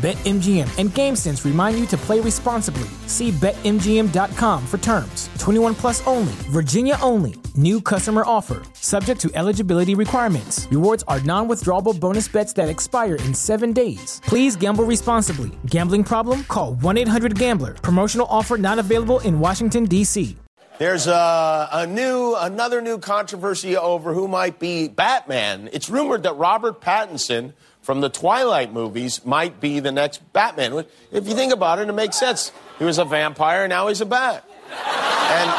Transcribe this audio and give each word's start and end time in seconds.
BetMGM 0.00 0.78
and 0.78 0.88
GameSense 0.88 1.44
remind 1.44 1.78
you 1.78 1.84
to 1.88 1.96
play 1.98 2.20
responsibly. 2.20 2.88
See 3.06 3.32
BetMGM.com 3.32 4.66
for 4.66 4.78
terms. 4.78 5.28
21 5.38 5.74
plus 5.74 6.06
only, 6.06 6.32
Virginia 6.48 6.96
only. 7.02 7.34
New 7.54 7.82
customer 7.82 8.22
offer, 8.24 8.62
subject 8.72 9.20
to 9.20 9.30
eligibility 9.34 9.94
requirements. 9.94 10.66
Rewards 10.70 11.04
are 11.06 11.20
non 11.20 11.48
withdrawable 11.48 12.00
bonus 12.00 12.28
bets 12.28 12.54
that 12.54 12.70
expire 12.70 13.16
in 13.16 13.34
seven 13.34 13.74
days. 13.74 14.22
Please 14.24 14.56
gamble 14.56 14.84
responsibly. 14.84 15.50
Gambling 15.66 16.04
problem? 16.04 16.44
Call 16.44 16.76
1 16.76 16.96
800 16.96 17.38
Gambler. 17.38 17.74
Promotional 17.74 18.26
offer 18.30 18.56
not 18.56 18.78
available 18.78 19.18
in 19.18 19.38
Washington, 19.38 19.84
D.C. 19.84 20.34
There's 20.80 21.08
a, 21.08 21.68
a, 21.72 21.86
new, 21.86 22.34
another 22.36 22.80
new 22.80 22.96
controversy 22.96 23.76
over 23.76 24.14
who 24.14 24.26
might 24.26 24.58
be 24.58 24.88
Batman. 24.88 25.68
It's 25.74 25.90
rumored 25.90 26.22
that 26.22 26.38
Robert 26.38 26.80
Pattinson 26.80 27.52
from 27.90 28.00
the 28.00 28.08
Twilight 28.08 28.72
movies 28.72 29.26
might 29.26 29.58
be 29.58 29.80
the 29.80 29.90
next 29.90 30.18
Batman. 30.32 30.84
If 31.10 31.26
you 31.26 31.34
think 31.34 31.52
about 31.52 31.80
it, 31.80 31.88
it 31.88 31.92
makes 31.92 32.16
sense. 32.16 32.52
He 32.78 32.84
was 32.84 32.98
a 32.98 33.04
vampire, 33.04 33.66
now 33.66 33.88
he's 33.88 34.00
a 34.00 34.06
bat. 34.06 34.48
And 34.68 35.50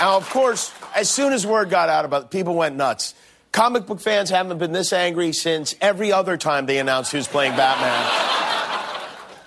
now, 0.00 0.16
of 0.16 0.26
course, 0.30 0.72
as 0.96 1.10
soon 1.10 1.34
as 1.34 1.46
word 1.46 1.68
got 1.68 1.90
out 1.90 2.06
about 2.06 2.22
it, 2.22 2.30
people 2.30 2.54
went 2.54 2.74
nuts. 2.74 3.12
Comic 3.52 3.84
book 3.84 4.00
fans 4.00 4.30
haven't 4.30 4.56
been 4.56 4.72
this 4.72 4.94
angry 4.94 5.34
since 5.34 5.74
every 5.82 6.10
other 6.10 6.38
time 6.38 6.64
they 6.64 6.78
announced 6.78 7.12
who's 7.12 7.28
playing 7.28 7.54
Batman. 7.54 8.28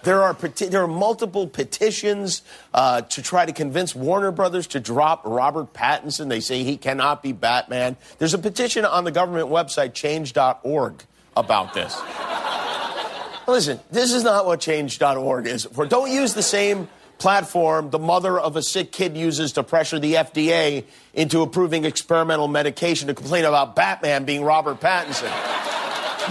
There 0.04 0.22
are, 0.24 0.34
peti- 0.34 0.68
there 0.68 0.84
are 0.84 0.88
multiple 0.88 1.48
petitions 1.48 2.42
uh, 2.74 3.02
to 3.02 3.22
try 3.22 3.46
to 3.46 3.52
convince 3.52 3.96
Warner 3.96 4.32
Brothers 4.32 4.68
to 4.68 4.80
drop 4.80 5.24
Robert 5.26 5.74
Pattinson. 5.74 6.30
They 6.30 6.40
say 6.40 6.64
he 6.64 6.78
cannot 6.78 7.22
be 7.22 7.32
Batman. 7.34 7.98
There's 8.18 8.34
a 8.34 8.40
petition 8.40 8.86
on 8.86 9.04
the 9.04 9.12
government 9.12 9.50
website, 9.50 9.94
change.org, 9.94 11.04
about 11.36 11.74
this. 11.74 12.00
Listen, 13.48 13.80
this 13.92 14.14
is 14.14 14.24
not 14.24 14.46
what 14.46 14.62
change.org 14.62 15.48
is 15.48 15.66
for. 15.66 15.86
Don't 15.86 16.12
use 16.12 16.34
the 16.34 16.44
same 16.44 16.88
platform 17.18 17.92
the 17.92 18.00
mother 18.00 18.40
of 18.40 18.56
a 18.56 18.64
sick 18.64 18.92
kid 18.92 19.16
uses 19.16 19.54
to 19.54 19.64
pressure 19.64 20.00
the 20.00 20.16
FDA 20.16 20.84
into 21.14 21.42
approving 21.42 21.86
experimental 21.86 22.48
medication 22.48 23.08
to 23.08 23.14
complain 23.14 23.46
about 23.46 23.76
Batman 23.76 24.26
being 24.26 24.44
Robert 24.44 24.80
Pattinson. 24.80 25.32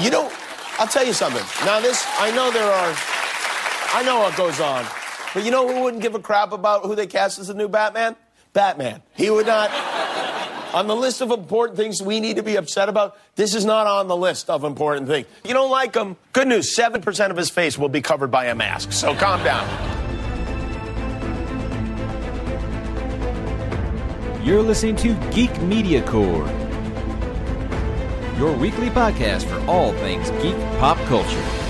You 0.02 0.10
know, 0.10 0.32
I'll 0.78 0.88
tell 0.88 1.06
you 1.06 1.12
something. 1.12 1.44
Now, 1.64 1.80
this, 1.80 2.04
I 2.18 2.30
know 2.34 2.50
there 2.50 2.64
are. 2.64 2.94
I 3.92 4.02
know 4.04 4.20
what 4.20 4.36
goes 4.36 4.60
on. 4.60 4.86
But 5.34 5.44
you 5.44 5.50
know 5.50 5.68
who 5.68 5.82
wouldn't 5.82 6.02
give 6.02 6.14
a 6.14 6.20
crap 6.20 6.52
about 6.52 6.84
who 6.84 6.94
they 6.94 7.06
cast 7.06 7.38
as 7.38 7.48
the 7.48 7.54
new 7.54 7.68
Batman? 7.68 8.16
Batman. 8.52 9.02
He 9.14 9.30
would 9.30 9.46
not. 9.46 9.70
On 10.72 10.86
the 10.86 10.94
list 10.94 11.20
of 11.20 11.32
important 11.32 11.76
things 11.76 12.00
we 12.00 12.20
need 12.20 12.36
to 12.36 12.44
be 12.44 12.54
upset 12.54 12.88
about, 12.88 13.18
this 13.34 13.56
is 13.56 13.64
not 13.64 13.88
on 13.88 14.06
the 14.06 14.16
list 14.16 14.48
of 14.48 14.62
important 14.62 15.08
things. 15.08 15.26
You 15.44 15.52
don't 15.52 15.70
like 15.70 15.96
him? 15.96 16.16
Good 16.32 16.46
news 16.46 16.76
7% 16.76 17.30
of 17.30 17.36
his 17.36 17.50
face 17.50 17.76
will 17.76 17.88
be 17.88 18.00
covered 18.00 18.30
by 18.30 18.46
a 18.46 18.54
mask. 18.54 18.92
So 18.92 19.14
calm 19.16 19.42
down. 19.42 19.66
You're 24.44 24.62
listening 24.62 24.96
to 24.96 25.14
Geek 25.32 25.60
Media 25.60 26.02
Corps, 26.02 26.46
your 28.38 28.56
weekly 28.56 28.90
podcast 28.90 29.44
for 29.44 29.60
all 29.70 29.92
things 29.94 30.30
geek 30.42 30.56
pop 30.78 30.96
culture. 31.08 31.69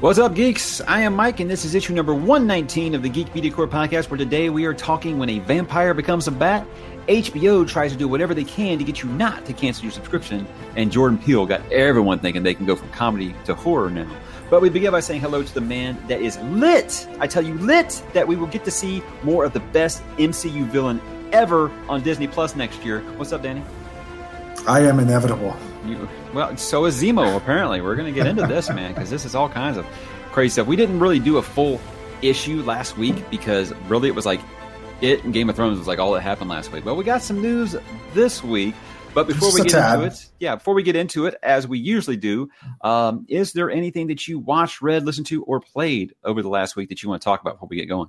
What's 0.00 0.18
up, 0.18 0.34
geeks? 0.34 0.82
I 0.82 1.00
am 1.00 1.16
Mike, 1.16 1.40
and 1.40 1.50
this 1.50 1.64
is 1.64 1.74
issue 1.74 1.94
number 1.94 2.12
119 2.12 2.94
of 2.94 3.02
the 3.02 3.08
Geek 3.08 3.34
Media 3.34 3.50
Corps 3.50 3.66
podcast, 3.66 4.10
where 4.10 4.18
today 4.18 4.50
we 4.50 4.66
are 4.66 4.74
talking 4.74 5.18
when 5.18 5.30
a 5.30 5.38
vampire 5.38 5.94
becomes 5.94 6.28
a 6.28 6.30
bat. 6.30 6.66
HBO 7.08 7.66
tries 7.66 7.92
to 7.92 7.98
do 7.98 8.06
whatever 8.06 8.34
they 8.34 8.44
can 8.44 8.76
to 8.76 8.84
get 8.84 9.02
you 9.02 9.08
not 9.08 9.46
to 9.46 9.54
cancel 9.54 9.84
your 9.84 9.92
subscription, 9.92 10.46
and 10.76 10.92
Jordan 10.92 11.16
Peele 11.16 11.46
got 11.46 11.62
everyone 11.72 12.18
thinking 12.18 12.42
they 12.42 12.52
can 12.52 12.66
go 12.66 12.76
from 12.76 12.90
comedy 12.90 13.34
to 13.46 13.54
horror 13.54 13.88
now. 13.88 14.06
But 14.50 14.60
we 14.60 14.68
begin 14.68 14.92
by 14.92 15.00
saying 15.00 15.22
hello 15.22 15.42
to 15.42 15.54
the 15.54 15.62
man 15.62 15.96
that 16.08 16.20
is 16.20 16.36
lit. 16.40 17.08
I 17.18 17.26
tell 17.26 17.42
you, 17.42 17.54
lit 17.54 18.02
that 18.12 18.28
we 18.28 18.36
will 18.36 18.48
get 18.48 18.66
to 18.66 18.70
see 18.70 19.02
more 19.22 19.46
of 19.46 19.54
the 19.54 19.60
best 19.60 20.02
MCU 20.18 20.66
villain 20.66 21.00
ever 21.32 21.70
on 21.88 22.02
Disney 22.02 22.26
Plus 22.26 22.54
next 22.54 22.84
year. 22.84 23.00
What's 23.16 23.32
up, 23.32 23.42
Danny? 23.42 23.62
I 24.68 24.80
am 24.80 25.00
inevitable. 25.00 25.56
You, 25.88 26.08
well, 26.32 26.56
so 26.56 26.84
is 26.84 27.00
Zemo. 27.02 27.36
Apparently, 27.36 27.80
we're 27.80 27.96
going 27.96 28.12
to 28.12 28.18
get 28.18 28.26
into 28.26 28.46
this, 28.46 28.68
man, 28.70 28.92
because 28.92 29.10
this 29.10 29.24
is 29.24 29.34
all 29.34 29.48
kinds 29.48 29.76
of 29.76 29.86
crazy 30.32 30.52
stuff. 30.52 30.66
We 30.66 30.76
didn't 30.76 31.00
really 31.00 31.18
do 31.18 31.38
a 31.38 31.42
full 31.42 31.80
issue 32.22 32.62
last 32.62 32.96
week 32.96 33.28
because 33.30 33.72
really 33.88 34.08
it 34.08 34.14
was 34.14 34.26
like 34.26 34.40
it 35.00 35.24
and 35.24 35.32
Game 35.32 35.48
of 35.50 35.56
Thrones 35.56 35.78
was 35.78 35.86
like 35.86 35.98
all 35.98 36.12
that 36.12 36.22
happened 36.22 36.50
last 36.50 36.72
week. 36.72 36.84
But 36.84 36.94
we 36.94 37.04
got 37.04 37.22
some 37.22 37.40
news 37.40 37.76
this 38.14 38.42
week. 38.42 38.74
But 39.14 39.26
before 39.26 39.48
Just 39.48 39.60
we 39.60 39.64
get 39.64 39.72
tad. 39.72 39.94
into 39.94 40.06
it, 40.08 40.28
yeah, 40.40 40.56
before 40.56 40.74
we 40.74 40.82
get 40.82 40.94
into 40.94 41.24
it, 41.24 41.36
as 41.42 41.66
we 41.66 41.78
usually 41.78 42.18
do, 42.18 42.50
um, 42.82 43.24
is 43.30 43.54
there 43.54 43.70
anything 43.70 44.08
that 44.08 44.28
you 44.28 44.38
watched, 44.38 44.82
read, 44.82 45.06
listened 45.06 45.26
to, 45.28 45.42
or 45.44 45.58
played 45.58 46.14
over 46.22 46.42
the 46.42 46.50
last 46.50 46.76
week 46.76 46.90
that 46.90 47.02
you 47.02 47.08
want 47.08 47.22
to 47.22 47.24
talk 47.24 47.40
about 47.40 47.54
before 47.54 47.68
we 47.70 47.76
get 47.76 47.86
going? 47.86 48.08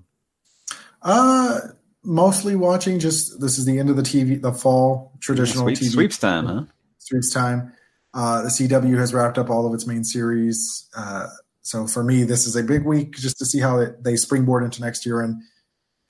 Uh, 1.02 1.60
mostly 2.04 2.58
watching. 2.58 3.00
Just 3.00 3.40
this 3.40 3.58
is 3.58 3.64
the 3.64 3.80
end 3.80 3.90
of 3.90 3.96
the 3.96 4.02
TV, 4.02 4.42
the 4.42 4.52
fall 4.52 5.14
traditional 5.22 5.64
Sweep, 5.64 5.78
TV 5.78 5.90
sweeps 5.92 6.18
time, 6.18 6.46
huh? 6.46 6.64
Sweeps 7.08 7.32
time. 7.32 7.74
Uh, 8.14 8.42
the 8.42 8.50
CW 8.50 8.98
has 8.98 9.14
wrapped 9.14 9.38
up 9.38 9.50
all 9.50 9.68
of 9.68 9.74
its 9.74 9.86
main 9.86 10.04
series. 10.04 10.90
Uh, 10.96 11.28
so 11.62 11.86
for 11.86 12.04
me, 12.04 12.24
this 12.24 12.48
is 12.48 12.56
a 12.56 12.64
big 12.64 12.86
week 12.86 13.16
just 13.16 13.38
to 13.40 13.46
see 13.46 13.60
how 13.60 13.80
it, 13.80 14.04
they 14.04 14.16
springboard 14.16 14.64
into 14.64 14.82
next 14.82 15.06
year. 15.06 15.22
And 15.22 15.42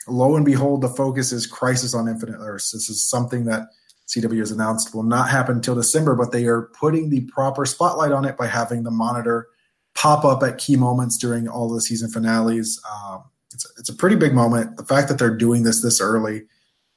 lo 0.08 0.36
and 0.36 0.46
behold, 0.46 0.82
the 0.82 0.90
focus 0.90 1.32
is 1.32 1.48
Crisis 1.48 1.94
on 1.94 2.08
Infinite 2.08 2.38
Earths. 2.40 2.72
This 2.72 2.90
is 2.90 3.10
something 3.10 3.46
that 3.46 3.68
CW 4.08 4.40
has 4.40 4.52
announced 4.52 4.96
will 4.96 5.04
not 5.04 5.30
happen 5.30 5.58
until 5.58 5.76
December, 5.76 6.16
but 6.16 6.32
they 6.32 6.46
are 6.46 6.70
putting 6.80 7.10
the 7.10 7.22
proper 7.22 7.66
spotlight 7.66 8.12
on 8.12 8.24
it 8.24 8.38
by 8.38 8.48
having 8.48 8.84
the 8.84 8.92
monitor 8.92 9.48
pop 9.96 10.24
up 10.24 10.44
at 10.44 10.60
key 10.60 10.76
moments 10.76 11.18
during 11.18 11.48
all 11.48 11.74
the 11.74 11.82
season 11.82 12.10
finales. 12.10 12.82
Um, 12.90 13.24
it's, 13.54 13.66
it's 13.78 13.90
a 13.90 13.96
pretty 13.96 14.16
big 14.16 14.34
moment. 14.34 14.78
The 14.78 14.86
fact 14.86 15.10
that 15.10 15.18
they're 15.18 15.36
doing 15.36 15.64
this 15.64 15.82
this 15.82 16.00
early, 16.00 16.44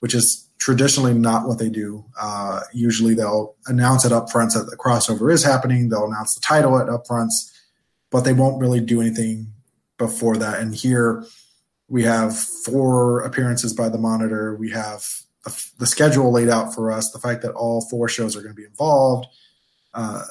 which 0.01 0.15
is 0.15 0.50
traditionally 0.61 1.15
not 1.15 1.49
what 1.49 1.59
they 1.59 1.71
do. 1.71 2.05
Uh, 2.21 2.61
usually 2.73 3.15
they'll 3.15 3.57
announce 3.67 4.05
it 4.05 4.13
up 4.13 4.31
front 4.31 4.53
that 4.53 4.69
the 4.71 4.77
crossover 4.77 5.33
is 5.33 5.43
happening. 5.43 5.89
They'll 5.89 6.07
announce 6.07 6.35
the 6.35 6.43
title 6.43 6.79
at 6.79 6.87
upfronts, 6.87 7.51
but 8.11 8.21
they 8.21 8.35
won't 8.35 8.61
really 8.61 8.81
do 8.81 9.01
anything 9.01 9.55
before 9.97 10.37
that. 10.37 10.61
And 10.61 10.75
here 10.75 11.25
we 11.89 12.05
have 12.05 12.39
four 12.39 13.21
appearances 13.23 13.73
by 13.73 13.89
the 13.89 13.99
monitor. 13.99 14.55
We 14.55 14.71
have 14.71 15.03
the, 15.45 15.67
the 15.79 15.87
schedule 15.87 16.31
laid 16.31 16.51
out 16.51 16.75
for 16.75 16.93
us. 16.93 17.11
The 17.11 17.19
fact 17.19 17.41
that 17.43 17.53
all 17.53 17.89
four 17.89 18.09
shows 18.09 18.37
are 18.37 18.43
going 18.43 18.55
to 18.55 18.61
be 18.61 18.67
involved. 18.67 19.29
Uh, 19.95 20.23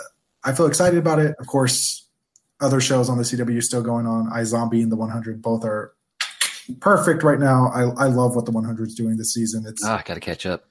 I 0.43 0.53
feel 0.53 0.67
excited 0.67 0.99
about 0.99 1.17
it. 1.17 1.35
Of 1.39 1.47
course, 1.47 2.07
other 2.61 2.79
shows 2.79 3.09
on 3.09 3.17
the 3.17 3.23
CW 3.23 3.63
still 3.63 3.81
going 3.81 4.05
on. 4.05 4.29
iZombie 4.29 4.83
and 4.83 4.91
the 4.91 4.95
100 4.95 5.41
both 5.41 5.65
are 5.65 5.93
perfect 6.75 7.23
right 7.23 7.39
now. 7.39 7.67
I, 7.73 8.05
I 8.05 8.07
love 8.07 8.35
what 8.35 8.45
the 8.45 8.51
100 8.51 8.87
is 8.87 8.95
doing 8.95 9.17
this 9.17 9.33
season. 9.33 9.65
It's 9.67 9.83
Ah, 9.85 10.01
got 10.05 10.13
to 10.15 10.19
catch 10.19 10.45
up. 10.45 10.65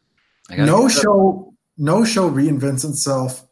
I 0.51 0.57
gotta 0.57 0.71
no 0.71 0.87
catch 0.89 0.97
up. 0.99 1.03
show 1.03 1.55
no 1.77 2.05
show 2.05 2.31
reinvents 2.31 2.89
itself 2.89 3.45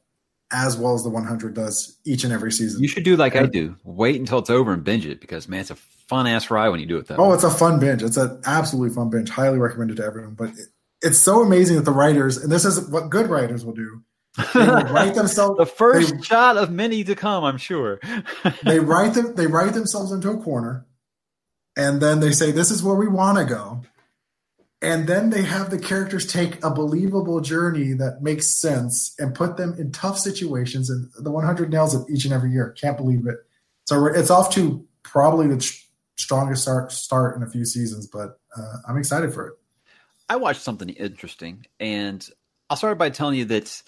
as 0.53 0.77
well 0.77 0.95
as 0.95 1.03
the 1.03 1.11
100 1.11 1.55
does 1.55 1.99
each 2.05 2.25
and 2.25 2.33
every 2.33 2.53
season. 2.53 2.81
You 2.83 2.89
should 2.89 3.05
do 3.05 3.17
like 3.17 3.35
I 3.37 3.47
do. 3.47 3.77
Wait 3.85 4.19
until 4.19 4.39
it's 4.39 4.51
over 4.51 4.73
and 4.73 4.83
binge 4.85 5.05
it 5.07 5.21
because 5.21 5.49
man, 5.49 5.61
it's 5.61 5.71
a 5.71 5.75
fun 5.77 6.27
ass 6.27 6.51
ride 6.51 6.69
when 6.69 6.79
you 6.81 6.87
do 6.87 6.97
it 6.99 7.09
that 7.09 7.19
Oh, 7.19 7.29
way. 7.31 7.35
it's 7.35 7.45
a 7.45 7.51
fun 7.51 7.81
binge. 7.81 8.03
It's 8.03 8.17
an 8.17 8.41
absolutely 8.47 8.95
fun 8.95 9.11
binge. 9.11 9.29
Highly 9.29 9.59
recommended 9.59 9.97
to 9.99 10.05
everyone. 10.05 10.35
But 10.35 10.51
it, 10.51 10.69
it's 11.03 11.19
so 11.19 11.43
amazing 11.43 11.77
that 11.77 11.85
the 11.85 11.91
writers, 11.93 12.37
and 12.37 12.51
this 12.51 12.65
is 12.65 12.89
what 12.89 13.11
good 13.11 13.29
writers 13.29 13.65
will 13.65 13.75
do. 13.75 14.03
They 14.55 14.61
will 14.61 14.67
write 14.93 15.15
themselves. 15.15 15.59
the 15.59 15.67
first 15.67 16.15
They, 16.15 16.23
shot 16.23 16.57
of 16.57 16.71
many 16.71 17.03
to 17.05 17.15
come, 17.17 17.43
I'm 17.45 17.59
sure. 17.59 18.01
they 18.65 18.79
write 18.79 19.15
them. 19.15 19.35
They 19.35 19.47
write 19.49 19.75
themselves 19.75 20.13
into 20.13 20.31
a 20.31 20.37
corner, 20.41 20.86
and 21.77 22.01
then 22.01 22.21
they 22.21 22.33
say, 22.33 22.51
"This 22.51 22.71
is 22.71 22.83
where 22.83 22.97
we 22.97 23.09
want 23.09 23.39
to 23.39 23.45
go." 23.45 23.83
and 24.83 25.07
then 25.07 25.31
they 25.31 25.43
have 25.43 25.71
the 25.71 25.79
characters 25.79 26.31
take 26.31 26.63
a 26.63 26.71
believable 26.71 27.41
journey 27.41 27.93
that 27.95 28.23
makes 28.23 28.49
sense 28.49 29.15
and 29.19 29.35
put 29.35 29.57
them 29.57 29.75
in 29.79 29.91
tough 29.91 30.19
situations. 30.19 30.91
And 30.91 31.11
the 31.19 31.31
100 31.31 31.71
nails 31.71 31.95
it 31.95 32.07
each 32.13 32.25
and 32.25 32.35
every 32.35 32.53
year. 32.53 32.75
Can't 32.79 32.97
believe 32.97 33.27
it. 33.27 33.37
So 33.87 34.07
it's 34.07 34.31
off 34.31 34.53
to 34.55 34.87
probably 35.03 35.49
the 35.49 35.61
strongest 36.17 36.63
start, 36.63 36.93
start 36.93 37.37
in 37.37 37.43
a 37.43 37.49
few 37.49 37.65
seasons, 37.65 38.07
but 38.07 38.39
uh, 38.57 38.77
I'm 38.87 38.99
excited 38.99 39.33
for 39.33 39.49
it. 39.49 39.55
I 40.29 40.37
watched 40.37 40.63
something 40.63 40.89
interesting, 40.91 41.67
and 41.79 42.29
I'll 42.69 42.77
start 42.77 42.99
by 42.99 43.11
telling 43.11 43.39
you 43.39 43.45
that 43.47 43.83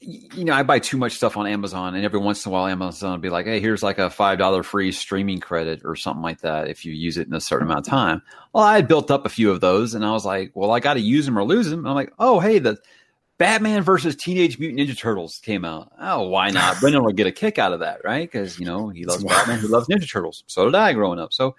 you 0.00 0.44
know, 0.44 0.52
I 0.52 0.62
buy 0.62 0.78
too 0.78 0.98
much 0.98 1.12
stuff 1.12 1.36
on 1.36 1.46
Amazon, 1.46 1.94
and 1.94 2.04
every 2.04 2.20
once 2.20 2.44
in 2.44 2.50
a 2.50 2.52
while, 2.52 2.66
Amazon 2.66 3.12
will 3.12 3.18
be 3.18 3.30
like, 3.30 3.46
"Hey, 3.46 3.60
here's 3.60 3.82
like 3.82 3.98
a 3.98 4.10
five 4.10 4.38
dollar 4.38 4.62
free 4.62 4.92
streaming 4.92 5.40
credit 5.40 5.82
or 5.84 5.96
something 5.96 6.22
like 6.22 6.40
that 6.42 6.68
if 6.68 6.84
you 6.84 6.92
use 6.92 7.16
it 7.16 7.26
in 7.26 7.34
a 7.34 7.40
certain 7.40 7.66
amount 7.66 7.86
of 7.86 7.90
time." 7.90 8.22
Well, 8.52 8.64
I 8.64 8.76
had 8.76 8.88
built 8.88 9.10
up 9.10 9.26
a 9.26 9.30
few 9.30 9.50
of 9.50 9.60
those, 9.60 9.94
and 9.94 10.04
I 10.04 10.12
was 10.12 10.24
like, 10.24 10.52
"Well, 10.54 10.70
I 10.70 10.80
got 10.80 10.94
to 10.94 11.00
use 11.00 11.26
them 11.26 11.38
or 11.38 11.44
lose 11.44 11.70
them." 11.70 11.80
And 11.80 11.88
I'm 11.88 11.94
like, 11.94 12.12
"Oh, 12.18 12.38
hey, 12.38 12.58
the 12.58 12.78
Batman 13.38 13.82
versus 13.82 14.14
Teenage 14.14 14.58
Mutant 14.58 14.80
Ninja 14.80 14.96
Turtles 14.96 15.38
came 15.38 15.64
out. 15.64 15.90
Oh, 15.98 16.28
why 16.28 16.50
not? 16.50 16.78
Brendan 16.80 17.02
will 17.02 17.12
get 17.12 17.26
a 17.26 17.32
kick 17.32 17.58
out 17.58 17.72
of 17.72 17.80
that, 17.80 18.04
right? 18.04 18.30
Because 18.30 18.58
you 18.58 18.66
know 18.66 18.90
he 18.90 19.04
loves 19.04 19.24
Batman, 19.24 19.60
he 19.60 19.66
loves 19.66 19.88
Ninja 19.88 20.10
Turtles. 20.10 20.44
So 20.46 20.66
did 20.66 20.74
I 20.74 20.92
growing 20.92 21.18
up. 21.18 21.32
So 21.32 21.56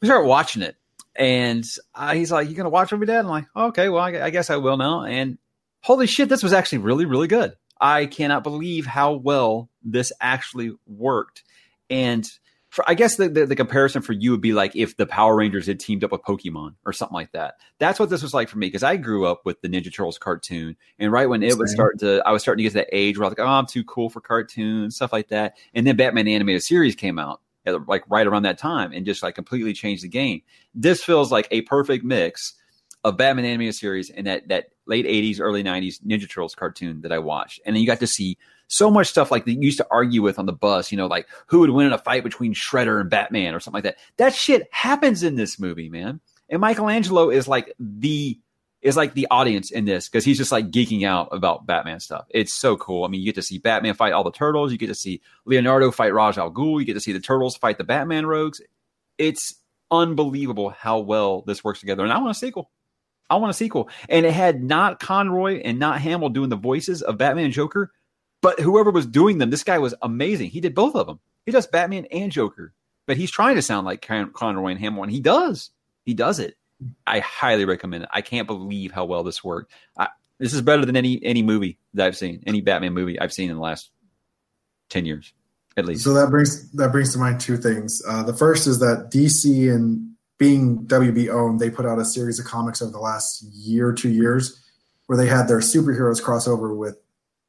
we 0.00 0.08
started 0.08 0.26
watching 0.26 0.62
it, 0.62 0.76
and 1.16 1.64
uh, 1.94 2.14
he's 2.14 2.32
like, 2.32 2.48
"You 2.48 2.54
gonna 2.54 2.70
watch 2.70 2.92
with 2.92 3.00
me, 3.00 3.06
Dad?" 3.06 3.20
I'm 3.20 3.26
like, 3.26 3.46
"Okay, 3.54 3.88
well, 3.88 4.02
I, 4.02 4.22
I 4.22 4.30
guess 4.30 4.50
I 4.50 4.56
will 4.56 4.76
now." 4.76 5.02
And 5.02 5.38
holy 5.80 6.06
shit, 6.06 6.28
this 6.28 6.42
was 6.42 6.52
actually 6.52 6.78
really, 6.78 7.04
really 7.04 7.28
good. 7.28 7.54
I 7.80 8.06
cannot 8.06 8.42
believe 8.42 8.86
how 8.86 9.12
well 9.12 9.70
this 9.82 10.12
actually 10.20 10.72
worked. 10.86 11.44
And 11.88 12.28
for, 12.70 12.84
I 12.86 12.94
guess 12.94 13.16
the, 13.16 13.28
the, 13.28 13.46
the, 13.46 13.56
comparison 13.56 14.02
for 14.02 14.12
you 14.12 14.32
would 14.32 14.40
be 14.40 14.52
like 14.52 14.76
if 14.76 14.96
the 14.96 15.06
Power 15.06 15.36
Rangers 15.36 15.66
had 15.66 15.80
teamed 15.80 16.04
up 16.04 16.12
with 16.12 16.22
Pokemon 16.22 16.74
or 16.84 16.92
something 16.92 17.14
like 17.14 17.32
that. 17.32 17.54
That's 17.78 17.98
what 17.98 18.10
this 18.10 18.22
was 18.22 18.34
like 18.34 18.48
for 18.48 18.58
me 18.58 18.66
because 18.66 18.82
I 18.82 18.96
grew 18.96 19.26
up 19.26 19.42
with 19.46 19.60
the 19.62 19.68
Ninja 19.68 19.84
Turtles 19.84 20.18
cartoon, 20.18 20.76
and 20.98 21.10
right 21.10 21.28
when 21.28 21.42
it 21.42 21.52
Same. 21.52 21.58
was 21.60 21.72
starting 21.72 22.00
to, 22.00 22.22
I 22.26 22.32
was 22.32 22.42
starting 22.42 22.58
to 22.58 22.62
get 22.64 22.78
to 22.78 22.84
that 22.84 22.94
age 22.94 23.16
where 23.16 23.24
I 23.24 23.28
was 23.28 23.38
like, 23.38 23.46
oh, 23.46 23.50
I'm 23.50 23.66
too 23.66 23.84
cool 23.84 24.10
for 24.10 24.20
cartoons, 24.20 24.96
stuff 24.96 25.12
like 25.12 25.28
that. 25.28 25.56
And 25.72 25.86
then 25.86 25.96
Batman 25.96 26.28
animated 26.28 26.62
series 26.62 26.94
came 26.94 27.18
out 27.18 27.40
like 27.86 28.04
right 28.08 28.26
around 28.26 28.42
that 28.42 28.58
time 28.58 28.92
and 28.92 29.04
just 29.04 29.22
like 29.22 29.34
completely 29.34 29.72
changed 29.72 30.02
the 30.02 30.08
game. 30.08 30.42
This 30.74 31.02
feels 31.02 31.30
like 31.30 31.48
a 31.50 31.62
perfect 31.62 32.04
mix 32.04 32.54
of 33.04 33.16
Batman 33.16 33.44
animated 33.44 33.74
series 33.74 34.10
and 34.10 34.26
that 34.26 34.48
that 34.48 34.66
late 34.88 35.06
80s, 35.06 35.40
early 35.40 35.62
90s 35.62 36.02
Ninja 36.04 36.28
Turtles 36.28 36.54
cartoon 36.54 37.02
that 37.02 37.12
I 37.12 37.18
watched. 37.18 37.60
And 37.64 37.76
then 37.76 37.80
you 37.80 37.86
got 37.86 38.00
to 38.00 38.06
see 38.06 38.38
so 38.68 38.90
much 38.90 39.08
stuff 39.08 39.30
like 39.30 39.44
they 39.44 39.52
used 39.52 39.78
to 39.78 39.86
argue 39.90 40.22
with 40.22 40.38
on 40.38 40.46
the 40.46 40.52
bus, 40.52 40.90
you 40.92 40.98
know, 40.98 41.06
like 41.06 41.28
who 41.46 41.60
would 41.60 41.70
win 41.70 41.86
in 41.86 41.92
a 41.92 41.98
fight 41.98 42.22
between 42.22 42.54
Shredder 42.54 43.00
and 43.00 43.10
Batman 43.10 43.54
or 43.54 43.60
something 43.60 43.76
like 43.76 43.84
that. 43.84 43.96
That 44.16 44.34
shit 44.34 44.68
happens 44.70 45.22
in 45.22 45.36
this 45.36 45.58
movie, 45.58 45.88
man. 45.88 46.20
And 46.48 46.60
Michelangelo 46.60 47.30
is 47.30 47.48
like 47.48 47.72
the 47.78 48.38
is 48.80 48.96
like 48.96 49.14
the 49.14 49.26
audience 49.30 49.72
in 49.72 49.84
this 49.86 50.08
because 50.08 50.24
he's 50.24 50.38
just 50.38 50.52
like 50.52 50.70
geeking 50.70 51.04
out 51.04 51.28
about 51.32 51.66
Batman 51.66 51.98
stuff. 51.98 52.26
It's 52.30 52.54
so 52.54 52.76
cool. 52.76 53.04
I 53.04 53.08
mean, 53.08 53.20
you 53.20 53.26
get 53.26 53.34
to 53.34 53.42
see 53.42 53.58
Batman 53.58 53.94
fight 53.94 54.12
all 54.12 54.22
the 54.22 54.30
turtles. 54.30 54.70
You 54.70 54.78
get 54.78 54.86
to 54.86 54.94
see 54.94 55.20
Leonardo 55.44 55.90
fight 55.90 56.14
Ra's 56.14 56.38
al 56.38 56.52
Ghul. 56.52 56.78
You 56.78 56.86
get 56.86 56.94
to 56.94 57.00
see 57.00 57.12
the 57.12 57.20
turtles 57.20 57.56
fight 57.56 57.78
the 57.78 57.84
Batman 57.84 58.26
rogues. 58.26 58.60
It's 59.18 59.54
unbelievable 59.90 60.70
how 60.70 61.00
well 61.00 61.42
this 61.42 61.64
works 61.64 61.80
together. 61.80 62.04
And 62.04 62.12
I 62.12 62.18
want 62.18 62.30
a 62.30 62.34
sequel. 62.34 62.70
I 63.30 63.36
want 63.36 63.50
a 63.50 63.54
sequel. 63.54 63.88
And 64.08 64.24
it 64.24 64.32
had 64.32 64.62
not 64.62 65.00
Conroy 65.00 65.60
and 65.64 65.78
not 65.78 66.00
Hamill 66.00 66.30
doing 66.30 66.48
the 66.48 66.56
voices 66.56 67.02
of 67.02 67.18
Batman 67.18 67.46
and 67.46 67.54
Joker, 67.54 67.92
but 68.40 68.60
whoever 68.60 68.90
was 68.90 69.06
doing 69.06 69.38
them, 69.38 69.50
this 69.50 69.64
guy 69.64 69.78
was 69.78 69.94
amazing. 70.02 70.50
He 70.50 70.60
did 70.60 70.74
both 70.74 70.94
of 70.94 71.06
them. 71.06 71.20
He 71.44 71.52
does 71.52 71.66
Batman 71.66 72.06
and 72.06 72.30
Joker, 72.30 72.72
but 73.06 73.16
he's 73.16 73.30
trying 73.30 73.56
to 73.56 73.62
sound 73.62 73.86
like 73.86 74.02
Con- 74.02 74.32
Conroy 74.32 74.70
and 74.72 74.80
Hamill, 74.80 75.02
and 75.02 75.12
he 75.12 75.20
does. 75.20 75.70
He 76.04 76.14
does 76.14 76.38
it. 76.38 76.56
I 77.06 77.20
highly 77.20 77.64
recommend 77.64 78.04
it. 78.04 78.10
I 78.12 78.20
can't 78.20 78.46
believe 78.46 78.92
how 78.92 79.04
well 79.04 79.24
this 79.24 79.42
worked. 79.42 79.72
I, 79.98 80.08
this 80.38 80.54
is 80.54 80.62
better 80.62 80.84
than 80.84 80.96
any 80.96 81.20
any 81.24 81.42
movie 81.42 81.78
that 81.94 82.06
I've 82.06 82.16
seen, 82.16 82.44
any 82.46 82.60
Batman 82.60 82.92
movie 82.92 83.18
I've 83.18 83.32
seen 83.32 83.50
in 83.50 83.56
the 83.56 83.62
last 83.62 83.90
ten 84.88 85.04
years, 85.04 85.32
at 85.76 85.84
least. 85.86 86.04
So 86.04 86.14
that 86.14 86.30
brings 86.30 86.70
that 86.72 86.92
brings 86.92 87.12
to 87.14 87.18
mind 87.18 87.40
two 87.40 87.56
things. 87.56 88.00
Uh, 88.06 88.22
the 88.22 88.34
first 88.34 88.66
is 88.66 88.78
that 88.78 89.10
DC 89.12 89.74
and 89.74 90.07
being 90.38 90.86
WB 90.86 91.28
owned, 91.28 91.60
they 91.60 91.68
put 91.68 91.84
out 91.84 91.98
a 91.98 92.04
series 92.04 92.38
of 92.38 92.46
comics 92.46 92.80
over 92.80 92.92
the 92.92 92.98
last 92.98 93.42
year, 93.52 93.92
two 93.92 94.08
years, 94.08 94.64
where 95.06 95.18
they 95.18 95.26
had 95.26 95.48
their 95.48 95.58
superheroes 95.58 96.22
crossover 96.22 96.76
with 96.76 96.96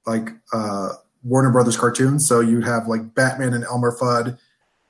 like 0.06 0.30
uh, 0.52 0.90
Warner 1.24 1.52
Brothers 1.52 1.78
cartoons. 1.78 2.28
So 2.28 2.40
you'd 2.40 2.66
have 2.66 2.88
like 2.88 3.14
Batman 3.14 3.54
and 3.54 3.64
Elmer 3.64 3.96
Fudd 3.96 4.40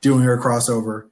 doing 0.01 0.23
a 0.23 0.29
crossover, 0.29 1.09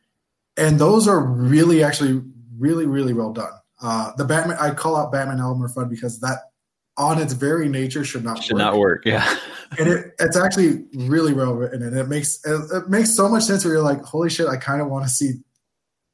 and 0.56 0.80
those 0.80 1.08
are 1.08 1.20
really, 1.20 1.84
actually, 1.84 2.22
really, 2.58 2.86
really 2.86 3.14
well 3.14 3.34
done. 3.34 3.52
Uh, 3.82 4.14
the 4.18 4.26
Batman, 4.26 4.58
I 4.60 4.74
call 4.74 4.96
out 4.96 5.12
Batman 5.12 5.36
and 5.36 5.42
Elmer 5.42 5.68
Fudd 5.68 5.90
because 5.90 6.20
that, 6.22 6.52
on 6.96 7.22
its 7.22 7.34
very 7.34 7.68
nature, 7.68 8.06
should 8.06 8.24
not 8.24 8.42
should 8.42 8.54
work. 8.54 8.60
not 8.60 8.78
work. 8.78 9.06
Yeah, 9.06 9.38
and 9.78 9.90
it, 9.90 10.14
it's 10.20 10.38
actually 10.38 10.86
really 10.94 11.34
well 11.34 11.54
written, 11.54 11.84
and 11.84 11.98
it 11.98 12.08
makes 12.08 12.40
it, 12.46 12.62
it 12.74 12.90
makes 12.90 13.14
so 13.14 13.28
much 13.28 13.44
sense. 13.44 13.66
Where 13.66 13.74
you're 13.74 13.84
like, 13.84 14.02
holy 14.04 14.30
shit, 14.30 14.48
I 14.48 14.56
kind 14.56 14.82
of 14.82 14.88
want 14.88 15.06
to 15.06 15.12
see 15.12 15.34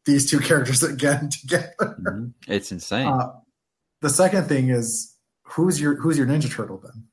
these 0.05 0.29
two 0.29 0.39
characters 0.39 0.83
again 0.83 1.29
together. 1.29 1.73
Mm-hmm. 1.79 2.27
It's 2.47 2.71
insane. 2.71 3.07
Uh, 3.07 3.33
the 4.01 4.09
second 4.09 4.45
thing 4.45 4.69
is 4.69 5.15
who's 5.43 5.79
your 5.79 5.95
who's 5.95 6.17
your 6.17 6.27
Ninja 6.27 6.51
Turtle 6.51 6.77
then? 6.77 7.05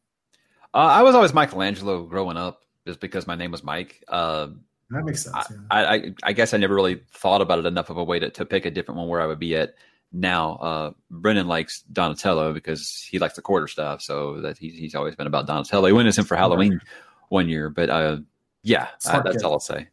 Uh, 0.72 0.78
I 0.78 1.02
was 1.02 1.14
always 1.14 1.34
Michelangelo 1.34 2.04
growing 2.04 2.36
up, 2.36 2.62
just 2.86 3.00
because 3.00 3.26
my 3.26 3.34
name 3.34 3.50
was 3.50 3.64
Mike. 3.64 4.02
Uh, 4.08 4.48
that 4.90 5.04
makes 5.04 5.22
sense. 5.22 5.36
Yeah. 5.50 5.56
I, 5.70 5.94
I, 5.94 6.14
I 6.24 6.32
guess 6.32 6.52
I 6.52 6.56
never 6.56 6.74
really 6.74 7.02
thought 7.12 7.40
about 7.40 7.60
it 7.60 7.66
enough 7.66 7.90
of 7.90 7.96
a 7.96 8.04
way 8.04 8.18
to, 8.18 8.30
to 8.30 8.44
pick 8.44 8.66
a 8.66 8.70
different 8.70 8.98
one 8.98 9.08
where 9.08 9.20
I 9.20 9.26
would 9.26 9.38
be 9.38 9.56
at 9.56 9.74
now. 10.12 10.54
Uh, 10.54 10.90
Brendan 11.10 11.46
likes 11.46 11.82
Donatello 11.82 12.52
because 12.52 13.06
he 13.08 13.18
likes 13.18 13.34
the 13.34 13.42
quarterstaff, 13.42 14.00
so 14.00 14.40
that 14.40 14.58
he's 14.58 14.74
he's 14.74 14.94
always 14.94 15.16
been 15.16 15.26
about 15.26 15.46
Donatello. 15.46 15.86
He 15.86 15.92
went 15.92 16.08
as 16.08 16.18
him 16.18 16.24
for 16.24 16.36
Halloween 16.36 16.80
one 17.28 17.48
year, 17.48 17.70
but 17.70 17.90
uh, 17.90 18.18
yeah, 18.62 18.88
I, 19.06 19.20
that's 19.20 19.42
all 19.42 19.52
I'll 19.52 19.60
say. 19.60 19.88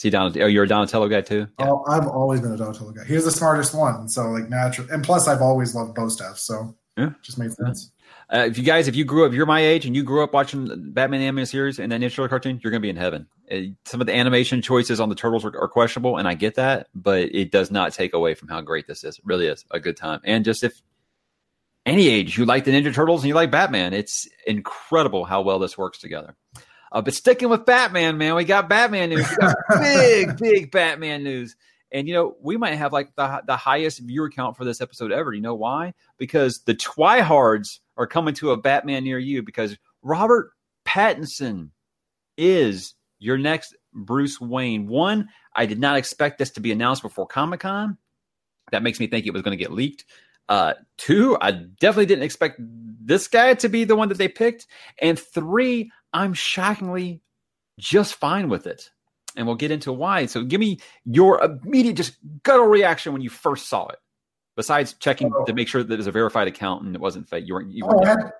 See 0.00 0.08
Donatello. 0.08 0.46
Oh, 0.46 0.48
you're 0.48 0.64
a 0.64 0.66
Donatello 0.66 1.08
guy 1.08 1.20
too. 1.20 1.46
Yeah. 1.58 1.68
Oh, 1.68 1.84
I've 1.86 2.08
always 2.08 2.40
been 2.40 2.52
a 2.52 2.56
Donatello 2.56 2.92
guy. 2.92 3.04
He 3.04 3.12
was 3.12 3.26
the 3.26 3.30
smartest 3.30 3.74
one, 3.74 4.08
so 4.08 4.30
like 4.30 4.48
natural. 4.48 4.88
And 4.90 5.04
plus, 5.04 5.28
I've 5.28 5.42
always 5.42 5.74
loved 5.74 5.94
bo 5.94 6.08
staff, 6.08 6.38
so 6.38 6.74
yeah, 6.96 7.10
just 7.20 7.36
made 7.36 7.52
sense. 7.52 7.92
Uh, 8.32 8.46
if 8.48 8.56
you 8.56 8.64
guys, 8.64 8.88
if 8.88 8.96
you 8.96 9.04
grew 9.04 9.26
up, 9.26 9.34
you're 9.34 9.44
my 9.44 9.60
age, 9.60 9.84
and 9.84 9.94
you 9.94 10.02
grew 10.02 10.24
up 10.24 10.32
watching 10.32 10.94
Batman 10.94 11.20
animated 11.20 11.50
series 11.50 11.78
and 11.78 11.92
that 11.92 12.00
Ninja 12.00 12.26
cartoon, 12.30 12.58
you're 12.64 12.70
gonna 12.70 12.80
be 12.80 12.88
in 12.88 12.96
heaven. 12.96 13.26
Uh, 13.52 13.58
some 13.84 14.00
of 14.00 14.06
the 14.06 14.16
animation 14.16 14.62
choices 14.62 15.00
on 15.00 15.10
the 15.10 15.14
turtles 15.14 15.44
are, 15.44 15.54
are, 15.54 15.68
questionable, 15.68 16.16
and 16.16 16.26
I 16.26 16.32
get 16.32 16.54
that, 16.54 16.88
but 16.94 17.24
it 17.34 17.50
does 17.50 17.70
not 17.70 17.92
take 17.92 18.14
away 18.14 18.32
from 18.32 18.48
how 18.48 18.62
great 18.62 18.86
this 18.86 19.04
is. 19.04 19.18
It 19.18 19.24
really 19.26 19.48
is 19.48 19.66
a 19.70 19.80
good 19.80 19.98
time. 19.98 20.20
And 20.24 20.46
just 20.46 20.64
if 20.64 20.80
any 21.84 22.08
age 22.08 22.38
you 22.38 22.46
like 22.46 22.64
the 22.64 22.70
Ninja 22.70 22.94
Turtles 22.94 23.20
and 23.20 23.28
you 23.28 23.34
like 23.34 23.50
Batman, 23.50 23.92
it's 23.92 24.26
incredible 24.46 25.26
how 25.26 25.42
well 25.42 25.58
this 25.58 25.76
works 25.76 25.98
together. 25.98 26.36
Uh, 26.92 27.00
but 27.00 27.14
sticking 27.14 27.48
with 27.48 27.64
Batman, 27.64 28.18
man, 28.18 28.34
we 28.34 28.44
got 28.44 28.68
Batman 28.68 29.10
news. 29.10 29.26
Got 29.36 29.56
big, 29.80 30.36
big 30.38 30.70
Batman 30.70 31.22
news. 31.22 31.56
And 31.92 32.06
you 32.06 32.14
know, 32.14 32.36
we 32.40 32.56
might 32.56 32.74
have 32.74 32.92
like 32.92 33.14
the 33.16 33.42
the 33.46 33.56
highest 33.56 34.00
viewer 34.00 34.30
count 34.30 34.56
for 34.56 34.64
this 34.64 34.80
episode 34.80 35.12
ever. 35.12 35.32
You 35.32 35.40
know 35.40 35.54
why? 35.54 35.94
Because 36.18 36.60
the 36.60 36.74
Twihards 36.74 37.78
are 37.96 38.06
coming 38.06 38.34
to 38.34 38.52
a 38.52 38.56
Batman 38.56 39.04
near 39.04 39.18
you. 39.18 39.42
Because 39.42 39.76
Robert 40.02 40.52
Pattinson 40.86 41.70
is 42.36 42.94
your 43.18 43.38
next 43.38 43.76
Bruce 43.92 44.40
Wayne. 44.40 44.86
One, 44.86 45.28
I 45.54 45.66
did 45.66 45.78
not 45.78 45.96
expect 45.96 46.38
this 46.38 46.50
to 46.50 46.60
be 46.60 46.72
announced 46.72 47.02
before 47.02 47.26
Comic 47.26 47.60
Con. 47.60 47.98
That 48.72 48.82
makes 48.82 49.00
me 49.00 49.06
think 49.06 49.26
it 49.26 49.32
was 49.32 49.42
going 49.42 49.56
to 49.56 49.62
get 49.62 49.72
leaked. 49.72 50.04
Uh, 50.48 50.74
two, 50.96 51.36
I 51.40 51.52
definitely 51.52 52.06
didn't 52.06 52.24
expect 52.24 52.60
this 52.60 53.28
guy 53.28 53.54
to 53.54 53.68
be 53.68 53.84
the 53.84 53.96
one 53.96 54.08
that 54.08 54.18
they 54.18 54.28
picked. 54.28 54.66
And 55.00 55.18
three, 55.18 55.92
I'm 56.12 56.34
shockingly 56.34 57.22
just 57.78 58.14
fine 58.14 58.48
with 58.48 58.66
it. 58.66 58.90
And 59.36 59.46
we'll 59.46 59.56
get 59.56 59.70
into 59.70 59.92
why. 59.92 60.26
So 60.26 60.42
give 60.42 60.60
me 60.60 60.80
your 61.04 61.40
immediate 61.42 61.96
just 61.96 62.16
guttural 62.42 62.68
reaction 62.68 63.12
when 63.12 63.22
you 63.22 63.30
first 63.30 63.68
saw 63.68 63.86
it. 63.88 63.98
Besides 64.56 64.94
checking 64.94 65.32
oh. 65.34 65.44
to 65.44 65.54
make 65.54 65.68
sure 65.68 65.82
that 65.82 65.98
it's 65.98 66.08
a 66.08 66.12
verified 66.12 66.48
account 66.48 66.84
and 66.84 66.94
it 66.94 67.00
wasn't 67.00 67.28
fake. 67.28 67.46
You 67.46 67.54
weren't 67.54 67.72
you 67.72 67.86
weren't 67.86 68.00
oh, 68.00 68.04
I, 68.04 68.08
had, 68.08 68.32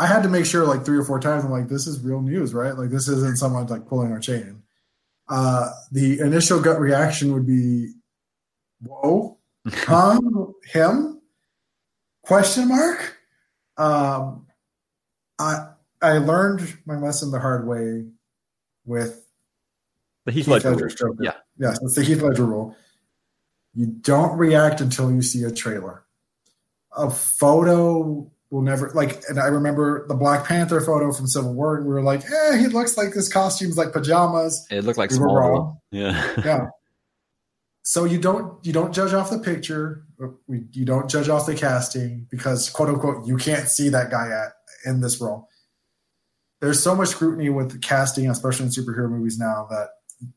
I 0.00 0.06
had 0.06 0.22
to 0.24 0.28
make 0.28 0.44
sure 0.44 0.66
like 0.66 0.84
three 0.84 0.98
or 0.98 1.04
four 1.04 1.20
times. 1.20 1.44
I'm 1.44 1.50
like, 1.50 1.68
this 1.68 1.86
is 1.86 2.00
real 2.00 2.20
news, 2.20 2.52
right? 2.52 2.76
Like 2.76 2.90
this 2.90 3.08
isn't 3.08 3.38
someone 3.38 3.66
like 3.68 3.86
pulling 3.86 4.10
our 4.12 4.18
chain. 4.18 4.62
Uh 5.28 5.70
the 5.92 6.18
initial 6.20 6.60
gut 6.60 6.80
reaction 6.80 7.32
would 7.32 7.46
be, 7.46 7.92
whoa, 8.82 9.38
um, 9.88 10.54
him? 10.64 11.22
Question 12.22 12.68
mark? 12.68 13.16
Um 13.78 14.46
I 15.38 15.68
I 16.04 16.18
learned 16.18 16.78
my 16.84 16.96
lesson 16.98 17.30
the 17.30 17.40
hard 17.40 17.66
way 17.66 18.04
with 18.84 19.26
the 20.26 20.32
Heath, 20.32 20.46
Heath 20.46 20.64
Ledger. 20.64 20.88
Joker. 20.88 21.16
Yeah, 21.20 21.34
yes, 21.58 21.78
it's 21.82 21.94
the 21.94 22.02
Heath 22.04 22.20
Ledger 22.20 22.44
rule. 22.44 22.76
You 23.74 23.86
don't 23.86 24.36
react 24.36 24.80
until 24.80 25.10
you 25.10 25.22
see 25.22 25.42
a 25.44 25.50
trailer. 25.50 26.04
A 26.96 27.10
photo 27.10 28.30
will 28.50 28.62
never 28.62 28.90
like. 28.90 29.22
And 29.28 29.40
I 29.40 29.46
remember 29.46 30.06
the 30.06 30.14
Black 30.14 30.46
Panther 30.46 30.80
photo 30.80 31.10
from 31.10 31.26
Civil 31.26 31.54
War, 31.54 31.76
and 31.76 31.86
we 31.86 31.92
were 31.92 32.02
like, 32.02 32.22
"Eh, 32.30 32.58
he 32.58 32.66
looks 32.66 32.96
like 32.96 33.14
this 33.14 33.32
costume's 33.32 33.78
like 33.78 33.92
pajamas." 33.92 34.66
It 34.70 34.84
looked 34.84 34.98
like 34.98 35.10
we 35.10 35.16
small. 35.16 35.82
Yeah, 35.90 36.34
yeah. 36.44 36.66
So 37.82 38.04
you 38.04 38.18
don't 38.18 38.64
you 38.64 38.72
don't 38.72 38.92
judge 38.94 39.14
off 39.14 39.30
the 39.30 39.38
picture. 39.38 40.04
You 40.48 40.84
don't 40.84 41.08
judge 41.08 41.28
off 41.28 41.46
the 41.46 41.54
casting 41.54 42.26
because 42.30 42.68
quote 42.70 42.90
unquote 42.90 43.26
you 43.26 43.36
can't 43.36 43.68
see 43.68 43.88
that 43.88 44.10
guy 44.10 44.28
at 44.28 44.52
in 44.84 45.00
this 45.00 45.20
role. 45.20 45.48
There's 46.60 46.82
so 46.82 46.94
much 46.94 47.08
scrutiny 47.08 47.50
with 47.50 47.82
casting, 47.82 48.30
especially 48.30 48.66
in 48.66 48.72
superhero 48.72 49.10
movies 49.10 49.38
now, 49.38 49.66
that 49.70 49.88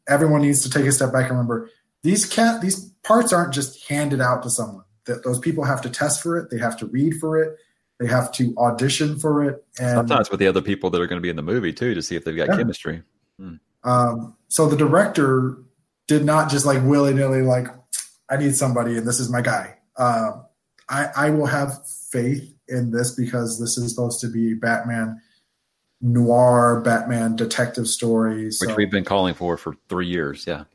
everyone 0.08 0.42
needs 0.42 0.62
to 0.64 0.70
take 0.70 0.86
a 0.86 0.92
step 0.92 1.14
back 1.14 1.30
and 1.30 1.32
remember 1.32 1.70
these 2.04 2.26
cat 2.26 2.62
these 2.62 2.90
parts 3.04 3.34
aren't 3.34 3.54
just 3.54 3.88
handed 3.88 4.22
out 4.22 4.44
to 4.44 4.50
someone. 4.50 4.84
That 5.06 5.24
those 5.24 5.40
people 5.40 5.64
have 5.64 5.82
to 5.82 5.90
test 5.90 6.22
for 6.22 6.38
it, 6.38 6.50
they 6.50 6.58
have 6.58 6.78
to 6.80 6.86
read 6.88 7.16
for 7.16 7.42
it, 7.42 7.58
they 8.00 8.08
have 8.08 8.32
to 8.34 8.54
audition 8.58 9.18
for 9.20 9.44
it, 9.44 9.66
and 9.80 9.96
sometimes 9.96 10.30
with 10.30 10.40
the 10.40 10.48
other 10.48 10.62
people 10.62 10.90
that 10.90 11.02
are 11.02 11.08
going 11.08 11.18
to 11.18 11.24
be 11.24 11.30
in 11.30 11.36
the 11.36 11.42
movie 11.42 11.74
too 11.74 11.94
to 11.94 12.02
see 12.02 12.16
if 12.16 12.26
they've 12.26 12.36
got 12.36 12.50
yeah. 12.50 12.58
chemistry. 12.58 13.04
Hmm. 13.40 13.56
Um, 13.84 14.36
so 14.48 14.68
the 14.68 14.76
director 14.76 15.58
did 16.08 16.26
not 16.26 16.50
just 16.50 16.66
like 16.66 16.82
willy 16.84 17.14
nilly 17.14 17.42
like 17.42 17.68
I 18.30 18.38
need 18.38 18.56
somebody 18.56 18.98
and 18.98 19.08
this 19.08 19.20
is 19.20 19.30
my 19.30 19.42
guy. 19.42 19.78
Um, 19.98 20.46
I, 20.90 21.10
I 21.16 21.30
will 21.30 21.46
have 21.46 21.86
faith 21.88 22.54
in 22.68 22.92
this 22.92 23.12
because 23.12 23.60
this 23.60 23.78
is 23.78 23.94
supposed 23.94 24.22
to 24.22 24.28
be 24.28 24.54
Batman 24.54 25.22
noir, 26.02 26.82
Batman 26.82 27.36
detective 27.36 27.88
stories, 27.88 28.60
which 28.62 28.70
so 28.70 28.76
we've 28.76 28.92
been 28.92 29.06
calling 29.06 29.34
for 29.34 29.58
for 29.58 29.76
three 29.90 30.08
years. 30.08 30.46
Yeah. 30.48 30.66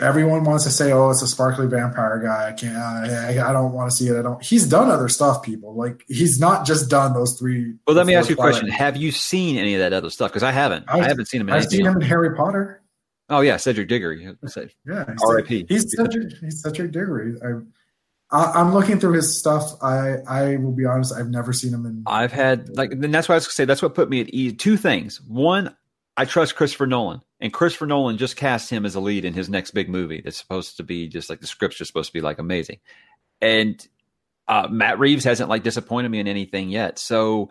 Everyone 0.00 0.42
wants 0.42 0.64
to 0.64 0.70
say, 0.70 0.90
"Oh, 0.90 1.10
it's 1.10 1.22
a 1.22 1.28
sparkly 1.28 1.68
vampire 1.68 2.18
guy." 2.18 2.48
I 2.48 2.52
can't. 2.52 2.76
I, 2.76 3.48
I 3.48 3.52
don't 3.52 3.72
want 3.72 3.90
to 3.90 3.96
see 3.96 4.08
it. 4.08 4.18
I 4.18 4.22
don't. 4.22 4.42
He's 4.42 4.66
done 4.66 4.90
other 4.90 5.08
stuff, 5.08 5.42
people. 5.42 5.74
Like 5.74 6.04
he's 6.08 6.40
not 6.40 6.66
just 6.66 6.90
done 6.90 7.14
those 7.14 7.38
three. 7.38 7.74
Well, 7.86 7.94
let 7.94 8.04
me 8.04 8.16
ask 8.16 8.28
you 8.28 8.34
a 8.34 8.36
question: 8.36 8.68
Have 8.68 8.96
you 8.96 9.12
seen 9.12 9.56
any 9.56 9.74
of 9.74 9.80
that 9.80 9.92
other 9.92 10.10
stuff? 10.10 10.30
Because 10.30 10.42
I 10.42 10.50
haven't. 10.50 10.84
I've, 10.88 11.02
I 11.02 11.06
have 11.06 11.18
not 11.18 11.28
seen 11.28 11.42
him. 11.42 11.50
I've 11.50 11.66
seen 11.66 11.86
him 11.86 11.94
in 11.94 12.02
Harry 12.02 12.34
Potter. 12.34 12.82
Oh 13.30 13.40
yeah, 13.40 13.56
Cedric 13.56 13.88
Diggory. 13.88 14.24
Yeah, 14.24 15.04
R.I.P. 15.22 15.66
He's 15.68 15.94
Cedric. 15.96 16.32
He's 16.40 16.60
Cedric 16.60 16.90
Diggory. 16.90 17.36
I, 17.42 17.60
I, 18.34 18.60
am 18.60 18.74
looking 18.74 18.98
through 18.98 19.14
his 19.14 19.38
stuff. 19.38 19.82
I 19.82 20.16
I 20.26 20.56
will 20.56 20.72
be 20.72 20.84
honest. 20.84 21.14
I've 21.14 21.30
never 21.30 21.52
seen 21.52 21.72
him 21.72 21.86
in. 21.86 22.02
I've 22.06 22.32
had 22.32 22.76
like, 22.76 22.92
and 22.92 23.14
that's 23.14 23.28
why 23.28 23.34
I 23.34 23.36
was 23.36 23.46
gonna 23.46 23.52
say 23.52 23.64
that's 23.64 23.82
what 23.82 23.94
put 23.94 24.10
me 24.10 24.20
at 24.20 24.28
ease. 24.30 24.54
Two 24.58 24.76
things. 24.76 25.20
One, 25.20 25.74
I 26.16 26.24
trust 26.24 26.56
Christopher 26.56 26.86
Nolan, 26.86 27.22
and 27.40 27.52
Christopher 27.52 27.86
Nolan 27.86 28.18
just 28.18 28.36
cast 28.36 28.70
him 28.70 28.84
as 28.84 28.96
a 28.96 29.00
lead 29.00 29.24
in 29.24 29.34
his 29.34 29.48
next 29.48 29.70
big 29.70 29.88
movie. 29.88 30.20
That's 30.20 30.36
supposed 30.36 30.78
to 30.78 30.82
be 30.82 31.08
just 31.08 31.30
like 31.30 31.40
the 31.40 31.46
script's 31.46 31.80
are 31.80 31.84
supposed 31.84 32.08
to 32.08 32.12
be 32.12 32.20
like 32.20 32.38
amazing, 32.38 32.80
and 33.40 33.86
uh, 34.48 34.66
Matt 34.68 34.98
Reeves 34.98 35.24
hasn't 35.24 35.48
like 35.48 35.62
disappointed 35.62 36.10
me 36.10 36.18
in 36.18 36.26
anything 36.26 36.70
yet. 36.70 36.98
So 36.98 37.50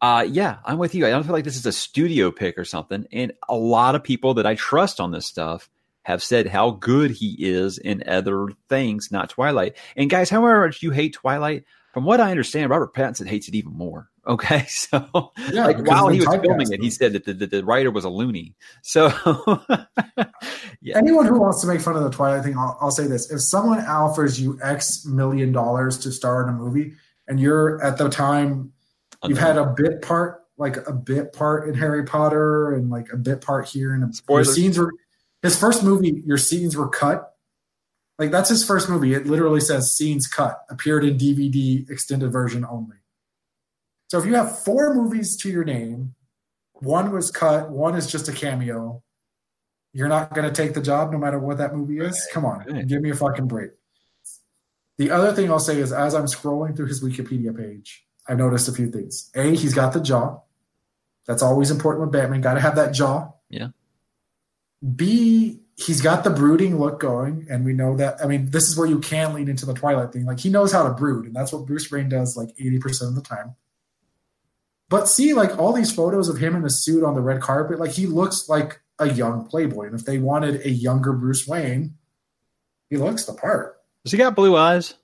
uh, 0.00 0.26
yeah, 0.28 0.58
I'm 0.64 0.78
with 0.78 0.94
you. 0.94 1.06
I 1.06 1.10
don't 1.10 1.24
feel 1.24 1.32
like 1.32 1.44
this 1.44 1.56
is 1.56 1.66
a 1.66 1.72
studio 1.72 2.30
pick 2.30 2.56
or 2.56 2.64
something. 2.64 3.06
And 3.12 3.32
a 3.48 3.54
lot 3.54 3.94
of 3.94 4.02
people 4.02 4.34
that 4.34 4.46
I 4.46 4.54
trust 4.54 5.00
on 5.00 5.10
this 5.10 5.26
stuff 5.26 5.68
have 6.02 6.22
said 6.22 6.46
how 6.46 6.70
good 6.72 7.10
he 7.10 7.36
is 7.38 7.78
in 7.78 8.02
other 8.06 8.48
things, 8.68 9.08
not 9.10 9.30
Twilight. 9.30 9.76
And 9.96 10.10
guys, 10.10 10.30
however 10.30 10.66
much 10.66 10.82
you 10.82 10.90
hate 10.90 11.14
Twilight, 11.14 11.64
from 11.92 12.04
what 12.04 12.20
I 12.20 12.30
understand, 12.30 12.70
Robert 12.70 12.94
Pattinson 12.94 13.26
hates 13.26 13.48
it 13.48 13.54
even 13.54 13.72
more. 13.72 14.08
Okay, 14.26 14.66
so 14.66 15.32
yeah, 15.50 15.64
like 15.64 15.84
while 15.86 16.08
he 16.08 16.20
was 16.20 16.28
filming 16.28 16.70
it, 16.70 16.80
he 16.82 16.90
said 16.90 17.14
that 17.14 17.24
the, 17.24 17.32
the, 17.32 17.46
the, 17.46 17.64
writer 17.64 17.90
was 17.90 18.04
a 18.04 18.10
loony. 18.10 18.54
So 18.82 19.06
yeah. 20.82 20.98
anyone 20.98 21.24
who 21.24 21.40
wants 21.40 21.62
to 21.62 21.66
make 21.66 21.80
fun 21.80 21.96
of 21.96 22.04
the 22.04 22.10
Twilight 22.10 22.44
thing, 22.44 22.56
I'll, 22.56 22.76
I'll 22.82 22.90
say 22.90 23.06
this: 23.06 23.32
if 23.32 23.40
someone 23.40 23.80
offers 23.80 24.38
you 24.38 24.58
X 24.62 25.06
million 25.06 25.52
dollars 25.52 25.98
to 26.00 26.12
star 26.12 26.42
in 26.42 26.50
a 26.50 26.52
movie, 26.52 26.92
and 27.26 27.40
you're 27.40 27.82
at 27.82 27.96
the 27.96 28.10
time 28.10 28.72
You've 29.26 29.38
had 29.38 29.58
a 29.58 29.66
bit 29.66 30.02
part, 30.02 30.44
like 30.56 30.76
a 30.88 30.92
bit 30.92 31.32
part 31.32 31.68
in 31.68 31.74
Harry 31.74 32.04
Potter, 32.04 32.72
and 32.72 32.90
like 32.90 33.12
a 33.12 33.16
bit 33.16 33.40
part 33.40 33.68
here, 33.68 33.92
and 33.92 34.14
your 34.28 34.44
scenes 34.44 34.78
were 34.78 34.92
his 35.42 35.58
first 35.58 35.82
movie. 35.82 36.22
Your 36.26 36.38
scenes 36.38 36.76
were 36.76 36.88
cut. 36.88 37.34
Like 38.18 38.30
that's 38.30 38.50
his 38.50 38.64
first 38.64 38.88
movie. 38.88 39.14
It 39.14 39.26
literally 39.26 39.60
says 39.60 39.94
scenes 39.94 40.26
cut, 40.26 40.62
appeared 40.68 41.04
in 41.04 41.16
DVD 41.16 41.88
extended 41.88 42.30
version 42.30 42.66
only. 42.68 42.96
So 44.08 44.18
if 44.18 44.26
you 44.26 44.34
have 44.34 44.62
four 44.64 44.94
movies 44.94 45.36
to 45.38 45.50
your 45.50 45.64
name, 45.64 46.14
one 46.74 47.12
was 47.12 47.30
cut, 47.30 47.70
one 47.70 47.94
is 47.94 48.10
just 48.10 48.28
a 48.28 48.32
cameo. 48.32 49.02
You're 49.92 50.08
not 50.08 50.34
going 50.34 50.46
to 50.46 50.54
take 50.54 50.74
the 50.74 50.82
job 50.82 51.12
no 51.12 51.18
matter 51.18 51.38
what 51.38 51.58
that 51.58 51.74
movie 51.74 51.98
is. 52.00 52.28
Come 52.32 52.44
on, 52.44 52.86
give 52.86 53.02
me 53.02 53.10
a 53.10 53.14
fucking 53.14 53.48
break. 53.48 53.70
The 54.98 55.10
other 55.10 55.32
thing 55.32 55.50
I'll 55.50 55.58
say 55.58 55.78
is, 55.80 55.92
as 55.92 56.14
I'm 56.14 56.26
scrolling 56.26 56.76
through 56.76 56.86
his 56.88 57.02
Wikipedia 57.02 57.56
page, 57.56 58.04
I've 58.28 58.36
noticed 58.36 58.68
a 58.68 58.72
few 58.72 58.90
things. 58.90 59.30
A, 59.34 59.56
he's 59.56 59.72
got 59.72 59.94
the 59.94 60.00
jaw. 60.00 60.40
That's 61.26 61.42
always 61.42 61.70
important 61.70 62.02
with 62.02 62.12
Batman. 62.12 62.42
Got 62.42 62.54
to 62.54 62.60
have 62.60 62.76
that 62.76 62.92
jaw. 62.92 63.32
Yeah. 63.48 63.68
B, 64.96 65.60
he's 65.76 66.00
got 66.00 66.24
the 66.24 66.30
brooding 66.30 66.78
look 66.78 67.00
going, 67.00 67.46
and 67.50 67.64
we 67.64 67.72
know 67.72 67.96
that. 67.96 68.22
I 68.22 68.26
mean, 68.26 68.50
this 68.50 68.68
is 68.68 68.76
where 68.76 68.86
you 68.86 68.98
can 68.98 69.34
lean 69.34 69.48
into 69.48 69.66
the 69.66 69.74
Twilight 69.74 70.12
thing. 70.12 70.24
Like 70.24 70.40
he 70.40 70.48
knows 70.48 70.72
how 70.72 70.82
to 70.82 70.94
brood, 70.94 71.26
and 71.26 71.34
that's 71.34 71.52
what 71.52 71.66
Bruce 71.66 71.90
Wayne 71.90 72.08
does 72.08 72.36
like 72.36 72.50
eighty 72.58 72.78
percent 72.78 73.10
of 73.10 73.14
the 73.14 73.22
time. 73.22 73.56
But 74.88 75.08
see, 75.08 75.34
like 75.34 75.58
all 75.58 75.72
these 75.72 75.92
photos 75.92 76.28
of 76.28 76.38
him 76.38 76.56
in 76.56 76.62
the 76.62 76.70
suit 76.70 77.04
on 77.04 77.14
the 77.14 77.20
red 77.20 77.40
carpet, 77.40 77.78
like 77.78 77.92
he 77.92 78.06
looks 78.06 78.48
like 78.48 78.80
a 78.98 79.08
young 79.08 79.46
Playboy. 79.46 79.86
And 79.86 79.94
if 79.94 80.04
they 80.04 80.18
wanted 80.18 80.66
a 80.66 80.70
younger 80.70 81.12
Bruce 81.12 81.46
Wayne, 81.46 81.94
he 82.88 82.96
looks 82.96 83.24
the 83.24 83.32
part. 83.32 83.76
Does 84.04 84.12
he 84.12 84.18
got 84.18 84.34
blue 84.34 84.56
eyes? 84.56 84.94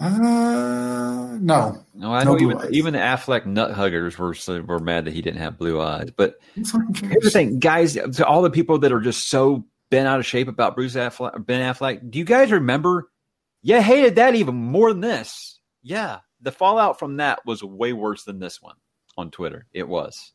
Uh, 0.00 1.36
no. 1.40 1.84
No, 1.94 2.12
I 2.12 2.24
know 2.24 2.38
even, 2.38 2.58
even 2.72 2.94
the 2.94 2.98
Affleck 2.98 3.44
nut 3.44 3.72
huggers 3.72 4.18
were 4.18 4.34
were 4.62 4.78
mad 4.78 5.04
that 5.04 5.12
he 5.12 5.20
didn't 5.20 5.40
have 5.40 5.58
blue 5.58 5.80
eyes. 5.80 6.10
But 6.16 6.36
here's 6.54 6.72
the 6.72 7.30
thing, 7.30 7.58
guys. 7.58 7.92
To 7.94 8.26
all 8.26 8.40
the 8.40 8.50
people 8.50 8.78
that 8.78 8.92
are 8.92 9.00
just 9.00 9.28
so 9.28 9.66
bent 9.90 10.08
out 10.08 10.18
of 10.18 10.24
shape 10.24 10.48
about 10.48 10.74
Bruce 10.74 10.94
Affleck, 10.94 11.44
Ben 11.44 11.60
Affleck, 11.60 12.10
do 12.10 12.18
you 12.18 12.24
guys 12.24 12.50
remember? 12.50 13.10
Yeah, 13.62 13.82
hated 13.82 14.16
that 14.16 14.34
even 14.34 14.54
more 14.54 14.90
than 14.90 15.02
this. 15.02 15.60
Yeah, 15.82 16.20
the 16.40 16.52
fallout 16.52 16.98
from 16.98 17.18
that 17.18 17.44
was 17.44 17.62
way 17.62 17.92
worse 17.92 18.24
than 18.24 18.38
this 18.38 18.62
one 18.62 18.76
on 19.18 19.30
Twitter. 19.30 19.66
It 19.74 19.86
was. 19.86 20.32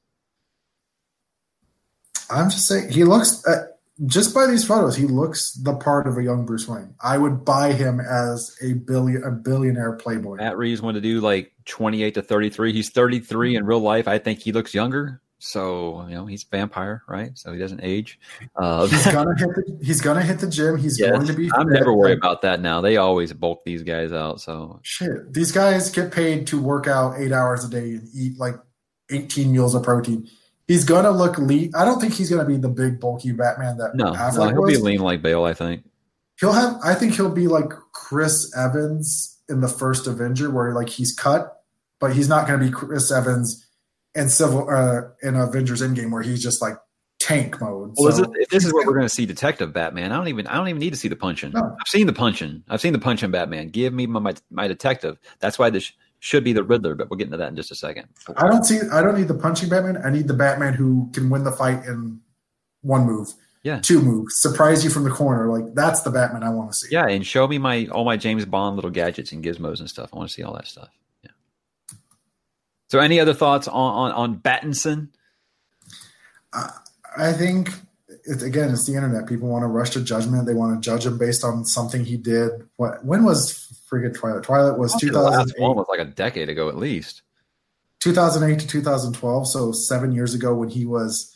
I'm 2.29 2.51
just 2.51 2.67
saying 2.67 2.91
he 2.91 3.03
looks. 3.03 3.43
Uh, 3.47 3.65
just 4.05 4.33
by 4.33 4.45
these 4.45 4.65
photos, 4.65 4.95
he 4.95 5.05
looks 5.05 5.53
the 5.53 5.75
part 5.75 6.07
of 6.07 6.17
a 6.17 6.23
young 6.23 6.45
Bruce 6.45 6.67
Wayne. 6.67 6.93
I 7.01 7.17
would 7.17 7.45
buy 7.45 7.71
him 7.71 7.99
as 7.99 8.55
a 8.61 8.73
billion 8.73 9.23
a 9.23 9.31
billionaire 9.31 9.93
playboy. 9.93 10.35
Matt 10.35 10.57
Reeves 10.57 10.81
wanted 10.81 11.01
to 11.01 11.09
do 11.09 11.21
like 11.21 11.53
twenty 11.65 12.03
eight 12.03 12.15
to 12.15 12.21
thirty 12.21 12.49
three. 12.49 12.73
He's 12.73 12.89
thirty 12.89 13.19
three 13.19 13.55
in 13.55 13.65
real 13.65 13.79
life. 13.79 14.07
I 14.07 14.17
think 14.17 14.39
he 14.39 14.51
looks 14.51 14.73
younger. 14.73 15.21
So 15.39 16.05
you 16.09 16.15
know 16.15 16.25
he's 16.25 16.43
vampire, 16.43 17.03
right? 17.07 17.37
So 17.37 17.53
he 17.53 17.59
doesn't 17.59 17.81
age. 17.83 18.19
Uh, 18.57 18.87
he's 18.87 19.05
gonna 19.11 19.37
hit. 19.37 19.49
The, 19.49 19.79
he's 19.81 20.01
gonna 20.01 20.23
hit 20.23 20.39
the 20.39 20.49
gym. 20.49 20.77
He's 20.77 20.99
yes, 20.99 21.11
going 21.11 21.27
to 21.27 21.33
be. 21.33 21.49
I'm 21.53 21.69
never 21.69 21.93
worried 21.93 22.17
about 22.17 22.41
that 22.41 22.59
now. 22.59 22.81
They 22.81 22.97
always 22.97 23.31
bulk 23.31 23.63
these 23.63 23.83
guys 23.83 24.11
out. 24.11 24.41
So 24.41 24.79
shit, 24.83 25.33
these 25.33 25.53
guys 25.53 25.89
get 25.89 26.11
paid 26.11 26.47
to 26.47 26.61
work 26.61 26.87
out 26.87 27.17
eight 27.17 27.31
hours 27.31 27.63
a 27.63 27.69
day 27.69 27.91
and 27.91 28.09
eat 28.13 28.37
like 28.37 28.55
18 29.11 29.51
meals 29.51 29.75
of 29.75 29.83
protein 29.83 30.27
he's 30.67 30.83
gonna 30.83 31.11
look 31.11 31.37
lean. 31.37 31.71
I 31.75 31.85
don't 31.85 31.99
think 31.99 32.13
he's 32.13 32.29
gonna 32.29 32.45
be 32.45 32.57
the 32.57 32.69
big 32.69 32.99
bulky 32.99 33.31
Batman 33.31 33.77
that 33.77 33.95
no, 33.95 34.11
Affleck 34.11 34.37
no 34.37 34.49
he'll 34.49 34.61
was. 34.61 34.77
be 34.77 34.83
lean 34.83 34.99
like 34.99 35.21
Bale. 35.21 35.43
I 35.43 35.53
think 35.53 35.83
he'll 36.39 36.53
have. 36.53 36.77
I 36.83 36.95
think 36.95 37.15
he'll 37.15 37.31
be 37.31 37.47
like 37.47 37.69
Chris 37.91 38.55
Evans 38.57 39.39
in 39.49 39.61
the 39.61 39.67
first 39.67 40.07
Avenger, 40.07 40.49
where 40.49 40.73
like 40.73 40.89
he's 40.89 41.13
cut, 41.13 41.61
but 41.99 42.13
he's 42.13 42.29
not 42.29 42.47
gonna 42.47 42.63
be 42.63 42.71
Chris 42.71 43.11
Evans 43.11 43.65
in 44.15 44.29
Civil 44.29 44.69
uh, 44.69 45.01
in 45.21 45.35
Avengers 45.35 45.81
Endgame, 45.81 46.11
where 46.11 46.23
he's 46.23 46.41
just 46.41 46.61
like 46.61 46.77
tank 47.19 47.59
mode. 47.59 47.93
Well, 47.97 48.11
so, 48.11 48.31
if 48.35 48.49
this 48.49 48.65
is 48.65 48.73
what 48.73 48.85
we're 48.85 48.93
going 48.93 49.05
to 49.05 49.09
see, 49.13 49.25
Detective 49.25 49.73
Batman, 49.73 50.11
I 50.11 50.17
don't 50.17 50.27
even 50.27 50.47
I 50.47 50.55
don't 50.55 50.67
even 50.67 50.79
need 50.79 50.91
to 50.91 50.97
see 50.99 51.07
the 51.07 51.15
punching. 51.15 51.51
No. 51.51 51.75
I've 51.79 51.87
seen 51.87 52.07
the 52.07 52.13
punching. 52.13 52.63
I've 52.69 52.81
seen 52.81 52.93
the 52.93 52.99
punching 52.99 53.31
Batman. 53.31 53.69
Give 53.69 53.93
me 53.93 54.07
my 54.07 54.19
my, 54.19 54.33
my 54.49 54.67
detective. 54.67 55.17
That's 55.39 55.59
why 55.59 55.69
this 55.69 55.91
should 56.25 56.43
be 56.43 56.53
the 56.53 56.63
Riddler, 56.63 56.95
but 56.95 57.07
we'll 57.07 57.17
get 57.17 57.25
into 57.25 57.37
that 57.37 57.49
in 57.49 57.55
just 57.55 57.69
a 57.69 57.75
second. 57.75 58.07
I 58.35 58.47
don't 58.47 58.63
see. 58.63 58.79
I 58.91 59.03
don't 59.03 59.15
need 59.15 59.27
the 59.27 59.35
punching 59.35 59.69
Batman. 59.69 60.01
I 60.03 60.09
need 60.09 60.27
the 60.27 60.33
Batman 60.33 60.73
who 60.73 61.07
can 61.13 61.29
win 61.29 61.43
the 61.43 61.51
fight 61.51 61.85
in 61.85 62.19
one 62.81 63.05
move. 63.05 63.31
Yeah, 63.61 63.79
two 63.79 64.01
moves, 64.01 64.33
surprise 64.39 64.83
you 64.83 64.89
from 64.89 65.03
the 65.03 65.11
corner. 65.11 65.47
Like 65.51 65.75
that's 65.75 66.01
the 66.01 66.09
Batman 66.09 66.41
I 66.41 66.49
want 66.49 66.71
to 66.71 66.75
see. 66.75 66.87
Yeah, 66.89 67.07
and 67.07 67.23
show 67.25 67.47
me 67.47 67.59
my 67.59 67.85
all 67.91 68.05
my 68.05 68.17
James 68.17 68.43
Bond 68.43 68.75
little 68.75 68.89
gadgets 68.89 69.31
and 69.33 69.43
gizmos 69.43 69.79
and 69.79 69.87
stuff. 69.87 70.09
I 70.11 70.17
want 70.17 70.29
to 70.29 70.33
see 70.33 70.41
all 70.41 70.55
that 70.55 70.65
stuff. 70.65 70.89
Yeah. 71.23 71.31
So, 72.89 72.99
any 72.99 73.19
other 73.19 73.35
thoughts 73.35 73.67
on 73.67 73.75
on, 73.75 74.11
on 74.11 74.39
Battinson? 74.39 75.09
Uh, 76.53 76.69
I 77.17 77.33
think 77.33 77.69
it's 78.25 78.41
again, 78.41 78.71
it's 78.71 78.87
the 78.87 78.95
internet. 78.95 79.27
People 79.27 79.49
want 79.49 79.61
to 79.61 79.67
rush 79.67 79.91
to 79.91 80.01
judgment. 80.01 80.47
They 80.47 80.55
want 80.55 80.81
to 80.81 80.89
judge 80.89 81.05
him 81.05 81.19
based 81.19 81.43
on 81.43 81.65
something 81.65 82.03
he 82.03 82.17
did. 82.17 82.51
What? 82.77 83.05
When 83.05 83.23
was 83.23 83.74
friggin' 83.91 84.13
Twilight? 84.13 84.43
Twilight 84.43 84.77
was 84.77 84.95
two 84.95 85.11
thousand. 85.11 85.53
One 85.57 85.75
was 85.75 85.87
like 85.89 85.99
a 85.99 86.05
decade 86.05 86.49
ago, 86.49 86.69
at 86.69 86.77
least. 86.77 87.21
2008 88.01 88.59
to 88.59 88.67
2012, 88.67 89.47
so 89.47 89.71
seven 89.71 90.11
years 90.11 90.35
ago 90.35 90.53
when 90.53 90.69
he 90.69 90.85
was 90.85 91.35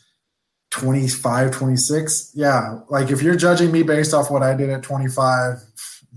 25, 0.70 1.50
26. 1.50 2.32
Yeah, 2.34 2.80
like 2.88 3.10
if 3.10 3.22
you're 3.22 3.34
judging 3.34 3.72
me 3.72 3.82
based 3.82 4.14
off 4.14 4.30
what 4.30 4.42
I 4.42 4.54
did 4.54 4.70
at 4.70 4.82
25, 4.82 5.58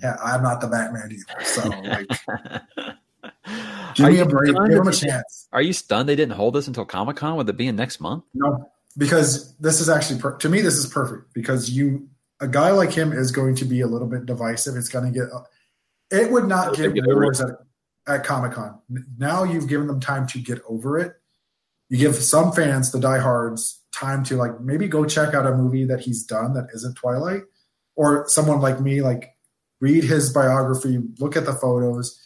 yeah, 0.02 0.16
I'm 0.24 0.44
not 0.44 0.62
the 0.62 0.68
Batman 0.68 1.12
either. 1.12 1.44
So 1.44 1.70
like, 1.70 2.08
give 3.96 4.06
Are 4.06 4.12
me 4.12 4.20
a 4.20 4.25
break, 4.25 4.56
give 4.56 4.78
him 4.78 4.88
a 4.88 4.94
chance. 4.94 5.48
Are 5.52 5.62
you 5.62 5.74
stunned 5.74 6.08
they 6.08 6.16
didn't 6.16 6.36
hold 6.36 6.54
this 6.54 6.68
until 6.68 6.86
Comic 6.86 7.18
Con 7.18 7.36
with 7.36 7.50
it 7.50 7.58
being 7.58 7.75
next 7.75 8.00
month? 8.00 8.24
No, 8.34 8.70
because 8.98 9.56
this 9.58 9.82
is 9.82 9.90
actually 9.90 10.20
per- 10.20 10.38
to 10.38 10.50
me 10.50 10.62
this 10.62 10.75
is 10.75 10.86
perfect 10.86 11.34
because 11.34 11.72
you 11.72 12.08
a 12.40 12.48
guy 12.48 12.72
like 12.72 12.92
him 12.92 13.12
is 13.12 13.32
going 13.32 13.56
to 13.56 13.66
be 13.66 13.82
a 13.82 13.88
little 13.88 14.08
bit 14.08 14.25
divisive. 14.25 14.75
It's 14.75 14.90
going 14.90 15.12
to 15.12 15.20
get 15.20 15.30
It 16.13 16.32
would 16.32 16.46
not 16.46 16.75
get 16.75 16.93
wars 17.08 17.41
at, 17.41 17.50
at 18.08 18.24
Comic 18.24 18.51
Con. 18.51 18.79
Now 19.17 19.43
you've 19.43 19.67
given 19.67 19.88
them 19.88 20.00
time 20.00 20.27
to 20.27 20.39
get 20.39 20.62
over 20.70 21.00
it. 21.00 21.13
You 21.89 21.98
give 21.98 22.15
some 22.15 22.51
fans, 22.51 22.91
the 22.91 23.00
diehards, 23.00 23.82
time 23.93 24.24
to 24.25 24.36
like 24.36 24.62
maybe 24.62 24.88
go 24.88 25.05
check 25.05 25.34
out 25.34 25.48
a 25.48 25.55
movie 25.55 25.86
that 25.86 26.01
he's 26.01 26.24
done 26.24 26.53
that 26.53 26.67
isn't 26.74 26.96
Twilight, 26.96 27.41
or 27.96 28.27
someone 28.27 28.62
like 28.62 28.79
me, 28.79 29.01
like 29.01 29.36
read 29.82 30.03
his 30.03 30.32
biography, 30.32 31.00
look 31.17 31.36
at 31.36 31.46
the 31.46 31.53
photos, 31.53 32.20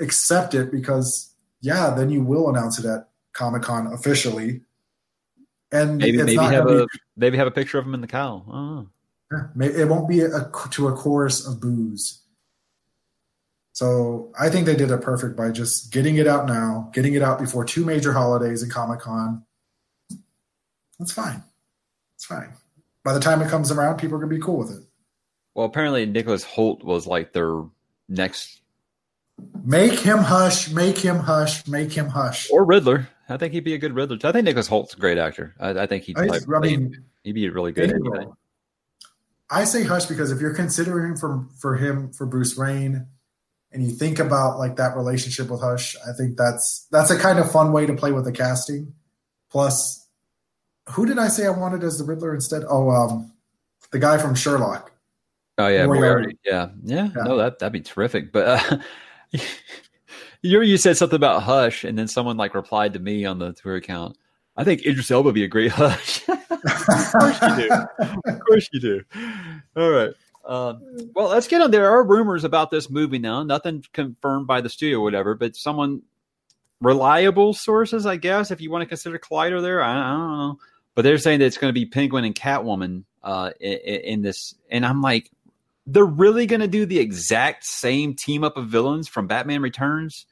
accept 0.00 0.54
it 0.54 0.72
because 0.72 1.34
yeah, 1.60 1.90
then 1.90 2.08
you 2.10 2.22
will 2.22 2.48
announce 2.48 2.78
it 2.78 2.86
at 2.86 3.08
Comic 3.34 3.62
Con 3.62 3.86
officially. 3.92 4.62
And 5.70 5.98
Maybe 5.98 6.18
maybe 6.18 6.36
have 6.36 6.68
a 6.70 6.86
maybe 7.14 7.36
have 7.36 7.46
a 7.46 7.50
picture 7.50 7.78
of 7.78 7.84
him 7.84 7.92
in 7.92 8.00
the 8.00 8.06
cowl. 8.06 8.46
Oh. 8.48 9.58
it 9.60 9.88
won't 9.88 10.08
be 10.08 10.20
a, 10.20 10.50
to 10.70 10.88
a 10.88 10.92
chorus 10.92 11.46
of 11.46 11.60
boos. 11.60 12.23
So 13.74 14.32
I 14.38 14.48
think 14.50 14.66
they 14.66 14.76
did 14.76 14.90
it 14.92 15.00
perfect 15.02 15.36
by 15.36 15.50
just 15.50 15.92
getting 15.92 16.16
it 16.16 16.26
out 16.28 16.46
now, 16.46 16.90
getting 16.94 17.14
it 17.14 17.22
out 17.22 17.38
before 17.40 17.64
two 17.64 17.84
major 17.84 18.12
holidays 18.12 18.62
in 18.62 18.70
Comic 18.70 19.00
Con. 19.00 19.44
That's 20.98 21.12
fine. 21.12 21.42
It's 22.14 22.24
fine. 22.24 22.52
By 23.04 23.12
the 23.14 23.20
time 23.20 23.42
it 23.42 23.50
comes 23.50 23.70
around, 23.72 23.98
people 23.98 24.16
are 24.16 24.20
gonna 24.20 24.30
be 24.34 24.40
cool 24.40 24.58
with 24.58 24.70
it. 24.70 24.84
Well, 25.54 25.66
apparently 25.66 26.06
Nicholas 26.06 26.44
Hoult 26.44 26.82
was 26.84 27.06
like 27.06 27.32
their 27.32 27.62
next 28.08 28.60
Make 29.64 29.98
him 29.98 30.18
hush. 30.18 30.70
Make 30.70 30.96
him 30.98 31.16
hush. 31.18 31.66
Make 31.66 31.92
him 31.92 32.06
hush. 32.08 32.48
or 32.52 32.64
Riddler. 32.64 33.08
I 33.28 33.36
think 33.36 33.52
he'd 33.54 33.64
be 33.64 33.74
a 33.74 33.78
good 33.78 33.92
Riddler. 33.94 34.18
I 34.22 34.30
think 34.30 34.44
Nicholas 34.44 34.68
Hoult's 34.68 34.94
a 34.94 34.98
great 34.98 35.18
actor. 35.18 35.54
I, 35.58 35.70
I 35.70 35.86
think 35.86 36.04
he'd 36.04 36.16
I, 36.16 36.38
mean, 36.60 37.04
he'd 37.24 37.32
be 37.32 37.48
really 37.48 37.72
good. 37.72 37.90
at 37.90 37.90
Any 37.96 38.06
anything. 38.06 38.26
role. 38.28 38.36
I 39.50 39.64
say 39.64 39.82
hush 39.82 40.06
because 40.06 40.30
if 40.30 40.40
you're 40.40 40.54
considering 40.54 41.16
for 41.16 41.46
for 41.58 41.76
him 41.76 42.12
for 42.12 42.26
Bruce 42.26 42.56
Wayne, 42.56 43.08
and 43.74 43.82
you 43.82 43.90
think 43.90 44.20
about 44.20 44.58
like 44.58 44.76
that 44.76 44.96
relationship 44.96 45.50
with 45.50 45.60
Hush, 45.60 45.96
I 46.08 46.12
think 46.16 46.36
that's 46.36 46.86
that's 46.92 47.10
a 47.10 47.18
kind 47.18 47.40
of 47.40 47.50
fun 47.50 47.72
way 47.72 47.86
to 47.86 47.94
play 47.94 48.12
with 48.12 48.24
the 48.24 48.32
casting. 48.32 48.94
Plus, 49.50 50.06
who 50.90 51.04
did 51.04 51.18
I 51.18 51.28
say 51.28 51.46
I 51.46 51.50
wanted 51.50 51.82
as 51.82 51.98
the 51.98 52.04
Riddler 52.04 52.34
instead? 52.34 52.62
Oh, 52.68 52.90
um, 52.90 53.32
the 53.90 53.98
guy 53.98 54.16
from 54.18 54.36
Sherlock. 54.36 54.92
Oh 55.58 55.66
yeah, 55.66 55.86
Moriarty. 55.86 56.38
Yeah, 56.44 56.70
yeah, 56.84 57.10
Yeah. 57.16 57.22
No, 57.24 57.36
that 57.36 57.58
that'd 57.58 57.72
be 57.72 57.80
terrific. 57.80 58.32
But 58.32 58.46
uh, 58.46 58.78
you 60.42 60.62
you 60.62 60.76
said 60.76 60.96
something 60.96 61.16
about 61.16 61.42
Hush, 61.42 61.82
and 61.82 61.98
then 61.98 62.06
someone 62.06 62.36
like 62.36 62.54
replied 62.54 62.92
to 62.92 63.00
me 63.00 63.24
on 63.24 63.40
the 63.40 63.52
Twitter 63.52 63.76
account. 63.76 64.16
I 64.56 64.62
think 64.62 64.86
Idris 64.86 65.10
Elba 65.10 65.26
would 65.26 65.34
be 65.34 65.42
a 65.42 65.48
great 65.48 65.72
Hush. 65.72 66.28
of 66.28 67.12
course 67.12 67.42
you 67.42 67.68
do. 67.68 67.70
Of 68.24 68.40
course 68.46 68.68
you 68.72 68.80
do. 68.80 69.00
All 69.76 69.90
right. 69.90 70.12
Um, 70.46 70.82
well, 71.14 71.28
let's 71.28 71.48
get 71.48 71.62
on. 71.62 71.70
There 71.70 71.90
are 71.90 72.04
rumors 72.04 72.44
about 72.44 72.70
this 72.70 72.90
movie 72.90 73.18
now. 73.18 73.42
Nothing 73.42 73.84
confirmed 73.92 74.46
by 74.46 74.60
the 74.60 74.68
studio, 74.68 74.98
or 74.98 75.02
whatever. 75.02 75.34
But 75.34 75.56
someone 75.56 76.02
reliable 76.80 77.54
sources, 77.54 78.06
I 78.06 78.16
guess, 78.16 78.50
if 78.50 78.60
you 78.60 78.70
want 78.70 78.82
to 78.82 78.86
consider 78.86 79.18
Collider 79.18 79.62
there. 79.62 79.82
I, 79.82 79.92
I 79.92 80.12
don't 80.12 80.38
know, 80.38 80.58
but 80.94 81.02
they're 81.02 81.18
saying 81.18 81.40
that 81.40 81.46
it's 81.46 81.58
going 81.58 81.70
to 81.70 81.78
be 81.78 81.86
Penguin 81.86 82.24
and 82.24 82.34
Catwoman 82.34 83.04
uh, 83.22 83.50
in, 83.60 83.78
in 83.78 84.22
this, 84.22 84.54
and 84.70 84.84
I'm 84.84 85.00
like, 85.00 85.30
they're 85.86 86.04
really 86.04 86.46
going 86.46 86.60
to 86.60 86.68
do 86.68 86.86
the 86.86 86.98
exact 86.98 87.64
same 87.64 88.14
team 88.14 88.44
up 88.44 88.56
of 88.56 88.68
villains 88.68 89.08
from 89.08 89.26
Batman 89.26 89.62
Returns. 89.62 90.26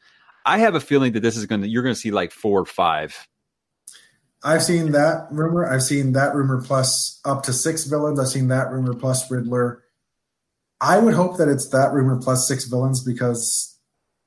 I 0.45 0.59
have 0.59 0.75
a 0.75 0.81
feeling 0.81 1.13
that 1.13 1.21
this 1.21 1.37
is 1.37 1.47
going 1.47 1.63
to 1.63 1.69
you're 1.69 1.83
going 1.83 1.95
to 1.95 2.01
see 2.01 2.11
like 2.11 2.33
four 2.33 2.61
or 2.61 2.67
five. 2.67 3.29
I've 4.45 4.63
seen 4.63 4.93
that 4.93 5.29
rumor. 5.31 5.71
I've 5.71 5.83
seen 5.83 6.13
that 6.13 6.35
rumor 6.35 6.61
plus 6.63 7.21
up 7.25 7.45
to 7.45 7.53
six 7.53 7.85
villains. 7.85 8.19
I've 8.19 8.29
seen 8.29 8.49
that 8.49 8.71
rumor 8.73 8.95
plus 8.95 9.31
Riddler. 9.31 9.82
I 10.83 10.99
would 10.99 11.15
hope 11.15 11.37
that 11.39 11.49
it's 11.49 11.69
that 11.69 11.93
rumor 11.93 12.21
plus 12.21 12.49
six 12.49 12.65
villains 12.65 13.05
because 13.05 13.79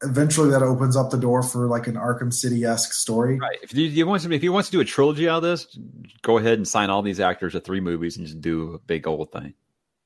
eventually 0.02 0.50
that 0.52 0.64
opens 0.64 0.96
up 0.96 1.10
the 1.10 1.18
door 1.18 1.44
for 1.44 1.68
like 1.68 1.88
an 1.88 1.96
Arkham 1.96 2.32
City 2.32 2.64
esque 2.64 2.94
story. 2.94 3.38
Right. 3.38 3.58
If 3.62 3.74
you, 3.74 3.88
you 3.88 4.08
want 4.08 4.24
to, 4.24 4.32
if 4.32 4.42
you 4.42 4.54
want 4.54 4.66
to 4.68 4.72
do 4.72 4.80
a 4.80 4.86
trilogy 4.86 5.28
out 5.28 5.38
of 5.38 5.44
this, 5.44 5.78
go 6.22 6.38
ahead 6.38 6.58
and 6.58 6.66
sign 6.66 6.90
all 6.90 7.02
these 7.02 7.20
actors 7.20 7.52
to 7.54 7.60
three 7.60 7.82
movies 7.82 8.16
and 8.16 8.26
just 8.26 8.40
do 8.40 8.74
a 8.74 8.80
big 8.80 9.06
old 9.06 9.34
thing. 9.34 9.54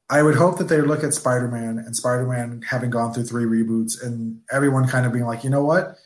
I 0.09 0.23
would 0.23 0.35
hope 0.35 0.57
that 0.57 0.69
they 0.69 0.81
look 0.81 1.03
at 1.03 1.13
Spider 1.13 1.47
Man 1.47 1.77
and 1.77 1.95
Spider 1.95 2.25
Man 2.25 2.63
having 2.67 2.89
gone 2.89 3.13
through 3.13 3.25
three 3.25 3.45
reboots 3.45 4.03
and 4.03 4.41
everyone 4.51 4.87
kind 4.87 5.05
of 5.05 5.13
being 5.13 5.25
like, 5.25 5.43
you 5.43 5.51
know 5.51 5.63
what? 5.63 5.97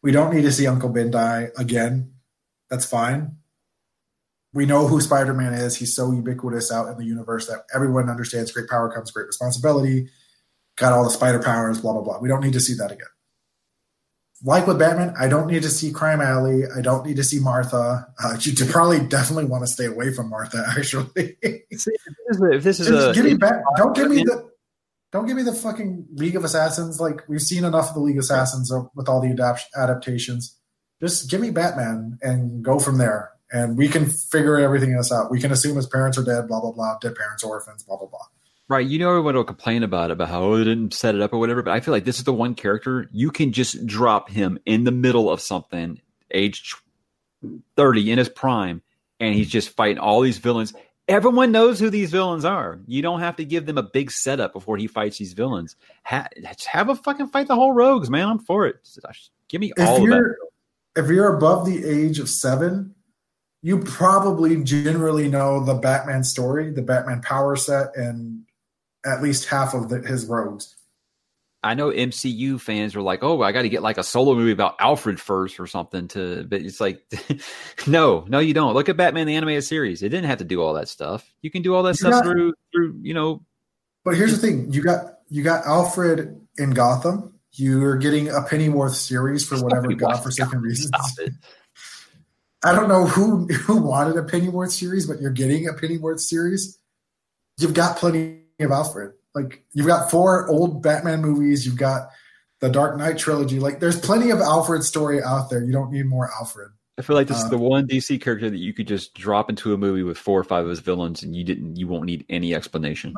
We 0.00 0.12
don't 0.12 0.32
need 0.32 0.42
to 0.42 0.52
see 0.52 0.68
Uncle 0.68 0.90
Ben 0.90 1.10
die 1.10 1.48
again. 1.56 2.12
That's 2.70 2.84
fine. 2.84 3.36
We 4.54 4.66
know 4.66 4.86
who 4.86 5.00
Spider 5.00 5.34
Man 5.34 5.52
is. 5.52 5.76
He's 5.76 5.94
so 5.94 6.10
ubiquitous 6.10 6.72
out 6.72 6.88
in 6.88 6.96
the 6.96 7.04
universe 7.04 7.46
that 7.48 7.64
everyone 7.74 8.08
understands 8.08 8.50
great 8.50 8.68
power 8.68 8.90
comes 8.92 9.10
great 9.10 9.26
responsibility. 9.26 10.08
Got 10.76 10.92
all 10.92 11.04
the 11.04 11.10
spider 11.10 11.40
powers, 11.40 11.80
blah, 11.80 11.92
blah, 11.92 12.02
blah. 12.02 12.18
We 12.20 12.28
don't 12.28 12.40
need 12.40 12.52
to 12.52 12.60
see 12.60 12.74
that 12.74 12.92
again. 12.92 13.08
Like 14.44 14.68
with 14.68 14.78
Batman, 14.78 15.12
I 15.18 15.26
don't 15.26 15.48
need 15.48 15.62
to 15.62 15.70
see 15.70 15.90
Crime 15.90 16.20
Alley. 16.20 16.62
I 16.64 16.80
don't 16.80 17.04
need 17.04 17.16
to 17.16 17.24
see 17.24 17.40
Martha. 17.40 18.06
Uh, 18.22 18.36
you 18.40 18.54
probably 18.66 19.00
definitely 19.00 19.46
want 19.46 19.64
to 19.64 19.66
stay 19.66 19.86
away 19.86 20.12
from 20.12 20.30
Martha, 20.30 20.64
actually. 20.78 21.08
See, 21.14 21.32
if 21.42 21.72
this 21.72 22.36
is 22.36 22.42
if 22.52 22.62
this 22.62 22.80
is 22.80 22.88
Just 22.88 23.08
a 23.08 23.12
give 23.12 23.24
me 23.24 23.34
back. 23.34 23.60
Don't 23.76 23.94
give 23.96 24.08
me 24.08 24.22
the. 24.22 24.48
Don't 25.10 25.26
give 25.26 25.36
me 25.36 25.42
the 25.42 25.54
fucking 25.54 26.06
League 26.14 26.36
of 26.36 26.44
Assassins. 26.44 27.00
Like 27.00 27.28
we've 27.28 27.42
seen 27.42 27.64
enough 27.64 27.88
of 27.88 27.94
the 27.94 28.00
League 28.00 28.18
of 28.18 28.22
Assassins 28.22 28.72
with 28.94 29.08
all 29.08 29.20
the 29.20 29.30
adapt- 29.30 29.68
adaptations. 29.76 30.56
Just 31.00 31.30
give 31.30 31.40
me 31.40 31.50
Batman 31.50 32.18
and 32.22 32.62
go 32.62 32.78
from 32.78 32.98
there, 32.98 33.30
and 33.52 33.76
we 33.76 33.88
can 33.88 34.06
figure 34.06 34.58
everything 34.58 34.92
else 34.94 35.10
out. 35.12 35.30
We 35.30 35.40
can 35.40 35.52
assume 35.52 35.76
his 35.76 35.86
parents 35.86 36.18
are 36.18 36.24
dead. 36.24 36.48
Blah 36.48 36.60
blah 36.60 36.72
blah. 36.72 36.98
Dead 37.00 37.14
parents, 37.14 37.42
orphans. 37.44 37.82
Blah 37.82 37.96
blah 37.98 38.08
blah. 38.08 38.26
Right, 38.70 38.86
you 38.86 38.98
know 38.98 39.08
everyone 39.08 39.34
will 39.34 39.44
complain 39.44 39.82
about 39.82 40.10
it, 40.10 40.12
about 40.12 40.28
how 40.28 40.42
oh, 40.42 40.58
they 40.58 40.64
didn't 40.64 40.92
set 40.92 41.14
it 41.14 41.22
up 41.22 41.32
or 41.32 41.38
whatever. 41.38 41.62
But 41.62 41.72
I 41.72 41.80
feel 41.80 41.92
like 41.92 42.04
this 42.04 42.18
is 42.18 42.24
the 42.24 42.34
one 42.34 42.54
character 42.54 43.08
you 43.12 43.30
can 43.30 43.52
just 43.52 43.86
drop 43.86 44.28
him 44.28 44.58
in 44.66 44.84
the 44.84 44.90
middle 44.90 45.30
of 45.30 45.40
something, 45.40 46.00
age 46.30 46.74
thirty 47.76 48.10
in 48.10 48.18
his 48.18 48.28
prime, 48.28 48.82
and 49.20 49.34
he's 49.34 49.48
just 49.48 49.70
fighting 49.70 49.98
all 49.98 50.20
these 50.20 50.36
villains. 50.38 50.74
Everyone 51.08 51.50
knows 51.50 51.80
who 51.80 51.88
these 51.88 52.10
villains 52.10 52.44
are. 52.44 52.80
You 52.86 53.00
don't 53.00 53.20
have 53.20 53.36
to 53.36 53.44
give 53.46 53.64
them 53.64 53.78
a 53.78 53.82
big 53.82 54.10
setup 54.10 54.52
before 54.52 54.76
he 54.76 54.86
fights 54.86 55.16
these 55.16 55.32
villains. 55.32 55.74
Ha- 56.04 56.28
have 56.66 56.90
a 56.90 56.94
fucking 56.94 57.28
fight 57.28 57.48
the 57.48 57.54
whole 57.54 57.72
rogues, 57.72 58.10
man. 58.10 58.28
I'm 58.28 58.38
for 58.38 58.66
it. 58.66 58.76
Uh, 59.02 59.12
give 59.48 59.62
me 59.62 59.72
If 59.78 59.88
all 59.88 60.02
of 60.02 60.10
that. 60.10 60.34
if 60.96 61.08
you're 61.08 61.34
above 61.34 61.64
the 61.64 61.82
age 61.88 62.18
of 62.18 62.28
seven, 62.28 62.94
you 63.62 63.80
probably 63.80 64.62
generally 64.62 65.28
know 65.28 65.64
the 65.64 65.74
Batman 65.74 66.24
story, 66.24 66.70
the 66.70 66.82
Batman 66.82 67.20
power 67.22 67.56
set, 67.56 67.96
and 67.96 68.44
at 69.04 69.22
least 69.22 69.48
half 69.48 69.74
of 69.74 69.88
the, 69.88 70.00
his 70.00 70.26
rogues. 70.26 70.74
I 71.62 71.74
know 71.74 71.90
MCU 71.90 72.60
fans 72.60 72.94
are 72.94 73.02
like, 73.02 73.24
"Oh, 73.24 73.42
I 73.42 73.50
got 73.50 73.62
to 73.62 73.68
get 73.68 73.82
like 73.82 73.98
a 73.98 74.04
solo 74.04 74.34
movie 74.36 74.52
about 74.52 74.76
Alfred 74.78 75.20
first 75.20 75.58
or 75.58 75.66
something." 75.66 76.06
To, 76.08 76.44
but 76.44 76.62
it's 76.62 76.80
like, 76.80 77.02
no, 77.86 78.24
no, 78.28 78.38
you 78.38 78.54
don't. 78.54 78.74
Look 78.74 78.88
at 78.88 78.96
Batman 78.96 79.26
the 79.26 79.34
animated 79.34 79.64
series; 79.64 80.02
it 80.02 80.10
didn't 80.10 80.26
have 80.26 80.38
to 80.38 80.44
do 80.44 80.62
all 80.62 80.74
that 80.74 80.88
stuff. 80.88 81.28
You 81.42 81.50
can 81.50 81.62
do 81.62 81.74
all 81.74 81.82
that 81.82 81.90
You 82.00 82.08
stuff 82.08 82.12
got- 82.12 82.24
through, 82.24 82.54
through, 82.72 82.98
you 83.02 83.12
know. 83.12 83.44
But 84.04 84.14
here's 84.16 84.30
the 84.30 84.38
thing: 84.38 84.72
you 84.72 84.82
got 84.82 85.18
you 85.28 85.42
got 85.42 85.66
Alfred 85.66 86.40
in 86.58 86.70
Gotham. 86.70 87.34
You're 87.52 87.96
getting 87.96 88.28
a 88.28 88.42
Pennyworth 88.42 88.94
series 88.94 89.44
for 89.44 89.56
whatever 89.60 89.86
Stop 89.86 89.92
it, 89.92 89.98
godforsaken 89.98 90.60
reasons. 90.60 90.90
I 92.64 92.72
don't 92.72 92.88
know 92.88 93.06
who 93.06 93.46
who 93.46 93.76
wanted 93.82 94.16
a 94.16 94.22
Pennyworth 94.22 94.72
series, 94.72 95.06
but 95.06 95.20
you're 95.20 95.30
getting 95.30 95.68
a 95.68 95.72
Pennyworth 95.72 96.20
series. 96.20 96.78
You've 97.58 97.74
got 97.74 97.96
plenty 97.96 98.42
of 98.60 98.70
Alfred. 98.70 99.12
Like 99.34 99.64
you've 99.72 99.86
got 99.86 100.10
four 100.10 100.48
old 100.48 100.82
Batman 100.82 101.20
movies. 101.20 101.64
You've 101.64 101.76
got 101.76 102.08
the 102.60 102.68
Dark 102.68 102.96
Knight 102.96 103.18
trilogy. 103.18 103.60
Like 103.60 103.80
there's 103.80 104.00
plenty 104.00 104.30
of 104.30 104.40
Alfred 104.40 104.82
story 104.82 105.22
out 105.22 105.50
there. 105.50 105.62
You 105.62 105.72
don't 105.72 105.92
need 105.92 106.06
more 106.06 106.30
Alfred. 106.38 106.70
I 106.98 107.02
feel 107.02 107.14
like 107.14 107.28
this 107.28 107.40
Uh, 107.40 107.44
is 107.44 107.50
the 107.50 107.58
one 107.58 107.86
DC 107.86 108.20
character 108.20 108.50
that 108.50 108.56
you 108.56 108.74
could 108.74 108.88
just 108.88 109.14
drop 109.14 109.48
into 109.48 109.72
a 109.72 109.76
movie 109.76 110.02
with 110.02 110.18
four 110.18 110.40
or 110.40 110.44
five 110.44 110.64
of 110.64 110.70
his 110.70 110.80
villains, 110.80 111.22
and 111.22 111.36
you 111.36 111.44
didn't, 111.44 111.76
you 111.76 111.86
won't 111.86 112.06
need 112.06 112.26
any 112.28 112.56
explanation. 112.56 113.14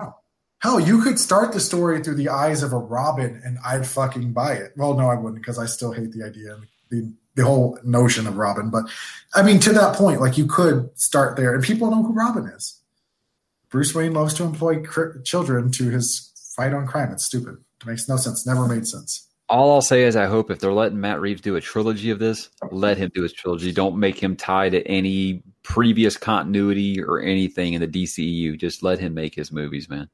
Hell, 0.58 0.78
you 0.78 1.00
could 1.02 1.18
start 1.18 1.54
the 1.54 1.60
story 1.60 2.02
through 2.02 2.16
the 2.16 2.28
eyes 2.28 2.62
of 2.62 2.74
a 2.74 2.76
Robin, 2.76 3.40
and 3.42 3.56
I'd 3.64 3.86
fucking 3.86 4.34
buy 4.34 4.52
it. 4.52 4.72
Well, 4.76 4.92
no, 4.92 5.08
I 5.08 5.14
wouldn't 5.14 5.40
because 5.40 5.58
I 5.58 5.64
still 5.64 5.92
hate 5.92 6.12
the 6.12 6.22
idea 6.22 6.58
the 6.90 7.10
the 7.34 7.44
whole 7.44 7.78
notion 7.84 8.26
of 8.26 8.36
Robin. 8.36 8.70
But 8.70 8.84
I 9.34 9.42
mean, 9.42 9.60
to 9.60 9.72
that 9.72 9.96
point, 9.96 10.20
like 10.20 10.38
you 10.38 10.46
could 10.46 10.90
start 10.98 11.36
there, 11.36 11.54
and 11.54 11.62
people 11.62 11.90
know 11.90 12.02
who 12.02 12.12
Robin 12.12 12.46
is. 12.46 12.80
Bruce 13.70 13.94
Wayne 13.94 14.14
loves 14.14 14.34
to 14.34 14.42
employ 14.42 14.82
cr- 14.82 15.18
children 15.24 15.70
to 15.72 15.90
his 15.90 16.32
fight 16.56 16.74
on 16.74 16.86
crime. 16.86 17.12
It's 17.12 17.24
stupid. 17.24 17.56
It 17.80 17.86
makes 17.86 18.08
no 18.08 18.16
sense. 18.16 18.46
Never 18.46 18.66
made 18.66 18.86
sense. 18.86 19.28
All 19.48 19.72
I'll 19.72 19.82
say 19.82 20.04
is, 20.04 20.14
I 20.14 20.26
hope 20.26 20.50
if 20.50 20.60
they're 20.60 20.72
letting 20.72 21.00
Matt 21.00 21.20
Reeves 21.20 21.40
do 21.40 21.56
a 21.56 21.60
trilogy 21.60 22.10
of 22.10 22.20
this, 22.20 22.50
let 22.70 22.98
him 22.98 23.10
do 23.14 23.22
his 23.22 23.32
trilogy. 23.32 23.72
Don't 23.72 23.98
make 23.98 24.20
him 24.20 24.36
tied 24.36 24.72
to 24.72 24.86
any 24.86 25.42
previous 25.62 26.16
continuity 26.16 27.02
or 27.02 27.20
anything 27.20 27.72
in 27.74 27.80
the 27.80 27.88
DCEU. 27.88 28.58
Just 28.58 28.82
let 28.82 29.00
him 29.00 29.14
make 29.14 29.34
his 29.34 29.50
movies, 29.50 29.88
man. 29.88 30.08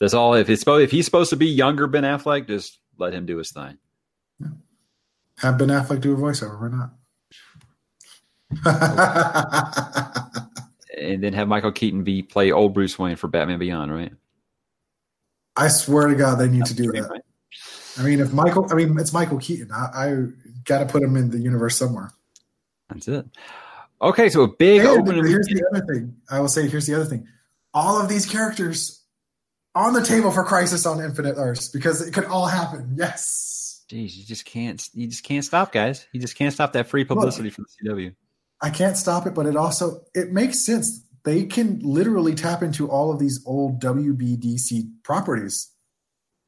That's 0.00 0.14
all. 0.14 0.34
If 0.34 0.48
it's 0.48 0.64
if 0.66 0.90
he's 0.90 1.04
supposed 1.04 1.30
to 1.30 1.36
be 1.36 1.46
younger 1.46 1.86
Ben 1.86 2.02
Affleck, 2.02 2.48
just 2.48 2.78
let 2.98 3.12
him 3.12 3.26
do 3.26 3.36
his 3.36 3.52
thing. 3.52 3.78
Have 5.40 5.58
Ben 5.58 5.68
Affleck 5.68 6.00
do 6.00 6.12
a 6.12 6.16
voiceover. 6.16 6.60
Why 6.60 6.68
not? 6.68 6.90
and 10.98 11.22
then 11.22 11.32
have 11.32 11.48
Michael 11.48 11.72
Keaton 11.72 12.04
be 12.04 12.22
play 12.22 12.52
old 12.52 12.74
Bruce 12.74 12.98
Wayne 12.98 13.16
for 13.16 13.28
Batman 13.28 13.58
Beyond, 13.58 13.94
right? 13.94 14.12
I 15.56 15.68
swear 15.68 16.08
to 16.08 16.14
God, 16.14 16.36
they 16.36 16.48
need 16.48 16.66
to 16.66 16.74
do 16.74 16.90
that. 16.92 17.08
Right? 17.10 17.22
I 17.98 18.02
mean, 18.02 18.20
if 18.20 18.32
Michael, 18.32 18.66
I 18.70 18.74
mean, 18.74 18.98
it's 18.98 19.12
Michael 19.12 19.38
Keaton. 19.38 19.70
I, 19.72 19.88
I 19.94 20.26
got 20.64 20.78
to 20.80 20.86
put 20.86 21.02
him 21.02 21.16
in 21.16 21.30
the 21.30 21.38
universe 21.38 21.76
somewhere. 21.76 22.12
That's 22.88 23.08
it. 23.08 23.26
Okay, 24.02 24.28
so 24.30 24.42
a 24.42 24.48
big 24.48 24.80
And 24.80 24.88
opening. 24.88 25.26
here's 25.26 25.46
the 25.46 25.62
other 25.72 25.84
thing. 25.92 26.16
I 26.30 26.40
will 26.40 26.48
say, 26.48 26.68
here's 26.68 26.86
the 26.86 26.94
other 26.94 27.04
thing. 27.04 27.26
All 27.74 28.00
of 28.00 28.08
these 28.08 28.26
characters 28.26 29.02
on 29.74 29.92
the 29.92 30.02
table 30.04 30.30
for 30.30 30.44
Crisis 30.44 30.86
on 30.86 31.00
Infinite 31.00 31.34
Earths 31.36 31.68
because 31.68 32.00
it 32.06 32.12
could 32.12 32.24
all 32.24 32.46
happen. 32.46 32.94
Yes. 32.96 33.58
Jeez, 33.90 34.16
you 34.16 34.24
just 34.24 34.44
can't. 34.44 34.88
You 34.94 35.08
just 35.08 35.24
can't 35.24 35.44
stop, 35.44 35.72
guys. 35.72 36.06
You 36.12 36.20
just 36.20 36.36
can't 36.36 36.54
stop 36.54 36.74
that 36.74 36.86
free 36.86 37.04
publicity 37.04 37.50
from 37.50 37.66
the 37.82 37.90
CW. 37.90 38.14
I 38.62 38.70
can't 38.70 38.96
stop 38.96 39.26
it, 39.26 39.34
but 39.34 39.46
it 39.46 39.56
also 39.56 40.04
it 40.14 40.30
makes 40.30 40.64
sense. 40.64 41.04
They 41.24 41.44
can 41.44 41.80
literally 41.80 42.36
tap 42.36 42.62
into 42.62 42.88
all 42.88 43.10
of 43.12 43.18
these 43.18 43.42
old 43.44 43.82
WBDC 43.82 45.02
properties. 45.02 45.72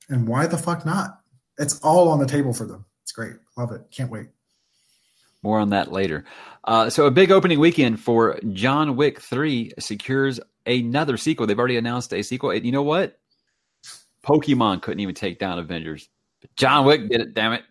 And 0.08 0.28
why 0.28 0.46
the 0.46 0.56
fuck 0.56 0.86
not? 0.86 1.18
It's 1.58 1.80
all 1.80 2.08
on 2.08 2.20
the 2.20 2.26
table 2.26 2.52
for 2.52 2.64
them. 2.64 2.84
It's 3.02 3.12
great. 3.12 3.34
Love 3.56 3.72
it. 3.72 3.82
Can't 3.90 4.10
wait. 4.10 4.28
More 5.42 5.58
on 5.58 5.70
that 5.70 5.90
later. 5.90 6.24
Uh, 6.62 6.90
so, 6.90 7.06
a 7.06 7.10
big 7.10 7.32
opening 7.32 7.58
weekend 7.58 7.98
for 7.98 8.38
John 8.52 8.94
Wick 8.94 9.20
3 9.20 9.72
secures 9.80 10.38
another 10.64 11.16
sequel. 11.16 11.48
They've 11.48 11.58
already 11.58 11.76
announced 11.76 12.14
a 12.14 12.22
sequel. 12.22 12.50
And 12.50 12.64
you 12.64 12.70
know 12.70 12.84
what? 12.84 13.18
Pokemon 14.24 14.82
couldn't 14.82 15.00
even 15.00 15.16
take 15.16 15.40
down 15.40 15.58
Avengers. 15.58 16.08
But 16.42 16.54
John 16.56 16.84
Wick 16.84 17.08
did 17.08 17.20
it, 17.22 17.34
damn 17.34 17.52
it. 17.54 17.62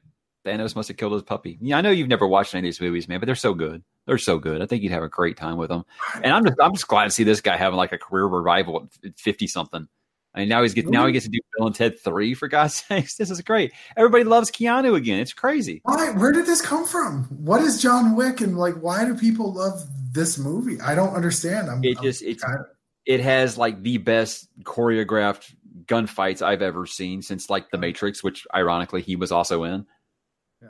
Thanos 0.45 0.75
must 0.75 0.87
have 0.87 0.97
killed 0.97 1.13
his 1.13 1.21
puppy. 1.21 1.59
Yeah, 1.61 1.77
I 1.77 1.81
know 1.81 1.91
you've 1.91 2.07
never 2.07 2.25
watched 2.27 2.55
any 2.55 2.61
of 2.61 2.63
these 2.73 2.81
movies, 2.81 3.07
man, 3.07 3.19
but 3.19 3.27
they're 3.27 3.35
so 3.35 3.53
good. 3.53 3.83
They're 4.07 4.17
so 4.17 4.39
good. 4.39 4.61
I 4.61 4.65
think 4.65 4.81
you'd 4.81 4.91
have 4.91 5.03
a 5.03 5.09
great 5.09 5.37
time 5.37 5.57
with 5.57 5.69
them. 5.69 5.83
And 6.23 6.33
I'm 6.33 6.43
just, 6.43 6.57
I'm 6.59 6.73
just 6.73 6.87
glad 6.87 7.03
to 7.03 7.11
see 7.11 7.23
this 7.23 7.41
guy 7.41 7.57
having 7.57 7.77
like 7.77 7.91
a 7.91 7.99
career 7.99 8.25
revival 8.25 8.89
at 9.05 9.19
50 9.19 9.45
something. 9.45 9.87
I 10.33 10.39
mean, 10.39 10.49
now 10.49 10.63
he's 10.63 10.73
get, 10.73 10.87
now 10.87 11.05
he 11.05 11.11
gets 11.11 11.25
to 11.25 11.31
do 11.31 11.37
Bill 11.57 11.67
and 11.67 11.75
Ted 11.75 11.99
3 11.99 12.33
for 12.33 12.47
God's 12.47 12.73
sakes. 12.87 13.17
This 13.17 13.29
is 13.29 13.41
great. 13.41 13.73
Everybody 13.95 14.23
loves 14.23 14.49
Keanu 14.49 14.95
again. 14.95 15.19
It's 15.19 15.33
crazy. 15.33 15.81
Why? 15.83 16.09
Where 16.11 16.31
did 16.31 16.47
this 16.47 16.61
come 16.61 16.87
from? 16.87 17.25
What 17.25 17.61
is 17.61 17.79
John 17.81 18.15
Wick 18.15 18.41
and 18.41 18.57
like 18.57 18.75
why 18.75 19.05
do 19.05 19.13
people 19.13 19.53
love 19.53 19.83
this 20.11 20.39
movie? 20.39 20.81
I 20.81 20.95
don't 20.95 21.13
understand. 21.13 21.69
I'm, 21.69 21.83
It 21.83 21.97
I'm 21.97 22.03
just 22.03 22.23
it's 22.23 22.43
kind 22.43 22.59
of- 22.61 22.65
it 23.05 23.19
has 23.19 23.57
like 23.57 23.81
the 23.83 23.97
best 23.97 24.47
choreographed 24.63 25.53
gunfights 25.87 26.41
I've 26.41 26.61
ever 26.61 26.85
seen 26.85 27.21
since 27.21 27.49
like 27.49 27.69
The 27.71 27.77
Matrix, 27.77 28.23
which 28.23 28.45
ironically 28.53 29.01
he 29.01 29.15
was 29.15 29.31
also 29.31 29.63
in. 29.63 29.85
Yeah, 30.61 30.69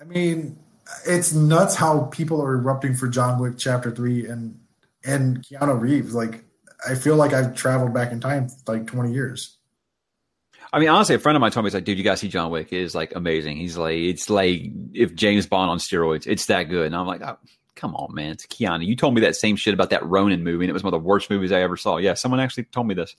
I 0.00 0.04
mean, 0.04 0.58
it's 1.06 1.32
nuts 1.32 1.74
how 1.74 2.04
people 2.04 2.42
are 2.42 2.54
erupting 2.54 2.94
for 2.94 3.08
John 3.08 3.40
Wick 3.40 3.54
Chapter 3.58 3.90
Three 3.90 4.26
and 4.26 4.58
and 5.04 5.42
Keanu 5.42 5.80
Reeves. 5.80 6.14
Like, 6.14 6.44
I 6.88 6.94
feel 6.94 7.16
like 7.16 7.32
I've 7.32 7.54
traveled 7.54 7.94
back 7.94 8.12
in 8.12 8.20
time 8.20 8.48
like 8.66 8.86
twenty 8.86 9.12
years. 9.12 9.56
I 10.72 10.80
mean, 10.80 10.88
honestly, 10.88 11.14
a 11.14 11.18
friend 11.18 11.36
of 11.36 11.40
mine 11.40 11.52
told 11.52 11.64
me, 11.64 11.68
he's 11.68 11.74
like, 11.74 11.84
dude, 11.84 11.96
you 11.96 12.04
got 12.04 12.12
to 12.12 12.16
see 12.16 12.28
John 12.28 12.50
Wick. 12.50 12.72
It 12.72 12.80
is 12.80 12.94
like 12.94 13.14
amazing. 13.14 13.56
He's 13.56 13.76
like, 13.76 13.96
it's 13.96 14.28
like 14.28 14.62
if 14.92 15.14
James 15.14 15.46
Bond 15.46 15.70
on 15.70 15.78
steroids, 15.78 16.26
it's 16.26 16.46
that 16.46 16.64
good. 16.64 16.86
And 16.86 16.96
I'm 16.96 17.06
like, 17.06 17.22
oh, 17.22 17.38
come 17.76 17.94
on, 17.94 18.14
man. 18.14 18.32
It's 18.32 18.46
Keanu. 18.46 18.84
You 18.84 18.96
told 18.96 19.14
me 19.14 19.20
that 19.20 19.36
same 19.36 19.54
shit 19.56 19.74
about 19.74 19.90
that 19.90 20.04
Ronin 20.04 20.42
movie, 20.42 20.64
and 20.64 20.70
it 20.70 20.72
was 20.72 20.82
one 20.82 20.92
of 20.92 21.00
the 21.00 21.06
worst 21.06 21.30
movies 21.30 21.52
I 21.52 21.60
ever 21.60 21.76
saw. 21.76 21.98
Yeah, 21.98 22.14
someone 22.14 22.40
actually 22.40 22.64
told 22.64 22.88
me 22.88 22.94
this. 22.94 23.14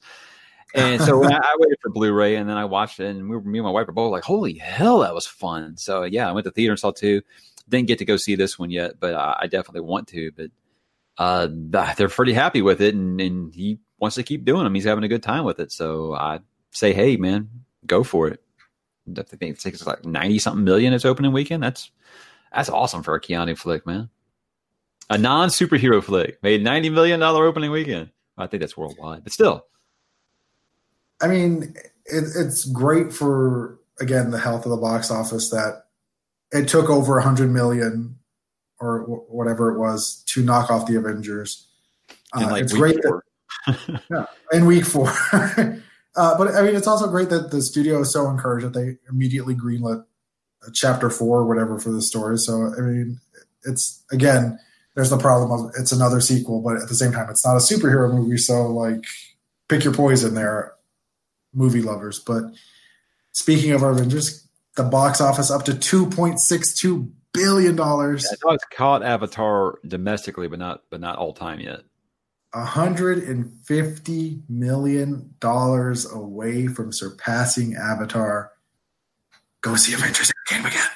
And 0.73 1.01
so 1.01 1.23
I, 1.23 1.33
I 1.33 1.55
waited 1.59 1.77
for 1.81 1.89
Blu-ray, 1.89 2.35
and 2.35 2.49
then 2.49 2.57
I 2.57 2.65
watched 2.65 2.99
it, 2.99 3.07
and 3.07 3.29
we 3.29 3.35
were, 3.37 3.41
me 3.41 3.59
and 3.59 3.65
my 3.65 3.71
wife 3.71 3.87
were 3.87 3.93
both 3.93 4.11
like, 4.11 4.23
"Holy 4.23 4.57
hell, 4.57 4.99
that 4.99 5.13
was 5.13 5.25
fun!" 5.25 5.77
So 5.77 6.03
yeah, 6.03 6.29
I 6.29 6.33
went 6.33 6.45
to 6.45 6.51
theater 6.51 6.71
and 6.71 6.79
saw 6.79 6.91
two. 6.91 7.21
Didn't 7.69 7.87
get 7.87 7.99
to 7.99 8.05
go 8.05 8.17
see 8.17 8.35
this 8.35 8.59
one 8.59 8.69
yet, 8.69 8.99
but 8.99 9.13
I, 9.13 9.37
I 9.41 9.47
definitely 9.47 9.81
want 9.81 10.07
to. 10.09 10.31
But 10.31 10.51
uh, 11.17 11.47
they're 11.49 12.09
pretty 12.09 12.33
happy 12.33 12.61
with 12.61 12.81
it, 12.81 12.95
and, 12.95 13.19
and 13.19 13.53
he 13.53 13.79
wants 13.97 14.15
to 14.15 14.23
keep 14.23 14.45
doing 14.45 14.63
them. 14.63 14.75
He's 14.75 14.85
having 14.85 15.03
a 15.03 15.09
good 15.09 15.23
time 15.23 15.45
with 15.45 15.59
it. 15.59 15.71
So 15.71 16.13
I 16.13 16.39
say, 16.71 16.93
hey, 16.93 17.17
man, 17.17 17.49
go 17.85 18.03
for 18.03 18.27
it. 18.27 18.41
I 19.09 19.23
think 19.23 19.57
it's 19.65 19.85
like 19.85 20.05
ninety 20.05 20.37
something 20.37 20.65
million 20.65 20.93
its 20.93 21.05
opening 21.05 21.31
weekend. 21.31 21.63
That's 21.63 21.91
that's 22.53 22.69
awesome 22.69 23.03
for 23.03 23.15
a 23.15 23.21
Keanu 23.21 23.57
flick, 23.57 23.85
man. 23.85 24.09
A 25.09 25.17
non 25.17 25.47
superhero 25.49 26.03
flick 26.03 26.43
made 26.43 26.61
ninety 26.61 26.89
million 26.89 27.21
dollar 27.21 27.45
opening 27.45 27.71
weekend. 27.71 28.11
I 28.37 28.47
think 28.47 28.61
that's 28.61 28.75
worldwide, 28.77 29.23
but 29.23 29.33
still, 29.33 29.65
I 31.21 31.27
mean, 31.27 31.73
it, 32.05 32.23
it's 32.35 32.65
great 32.65 33.13
for 33.13 33.79
again 33.99 34.31
the 34.31 34.39
health 34.39 34.65
of 34.65 34.71
the 34.71 34.77
box 34.77 35.09
office 35.11 35.49
that 35.49 35.85
it 36.51 36.67
took 36.67 36.89
over 36.89 37.17
a 37.17 37.23
hundred 37.23 37.51
million 37.51 38.17
or 38.79 39.01
w- 39.01 39.25
whatever 39.27 39.73
it 39.73 39.79
was 39.79 40.23
to 40.27 40.43
knock 40.43 40.69
off 40.69 40.87
the 40.87 40.95
Avengers. 40.95 41.67
Uh, 42.33 42.47
like 42.51 42.63
it's 42.63 42.73
great 42.73 43.01
that 43.01 43.21
yeah, 44.09 44.25
in 44.51 44.65
week 44.65 44.85
four. 44.85 45.09
uh, 45.31 45.81
but 46.37 46.55
I 46.55 46.61
mean, 46.61 46.75
it's 46.75 46.87
also 46.87 47.07
great 47.09 47.29
that 47.29 47.51
the 47.51 47.61
studio 47.61 48.01
is 48.01 48.11
so 48.11 48.29
encouraged 48.29 48.65
that 48.65 48.73
they 48.73 48.97
immediately 49.09 49.55
greenlit 49.55 50.03
chapter 50.73 51.09
four 51.09 51.39
or 51.39 51.47
whatever 51.47 51.79
for 51.79 51.91
the 51.91 52.01
story. 52.01 52.37
So 52.37 52.73
I 52.77 52.81
mean, 52.81 53.19
it's 53.63 54.03
again, 54.11 54.59
there's 54.95 55.09
the 55.09 55.17
problem 55.17 55.51
of 55.51 55.71
it's 55.77 55.91
another 55.91 56.21
sequel, 56.21 56.61
but 56.61 56.77
at 56.77 56.87
the 56.87 56.95
same 56.95 57.11
time, 57.11 57.29
it's 57.29 57.45
not 57.45 57.55
a 57.55 57.59
superhero 57.59 58.13
movie. 58.13 58.37
So 58.37 58.67
like, 58.67 59.05
pick 59.69 59.83
your 59.83 59.93
poison 59.93 60.35
there, 60.35 60.73
movie 61.57 61.81
lovers. 61.81 62.19
But 62.19 62.43
speaking 63.31 63.71
of 63.71 63.83
our 63.83 63.91
Avengers, 63.91 64.47
the 64.75 64.83
box 64.83 65.19
office 65.19 65.51
up 65.51 65.65
to 65.65 65.73
two 65.73 66.09
point 66.09 66.39
six 66.39 66.73
two 66.73 67.11
billion 67.33 67.75
dollars. 67.75 68.25
I 68.31 68.35
thought 68.35 68.55
it's 68.55 68.65
caught 68.71 69.03
Avatar 69.03 69.79
domestically, 69.85 70.47
but 70.47 70.59
not 70.59 70.83
but 70.89 71.01
not 71.01 71.17
all 71.17 71.33
time 71.33 71.59
yet. 71.59 71.81
$150 72.55 74.49
million 74.49 75.35
away 75.43 76.67
from 76.67 76.93
surpassing 76.93 77.75
Avatar. 77.75 78.51
Go 79.61 79.75
see 79.75 79.93
Avengers 79.93 80.31
Endgame 80.31 80.65
again. 80.67 80.87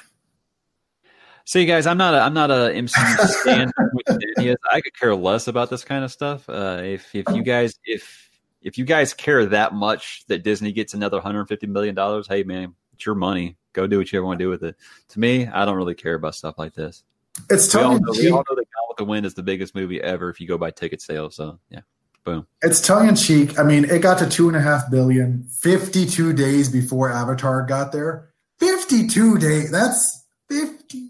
See, 1.44 1.66
guys, 1.66 1.86
I'm 1.86 1.98
not 1.98 2.14
a 2.14 2.20
I'm 2.20 2.34
not 2.34 2.50
a 2.50 2.72
MCU 2.72 3.26
stand. 3.26 3.72
with 3.92 4.06
Danny 4.06 4.48
is. 4.50 4.56
I 4.70 4.80
could 4.80 4.98
care 4.98 5.14
less 5.14 5.48
about 5.48 5.70
this 5.70 5.84
kind 5.84 6.04
of 6.04 6.12
stuff. 6.12 6.48
Uh, 6.48 6.80
if 6.82 7.14
if 7.14 7.28
you 7.30 7.42
guys 7.42 7.74
if 7.84 8.30
if 8.62 8.78
you 8.78 8.84
guys 8.84 9.14
care 9.14 9.44
that 9.46 9.74
much 9.74 10.24
that 10.28 10.42
Disney 10.42 10.72
gets 10.72 10.94
another 10.94 11.16
150 11.18 11.66
million 11.66 11.94
dollars, 11.94 12.26
hey 12.26 12.42
man, 12.42 12.74
it's 12.94 13.04
your 13.04 13.14
money. 13.14 13.56
Go 13.72 13.86
do 13.86 13.98
what 13.98 14.12
you 14.12 14.22
want 14.22 14.38
to 14.38 14.44
do 14.44 14.48
with 14.48 14.62
it. 14.62 14.76
To 15.10 15.20
me, 15.20 15.46
I 15.46 15.64
don't 15.64 15.76
really 15.76 15.94
care 15.94 16.14
about 16.14 16.34
stuff 16.34 16.56
like 16.58 16.74
this. 16.74 17.04
It's 17.48 17.74
We 17.74 17.80
all, 17.80 17.92
tongue 17.92 18.02
know, 18.02 18.12
we 18.12 18.30
all 18.30 18.44
know 18.48 18.54
that 18.54 18.56
Gone 18.56 18.88
with 18.88 18.98
the 18.98 19.04
Wind 19.04 19.24
is 19.24 19.34
the 19.34 19.42
biggest 19.42 19.74
movie 19.74 20.00
ever 20.00 20.28
if 20.28 20.40
you 20.40 20.46
go 20.46 20.58
by 20.58 20.70
ticket 20.70 21.00
sales. 21.00 21.36
So 21.36 21.58
yeah, 21.70 21.80
boom. 22.24 22.46
It's 22.62 22.80
tongue 22.80 23.08
in 23.08 23.16
cheek. 23.16 23.58
I 23.58 23.62
mean, 23.62 23.84
it 23.84 24.02
got 24.02 24.18
to 24.18 24.28
two 24.28 24.48
and 24.48 24.56
a 24.56 24.60
half 24.60 24.90
billion 24.90 25.44
52 25.44 26.32
days 26.34 26.68
before 26.68 27.10
Avatar 27.10 27.62
got 27.62 27.92
there. 27.92 28.30
52 28.58 29.38
days. 29.38 29.70
That's 29.70 30.26
50, 30.50 31.08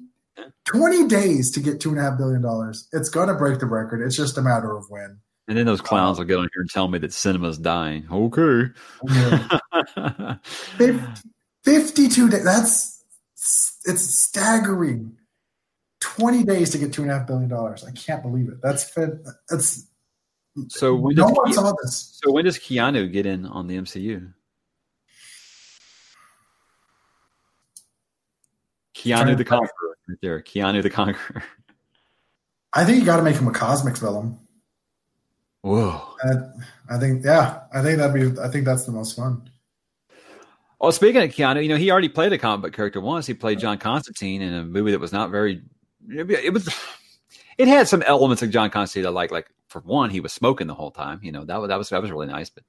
20 0.65 1.09
days 1.09 1.51
to 1.51 1.61
get 1.61 1.81
two 1.81 1.91
and 1.91 1.99
a 1.99 2.03
half 2.03 2.17
billion 2.17 2.41
dollars. 2.41 2.89
It's 2.93 3.09
going 3.09 3.29
to 3.29 3.35
break 3.35 3.59
the 3.59 3.67
record. 3.67 4.01
It's 4.05 4.17
just 4.17 4.39
a 4.39 4.43
matter 4.43 4.75
of 4.77 4.85
when. 4.89 5.19
And 5.53 5.59
then 5.59 5.67
those 5.67 5.83
clowns 5.83 6.17
will 6.17 6.25
get 6.25 6.39
on 6.39 6.49
here 6.55 6.63
and 6.63 6.71
tell 6.71 6.89
me 6.89 6.99
that 7.01 7.13
cinema's 7.13 7.59
dying. 7.59 8.07
Okay. 8.11 8.73
Fif- 10.79 11.23
52 11.63 12.31
days. 12.31 12.43
That's 12.43 13.05
it's 13.85 14.19
staggering. 14.19 15.19
20 16.01 16.45
days 16.45 16.71
to 16.71 16.79
get 16.79 16.95
two 16.95 17.03
and 17.03 17.11
a 17.11 17.19
half 17.19 17.27
billion 17.27 17.51
dollars. 17.51 17.85
I 17.85 17.91
can't 17.91 18.23
believe 18.23 18.49
it. 18.49 18.63
That's 18.63 18.91
that's 19.51 19.87
so 20.69 20.95
when 20.95 21.17
no 21.17 21.29
does 21.29 21.37
one 21.37 21.51
Ke- 21.53 21.55
saw 21.55 21.75
this. 21.83 22.19
so 22.25 22.33
when 22.33 22.47
does 22.47 22.59
Keanu 22.59 23.13
get 23.13 23.27
in 23.27 23.45
on 23.45 23.67
the 23.67 23.77
MCU? 23.77 24.33
Keanu 28.95 29.37
the 29.37 29.45
Conqueror, 29.45 29.99
right 30.09 30.19
there. 30.23 30.41
Keanu 30.41 30.83
the 30.83 30.89
Conqueror. 30.89 31.45
I 32.73 32.87
think 32.87 33.01
you 33.01 33.05
got 33.05 33.19
to 33.19 33.23
make 33.23 33.37
him 33.37 33.49
a 33.49 33.53
cosmic 33.53 33.99
villain. 33.99 34.39
Whoa. 35.63 36.03
And 36.23 36.53
I 36.91 36.99
think, 36.99 37.25
yeah, 37.25 37.61
I 37.73 37.83
think 37.83 37.99
that'd 37.99 38.15
be. 38.15 38.41
I 38.41 38.49
think 38.49 38.65
that's 38.65 38.85
the 38.85 38.93
most 38.93 39.17
fun. 39.17 39.49
Well, 40.81 40.91
speaking 40.91 41.23
of 41.23 41.31
Keanu, 41.31 41.63
you 41.63 41.69
know, 41.69 41.77
he 41.77 41.93
already 41.93 42.09
played 42.09 42.33
a 42.33 42.39
comic 42.39 42.63
book 42.63 42.73
character 42.73 43.01
once. 43.01 43.27
He 43.27 43.35
played 43.35 43.61
John 43.61 43.79
Constantine 43.79 44.43
in 44.43 44.53
a 44.53 44.65
movie 44.65 44.91
that 44.91 44.99
was 44.99 45.13
not 45.13 45.31
very. 45.31 45.63
It 46.09 46.53
was. 46.53 46.69
It 47.59 47.69
had 47.69 47.87
some 47.87 48.03
elements 48.03 48.43
of 48.43 48.51
John 48.51 48.71
Constantine 48.71 49.07
I 49.07 49.11
like. 49.11 49.31
Like 49.31 49.47
for 49.69 49.81
one, 49.83 50.11
he 50.11 50.19
was 50.19 50.33
smoking 50.33 50.67
the 50.67 50.75
whole 50.75 50.91
time. 50.91 51.21
You 51.23 51.31
know 51.31 51.45
that 51.45 51.61
was 51.61 51.69
that 51.69 51.79
was 51.79 51.89
that 51.91 52.03
was 52.03 52.11
really 52.11 52.27
nice. 52.27 52.51
But 52.51 52.65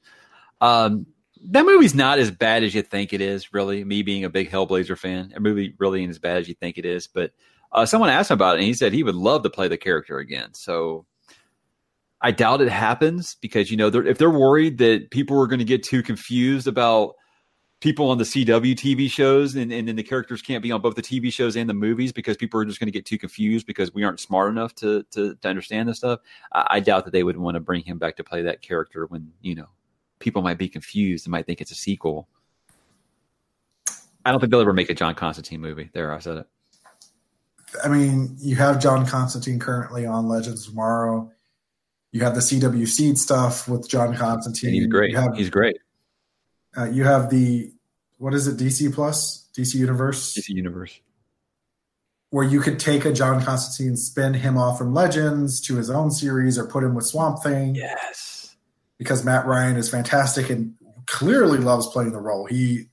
um, 0.62 1.08
that 1.46 1.66
movie's 1.66 1.96
not 1.96 2.20
as 2.20 2.30
bad 2.30 2.64
as 2.64 2.76
you 2.76 2.84
think 2.84 3.14
it 3.14 3.22
is. 3.22 3.54
Really, 3.54 3.84
me 3.84 4.04
being 4.04 4.26
a 4.26 4.30
big 4.30 4.52
Hellblazer 4.52 4.98
fan, 4.98 5.30
that 5.30 5.42
movie 5.42 5.74
really 5.80 6.02
ain't 6.02 6.12
as 6.12 6.20
bad 6.20 6.38
as 6.38 6.48
you 6.48 6.54
think 6.54 6.78
it 6.78 6.86
is. 6.86 7.08
But 7.08 7.32
uh, 7.72 7.88
someone 7.88 8.10
asked 8.10 8.30
him 8.30 8.36
about 8.36 8.58
it, 8.58 8.60
and 8.60 8.68
he 8.68 8.76
said 8.76 8.94
he 8.94 9.04
would 9.04 9.16
love 9.16 9.42
to 9.44 9.50
play 9.50 9.68
the 9.68 9.78
character 9.78 10.20
again. 10.20 10.54
So 10.54 11.08
I 12.24 12.32
doubt 12.32 12.62
it 12.62 12.70
happens 12.70 13.36
because 13.42 13.70
you 13.70 13.76
know 13.76 13.90
they're, 13.90 14.08
if 14.08 14.18
they're 14.18 14.30
worried 14.30 14.78
that 14.78 15.12
people 15.12 15.40
are 15.42 15.48
going 15.48 15.60
to 15.60 15.66
get 15.66 15.84
too 15.84 16.02
confused 16.02 16.68
about 16.68 17.16
people 17.82 18.10
on 18.10 18.18
the 18.18 18.24
CW 18.24 18.76
TV 18.76 19.12
shows 19.12 19.56
and, 19.56 19.70
and 19.74 19.90
then 19.90 19.98
the 19.98 20.04
characters 20.04 20.42
can't 20.42 20.64
be 20.64 20.72
on 20.72 20.80
both 20.80 20.96
the 20.96 21.02
TV 21.02 21.32
shows 21.34 21.58
and 21.58 21.70
the 21.70 21.74
movies 21.74 22.14
because 22.14 22.38
people 22.38 22.58
are 22.58 22.64
just 22.64 22.80
going 22.80 22.88
to 22.88 22.94
get 22.94 23.06
too 23.06 23.18
confused 23.18 23.68
because 23.68 23.94
we 23.94 24.06
aren't 24.06 24.22
smart 24.22 24.50
enough 24.50 24.74
to 24.76 25.04
to, 25.12 25.36
to 25.36 25.48
understand 25.50 25.90
this 25.90 25.98
stuff. 25.98 26.22
I, 26.54 26.66
I 26.70 26.80
doubt 26.80 27.04
that 27.04 27.12
they 27.12 27.24
would 27.24 27.38
want 27.38 27.56
to 27.56 27.60
bring 27.60 27.84
him 27.84 27.98
back 27.98 28.16
to 28.16 28.24
play 28.24 28.42
that 28.44 28.62
character 28.62 29.06
when 29.08 29.34
you 29.42 29.54
know 29.54 29.68
people 30.20 30.42
might 30.42 30.58
be 30.58 30.70
confused 30.70 31.26
and 31.28 31.32
might 31.32 31.46
think 31.46 31.60
it's 31.60 31.72
a 31.72 31.76
sequel. 31.76 32.30
I 34.26 34.32
don't 34.32 34.40
think 34.40 34.52
they'll 34.52 34.62
ever 34.62 34.72
make 34.72 34.90
a 34.90 34.94
John 34.94 35.16
Constantine 35.16 35.60
movie. 35.60 35.90
There, 35.92 36.14
I 36.14 36.20
said 36.20 36.38
it. 36.38 36.48
I 37.84 37.90
mean, 37.90 38.38
you 38.40 38.56
have 38.56 38.80
John 38.80 39.06
Constantine 39.06 39.60
currently 39.60 40.06
on 40.06 40.30
Legends 40.30 40.62
of 40.62 40.70
Tomorrow. 40.70 41.30
You 42.14 42.24
have 42.24 42.36
the 42.36 42.42
CW 42.42 42.88
Seed 42.88 43.18
stuff 43.18 43.68
with 43.68 43.90
John 43.90 44.16
Constantine. 44.16 44.76
He's 44.76 44.86
great. 44.86 45.16
Have, 45.16 45.36
he's 45.36 45.50
great. 45.50 45.78
Uh, 46.78 46.86
you 46.86 47.04
have 47.06 47.32
the 47.32 47.72
what 48.20 48.36
is 48.36 48.48
it? 48.48 48.56
DC 48.56 48.94
Plus, 48.94 49.50
DC 49.58 49.74
Universe, 49.74 50.36
DC 50.36 50.50
Universe, 50.50 51.00
where 52.30 52.46
you 52.46 52.62
could 52.62 52.80
take 52.80 53.04
a 53.06 53.12
John 53.12 53.44
Constantine, 53.44 53.98
spin 53.98 54.36
him 54.36 54.60
off 54.60 54.78
from 54.78 54.94
Legends 54.94 55.60
to 55.62 55.76
his 55.76 55.90
own 55.90 56.12
series, 56.12 56.58
or 56.58 56.68
put 56.68 56.84
him 56.84 56.94
with 56.94 57.08
Swamp 57.08 57.42
Thing. 57.42 57.74
Yes, 57.74 58.56
because 59.00 59.26
Matt 59.26 59.48
Ryan 59.48 59.76
is 59.76 59.90
fantastic 59.90 60.52
and 60.52 60.76
clearly 61.08 61.58
loves 61.58 61.88
playing 61.88 62.12
the 62.12 62.22
role. 62.22 62.46
He 62.46 62.90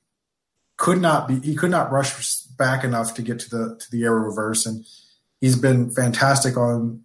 could 0.79 0.99
not 0.99 1.29
be 1.29 1.41
he 1.41 1.55
could 1.55 1.71
not 1.71 1.93
rush 1.93 2.41
back 2.57 2.85
enough 2.85 3.13
to 3.15 3.23
get 3.23 3.39
to 3.41 3.51
the 3.51 3.77
to 3.77 3.91
the 3.91 4.03
Arrowverse, 4.03 4.67
and 4.67 4.87
he's 5.43 5.57
been 5.57 5.91
fantastic 5.91 6.57
on 6.57 7.05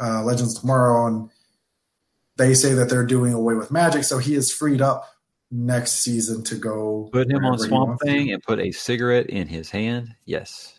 uh, 0.00 0.24
Legends 0.24 0.58
Tomorrow. 0.58 1.06
And 1.06 1.30
they 2.36 2.54
say 2.54 2.74
that 2.74 2.88
they're 2.88 3.06
doing 3.06 3.32
away 3.32 3.54
with 3.54 3.70
magic, 3.70 4.04
so 4.04 4.18
he 4.18 4.34
is 4.34 4.52
freed 4.52 4.80
up 4.80 5.08
next 5.50 6.02
season 6.02 6.42
to 6.44 6.56
go. 6.56 7.08
Put 7.12 7.30
him 7.30 7.44
on 7.44 7.58
Swamp 7.58 8.00
Thing 8.00 8.32
and 8.32 8.42
put 8.42 8.58
a 8.58 8.72
cigarette 8.72 9.26
in 9.26 9.46
his 9.48 9.70
hand. 9.70 10.14
Yes. 10.24 10.78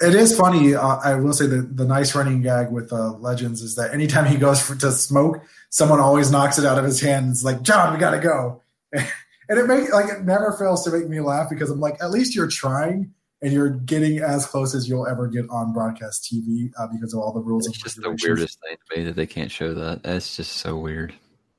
It 0.00 0.14
is 0.14 0.36
funny. 0.36 0.74
Uh, 0.74 0.96
I 0.96 1.14
will 1.16 1.34
say 1.34 1.46
that 1.46 1.76
the 1.76 1.84
nice 1.84 2.14
running 2.14 2.40
gag 2.40 2.72
with 2.72 2.92
uh, 2.92 3.12
Legends 3.18 3.60
is 3.60 3.74
that 3.76 3.92
anytime 3.92 4.24
he 4.24 4.38
goes 4.38 4.60
for, 4.62 4.74
to 4.76 4.90
smoke, 4.92 5.42
someone 5.68 6.00
always 6.00 6.30
knocks 6.30 6.58
it 6.58 6.64
out 6.64 6.78
of 6.78 6.84
his 6.84 7.00
hand. 7.00 7.30
It's 7.30 7.44
like, 7.44 7.62
John, 7.62 7.92
we 7.92 8.00
got 8.00 8.12
to 8.12 8.18
go. 8.18 8.62
and 8.92 9.58
it 9.58 9.66
make 9.66 9.92
like 9.92 10.10
it 10.10 10.24
never 10.24 10.56
fails 10.58 10.84
to 10.84 10.90
make 10.90 11.08
me 11.08 11.20
laugh 11.20 11.50
because 11.50 11.70
I'm 11.70 11.80
like, 11.80 12.02
at 12.02 12.10
least 12.10 12.34
you're 12.34 12.48
trying 12.48 13.12
and 13.42 13.52
you're 13.52 13.70
getting 13.70 14.18
as 14.18 14.46
close 14.46 14.74
as 14.74 14.88
you'll 14.88 15.06
ever 15.06 15.26
get 15.26 15.48
on 15.50 15.72
broadcast 15.72 16.24
TV 16.30 16.70
uh, 16.78 16.86
because 16.92 17.14
of 17.14 17.20
all 17.20 17.32
the 17.32 17.40
rules. 17.40 17.66
It's 17.66 17.82
just 17.82 18.00
the 18.00 18.10
weirdest 18.10 18.58
thing 18.60 18.76
to 18.76 18.98
me 18.98 19.04
that 19.04 19.16
they 19.16 19.26
can't 19.26 19.50
show 19.50 19.74
that. 19.74 20.02
That's 20.02 20.36
just 20.36 20.58
so 20.58 20.76
weird. 20.76 21.14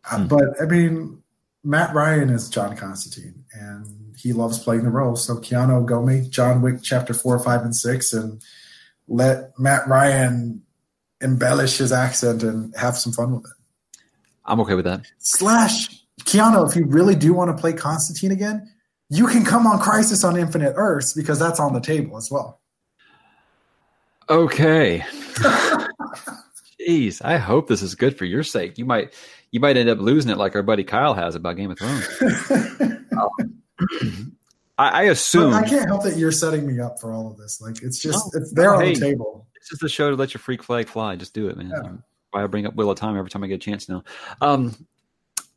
Uh, 0.09 0.23
but 0.25 0.61
I 0.61 0.65
mean, 0.65 1.21
Matt 1.63 1.93
Ryan 1.93 2.29
is 2.29 2.49
John 2.49 2.75
Constantine, 2.75 3.43
and 3.53 4.15
he 4.17 4.33
loves 4.33 4.59
playing 4.59 4.83
the 4.83 4.89
role. 4.89 5.15
So 5.15 5.35
Keanu, 5.35 5.85
go 5.85 6.03
make 6.03 6.29
John 6.29 6.61
Wick 6.61 6.77
chapter 6.83 7.13
four, 7.13 7.37
five, 7.39 7.61
and 7.61 7.75
six, 7.75 8.13
and 8.13 8.41
let 9.07 9.57
Matt 9.59 9.87
Ryan 9.87 10.61
embellish 11.21 11.77
his 11.77 11.91
accent 11.91 12.43
and 12.43 12.75
have 12.75 12.97
some 12.97 13.11
fun 13.11 13.33
with 13.33 13.45
it. 13.45 14.01
I'm 14.45 14.59
okay 14.61 14.73
with 14.73 14.85
that. 14.85 15.01
Slash 15.19 15.89
Keanu, 16.21 16.67
if 16.69 16.75
you 16.75 16.85
really 16.85 17.15
do 17.15 17.33
want 17.33 17.55
to 17.55 17.59
play 17.59 17.73
Constantine 17.73 18.31
again, 18.31 18.70
you 19.11 19.27
can 19.27 19.43
come 19.43 19.67
on 19.67 19.77
Crisis 19.77 20.23
on 20.23 20.37
Infinite 20.37 20.73
Earths 20.77 21.11
because 21.11 21.37
that's 21.37 21.59
on 21.59 21.73
the 21.73 21.81
table 21.81 22.15
as 22.15 22.31
well. 22.31 22.61
Okay. 24.29 25.03
Jeez, 26.79 27.21
I 27.23 27.37
hope 27.37 27.67
this 27.67 27.81
is 27.81 27.93
good 27.93 28.17
for 28.17 28.23
your 28.23 28.41
sake. 28.41 28.77
You 28.77 28.85
might 28.85 29.13
you 29.51 29.59
might 29.59 29.75
end 29.75 29.89
up 29.89 29.99
losing 29.99 30.31
it 30.31 30.37
like 30.37 30.55
our 30.55 30.63
buddy 30.63 30.85
Kyle 30.85 31.13
has 31.13 31.35
about 31.35 31.57
Game 31.57 31.69
of 31.69 31.77
Thrones. 31.77 32.07
um, 33.11 34.37
I, 34.77 34.89
I, 34.89 35.03
assume 35.03 35.51
but 35.51 35.65
I 35.65 35.67
can't 35.67 35.87
help 35.87 36.03
that 36.03 36.15
you're 36.15 36.31
setting 36.31 36.65
me 36.65 36.79
up 36.79 36.99
for 37.01 37.11
all 37.11 37.29
of 37.29 37.37
this. 37.37 37.59
Like 37.59 37.83
it's 37.83 38.01
just 38.01 38.33
no, 38.33 38.41
it's 38.41 38.53
there 38.53 38.73
on 38.73 38.85
the 38.85 38.95
table. 38.95 39.45
This 39.59 39.73
is 39.73 39.79
the 39.79 39.89
show 39.89 40.09
to 40.09 40.15
let 40.15 40.33
your 40.33 40.39
freak 40.39 40.63
flag 40.63 40.87
fly. 40.87 41.17
Just 41.17 41.33
do 41.33 41.49
it, 41.49 41.57
man. 41.57 41.69
Yeah. 41.69 41.91
Why 42.31 42.43
I 42.43 42.47
bring 42.47 42.65
up 42.65 42.75
Wheel 42.75 42.89
of 42.89 42.97
Time 42.97 43.17
every 43.17 43.29
time 43.29 43.43
I 43.43 43.47
get 43.47 43.55
a 43.55 43.57
chance 43.57 43.89
now. 43.89 44.03
Um, 44.39 44.73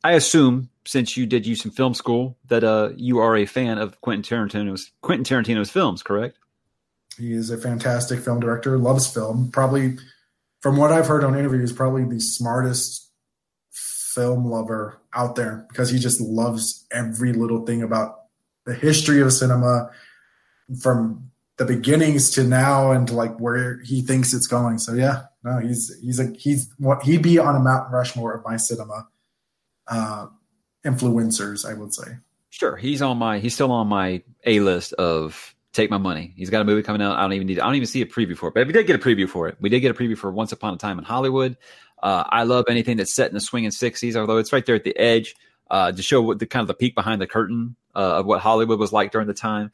I 0.04 0.12
assume 0.12 0.68
since 0.84 1.16
you 1.16 1.24
did 1.24 1.46
use 1.46 1.62
some 1.62 1.70
film 1.70 1.94
school 1.94 2.36
that 2.48 2.62
uh, 2.62 2.90
you 2.94 3.18
are 3.18 3.34
a 3.36 3.46
fan 3.46 3.78
of 3.78 3.98
Quentin 4.02 4.22
Tarantino's 4.22 4.92
Quentin 5.00 5.24
Tarantino's 5.24 5.70
films, 5.70 6.02
correct? 6.02 6.38
He 7.16 7.32
is 7.32 7.50
a 7.50 7.56
fantastic 7.56 8.20
film 8.20 8.38
director, 8.38 8.76
loves 8.76 9.12
film. 9.12 9.50
Probably, 9.50 9.96
from 10.60 10.76
what 10.76 10.92
I've 10.92 11.06
heard 11.06 11.24
on 11.24 11.38
interviews, 11.38 11.72
probably 11.72 12.04
the 12.04 12.20
smartest 12.20 13.10
film 13.70 14.44
lover 14.44 15.00
out 15.14 15.36
there 15.36 15.66
because 15.70 15.90
he 15.90 15.98
just 15.98 16.20
loves 16.20 16.86
every 16.92 17.32
little 17.32 17.64
thing 17.64 17.82
about 17.82 18.24
the 18.66 18.74
history 18.74 19.20
of 19.22 19.32
cinema 19.32 19.90
from 20.80 21.30
the 21.56 21.64
beginnings 21.64 22.30
to 22.30 22.44
now 22.44 22.92
and 22.92 23.10
like 23.10 23.38
where 23.38 23.80
he 23.80 24.02
thinks 24.02 24.34
it's 24.34 24.46
going. 24.46 24.78
So 24.78 24.92
yeah, 24.92 25.22
no, 25.42 25.60
he's 25.60 25.96
he's 26.02 26.20
a 26.20 26.30
he's 26.36 26.70
what 26.76 27.04
he'd 27.04 27.22
be 27.22 27.38
on 27.38 27.56
a 27.56 27.60
Mount 27.60 27.90
Rushmore 27.90 28.34
of 28.34 28.44
my 28.44 28.58
cinema 28.58 29.08
uh, 29.88 30.26
influencers, 30.84 31.68
I 31.68 31.74
would 31.74 31.94
say. 31.94 32.16
Sure, 32.50 32.76
he's 32.76 33.02
on 33.02 33.18
my 33.18 33.38
he's 33.38 33.54
still 33.54 33.72
on 33.72 33.88
my 33.88 34.22
a 34.44 34.60
list 34.60 34.92
of 34.94 35.54
take 35.72 35.90
my 35.90 35.98
money. 35.98 36.32
He's 36.36 36.50
got 36.50 36.62
a 36.62 36.64
movie 36.64 36.82
coming 36.82 37.02
out. 37.02 37.16
I 37.16 37.22
don't 37.22 37.32
even 37.32 37.46
need 37.46 37.58
I 37.58 37.66
don't 37.66 37.74
even 37.74 37.86
see 37.86 38.02
a 38.02 38.06
preview 38.06 38.36
for 38.36 38.48
it, 38.48 38.54
but 38.54 38.66
we 38.66 38.72
did 38.72 38.86
get 38.86 38.96
a 38.96 38.98
preview 38.98 39.28
for 39.28 39.48
it. 39.48 39.56
We 39.60 39.68
did 39.68 39.80
get 39.80 39.90
a 39.90 39.94
preview 39.94 40.16
for 40.16 40.30
Once 40.30 40.52
Upon 40.52 40.74
a 40.74 40.76
Time 40.76 40.98
in 40.98 41.04
Hollywood. 41.04 41.56
Uh, 42.02 42.24
I 42.28 42.44
love 42.44 42.66
anything 42.68 42.96
that's 42.98 43.14
set 43.14 43.28
in 43.28 43.34
the 43.34 43.40
swinging 43.40 43.70
'60s, 43.70 44.14
although 44.14 44.36
it's 44.36 44.52
right 44.52 44.64
there 44.64 44.76
at 44.76 44.84
the 44.84 44.96
edge 44.96 45.34
uh, 45.70 45.90
to 45.90 46.02
show 46.02 46.22
what 46.22 46.38
the 46.38 46.46
kind 46.46 46.62
of 46.62 46.68
the 46.68 46.74
peek 46.74 46.94
behind 46.94 47.20
the 47.20 47.26
curtain 47.26 47.76
uh, 47.94 48.18
of 48.18 48.26
what 48.26 48.40
Hollywood 48.40 48.78
was 48.78 48.92
like 48.92 49.10
during 49.10 49.26
the 49.26 49.34
time. 49.34 49.72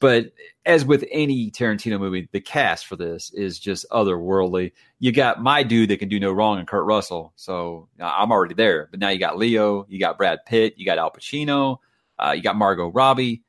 But 0.00 0.32
as 0.64 0.84
with 0.84 1.04
any 1.10 1.50
Tarantino 1.50 2.00
movie, 2.00 2.28
the 2.32 2.40
cast 2.40 2.86
for 2.86 2.96
this 2.96 3.30
is 3.32 3.58
just 3.58 3.84
otherworldly. 3.90 4.72
You 4.98 5.12
got 5.12 5.42
my 5.42 5.62
dude 5.62 5.90
that 5.90 5.98
can 5.98 6.08
do 6.08 6.18
no 6.18 6.32
wrong 6.32 6.58
and 6.58 6.66
Kurt 6.66 6.86
Russell. 6.86 7.32
So 7.36 7.88
I'm 8.00 8.32
already 8.32 8.54
there. 8.54 8.88
But 8.90 8.98
now 8.98 9.10
you 9.10 9.18
got 9.18 9.36
Leo, 9.36 9.86
you 9.88 10.00
got 10.00 10.16
Brad 10.16 10.40
Pitt, 10.46 10.74
you 10.78 10.86
got 10.86 10.98
Al 10.98 11.10
Pacino, 11.10 11.78
uh, 12.18 12.32
you 12.32 12.42
got 12.42 12.56
Margot 12.56 12.88
Robbie. 12.88 13.42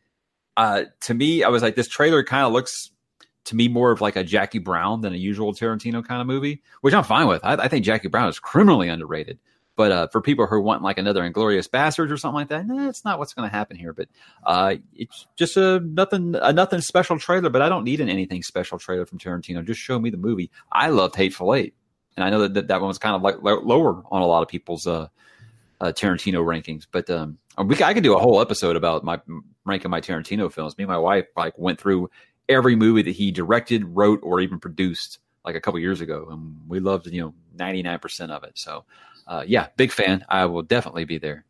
Uh, 0.57 0.83
to 1.01 1.13
me, 1.13 1.43
I 1.43 1.47
was 1.47 1.63
like, 1.63 1.75
this 1.75 1.87
trailer 1.87 2.23
kind 2.23 2.45
of 2.45 2.51
looks 2.51 2.91
to 3.45 3.55
me 3.55 3.69
more 3.69 3.91
of 3.91 4.01
like 4.01 4.17
a 4.17 4.23
Jackie 4.23 4.59
Brown 4.59 5.01
than 5.01 5.13
a 5.13 5.17
usual 5.17 5.53
Tarantino 5.53 6.05
kind 6.05 6.21
of 6.21 6.27
movie, 6.27 6.61
which 6.81 6.93
I'm 6.93 7.05
fine 7.05 7.27
with. 7.27 7.43
I, 7.45 7.53
I 7.53 7.67
think 7.69 7.85
Jackie 7.85 8.09
Brown 8.09 8.27
is 8.27 8.39
criminally 8.39 8.89
underrated. 8.89 9.39
But 9.75 9.91
uh, 9.91 10.07
for 10.07 10.21
people 10.21 10.47
who 10.47 10.62
want 10.62 10.84
like 10.84 10.97
another 10.97 11.21
Inglourious 11.21 11.69
Basterds 11.69 12.12
or 12.12 12.17
something 12.17 12.36
like 12.36 12.49
that, 12.49 12.67
nah, 12.67 12.89
it's 12.89 13.05
not 13.05 13.19
what's 13.19 13.34
going 13.34 13.49
to 13.49 13.55
happen 13.55 13.77
here. 13.77 13.93
But 13.93 14.10
uh, 14.45 14.75
it's 14.93 15.27
just 15.38 15.55
a 15.57 15.79
nothing, 15.79 16.36
a 16.39 16.51
nothing 16.51 16.81
special 16.81 17.17
trailer. 17.17 17.49
But 17.49 17.62
I 17.62 17.69
don't 17.69 17.86
need 17.86 18.01
an 18.01 18.10
anything 18.10 18.43
special 18.43 18.77
trailer 18.77 19.05
from 19.05 19.17
Tarantino. 19.17 19.65
Just 19.65 19.79
show 19.79 19.97
me 19.97 20.10
the 20.10 20.17
movie. 20.17 20.51
I 20.71 20.89
loved 20.89 21.15
Hateful 21.15 21.55
Eight, 21.55 21.73
and 22.17 22.23
I 22.23 22.29
know 22.29 22.47
that 22.47 22.67
that, 22.67 22.81
one 22.81 22.89
was 22.89 22.97
kind 22.97 23.15
of 23.15 23.21
like 23.21 23.38
lower 23.41 24.03
on 24.12 24.21
a 24.21 24.27
lot 24.27 24.43
of 24.43 24.49
people's 24.49 24.86
uh, 24.86 25.07
uh, 25.79 25.91
Tarantino 25.93 26.43
rankings. 26.43 26.86
But 26.91 27.10
um, 27.10 27.38
we, 27.63 27.81
I 27.81 27.93
could 27.93 28.03
do 28.03 28.15
a 28.15 28.19
whole 28.19 28.41
episode 28.41 28.75
about 28.75 29.05
my 29.05 29.21
ranking 29.65 29.89
my 29.89 30.01
Tarantino 30.01 30.51
films. 30.51 30.77
Me 30.77 30.84
and 30.84 30.91
my 30.91 30.97
wife 30.97 31.27
like 31.38 31.57
went 31.57 31.79
through 31.79 32.10
every 32.49 32.75
movie 32.75 33.03
that 33.03 33.12
he 33.12 33.31
directed, 33.31 33.86
wrote, 33.86 34.19
or 34.21 34.41
even 34.41 34.60
produced 34.60 35.19
like 35.45 35.55
a 35.55 35.62
couple 35.62 35.79
years 35.79 36.01
ago, 36.01 36.27
and 36.29 36.57
we 36.67 36.79
loved 36.79 37.07
you 37.07 37.21
know 37.21 37.34
ninety 37.57 37.81
nine 37.81 37.99
percent 37.99 38.31
of 38.31 38.43
it. 38.43 38.51
So 38.55 38.86
uh, 39.27 39.43
yeah, 39.45 39.67
big 39.77 39.91
fan. 39.91 40.25
I 40.29 40.45
will 40.45 40.63
definitely 40.63 41.05
be 41.05 41.17
there. 41.17 41.45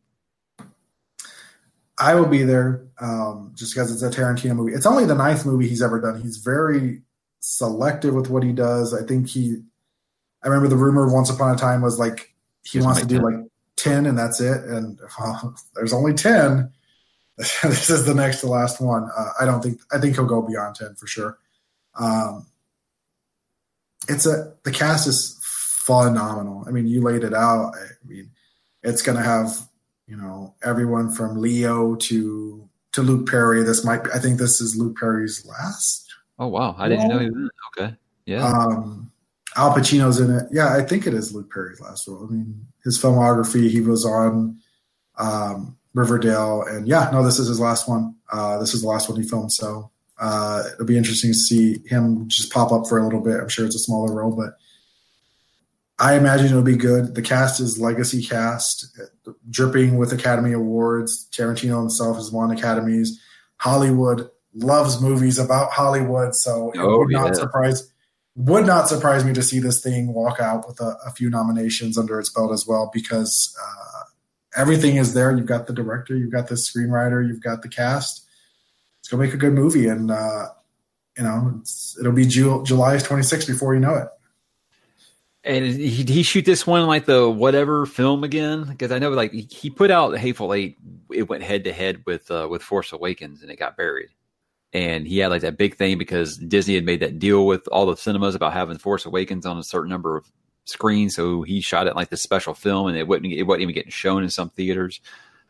I 1.98 2.14
will 2.14 2.26
be 2.26 2.42
there 2.42 2.84
um, 3.00 3.52
just 3.54 3.74
because 3.74 3.92
it's 3.92 4.02
a 4.02 4.10
Tarantino 4.10 4.56
movie. 4.56 4.72
It's 4.72 4.86
only 4.86 5.04
the 5.04 5.14
ninth 5.14 5.46
movie 5.46 5.68
he's 5.68 5.82
ever 5.82 6.00
done. 6.00 6.20
He's 6.20 6.38
very 6.38 7.02
selective 7.40 8.14
with 8.14 8.28
what 8.28 8.42
he 8.42 8.52
does. 8.52 8.94
I 8.94 9.06
think 9.06 9.28
he. 9.28 9.62
I 10.42 10.48
remember 10.48 10.68
the 10.68 10.76
rumor 10.76 11.06
of 11.06 11.12
once 11.12 11.30
upon 11.30 11.54
a 11.54 11.58
time 11.58 11.82
was 11.82 11.98
like 11.98 12.34
he 12.64 12.80
wants 12.80 13.00
to 13.00 13.06
do 13.06 13.20
like 13.20 13.46
ten 13.76 14.06
and 14.06 14.18
that's 14.18 14.40
it, 14.40 14.64
and 14.64 14.98
uh, 15.18 15.50
there's 15.74 15.92
only 15.92 16.14
ten. 16.14 16.72
this 17.36 17.88
is 17.90 18.04
the 18.04 18.14
next 18.14 18.40
to 18.40 18.46
last 18.46 18.80
one. 18.80 19.08
Uh, 19.16 19.30
I 19.40 19.44
don't 19.44 19.62
think. 19.62 19.80
I 19.92 19.98
think 19.98 20.16
he'll 20.16 20.26
go 20.26 20.42
beyond 20.42 20.76
ten 20.76 20.94
for 20.94 21.06
sure. 21.06 21.38
Um, 21.98 22.46
it's 24.08 24.26
a 24.26 24.54
the 24.64 24.72
cast 24.72 25.06
is 25.06 25.38
phenomenal. 25.86 26.64
I 26.66 26.70
mean, 26.70 26.86
you 26.86 27.02
laid 27.02 27.24
it 27.24 27.34
out. 27.34 27.74
I 27.74 28.06
mean, 28.06 28.30
it's 28.82 29.02
going 29.02 29.18
to 29.18 29.24
have 29.24 29.68
you 30.06 30.16
know 30.16 30.54
everyone 30.64 31.10
from 31.10 31.40
Leo 31.40 31.94
to 31.96 32.68
to 32.92 33.02
Luke 33.02 33.28
Perry. 33.28 33.62
This 33.62 33.84
might 33.84 34.04
be, 34.04 34.10
I 34.14 34.18
think 34.18 34.38
this 34.38 34.60
is 34.60 34.76
Luke 34.76 34.96
Perry's 34.98 35.46
last. 35.46 36.14
Oh 36.38 36.48
wow, 36.48 36.74
I 36.78 36.88
didn't 36.88 37.08
know 37.08 37.18
he 37.18 37.30
was 37.30 37.50
Okay, 37.76 37.94
yeah. 38.26 38.46
Um, 38.46 39.10
Al 39.56 39.74
Pacino's 39.74 40.20
in 40.20 40.30
it. 40.30 40.44
Yeah, 40.50 40.74
I 40.74 40.82
think 40.82 41.06
it 41.06 41.14
is 41.14 41.34
Luke 41.34 41.52
Perry's 41.52 41.80
last 41.80 42.08
role. 42.08 42.26
I 42.28 42.32
mean, 42.32 42.66
his 42.84 43.00
filmography. 43.00 43.68
He 43.70 43.80
was 43.80 44.04
on 44.04 44.58
um, 45.18 45.76
Riverdale, 45.94 46.64
and 46.68 46.86
yeah, 46.86 47.10
no, 47.12 47.24
this 47.24 47.38
is 47.38 47.48
his 47.48 47.60
last 47.60 47.88
one. 47.88 48.14
Uh, 48.30 48.58
this 48.58 48.74
is 48.74 48.82
the 48.82 48.88
last 48.88 49.08
one 49.08 49.20
he 49.20 49.28
filmed. 49.28 49.52
So 49.52 49.90
uh, 50.18 50.62
it'll 50.72 50.86
be 50.86 50.96
interesting 50.96 51.30
to 51.30 51.38
see 51.38 51.78
him 51.86 52.28
just 52.28 52.52
pop 52.52 52.72
up 52.72 52.86
for 52.86 52.98
a 52.98 53.04
little 53.04 53.20
bit. 53.20 53.40
I'm 53.40 53.48
sure 53.48 53.66
it's 53.66 53.76
a 53.76 53.80
smaller 53.80 54.14
role, 54.14 54.34
but 54.34 54.54
I 56.02 56.16
imagine 56.16 56.46
it'll 56.46 56.62
be 56.62 56.74
good. 56.74 57.14
The 57.14 57.22
cast 57.22 57.60
is 57.60 57.78
legacy 57.78 58.24
cast, 58.24 58.98
dripping 59.48 59.98
with 59.98 60.12
Academy 60.12 60.52
Awards. 60.52 61.28
Tarantino 61.30 61.78
himself 61.78 62.16
has 62.16 62.32
won 62.32 62.50
Academies. 62.50 63.20
Hollywood 63.58 64.28
loves 64.52 65.00
movies 65.00 65.38
about 65.38 65.70
Hollywood, 65.70 66.34
so 66.34 66.72
it 66.72 66.80
oh, 66.80 66.98
would 66.98 67.10
not 67.10 67.36
surprise 67.36 67.88
would 68.34 68.66
not 68.66 68.88
surprise 68.88 69.24
me 69.24 69.32
to 69.34 69.44
see 69.44 69.60
this 69.60 69.80
thing 69.80 70.12
walk 70.12 70.40
out 70.40 70.66
with 70.66 70.80
a, 70.80 70.96
a 71.06 71.12
few 71.12 71.30
nominations 71.30 71.96
under 71.96 72.18
its 72.18 72.30
belt 72.30 72.50
as 72.50 72.66
well, 72.66 72.90
because 72.92 73.56
uh, 73.62 74.60
everything 74.60 74.96
is 74.96 75.14
there. 75.14 75.30
You've 75.30 75.46
got 75.46 75.68
the 75.68 75.72
director, 75.72 76.16
you've 76.16 76.32
got 76.32 76.48
the 76.48 76.56
screenwriter, 76.56 77.24
you've 77.24 77.42
got 77.42 77.62
the 77.62 77.68
cast. 77.68 78.26
it's 78.98 79.08
gonna 79.08 79.22
make 79.22 79.34
a 79.34 79.36
good 79.36 79.52
movie, 79.52 79.86
and 79.86 80.10
uh, 80.10 80.48
you 81.16 81.22
know 81.22 81.62
it'll 82.00 82.10
be 82.10 82.26
Ju- 82.26 82.64
July 82.64 82.96
26th 82.96 83.46
before 83.46 83.74
you 83.74 83.80
know 83.80 83.94
it. 83.94 84.08
And 85.44 85.64
he, 85.66 86.04
he 86.04 86.22
shoot 86.22 86.44
this 86.44 86.66
one 86.66 86.86
like 86.86 87.04
the 87.04 87.28
whatever 87.28 87.84
film 87.86 88.22
again? 88.22 88.64
Because 88.64 88.92
I 88.92 88.98
know 88.98 89.10
like 89.10 89.32
he 89.32 89.70
put 89.70 89.90
out 89.90 90.16
Hateful 90.16 90.54
Eight. 90.54 90.78
It 91.10 91.28
went 91.28 91.42
head 91.42 91.64
to 91.64 91.72
head 91.72 92.02
with 92.06 92.30
uh, 92.30 92.46
with 92.48 92.62
Force 92.62 92.92
Awakens, 92.92 93.42
and 93.42 93.50
it 93.50 93.58
got 93.58 93.76
buried. 93.76 94.10
And 94.72 95.06
he 95.06 95.18
had 95.18 95.30
like 95.30 95.42
that 95.42 95.58
big 95.58 95.76
thing 95.76 95.98
because 95.98 96.38
Disney 96.38 96.76
had 96.76 96.84
made 96.84 97.00
that 97.00 97.18
deal 97.18 97.44
with 97.44 97.66
all 97.68 97.86
the 97.86 97.96
cinemas 97.96 98.34
about 98.34 98.52
having 98.52 98.78
Force 98.78 99.04
Awakens 99.04 99.44
on 99.44 99.58
a 99.58 99.64
certain 99.64 99.90
number 99.90 100.16
of 100.16 100.30
screens. 100.64 101.14
So 101.14 101.42
he 101.42 101.60
shot 101.60 101.88
it 101.88 101.96
like 101.96 102.08
this 102.08 102.22
special 102.22 102.54
film, 102.54 102.86
and 102.86 102.96
it 102.96 103.08
wasn't 103.08 103.32
it 103.32 103.42
wasn't 103.42 103.62
even 103.62 103.74
getting 103.74 103.90
shown 103.90 104.22
in 104.22 104.30
some 104.30 104.50
theaters. 104.50 105.00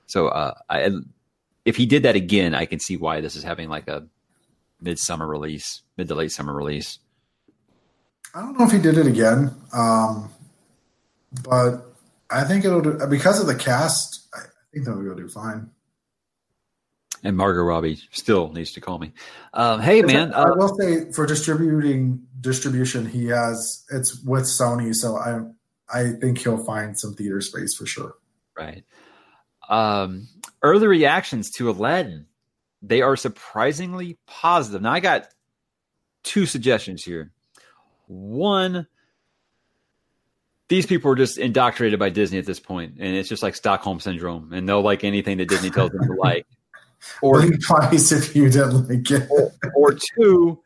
So 0.06 0.28
uh, 0.28 0.54
I, 0.68 0.90
if 1.64 1.76
he 1.76 1.86
did 1.86 2.02
that 2.04 2.16
again, 2.16 2.54
I 2.54 2.66
can 2.66 2.80
see 2.80 2.96
why 2.96 3.20
this 3.20 3.36
is 3.36 3.44
having 3.44 3.68
like 3.68 3.88
a 3.88 4.06
midsummer 4.80 5.26
release, 5.26 5.82
mid 5.96 6.08
to 6.08 6.14
late 6.14 6.32
summer 6.32 6.54
release. 6.54 6.98
I 8.34 8.40
don't 8.40 8.58
know 8.58 8.64
if 8.64 8.72
he 8.72 8.78
did 8.78 8.96
it 8.96 9.06
again, 9.06 9.54
um, 9.72 10.30
but 11.44 11.84
I 12.30 12.44
think 12.44 12.64
it'll 12.64 12.80
do 12.80 12.98
because 13.08 13.40
of 13.40 13.46
the 13.46 13.54
cast. 13.54 14.26
I 14.34 14.40
think 14.72 14.86
that 14.86 14.96
will 14.96 15.14
do 15.14 15.28
fine. 15.28 15.70
And 17.24 17.36
Margot 17.36 17.62
Robbie 17.62 18.00
still 18.10 18.50
needs 18.52 18.72
to 18.72 18.80
call 18.80 18.98
me. 18.98 19.12
Um, 19.52 19.80
hey 19.80 20.02
man, 20.02 20.32
I, 20.32 20.42
uh, 20.42 20.46
I 20.46 20.56
will 20.56 20.76
say 20.76 21.12
for 21.12 21.26
distributing 21.26 22.26
distribution, 22.40 23.06
he 23.06 23.26
has 23.26 23.84
it's 23.92 24.22
with 24.24 24.44
Sony, 24.44 24.94
so 24.94 25.16
I 25.16 25.40
I 25.92 26.12
think 26.12 26.38
he'll 26.38 26.64
find 26.64 26.98
some 26.98 27.14
theater 27.14 27.40
space 27.40 27.74
for 27.74 27.86
sure. 27.86 28.14
Right. 28.56 28.84
Um, 29.68 30.28
early 30.62 30.86
reactions 30.86 31.50
to 31.52 31.70
Aladdin, 31.70 32.26
they 32.80 33.02
are 33.02 33.16
surprisingly 33.16 34.18
positive. 34.26 34.82
Now 34.82 34.92
I 34.92 35.00
got 35.00 35.28
two 36.24 36.46
suggestions 36.46 37.04
here. 37.04 37.30
One, 38.12 38.86
these 40.68 40.86
people 40.86 41.10
are 41.10 41.16
just 41.16 41.38
indoctrinated 41.38 41.98
by 41.98 42.10
Disney 42.10 42.38
at 42.38 42.46
this 42.46 42.60
point, 42.60 42.96
and 42.98 43.16
it's 43.16 43.28
just 43.28 43.42
like 43.42 43.54
Stockholm 43.54 44.00
syndrome, 44.00 44.52
and 44.52 44.68
they'll 44.68 44.82
like 44.82 45.04
anything 45.04 45.38
that 45.38 45.48
Disney 45.48 45.70
tells 45.70 45.90
them 45.90 46.06
to 46.06 46.14
like. 46.18 46.46
Or 47.20 47.42
twice 47.66 48.12
if 48.12 48.36
you 48.36 48.48
didn't 48.48 48.88
like 48.88 49.10
it. 49.10 49.28
or, 49.28 49.52
or 49.74 49.98
two, 50.16 50.60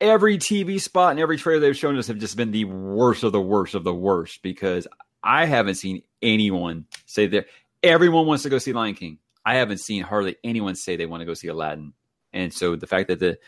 every 0.00 0.38
TV 0.38 0.80
spot 0.80 1.12
and 1.12 1.20
every 1.20 1.36
trailer 1.36 1.60
they've 1.60 1.76
shown 1.76 1.96
us 1.96 2.06
have 2.06 2.18
just 2.18 2.36
been 2.36 2.52
the 2.52 2.66
worst 2.66 3.24
of 3.24 3.32
the 3.32 3.40
worst 3.40 3.74
of 3.74 3.82
the 3.82 3.94
worst 3.94 4.42
because 4.42 4.86
I 5.24 5.46
haven't 5.46 5.76
seen 5.76 6.02
anyone 6.20 6.86
say 7.06 7.26
that 7.28 7.46
everyone 7.82 8.26
wants 8.26 8.42
to 8.44 8.48
go 8.48 8.58
see 8.58 8.72
Lion 8.72 8.94
King. 8.94 9.18
I 9.44 9.56
haven't 9.56 9.78
seen 9.78 10.02
hardly 10.02 10.36
anyone 10.44 10.76
say 10.76 10.96
they 10.96 11.06
want 11.06 11.22
to 11.22 11.24
go 11.24 11.34
see 11.34 11.48
Aladdin. 11.48 11.94
And 12.32 12.52
so 12.52 12.76
the 12.76 12.86
fact 12.86 13.08
that 13.08 13.18
the 13.18 13.38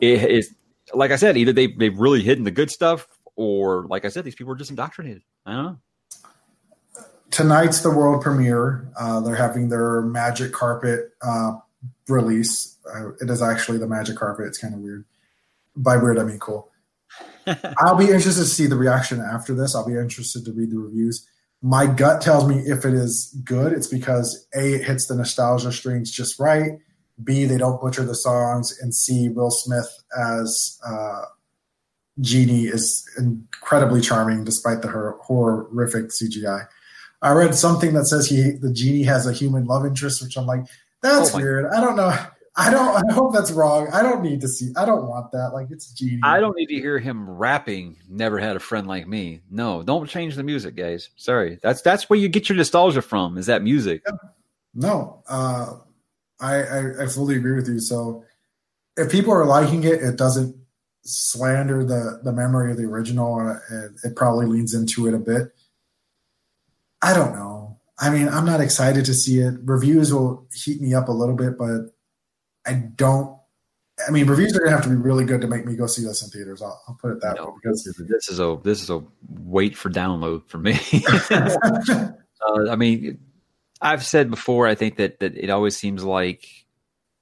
it 0.00 0.30
is 0.30 0.54
like 0.92 1.10
I 1.10 1.16
said, 1.16 1.36
either 1.36 1.52
they 1.52 1.68
they've 1.68 1.96
really 1.98 2.22
hidden 2.22 2.44
the 2.44 2.50
good 2.50 2.70
stuff, 2.70 3.06
or 3.36 3.86
like 3.86 4.04
I 4.04 4.08
said, 4.08 4.24
these 4.24 4.34
people 4.34 4.52
are 4.52 4.56
just 4.56 4.70
indoctrinated. 4.70 5.22
I 5.46 5.52
don't 5.52 5.64
know. 5.64 5.78
Tonight's 7.30 7.80
the 7.80 7.90
world 7.90 8.22
premiere. 8.22 8.86
Uh, 8.96 9.20
they're 9.20 9.34
having 9.34 9.68
their 9.68 10.02
magic 10.02 10.52
carpet 10.52 11.12
uh, 11.22 11.52
release. 12.08 12.76
Uh, 12.94 13.12
it 13.20 13.30
is 13.30 13.40
actually 13.40 13.78
the 13.78 13.86
magic 13.86 14.16
carpet. 14.16 14.46
It's 14.46 14.58
kind 14.58 14.74
of 14.74 14.80
weird. 14.80 15.06
By 15.74 15.96
weird, 15.96 16.18
I 16.18 16.24
mean 16.24 16.38
cool. 16.38 16.70
I'll 17.78 17.96
be 17.96 18.10
interested 18.10 18.42
to 18.42 18.46
see 18.46 18.66
the 18.66 18.76
reaction 18.76 19.20
after 19.20 19.54
this. 19.54 19.74
I'll 19.74 19.86
be 19.86 19.96
interested 19.96 20.44
to 20.44 20.52
read 20.52 20.70
the 20.70 20.78
reviews. 20.78 21.26
My 21.62 21.86
gut 21.86 22.20
tells 22.20 22.46
me 22.46 22.56
if 22.56 22.84
it 22.84 22.92
is 22.92 23.34
good, 23.44 23.72
it's 23.72 23.86
because 23.86 24.46
A, 24.54 24.74
it 24.74 24.84
hits 24.84 25.06
the 25.06 25.14
nostalgia 25.14 25.72
strings 25.72 26.10
just 26.10 26.38
right 26.38 26.80
B, 27.22 27.44
they 27.44 27.58
don't 27.58 27.80
butcher 27.80 28.04
the 28.04 28.14
songs, 28.14 28.78
and 28.80 28.94
C, 28.94 29.28
Will 29.28 29.50
Smith 29.50 30.02
as 30.18 30.80
uh, 30.86 31.22
Genie 32.20 32.66
is 32.66 33.08
incredibly 33.18 34.00
charming 34.00 34.44
despite 34.44 34.82
the 34.82 34.88
her- 34.88 35.16
horrific 35.22 36.06
CGI. 36.06 36.66
I 37.22 37.32
read 37.32 37.54
something 37.54 37.94
that 37.94 38.06
says 38.06 38.28
he 38.28 38.50
the 38.50 38.72
genie 38.72 39.04
has 39.04 39.26
a 39.26 39.32
human 39.32 39.64
love 39.64 39.86
interest, 39.86 40.22
which 40.22 40.36
I'm 40.36 40.46
like, 40.46 40.64
that's 41.02 41.34
oh 41.34 41.38
weird. 41.38 41.66
I 41.72 41.80
don't 41.80 41.96
know. 41.96 42.12
I 42.54 42.70
don't. 42.70 43.10
I 43.10 43.12
hope 43.14 43.32
that's 43.32 43.50
wrong. 43.50 43.88
I 43.92 44.02
don't 44.02 44.22
need 44.22 44.40
to 44.42 44.48
see. 44.48 44.72
I 44.76 44.84
don't 44.84 45.06
want 45.06 45.32
that. 45.32 45.52
Like 45.54 45.68
it's 45.70 45.92
genie. 45.92 46.20
I 46.22 46.40
don't 46.40 46.54
need 46.56 46.66
to 46.66 46.74
hear 46.74 46.98
him 46.98 47.30
rapping. 47.30 47.96
Never 48.08 48.38
had 48.38 48.56
a 48.56 48.60
friend 48.60 48.86
like 48.86 49.06
me. 49.06 49.40
No, 49.50 49.82
don't 49.82 50.06
change 50.06 50.34
the 50.34 50.42
music, 50.42 50.74
guys. 50.74 51.10
Sorry. 51.16 51.58
That's 51.62 51.80
that's 51.80 52.10
where 52.10 52.18
you 52.18 52.28
get 52.28 52.48
your 52.48 52.56
nostalgia 52.56 53.02
from. 53.02 53.38
Is 53.38 53.46
that 53.46 53.62
music? 53.62 54.02
Yeah. 54.04 54.12
No. 54.74 55.22
Uh, 55.28 55.76
I, 56.42 56.54
I, 56.62 57.04
I 57.04 57.06
fully 57.06 57.36
agree 57.36 57.54
with 57.54 57.68
you. 57.68 57.78
So 57.78 58.24
if 58.96 59.10
people 59.10 59.32
are 59.32 59.46
liking 59.46 59.84
it, 59.84 60.02
it 60.02 60.16
doesn't 60.16 60.56
slander 61.04 61.84
the 61.84 62.20
the 62.22 62.32
memory 62.32 62.70
of 62.70 62.76
the 62.76 62.84
original, 62.84 63.38
and 63.38 63.96
it 64.04 64.16
probably 64.16 64.46
leans 64.46 64.74
into 64.74 65.06
it 65.06 65.14
a 65.14 65.18
bit. 65.18 65.54
I 67.00 67.14
don't 67.14 67.32
know. 67.32 67.78
I 67.98 68.10
mean, 68.10 68.28
I'm 68.28 68.44
not 68.44 68.60
excited 68.60 69.04
to 69.06 69.14
see 69.14 69.38
it. 69.38 69.54
Reviews 69.64 70.12
will 70.12 70.46
heat 70.52 70.80
me 70.80 70.94
up 70.94 71.08
a 71.08 71.12
little 71.12 71.36
bit, 71.36 71.56
but 71.56 71.92
I 72.66 72.74
don't. 72.74 73.38
I 74.06 74.10
mean, 74.10 74.26
reviews 74.26 74.56
are 74.56 74.60
gonna 74.60 74.72
have 74.72 74.84
to 74.84 74.88
be 74.88 74.96
really 74.96 75.24
good 75.24 75.40
to 75.42 75.46
make 75.46 75.64
me 75.64 75.76
go 75.76 75.86
see 75.86 76.02
this 76.02 76.22
in 76.22 76.30
theaters. 76.30 76.62
I'll, 76.62 76.80
I'll 76.88 76.98
put 77.00 77.12
it 77.12 77.20
that 77.20 77.36
no, 77.36 77.46
way. 77.46 77.52
Because 77.62 77.84
this 78.08 78.28
is 78.28 78.40
a 78.40 78.58
this 78.64 78.82
is 78.82 78.90
a 78.90 79.02
wait 79.28 79.76
for 79.76 79.90
download 79.90 80.48
for 80.48 80.58
me. 80.58 80.78
uh, 81.30 82.70
I 82.70 82.76
mean, 82.76 83.20
I've 83.82 84.04
said 84.04 84.30
before, 84.30 84.66
I 84.66 84.74
think 84.74 84.96
that 84.96 85.20
that 85.20 85.36
it 85.36 85.50
always 85.50 85.76
seems 85.76 86.04
like 86.04 86.46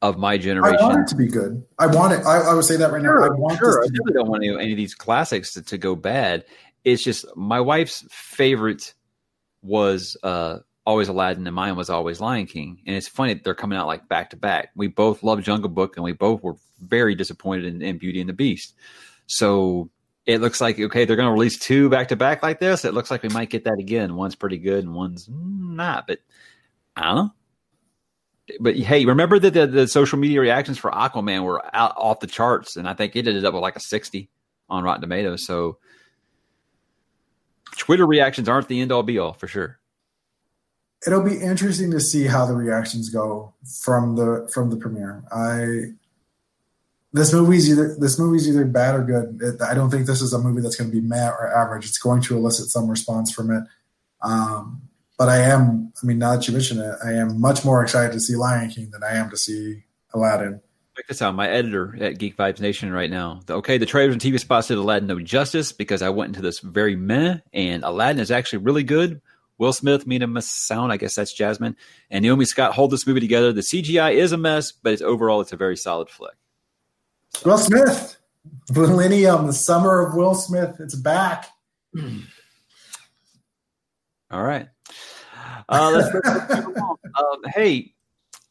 of 0.02 0.18
my 0.18 0.38
generation. 0.38 0.78
I 0.78 0.82
want 0.82 1.00
it 1.00 1.08
to 1.08 1.16
be 1.16 1.26
good. 1.26 1.64
I 1.78 1.86
want 1.86 2.12
it. 2.12 2.24
I, 2.24 2.38
I 2.38 2.54
would 2.54 2.64
say 2.64 2.76
that 2.76 2.92
right 2.92 3.02
sure, 3.02 3.20
now. 3.20 3.34
I 3.34 3.38
want 3.38 3.58
sure. 3.58 3.82
I 3.82 3.88
really 3.92 4.12
don't 4.12 4.28
want 4.28 4.44
any, 4.44 4.72
of 4.72 4.76
these 4.76 4.94
classics 4.94 5.54
to, 5.54 5.62
to, 5.62 5.78
go 5.78 5.94
bad. 5.94 6.44
It's 6.84 7.02
just 7.02 7.26
my 7.36 7.60
wife's 7.60 8.04
favorite 8.10 8.94
was 9.62 10.16
uh, 10.22 10.58
always 10.86 11.08
Aladdin, 11.08 11.46
and 11.46 11.54
mine 11.54 11.76
was 11.76 11.90
always 11.90 12.20
Lion 12.20 12.46
King. 12.46 12.80
And 12.86 12.96
it's 12.96 13.08
funny 13.08 13.34
they're 13.34 13.54
coming 13.54 13.78
out 13.78 13.86
like 13.86 14.08
back 14.08 14.30
to 14.30 14.36
back. 14.36 14.70
We 14.74 14.88
both 14.88 15.22
love 15.22 15.42
Jungle 15.42 15.70
Book, 15.70 15.96
and 15.96 16.04
we 16.04 16.12
both 16.12 16.42
were 16.42 16.56
very 16.80 17.14
disappointed 17.14 17.66
in, 17.66 17.82
in 17.82 17.98
Beauty 17.98 18.20
and 18.20 18.28
the 18.28 18.34
Beast. 18.34 18.74
So 19.26 19.90
it 20.24 20.40
looks 20.40 20.60
like 20.60 20.78
okay, 20.78 21.04
they're 21.04 21.16
going 21.16 21.28
to 21.28 21.32
release 21.32 21.58
two 21.58 21.90
back 21.90 22.08
to 22.08 22.16
back 22.16 22.42
like 22.42 22.58
this. 22.58 22.86
It 22.86 22.94
looks 22.94 23.10
like 23.10 23.22
we 23.22 23.28
might 23.28 23.50
get 23.50 23.64
that 23.64 23.78
again. 23.78 24.16
One's 24.16 24.34
pretty 24.34 24.58
good, 24.58 24.84
and 24.84 24.94
one's 24.94 25.28
not. 25.30 26.06
But 26.06 26.20
I 26.96 27.02
don't 27.04 27.16
know. 27.16 27.30
But 28.58 28.76
hey, 28.76 29.04
remember 29.04 29.38
that 29.38 29.54
the, 29.54 29.66
the 29.66 29.86
social 29.86 30.18
media 30.18 30.40
reactions 30.40 30.76
for 30.76 30.90
Aquaman 30.90 31.44
were 31.44 31.64
out 31.74 31.94
off 31.96 32.20
the 32.20 32.26
charts, 32.26 32.76
and 32.76 32.88
I 32.88 32.94
think 32.94 33.14
it 33.14 33.28
ended 33.28 33.44
up 33.44 33.54
with 33.54 33.62
like 33.62 33.76
a 33.76 33.80
sixty 33.80 34.28
on 34.68 34.82
Rotten 34.82 35.02
Tomatoes. 35.02 35.46
So 35.46 35.78
Twitter 37.76 38.06
reactions 38.06 38.48
aren't 38.48 38.68
the 38.68 38.80
end 38.80 38.90
all 38.90 39.04
be 39.04 39.18
all 39.18 39.34
for 39.34 39.46
sure. 39.46 39.78
It'll 41.06 41.22
be 41.22 41.36
interesting 41.36 41.92
to 41.92 42.00
see 42.00 42.26
how 42.26 42.44
the 42.44 42.54
reactions 42.54 43.08
go 43.08 43.54
from 43.82 44.16
the 44.16 44.50
from 44.52 44.70
the 44.70 44.76
premiere. 44.76 45.22
I 45.32 45.94
this 47.12 47.32
movie's 47.32 47.70
either 47.70 47.96
this 47.98 48.18
movie's 48.18 48.48
either 48.48 48.64
bad 48.64 48.96
or 48.96 49.04
good. 49.04 49.38
It, 49.40 49.62
I 49.62 49.74
don't 49.74 49.90
think 49.90 50.06
this 50.06 50.20
is 50.20 50.32
a 50.32 50.38
movie 50.38 50.60
that's 50.60 50.76
going 50.76 50.90
to 50.90 50.94
be 50.94 51.06
meh 51.06 51.28
or 51.28 51.56
average. 51.56 51.86
It's 51.86 51.98
going 51.98 52.22
to 52.22 52.36
elicit 52.36 52.68
some 52.68 52.88
response 52.88 53.32
from 53.32 53.50
it. 53.50 53.64
Um, 54.22 54.82
but 55.20 55.28
I 55.28 55.36
am, 55.36 55.92
I 56.02 56.06
mean, 56.06 56.18
now 56.18 56.34
that 56.34 56.48
you 56.48 56.54
mention 56.54 56.80
it, 56.80 56.96
I 57.04 57.12
am 57.12 57.38
much 57.38 57.62
more 57.62 57.82
excited 57.82 58.10
to 58.12 58.20
see 58.20 58.36
Lion 58.36 58.70
King 58.70 58.88
than 58.90 59.04
I 59.04 59.16
am 59.16 59.28
to 59.28 59.36
see 59.36 59.84
Aladdin. 60.14 60.62
Check 60.96 61.08
this 61.08 61.20
out. 61.20 61.34
My 61.34 61.46
editor 61.46 61.94
at 62.02 62.16
Geek 62.16 62.38
Vibes 62.38 62.58
Nation 62.58 62.90
right 62.90 63.10
now. 63.10 63.40
Okay, 63.50 63.76
the 63.76 63.84
trailers 63.84 64.14
and 64.14 64.22
TV 64.22 64.40
spots 64.40 64.68
did 64.68 64.78
Aladdin 64.78 65.08
no 65.08 65.20
justice 65.20 65.72
because 65.72 66.00
I 66.00 66.08
went 66.08 66.28
into 66.28 66.40
this 66.40 66.60
very 66.60 66.96
meh, 66.96 67.36
and 67.52 67.84
Aladdin 67.84 68.18
is 68.18 68.30
actually 68.30 68.60
really 68.60 68.82
good. 68.82 69.20
Will 69.58 69.74
Smith, 69.74 70.06
Mena 70.06 70.26
Massoud, 70.26 70.90
I 70.90 70.96
guess 70.96 71.16
that's 71.16 71.34
Jasmine, 71.34 71.76
and 72.10 72.22
Naomi 72.22 72.46
Scott 72.46 72.72
hold 72.72 72.90
this 72.90 73.06
movie 73.06 73.20
together. 73.20 73.52
The 73.52 73.60
CGI 73.60 74.14
is 74.14 74.32
a 74.32 74.38
mess, 74.38 74.72
but 74.72 74.94
it's 74.94 75.02
overall 75.02 75.42
it's 75.42 75.52
a 75.52 75.56
very 75.56 75.76
solid 75.76 76.08
flick. 76.08 76.36
Will 77.44 77.58
Smith, 77.58 78.16
Millennium, 78.74 79.46
the 79.46 79.52
summer 79.52 80.00
of 80.00 80.14
Will 80.14 80.34
Smith, 80.34 80.76
it's 80.80 80.94
back. 80.94 81.50
All 84.30 84.42
right. 84.42 84.68
Uh, 85.68 85.90
let's 85.92 86.14
um, 87.18 87.42
hey, 87.54 87.92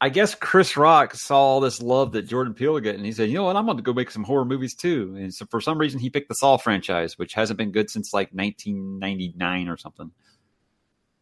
I 0.00 0.08
guess 0.08 0.34
Chris 0.34 0.76
Rock 0.76 1.14
saw 1.14 1.38
all 1.38 1.60
this 1.60 1.82
love 1.82 2.12
that 2.12 2.22
Jordan 2.22 2.54
Peele 2.54 2.80
got, 2.80 2.94
and 2.94 3.04
he 3.04 3.12
said, 3.12 3.28
"You 3.28 3.34
know 3.36 3.44
what? 3.44 3.56
I'm 3.56 3.66
going 3.66 3.76
to 3.76 3.82
go 3.82 3.92
make 3.92 4.10
some 4.10 4.24
horror 4.24 4.46
movies 4.46 4.74
too." 4.74 5.14
And 5.18 5.32
so 5.32 5.44
for 5.46 5.60
some 5.60 5.78
reason, 5.78 6.00
he 6.00 6.08
picked 6.08 6.28
the 6.28 6.34
Saw 6.34 6.56
franchise, 6.56 7.18
which 7.18 7.34
hasn't 7.34 7.58
been 7.58 7.70
good 7.70 7.90
since 7.90 8.14
like 8.14 8.30
1999 8.32 9.68
or 9.68 9.76
something. 9.76 10.10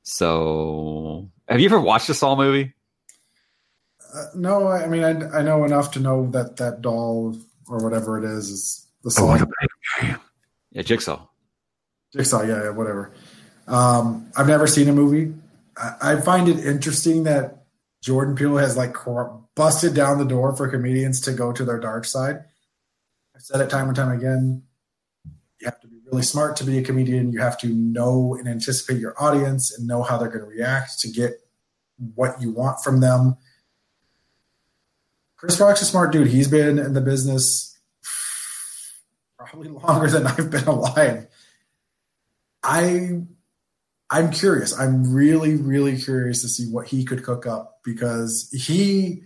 So, 0.05 1.29
have 1.49 1.61
you 1.61 1.67
ever 1.67 1.81
watched 1.81 2.09
a 2.09 2.15
Saw 2.15 2.37
movie? 2.37 2.73
Uh, 4.15 4.27
no, 4.37 4.69
I 4.69 4.87
mean, 4.87 5.03
I, 5.03 5.39
I 5.39 5.43
know 5.43 5.65
enough 5.65 5.91
to 5.93 6.01
know 6.01 6.31
that 6.31 6.57
that 6.57 6.81
doll 6.81 7.37
or 7.69 7.83
whatever 7.83 8.17
it 8.17 8.25
is 8.25 8.49
is 8.49 8.87
the 9.03 9.11
Saw. 9.11 9.39
Oh, 9.39 10.17
yeah, 10.71 10.83
Jigsaw. 10.83 11.27
Jigsaw, 12.13 12.43
yeah, 12.43 12.63
yeah 12.63 12.71
whatever. 12.71 13.13
Um, 13.67 14.31
I've 14.37 14.47
never 14.47 14.67
seen 14.67 14.89
a 14.89 14.93
movie. 14.93 15.35
I, 15.79 16.21
find 16.21 16.49
it 16.49 16.65
interesting 16.65 17.25
that 17.25 17.65
Jordan 18.03 18.35
Peele 18.35 18.57
has 18.57 18.77
like 18.77 18.97
busted 19.55 19.95
down 19.95 20.19
the 20.19 20.25
door 20.25 20.57
for 20.57 20.69
comedians 20.69 21.21
to 21.23 21.33
go 21.33 21.53
to 21.53 21.65
their 21.65 21.79
dark 21.79 22.05
side. 22.05 22.45
I've 23.35 23.43
said 23.43 23.61
it 23.61 23.71
time 23.71 23.87
and 23.87 23.97
time 23.97 24.11
again. 24.11 24.63
You 25.61 25.65
have 25.67 25.81
to 25.81 25.89
be 25.89 25.99
really 26.07 26.23
smart 26.23 26.57
to 26.57 26.65
be 26.65 26.79
a 26.79 26.83
comedian. 26.83 27.33
You 27.33 27.41
have 27.41 27.59
to 27.59 27.69
know 27.69 28.37
and 28.39 28.49
anticipate 28.49 29.01
your 29.01 29.15
audience 29.23 29.77
and 29.77 29.87
know 29.87 30.03
how 30.03 30.19
they're 30.19 30.29
going 30.29 30.41
to 30.41 30.47
react 30.47 31.01
to 31.01 31.09
get 31.09 31.41
what 32.15 32.41
you 32.41 32.53
want 32.53 32.83
from 32.83 33.01
them. 33.01 33.37
Chris 35.37 35.61
Rock's 35.61 35.83
a 35.83 35.85
smart 35.85 36.13
dude. 36.13 36.29
He's 36.29 36.49
been 36.49 36.79
in 36.79 36.95
the 36.95 37.01
business 37.01 37.79
probably 39.39 39.69
longer 39.69 40.09
than 40.09 40.27
I've 40.27 40.51
been 40.51 40.65
alive. 40.65 41.27
I 42.63 43.23
I'm 44.11 44.31
curious. 44.31 44.79
I'm 44.79 45.13
really, 45.13 45.57
really 45.57 46.01
curious 46.01 46.43
to 46.43 46.49
see 46.49 46.71
what 46.71 46.89
he 46.89 47.05
could 47.05 47.23
cook 47.23 47.47
up 47.47 47.81
because 47.85 48.49
he, 48.53 49.23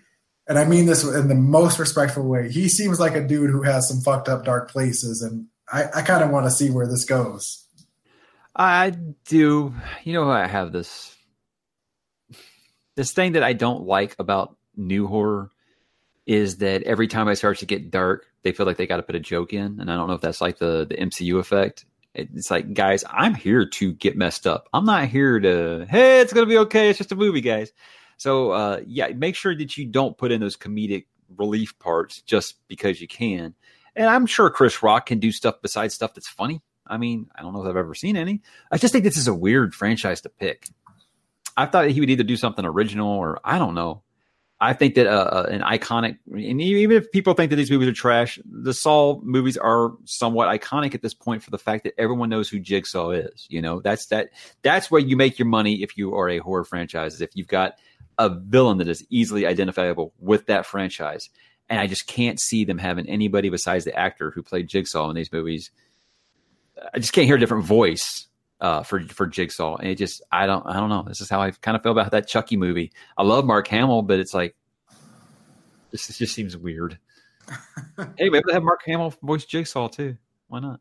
and 0.48 0.58
I 0.58 0.64
mean 0.64 0.86
this 0.86 1.04
in 1.04 1.28
the 1.28 1.36
most 1.36 1.78
respectful 1.78 2.26
way, 2.26 2.50
he 2.50 2.68
seems 2.68 2.98
like 2.98 3.14
a 3.14 3.26
dude 3.26 3.50
who 3.50 3.62
has 3.62 3.88
some 3.88 4.00
fucked 4.00 4.28
up 4.28 4.44
dark 4.44 4.70
places, 4.70 5.22
and 5.22 5.46
I, 5.72 6.00
I 6.00 6.02
kind 6.02 6.24
of 6.24 6.30
want 6.30 6.46
to 6.46 6.50
see 6.50 6.70
where 6.70 6.86
this 6.86 7.04
goes. 7.04 7.64
I 8.54 8.90
do. 9.24 9.74
You 10.04 10.12
know, 10.12 10.30
I 10.30 10.46
have 10.46 10.72
this 10.72 11.16
this 12.96 13.12
thing 13.12 13.32
that 13.32 13.42
I 13.42 13.52
don't 13.52 13.86
like 13.86 14.16
about 14.18 14.56
new 14.76 15.06
horror 15.06 15.50
is 16.26 16.58
that 16.58 16.82
every 16.82 17.08
time 17.08 17.28
I 17.28 17.34
start 17.34 17.58
to 17.58 17.66
get 17.66 17.90
dark, 17.90 18.26
they 18.42 18.52
feel 18.52 18.66
like 18.66 18.76
they 18.76 18.86
got 18.86 18.98
to 18.98 19.02
put 19.02 19.14
a 19.14 19.20
joke 19.20 19.52
in, 19.52 19.80
and 19.80 19.90
I 19.90 19.96
don't 19.96 20.08
know 20.08 20.14
if 20.14 20.20
that's 20.20 20.40
like 20.40 20.58
the 20.58 20.86
the 20.88 20.96
MCU 20.96 21.38
effect. 21.38 21.84
It's 22.14 22.50
like, 22.50 22.74
guys, 22.74 23.04
I'm 23.08 23.34
here 23.34 23.66
to 23.66 23.92
get 23.94 24.16
messed 24.16 24.46
up. 24.46 24.68
I'm 24.72 24.84
not 24.84 25.08
here 25.08 25.40
to, 25.40 25.86
hey, 25.88 26.20
it's 26.20 26.32
gonna 26.32 26.46
be 26.46 26.58
okay. 26.58 26.90
It's 26.90 26.98
just 26.98 27.12
a 27.12 27.16
movie, 27.16 27.40
guys. 27.40 27.72
So 28.18 28.50
uh, 28.50 28.80
yeah, 28.86 29.08
make 29.08 29.34
sure 29.34 29.56
that 29.56 29.76
you 29.76 29.86
don't 29.86 30.16
put 30.16 30.30
in 30.30 30.40
those 30.40 30.56
comedic 30.56 31.06
relief 31.36 31.78
parts 31.78 32.22
just 32.22 32.56
because 32.68 33.00
you 33.00 33.08
can. 33.08 33.54
And 33.96 34.08
I'm 34.08 34.26
sure 34.26 34.50
Chris 34.50 34.82
Rock 34.82 35.06
can 35.06 35.18
do 35.18 35.32
stuff 35.32 35.56
besides 35.62 35.94
stuff 35.94 36.14
that's 36.14 36.28
funny. 36.28 36.62
I 36.86 36.98
mean, 36.98 37.28
I 37.34 37.42
don't 37.42 37.52
know 37.52 37.62
if 37.62 37.68
I've 37.68 37.76
ever 37.76 37.94
seen 37.94 38.16
any. 38.16 38.42
I 38.70 38.78
just 38.78 38.92
think 38.92 39.04
this 39.04 39.16
is 39.16 39.28
a 39.28 39.34
weird 39.34 39.74
franchise 39.74 40.20
to 40.22 40.28
pick. 40.28 40.68
I 41.56 41.66
thought 41.66 41.90
he 41.90 42.00
would 42.00 42.10
either 42.10 42.22
do 42.22 42.36
something 42.36 42.64
original 42.64 43.08
or 43.08 43.40
I 43.44 43.58
don't 43.58 43.74
know. 43.74 44.02
I 44.62 44.74
think 44.74 44.94
that 44.94 45.08
uh, 45.08 45.10
uh, 45.10 45.46
an 45.50 45.60
iconic, 45.62 46.18
and 46.30 46.60
even 46.62 46.96
if 46.96 47.10
people 47.10 47.34
think 47.34 47.50
that 47.50 47.56
these 47.56 47.70
movies 47.70 47.88
are 47.88 47.92
trash, 47.92 48.38
the 48.44 48.72
Saw 48.72 49.18
movies 49.20 49.56
are 49.56 49.90
somewhat 50.04 50.48
iconic 50.48 50.94
at 50.94 51.02
this 51.02 51.14
point 51.14 51.42
for 51.42 51.50
the 51.50 51.58
fact 51.58 51.82
that 51.82 51.94
everyone 51.98 52.28
knows 52.28 52.48
who 52.48 52.60
Jigsaw 52.60 53.10
is. 53.10 53.44
You 53.50 53.60
know, 53.60 53.80
that's 53.80 54.06
that. 54.06 54.30
That's 54.62 54.88
where 54.88 55.00
you 55.00 55.16
make 55.16 55.36
your 55.36 55.48
money 55.48 55.82
if 55.82 55.96
you 55.96 56.14
are 56.14 56.28
a 56.28 56.38
horror 56.38 56.62
franchise. 56.62 57.14
Is 57.14 57.20
if 57.20 57.30
you've 57.34 57.48
got 57.48 57.74
a 58.18 58.28
villain 58.28 58.78
that 58.78 58.86
is 58.86 59.04
easily 59.10 59.46
identifiable 59.46 60.14
with 60.20 60.46
that 60.46 60.64
franchise, 60.64 61.28
and 61.68 61.80
I 61.80 61.88
just 61.88 62.06
can't 62.06 62.40
see 62.40 62.64
them 62.64 62.78
having 62.78 63.08
anybody 63.08 63.48
besides 63.48 63.84
the 63.84 63.98
actor 63.98 64.30
who 64.30 64.44
played 64.44 64.68
Jigsaw 64.68 65.10
in 65.10 65.16
these 65.16 65.32
movies. 65.32 65.72
I 66.94 67.00
just 67.00 67.12
can't 67.12 67.26
hear 67.26 67.36
a 67.36 67.40
different 67.40 67.64
voice 67.64 68.28
uh, 68.62 68.84
for 68.84 69.00
for 69.08 69.26
Jigsaw, 69.26 69.76
and 69.76 69.88
it 69.88 69.96
just 69.96 70.22
I 70.30 70.46
don't 70.46 70.64
I 70.64 70.74
don't 70.74 70.88
know. 70.88 71.04
This 71.06 71.20
is 71.20 71.28
how 71.28 71.42
I 71.42 71.50
kind 71.50 71.76
of 71.76 71.82
feel 71.82 71.92
about 71.92 72.12
that 72.12 72.28
Chucky 72.28 72.56
movie. 72.56 72.92
I 73.18 73.24
love 73.24 73.44
Mark 73.44 73.66
Hamill, 73.68 74.02
but 74.02 74.20
it's 74.20 74.32
like 74.32 74.54
this, 75.90 76.06
this 76.06 76.16
just 76.16 76.34
seems 76.34 76.56
weird. 76.56 76.98
hey, 78.16 78.30
maybe 78.30 78.40
they 78.46 78.52
have 78.52 78.62
Mark 78.62 78.80
Hamill 78.86 79.12
voice 79.20 79.44
Jigsaw 79.44 79.88
too. 79.88 80.16
Why 80.46 80.60
not? 80.60 80.80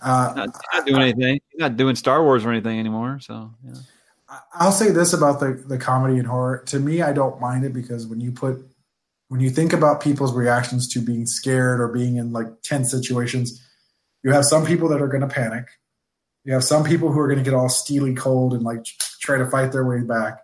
Uh, 0.00 0.32
not, 0.36 0.56
not, 0.72 0.86
doing 0.86 1.02
anything. 1.02 1.40
He's 1.50 1.58
not 1.58 1.76
doing 1.76 1.96
Star 1.96 2.22
Wars 2.22 2.44
or 2.44 2.50
anything 2.52 2.78
anymore. 2.78 3.18
So 3.20 3.52
yeah. 3.66 3.74
I'll 4.54 4.70
say 4.70 4.92
this 4.92 5.12
about 5.12 5.40
the 5.40 5.60
the 5.66 5.76
comedy 5.76 6.18
and 6.18 6.26
horror. 6.26 6.62
To 6.66 6.78
me, 6.78 7.02
I 7.02 7.12
don't 7.12 7.40
mind 7.40 7.64
it 7.64 7.72
because 7.72 8.06
when 8.06 8.20
you 8.20 8.30
put 8.30 8.64
when 9.26 9.40
you 9.40 9.50
think 9.50 9.72
about 9.72 10.00
people's 10.00 10.32
reactions 10.32 10.86
to 10.94 11.00
being 11.00 11.26
scared 11.26 11.80
or 11.80 11.88
being 11.88 12.16
in 12.16 12.32
like 12.32 12.46
tense 12.62 12.92
situations, 12.92 13.60
you 14.22 14.30
have 14.30 14.44
some 14.44 14.64
people 14.64 14.88
that 14.90 15.02
are 15.02 15.08
going 15.08 15.22
to 15.22 15.26
panic 15.26 15.66
you 16.44 16.52
have 16.52 16.64
some 16.64 16.84
people 16.84 17.12
who 17.12 17.20
are 17.20 17.26
going 17.26 17.38
to 17.38 17.44
get 17.44 17.54
all 17.54 17.68
steely 17.68 18.14
cold 18.14 18.54
and 18.54 18.62
like 18.62 18.84
try 19.20 19.38
to 19.38 19.46
fight 19.46 19.72
their 19.72 19.84
way 19.84 20.00
back. 20.00 20.38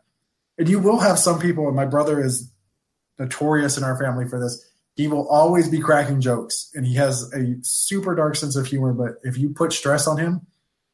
And 0.59 0.68
you 0.68 0.78
will 0.78 0.99
have 0.99 1.18
some 1.18 1.40
people, 1.40 1.66
and 1.66 1.76
my 1.76 1.86
brother 1.86 2.24
is 2.24 2.53
notorious 3.18 3.76
in 3.76 3.84
our 3.84 3.99
family 3.99 4.28
for 4.28 4.40
this. 4.40 4.70
He 4.97 5.09
will 5.09 5.28
always 5.28 5.68
be 5.68 5.80
cracking 5.80 6.20
jokes, 6.20 6.70
and 6.74 6.86
he 6.86 6.95
has 6.95 7.32
a 7.32 7.57
super 7.62 8.14
dark 8.14 8.36
sense 8.36 8.55
of 8.55 8.66
humor. 8.66 8.92
But 8.92 9.14
if 9.24 9.36
you 9.36 9.51
put 9.51 9.72
stress 9.72 10.07
on 10.07 10.18
him, 10.18 10.47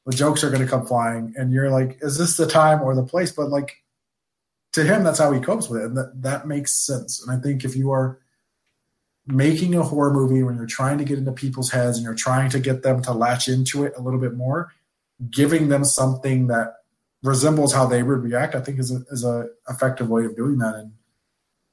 the 0.06 0.16
jokes 0.16 0.42
are 0.42 0.48
going 0.48 0.62
to 0.62 0.68
come 0.68 0.86
flying, 0.86 1.34
and 1.36 1.52
you're 1.52 1.70
like, 1.70 1.98
"Is 2.00 2.16
this 2.16 2.36
the 2.36 2.46
time 2.46 2.80
or 2.82 2.94
the 2.94 3.02
place?" 3.02 3.32
But 3.32 3.50
like 3.50 3.82
to 4.72 4.84
him, 4.84 5.04
that's 5.04 5.18
how 5.18 5.32
he 5.32 5.40
copes 5.40 5.68
with 5.68 5.82
it, 5.82 5.86
and 5.86 5.96
that 5.98 6.22
that 6.22 6.46
makes 6.46 6.72
sense. 6.72 7.22
And 7.22 7.36
I 7.36 7.40
think 7.40 7.64
if 7.64 7.76
you 7.76 7.90
are 7.90 8.18
making 9.26 9.74
a 9.74 9.82
horror 9.82 10.12
movie 10.12 10.42
when 10.42 10.56
you're 10.56 10.66
trying 10.66 10.98
to 10.98 11.04
get 11.04 11.18
into 11.18 11.32
people's 11.32 11.70
heads 11.70 11.96
and 11.96 12.04
you're 12.04 12.14
trying 12.14 12.50
to 12.50 12.58
get 12.58 12.82
them 12.82 13.02
to 13.02 13.12
latch 13.12 13.48
into 13.48 13.84
it 13.84 13.92
a 13.96 14.00
little 14.00 14.18
bit 14.18 14.34
more, 14.34 14.72
giving 15.28 15.68
them 15.68 15.84
something 15.84 16.46
that 16.46 16.74
resembles 17.22 17.74
how 17.74 17.86
they 17.86 18.02
would 18.02 18.22
react, 18.22 18.54
I 18.54 18.60
think 18.60 18.78
is 18.78 18.90
a, 18.90 19.02
is 19.10 19.24
a 19.24 19.48
effective 19.68 20.08
way 20.08 20.24
of 20.24 20.36
doing 20.36 20.58
that. 20.58 20.74
And 20.74 20.92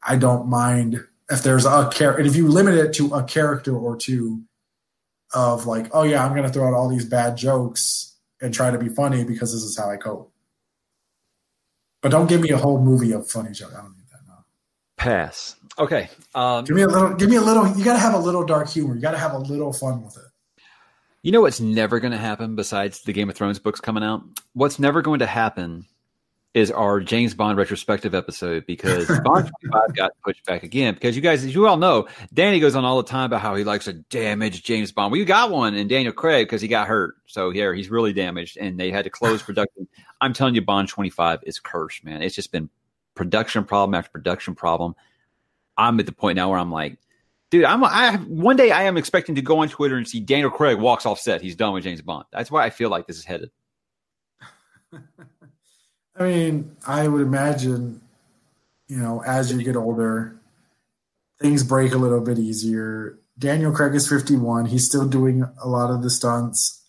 I 0.04 0.18
don't 0.18 0.48
mind 0.48 1.00
if 1.30 1.44
there's 1.44 1.66
a 1.66 1.90
character, 1.94 2.20
and 2.20 2.28
if 2.28 2.36
you 2.36 2.48
limit 2.48 2.76
it 2.76 2.94
to 2.94 3.14
a 3.14 3.24
character 3.24 3.76
or 3.76 3.96
two 3.96 4.44
of 5.34 5.66
like, 5.66 5.88
oh 5.94 6.04
yeah, 6.04 6.26
I'm 6.26 6.32
going 6.32 6.44
to 6.44 6.50
throw 6.50 6.68
out 6.68 6.74
all 6.74 6.90
these 6.90 7.06
bad 7.06 7.38
jokes 7.38 8.16
and 8.42 8.54
try 8.54 8.72
to 8.72 8.78
be 8.78 8.90
funny 8.90 9.24
because 9.24 9.54
this 9.54 9.64
is 9.64 9.78
how 9.78 9.90
I 9.90 9.98
cope. 9.98 10.32
But 12.02 12.12
don't 12.12 12.28
give 12.28 12.42
me 12.42 12.50
a 12.50 12.58
whole 12.58 12.82
movie 12.82 13.12
of 13.12 13.30
funny 13.30 13.52
jokes. 13.52 13.74
I 13.74 13.82
don't 13.82 13.96
need 13.98 14.06
that. 14.12 14.20
No. 14.28 14.34
Pass. 14.98 15.56
Okay. 15.80 16.10
Um, 16.36 16.64
give 16.64 16.76
me 16.76 16.84
a 16.84 16.88
little. 16.88 17.14
Give 17.16 17.30
me 17.30 17.36
a 17.36 17.42
little. 17.42 17.68
You 17.76 17.84
got 17.84 17.94
to 17.94 18.00
have 18.00 18.14
a 18.14 18.20
little 18.20 18.46
dark 18.46 18.70
humor. 18.70 18.96
You 18.96 19.02
got 19.02 19.12
to 19.12 19.18
have 19.18 19.34
a 19.34 19.40
little 19.40 19.74
fun 19.74 20.04
with 20.04 20.16
it. 20.16 20.27
You 21.24 21.32
know 21.32 21.42
what's 21.42 21.60
never 21.60 22.00
going 22.00 22.12
to 22.12 22.18
happen 22.18 22.56
besides 22.56 23.02
the 23.02 23.14
Game 23.14 23.30
of 23.30 23.36
Thrones 23.36 23.60
books 23.60 23.80
coming 23.80 24.04
out? 24.04 24.24
What's 24.54 24.80
never 24.80 25.02
going 25.02 25.20
to 25.20 25.26
happen 25.26 25.86
is 26.54 26.72
our 26.72 27.00
James 27.00 27.34
Bond 27.34 27.58
retrospective 27.58 28.16
episode 28.16 28.66
because 28.66 29.08
Bond 29.24 29.52
25 29.62 29.96
got 29.96 30.12
pushed 30.24 30.46
back 30.46 30.64
again. 30.64 30.94
Because 30.94 31.16
you 31.16 31.22
guys, 31.22 31.44
as 31.44 31.54
you 31.54 31.68
all 31.68 31.78
know, 31.78 32.08
Danny 32.34 32.60
goes 32.60 32.76
on 32.76 32.86
all 32.86 32.98
the 32.98 33.08
time 33.08 33.26
about 33.26 33.42
how 33.42 33.56
he 33.56 33.64
likes 33.64 33.86
to 33.86 33.94
damage 33.94 34.64
James 34.64 34.92
Bond. 34.92 35.12
We 35.12 35.26
got 35.26 35.52
one 35.52 35.76
in 35.76 35.88
Daniel 35.88 36.14
Craig 36.14 36.48
because 36.48 36.62
he 36.62 36.68
got 36.68 36.88
hurt. 36.88 37.16
So 37.26 37.52
here, 37.52 37.74
he's 37.74 37.90
really 37.90 38.14
damaged 38.14 38.58
and 38.58 38.80
they 38.80 38.92
had 38.92 39.04
to 39.06 39.10
close 39.10 39.42
production. 39.42 39.88
I'm 40.22 40.34
telling 40.34 40.56
you, 40.56 40.62
Bond 40.62 40.88
25 40.88 41.42
is 41.44 41.60
cursed, 41.60 42.04
man. 42.04 42.22
It's 42.22 42.36
just 42.36 42.52
been 42.52 42.70
production 43.16 43.64
problem 43.64 43.96
after 43.96 44.12
production 44.12 44.56
problem. 44.56 44.96
I'm 45.78 46.00
at 46.00 46.06
the 46.06 46.12
point 46.12 46.38
now 46.38 46.50
where 46.50 46.60
I'm 46.60 46.72
like, 46.72 46.98
dude, 47.50 47.66
I'm 47.66 47.84
I 47.84 48.18
one 48.18 48.56
day 48.56 48.72
I 48.72 48.84
am 48.84 48.98
expecting 48.98 49.36
to 49.36 49.42
go 49.42 49.60
on 49.60 49.70
Twitter 49.70 49.96
and 49.96 50.08
see 50.08 50.20
Daniel 50.20 50.50
Craig 50.50 50.78
walks 50.78 51.06
off 51.06 51.20
set. 51.20 51.42
He's 51.42 51.56
done 51.56 51.74
with 51.74 51.84
James 51.84 52.02
Bond. 52.02 52.26
That's 52.32 52.52
why 52.52 52.66
I 52.66 52.70
feel 52.70 52.90
like 52.90 53.08
this 53.08 53.18
is 53.18 53.26
headed. 53.26 53.52
I 56.16 56.24
mean, 56.24 56.76
I 56.86 57.08
would 57.08 57.22
imagine, 57.22 58.02
you 58.88 58.98
know, 58.98 59.24
as 59.26 59.52
you 59.52 59.62
get 59.64 59.76
older, 59.76 60.40
things 61.40 61.64
break 61.64 61.94
a 61.94 61.98
little 61.98 62.22
bit 62.22 62.40
easier. 62.40 63.20
Daniel 63.38 63.72
Craig 63.72 63.94
is 63.94 64.10
51. 64.10 64.66
He's 64.66 64.88
still 64.88 65.08
doing 65.08 65.44
a 65.62 65.68
lot 65.68 65.92
of 65.92 66.02
the 66.02 66.10
stunts. 66.10 66.84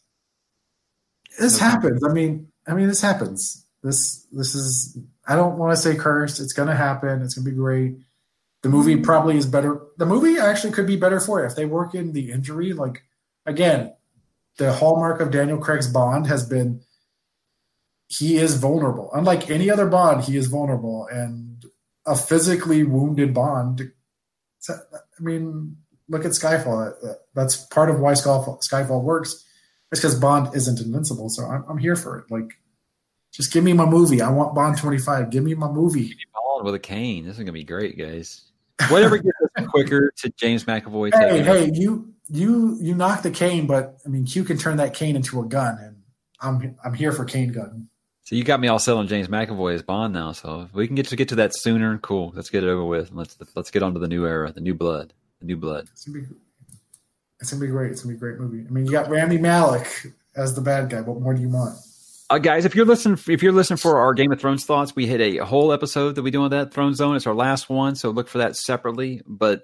This 1.39 1.61
no 1.61 1.67
happens. 1.67 2.03
I 2.03 2.13
mean, 2.13 2.49
I 2.67 2.73
mean, 2.73 2.89
this 2.89 3.03
happens. 3.03 3.67
This 3.83 4.27
this 4.33 4.55
is. 4.55 4.99
I 5.27 5.37
don't 5.37 5.59
want 5.59 5.77
to 5.77 5.77
say 5.77 5.95
cursed. 5.95 6.41
It's 6.41 6.55
going 6.55 6.69
to 6.69 6.75
happen. 6.75 7.21
It's 7.21 7.35
going 7.35 7.45
to 7.45 7.51
be 7.51 7.57
great 7.57 7.97
the 8.63 8.69
movie 8.69 8.95
mm-hmm. 8.95 9.05
probably 9.05 9.37
is 9.37 9.47
better. 9.47 9.81
The 9.99 10.07
movie 10.07 10.39
actually 10.39 10.73
could 10.73 10.87
be 10.87 10.97
better 10.97 11.21
for 11.21 11.43
it 11.43 11.47
if 11.47 11.57
they 11.57 11.65
work 11.65 11.95
in 11.95 12.13
the 12.13 12.31
injury. 12.33 12.73
Like 12.73 13.03
again, 13.47 13.95
the 14.57 14.73
hallmark 14.73 15.21
of 15.21 15.31
Daniel 15.31 15.59
Craig's 15.59 15.87
Bond 15.87 16.27
has 16.27 16.47
been 16.49 16.83
he 18.09 18.37
is 18.37 18.57
vulnerable. 18.57 19.11
Unlike 19.13 19.51
any 19.51 19.71
other 19.71 19.87
Bond, 19.87 20.25
he 20.25 20.37
is 20.37 20.47
vulnerable, 20.47 21.07
and 21.11 21.65
a 22.07 22.17
physically 22.17 22.83
wounded 22.83 23.35
Bond. 23.35 23.93
I 24.69 25.21
mean, 25.21 25.77
look 26.09 26.25
at 26.25 26.33
Skyfall. 26.33 26.95
That's 27.35 27.57
part 27.57 27.91
of 27.91 28.01
why 28.01 28.13
Skyfall, 28.13 28.61
Skyfall 28.67 29.03
works. 29.03 29.45
It's 29.93 30.01
because 30.01 30.19
Bond 30.19 30.55
isn't 30.55 30.81
invincible. 30.81 31.29
So 31.29 31.45
I'm, 31.45 31.65
I'm 31.69 31.79
here 31.79 31.97
for 31.97 32.19
it. 32.19 32.31
Like, 32.31 32.51
just 33.33 33.53
give 33.53 33.63
me 33.63 33.73
my 33.73 33.87
movie. 33.87 34.21
I 34.21 34.31
want 34.31 34.55
Bond 34.55 34.77
25. 34.77 35.31
Give 35.31 35.45
me 35.45 35.55
my 35.55 35.69
movie. 35.69 36.15
Bond 36.35 36.65
with 36.65 36.75
a 36.75 36.79
cane. 36.79 37.25
This 37.25 37.35
is 37.35 37.39
gonna 37.39 37.53
be 37.53 37.65
great, 37.65 37.97
guys. 37.99 38.48
Whatever 38.89 39.19
gets 39.19 39.37
us 39.57 39.67
quicker 39.67 40.13
to 40.19 40.31
James 40.37 40.65
McAvoy. 40.65 41.13
Hey, 41.13 41.43
hey, 41.43 41.71
you 41.75 42.15
you 42.29 42.79
you 42.81 42.95
knock 42.95 43.23
the 43.23 43.31
cane, 43.31 43.67
but 43.67 43.99
I 44.07 44.09
mean 44.09 44.25
Q 44.25 44.45
can 44.45 44.57
turn 44.57 44.77
that 44.77 44.95
cane 44.95 45.17
into 45.17 45.41
a 45.41 45.45
gun, 45.45 45.79
and 45.81 45.97
I'm 46.41 46.77
I'm 46.85 46.95
here 46.95 47.13
for 47.13 47.25
cane 47.25 47.53
gun. 47.53 47.89
So 48.25 48.37
you 48.37 48.45
got 48.45 48.61
me 48.61 48.69
all 48.69 48.79
selling 48.79 49.09
James 49.09 49.29
McAvoy 49.29 49.75
as 49.75 49.83
Bond 49.83 50.13
now. 50.13 50.33
So 50.33 50.63
if 50.63 50.75
we 50.75 50.87
can 50.87 50.97
get 50.97 51.07
to 51.09 51.17
get 51.17 51.31
to 51.31 51.37
that 51.37 51.57
sooner, 51.57 51.97
cool. 51.99 52.33
Let's 52.35 52.51
get 52.51 52.63
it 52.63 52.69
over 52.69 52.85
with. 52.85 53.11
Let's 53.11 53.37
let's 53.57 53.71
get 53.71 53.83
on 53.83 53.95
to 53.95 53.99
the 53.99 54.09
new 54.09 54.27
era, 54.27 54.53
the 54.53 54.61
new 54.61 54.75
blood, 54.75 55.13
the 55.41 55.47
new 55.47 55.57
blood. 55.57 55.89
It's 55.93 56.05
gonna 56.05 56.21
be, 56.21 56.27
it's 57.41 57.51
gonna 57.51 57.65
be 57.65 57.69
great. 57.69 57.91
It's 57.91 58.03
gonna 58.03 58.13
be 58.13 58.17
a 58.17 58.21
great 58.21 58.39
movie. 58.39 58.67
I 58.69 58.71
mean, 58.71 58.85
you 58.87 58.93
got 58.93 59.11
Rami 59.11 59.39
Malek 59.39 60.13
as 60.37 60.55
the 60.55 60.61
bad 60.61 60.91
guy. 60.91 61.01
What 61.01 61.21
more 61.21 61.35
do 61.35 61.41
you 61.41 61.49
want? 61.49 61.79
Uh, 62.31 62.37
guys, 62.37 62.67
if 62.67 62.75
you're 62.75 62.85
listening, 62.85 63.19
if 63.29 63.43
you're 63.43 63.53
listening 63.53 63.79
for 63.79 64.01
our 64.01 64.13
Game 64.13 64.31
of 64.31 64.39
Thrones 64.39 64.67
thoughts, 64.67 64.95
we 64.95 65.07
hit 65.07 65.19
a 65.19 65.39
whole 65.47 65.73
episode 65.73 66.15
that 66.15 66.23
we 66.23 66.31
do 66.31 66.43
on 66.43 66.51
that 66.51 66.75
Throne 66.75 66.95
Zone. 66.95 67.17
It's 67.17 67.27
our 67.27 67.35
last 67.35 67.71
one, 67.71 67.95
so 67.95 68.11
look 68.11 68.29
for 68.29 68.37
that 68.37 68.55
separately. 68.55 69.23
But 69.27 69.63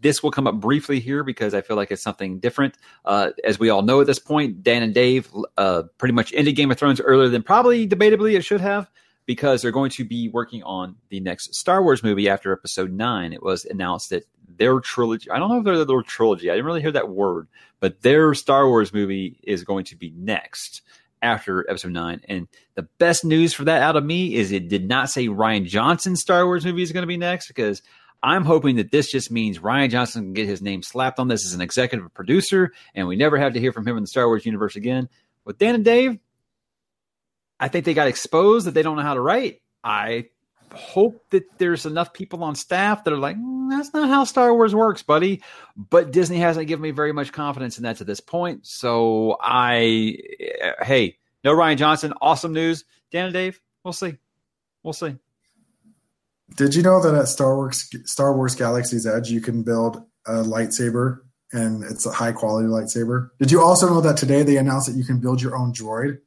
this 0.00 0.22
will 0.22 0.30
come 0.30 0.46
up 0.46 0.54
briefly 0.54 1.00
here 1.00 1.22
because 1.22 1.52
I 1.52 1.60
feel 1.60 1.76
like 1.76 1.90
it's 1.90 2.00
something 2.00 2.38
different. 2.38 2.78
Uh, 3.04 3.32
as 3.44 3.58
we 3.58 3.68
all 3.68 3.82
know 3.82 4.00
at 4.00 4.06
this 4.06 4.18
point, 4.18 4.62
Dan 4.62 4.82
and 4.82 4.94
Dave 4.94 5.30
uh, 5.58 5.82
pretty 5.98 6.14
much 6.14 6.32
ended 6.32 6.56
Game 6.56 6.70
of 6.70 6.78
Thrones 6.78 6.98
earlier 6.98 7.28
than 7.28 7.42
probably 7.42 7.86
debatably 7.86 8.38
it 8.38 8.42
should 8.42 8.62
have 8.62 8.90
because 9.26 9.60
they're 9.60 9.70
going 9.70 9.90
to 9.90 10.04
be 10.06 10.30
working 10.30 10.62
on 10.62 10.96
the 11.10 11.20
next 11.20 11.54
Star 11.56 11.82
Wars 11.82 12.02
movie 12.02 12.30
after 12.30 12.54
Episode 12.54 12.90
Nine. 12.90 13.34
It 13.34 13.42
was 13.42 13.66
announced 13.66 14.08
that 14.10 14.24
their 14.56 14.80
trilogy. 14.80 15.30
I 15.30 15.38
don't 15.38 15.50
know 15.50 15.58
if 15.58 15.64
they're 15.64 15.84
their 15.84 16.00
trilogy. 16.00 16.48
I 16.48 16.54
didn't 16.54 16.64
really 16.64 16.80
hear 16.80 16.92
that 16.92 17.10
word, 17.10 17.48
but 17.80 18.00
their 18.00 18.32
Star 18.32 18.66
Wars 18.66 18.94
movie 18.94 19.38
is 19.42 19.62
going 19.62 19.84
to 19.84 19.96
be 19.96 20.10
next 20.16 20.80
after 21.22 21.68
episode 21.68 21.92
nine. 21.92 22.20
And 22.28 22.48
the 22.74 22.88
best 22.98 23.24
news 23.24 23.54
for 23.54 23.64
that 23.64 23.82
out 23.82 23.96
of 23.96 24.04
me 24.04 24.34
is 24.34 24.52
it 24.52 24.68
did 24.68 24.88
not 24.88 25.10
say 25.10 25.26
Rian 25.28 25.64
Johnson's 25.66 26.20
Star 26.20 26.46
Wars 26.46 26.64
movie 26.64 26.82
is 26.82 26.92
going 26.92 27.02
to 27.02 27.08
be 27.08 27.16
next 27.16 27.48
because 27.48 27.82
I'm 28.22 28.44
hoping 28.44 28.76
that 28.76 28.90
this 28.90 29.10
just 29.10 29.30
means 29.30 29.58
Rian 29.58 29.90
Johnson 29.90 30.24
can 30.24 30.32
get 30.32 30.48
his 30.48 30.62
name 30.62 30.82
slapped 30.82 31.18
on 31.18 31.28
this 31.28 31.44
as 31.46 31.54
an 31.54 31.60
executive 31.60 32.12
producer 32.14 32.72
and 32.94 33.06
we 33.06 33.16
never 33.16 33.38
have 33.38 33.54
to 33.54 33.60
hear 33.60 33.72
from 33.72 33.86
him 33.86 33.96
in 33.96 34.02
the 34.02 34.08
Star 34.08 34.26
Wars 34.26 34.46
universe 34.46 34.76
again. 34.76 35.08
With 35.44 35.58
Dan 35.58 35.74
and 35.74 35.84
Dave, 35.84 36.18
I 37.60 37.68
think 37.68 37.84
they 37.84 37.94
got 37.94 38.08
exposed 38.08 38.66
that 38.66 38.74
they 38.74 38.82
don't 38.82 38.96
know 38.96 39.02
how 39.02 39.14
to 39.14 39.20
write. 39.20 39.62
I 39.82 40.26
hope 40.72 41.24
that 41.30 41.44
there's 41.58 41.86
enough 41.86 42.12
people 42.12 42.44
on 42.44 42.54
staff 42.54 43.04
that 43.04 43.12
are 43.12 43.18
like, 43.18 43.36
mm, 43.36 43.70
that's 43.70 43.92
not 43.92 44.08
how 44.08 44.24
Star 44.24 44.52
Wars 44.52 44.74
works, 44.74 45.02
buddy. 45.02 45.42
But 45.76 46.10
Disney 46.10 46.38
hasn't 46.38 46.68
given 46.68 46.82
me 46.82 46.90
very 46.90 47.12
much 47.12 47.32
confidence 47.32 47.78
in 47.78 47.84
that 47.84 47.98
to 47.98 48.04
this 48.04 48.20
point. 48.20 48.66
So 48.66 49.36
I, 49.40 50.18
hey, 50.82 51.18
no 51.44 51.54
Rian 51.54 51.76
Johnson, 51.76 52.12
awesome 52.20 52.52
news. 52.52 52.84
Dan 53.10 53.26
and 53.26 53.34
Dave, 53.34 53.60
we'll 53.84 53.92
see. 53.92 54.16
We'll 54.82 54.92
see. 54.92 55.16
Did 56.56 56.74
you 56.74 56.82
know 56.82 57.02
that 57.02 57.14
at 57.14 57.28
Star 57.28 57.56
Wars 57.56 57.90
Star 58.04 58.34
Wars 58.34 58.54
Galaxy's 58.54 59.06
Edge 59.06 59.30
you 59.30 59.40
can 59.40 59.62
build 59.62 60.02
a 60.26 60.42
lightsaber 60.42 61.20
and 61.52 61.84
it's 61.84 62.06
a 62.06 62.10
high 62.10 62.32
quality 62.32 62.68
lightsaber? 62.68 63.30
Did 63.38 63.50
you 63.50 63.62
also 63.62 63.88
know 63.88 64.00
that 64.00 64.16
today 64.16 64.42
they 64.42 64.56
announced 64.56 64.88
that 64.88 64.96
you 64.96 65.04
can 65.04 65.20
build 65.20 65.42
your 65.42 65.56
own 65.56 65.72
droid? 65.72 66.18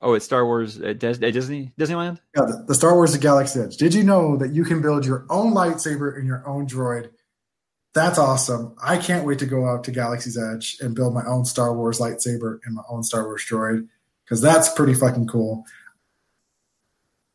Oh, 0.00 0.14
it's 0.14 0.24
Star 0.24 0.44
Wars 0.44 0.78
at, 0.78 1.02
at 1.02 1.20
Disney 1.20 1.72
Disneyland. 1.78 2.20
Yeah, 2.36 2.44
the, 2.44 2.64
the 2.68 2.74
Star 2.74 2.94
Wars: 2.94 3.12
The 3.12 3.18
Galaxy 3.18 3.60
Edge. 3.60 3.76
Did 3.76 3.94
you 3.94 4.02
know 4.02 4.36
that 4.36 4.52
you 4.52 4.64
can 4.64 4.82
build 4.82 5.06
your 5.06 5.26
own 5.30 5.54
lightsaber 5.54 6.16
and 6.16 6.26
your 6.26 6.46
own 6.46 6.66
droid? 6.66 7.10
That's 7.94 8.18
awesome. 8.18 8.76
I 8.82 8.98
can't 8.98 9.26
wait 9.26 9.38
to 9.38 9.46
go 9.46 9.66
out 9.66 9.84
to 9.84 9.90
Galaxy's 9.90 10.36
Edge 10.36 10.76
and 10.80 10.94
build 10.94 11.14
my 11.14 11.24
own 11.26 11.46
Star 11.46 11.74
Wars 11.74 11.98
lightsaber 11.98 12.58
and 12.64 12.74
my 12.74 12.82
own 12.90 13.02
Star 13.02 13.24
Wars 13.24 13.46
droid 13.48 13.88
because 14.24 14.42
that's 14.42 14.68
pretty 14.68 14.92
fucking 14.92 15.28
cool. 15.28 15.64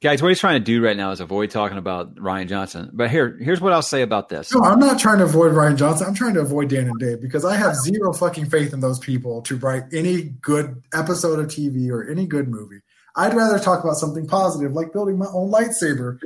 Guys, 0.02 0.20
what 0.20 0.30
he's 0.30 0.39
trying 0.39 0.60
to 0.60 0.66
do 0.66 0.84
right 0.84 0.97
now 0.97 1.12
is 1.12 1.20
avoid 1.20 1.52
talking 1.52 1.78
about 1.78 2.16
Rian 2.16 2.49
Johnson. 2.49 2.89
But 2.91 3.12
here, 3.12 3.38
here's 3.39 3.62
what 3.62 3.72
I'll 3.72 3.84
say 3.84 4.02
about 4.02 4.30
this. 4.30 4.52
No, 4.52 4.62
I'm 4.62 4.80
not 4.80 4.99
trying 4.99 5.20
to 5.20 5.26
avoid 5.26 5.52
Rian 5.52 5.78
Johnson. 5.78 6.08
I'm 6.08 6.16
trying 6.16 6.34
to 6.34 6.39
avoid 6.39 6.70
Dan 6.70 6.88
and 6.88 6.99
Dave 6.99 7.22
because 7.22 7.45
I 7.45 7.56
have 7.56 7.76
zero 7.76 8.12
fucking 8.12 8.49
faith 8.49 8.74
in 8.74 8.80
those 8.80 8.97
people 8.97 9.43
to 9.43 9.58
write 9.58 9.84
any 9.93 10.24
good 10.24 10.82
episode 10.91 11.38
of 11.38 11.45
TV 11.47 11.91
or 11.91 12.10
any 12.10 12.26
good 12.26 12.47
movie. 12.47 12.80
I'd 13.16 13.36
rather 13.36 13.60
talk 13.60 13.84
about 13.84 13.95
something 13.95 14.26
positive, 14.26 14.72
like 14.72 14.91
building 14.91 15.20
my 15.20 15.28
own 15.28 15.52
lightsaber. 15.52 16.20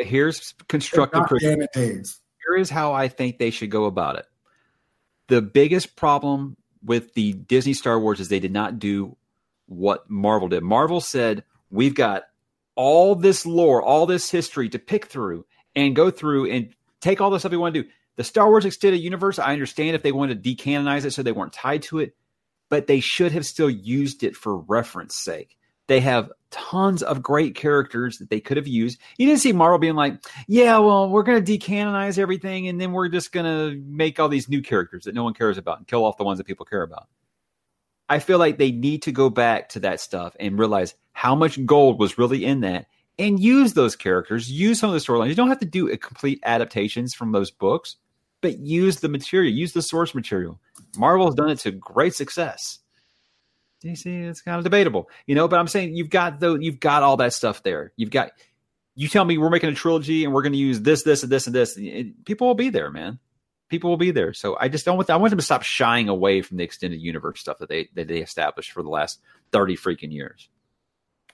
Here's 0.00 0.52
constructive 0.68 1.24
criticism. 1.24 1.66
Here 1.74 2.56
is 2.56 2.68
how 2.68 2.92
I 2.92 3.08
think 3.08 3.38
they 3.38 3.50
should 3.50 3.70
go 3.70 3.86
about 3.86 4.16
it. 4.16 4.26
The 5.28 5.40
biggest 5.40 5.96
problem 5.96 6.58
with 6.84 7.14
the 7.14 7.32
Disney 7.32 7.72
Star 7.72 7.98
Wars 7.98 8.20
is 8.20 8.28
they 8.28 8.40
did 8.40 8.52
not 8.52 8.78
do 8.78 9.16
what 9.66 10.10
Marvel 10.10 10.48
did. 10.48 10.62
Marvel 10.62 11.00
said, 11.00 11.44
"We've 11.70 11.94
got 11.94 12.24
all 12.74 13.14
this 13.14 13.44
lore, 13.46 13.82
all 13.82 14.06
this 14.06 14.30
history 14.30 14.68
to 14.70 14.78
pick 14.78 15.06
through 15.06 15.44
and 15.74 15.96
go 15.96 16.10
through 16.10 16.50
and 16.50 16.74
take 17.00 17.20
all 17.20 17.30
the 17.30 17.38
stuff 17.38 17.52
you 17.52 17.60
want 17.60 17.74
to 17.74 17.82
do. 17.82 17.88
The 18.16 18.24
Star 18.24 18.48
Wars 18.48 18.64
extended 18.64 18.98
universe, 18.98 19.38
I 19.38 19.52
understand 19.52 19.96
if 19.96 20.02
they 20.02 20.12
wanted 20.12 20.42
to 20.42 20.54
decanonize 20.54 21.04
it 21.04 21.12
so 21.12 21.22
they 21.22 21.32
weren't 21.32 21.52
tied 21.52 21.82
to 21.84 21.98
it, 21.98 22.14
but 22.68 22.86
they 22.86 23.00
should 23.00 23.32
have 23.32 23.46
still 23.46 23.70
used 23.70 24.22
it 24.22 24.36
for 24.36 24.56
reference 24.56 25.16
sake. 25.16 25.56
They 25.88 26.00
have 26.00 26.30
tons 26.50 27.02
of 27.02 27.22
great 27.22 27.54
characters 27.54 28.18
that 28.18 28.30
they 28.30 28.40
could 28.40 28.56
have 28.56 28.68
used. 28.68 29.00
You 29.18 29.26
didn't 29.26 29.40
see 29.40 29.52
Marvel 29.52 29.78
being 29.78 29.94
like, 29.94 30.22
yeah, 30.46 30.78
well, 30.78 31.08
we're 31.08 31.22
going 31.22 31.44
to 31.44 31.58
decanonize 31.58 32.18
everything 32.18 32.68
and 32.68 32.80
then 32.80 32.92
we're 32.92 33.08
just 33.08 33.32
going 33.32 33.46
to 33.46 33.82
make 33.86 34.20
all 34.20 34.28
these 34.28 34.48
new 34.48 34.62
characters 34.62 35.04
that 35.04 35.14
no 35.14 35.24
one 35.24 35.34
cares 35.34 35.58
about 35.58 35.78
and 35.78 35.86
kill 35.86 36.04
off 36.04 36.18
the 36.18 36.24
ones 36.24 36.38
that 36.38 36.44
people 36.44 36.64
care 36.64 36.82
about. 36.82 37.08
I 38.12 38.18
feel 38.18 38.36
like 38.36 38.58
they 38.58 38.72
need 38.72 39.04
to 39.04 39.10
go 39.10 39.30
back 39.30 39.70
to 39.70 39.80
that 39.80 39.98
stuff 39.98 40.36
and 40.38 40.58
realize 40.58 40.94
how 41.14 41.34
much 41.34 41.64
gold 41.64 41.98
was 41.98 42.18
really 42.18 42.44
in 42.44 42.60
that 42.60 42.84
and 43.18 43.40
use 43.40 43.72
those 43.72 43.96
characters, 43.96 44.50
use 44.52 44.78
some 44.78 44.90
of 44.90 44.92
the 44.92 45.00
storylines. 45.00 45.30
You 45.30 45.34
don't 45.34 45.48
have 45.48 45.60
to 45.60 45.66
do 45.66 45.90
a 45.90 45.96
complete 45.96 46.38
adaptations 46.44 47.14
from 47.14 47.32
those 47.32 47.50
books, 47.50 47.96
but 48.42 48.58
use 48.58 48.96
the 48.96 49.08
material, 49.08 49.50
use 49.50 49.72
the 49.72 49.80
source 49.80 50.14
material. 50.14 50.60
Marvel's 50.98 51.34
done 51.34 51.48
it 51.48 51.60
to 51.60 51.70
great 51.70 52.14
success. 52.14 52.80
DC, 53.82 54.04
it's 54.28 54.42
kind 54.42 54.58
of 54.58 54.64
debatable, 54.64 55.08
you 55.26 55.34
know, 55.34 55.48
but 55.48 55.58
I'm 55.58 55.66
saying 55.66 55.96
you've 55.96 56.10
got 56.10 56.38
the 56.38 56.58
you've 56.58 56.80
got 56.80 57.02
all 57.02 57.16
that 57.16 57.32
stuff 57.32 57.62
there. 57.62 57.94
You've 57.96 58.10
got 58.10 58.32
you 58.94 59.08
tell 59.08 59.24
me 59.24 59.38
we're 59.38 59.48
making 59.48 59.70
a 59.70 59.74
trilogy 59.74 60.24
and 60.24 60.34
we're 60.34 60.42
going 60.42 60.52
to 60.52 60.58
use 60.58 60.82
this, 60.82 61.02
this, 61.02 61.22
and 61.22 61.32
this, 61.32 61.46
and 61.46 61.56
this. 61.56 61.78
And 61.78 62.12
people 62.26 62.46
will 62.46 62.54
be 62.54 62.68
there, 62.68 62.90
man 62.90 63.20
people 63.72 63.88
will 63.88 63.96
be 63.96 64.10
there. 64.10 64.34
So 64.34 64.56
I 64.60 64.68
just 64.68 64.84
don't 64.84 64.96
want 64.96 65.10
I 65.10 65.16
want 65.16 65.30
them 65.30 65.38
to 65.38 65.44
stop 65.44 65.62
shying 65.62 66.08
away 66.08 66.42
from 66.42 66.58
the 66.58 66.62
extended 66.62 67.00
universe 67.00 67.40
stuff 67.40 67.58
that 67.58 67.70
they 67.70 67.88
that 67.94 68.06
they 68.06 68.18
established 68.18 68.70
for 68.70 68.82
the 68.82 68.90
last 68.90 69.18
thirty 69.50 69.76
freaking 69.76 70.12
years. 70.12 70.48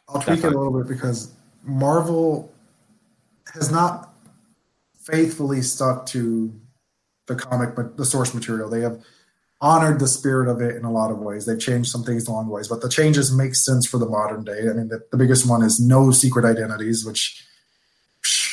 I'll 0.09 0.23
tweak 0.23 0.39
it 0.39 0.45
a 0.45 0.59
little 0.59 0.73
bit 0.73 0.89
because 0.89 1.35
Marvel 1.65 2.51
has 3.53 3.71
not 3.71 4.15
faithfully 5.03 5.63
stuck 5.63 6.07
to 6.07 6.55
the 7.27 7.35
comic, 7.35 7.75
but 7.75 7.97
the 7.97 8.07
source 8.07 8.33
material. 8.33 8.71
They 8.71 8.81
have 8.81 9.03
honored 9.61 9.99
the 9.99 10.07
spirit 10.07 10.49
of 10.49 10.61
it 10.61 10.77
in 10.77 10.85
a 10.85 10.93
lot 10.93 11.11
of 11.11 11.19
ways. 11.19 11.45
They've 11.45 11.59
changed 11.59 11.91
some 11.91 12.05
things 12.05 12.29
along 12.29 12.47
the 12.47 12.53
ways, 12.53 12.69
but 12.69 12.81
the 12.81 12.89
changes 12.89 13.37
make 13.37 13.57
sense 13.57 13.85
for 13.85 13.99
the 13.99 14.09
modern 14.09 14.45
day. 14.45 14.61
I 14.71 14.73
mean, 14.75 14.89
the, 14.89 15.01
the 15.11 15.19
biggest 15.19 15.49
one 15.49 15.63
is 15.63 15.81
no 15.81 16.13
secret 16.13 16.45
identities, 16.45 17.05
which 17.05 17.45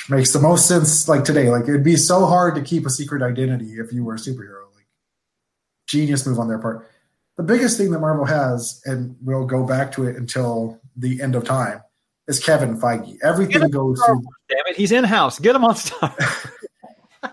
makes 0.10 0.34
the 0.34 0.40
most 0.40 0.68
sense 0.68 1.08
like 1.08 1.24
today. 1.24 1.50
Like 1.50 1.64
it'd 1.64 1.84
be 1.84 1.96
so 1.96 2.26
hard 2.26 2.56
to 2.56 2.62
keep 2.62 2.86
a 2.86 2.90
secret 2.90 3.22
identity 3.22 3.74
if 3.74 3.92
you 3.92 4.04
were 4.04 4.16
a 4.16 4.18
superhero. 4.18 4.66
Like 4.76 4.88
genius 5.88 6.26
move 6.26 6.40
on 6.40 6.48
their 6.48 6.60
part. 6.60 6.90
The 7.38 7.44
biggest 7.44 7.78
thing 7.78 7.92
that 7.92 8.00
Marvel 8.00 8.26
has, 8.26 8.82
and 8.86 9.18
we'll 9.22 9.46
go 9.46 9.66
back 9.66 9.92
to 9.94 10.08
it 10.08 10.16
until 10.16 10.80
the 10.96 11.22
end 11.22 11.36
of 11.36 11.44
time, 11.44 11.82
is 12.28 12.40
Kevin 12.40 12.80
Feige. 12.80 13.18
Everything 13.22 13.70
goes 13.70 14.02
through. 14.06 14.24
Damn 14.48 14.60
it, 14.68 14.78
he's 14.78 14.92
in 14.92 15.04
house. 15.04 15.38
Get 15.40 15.56
him 15.56 15.66
on 15.66 15.76
Star. 15.76 16.16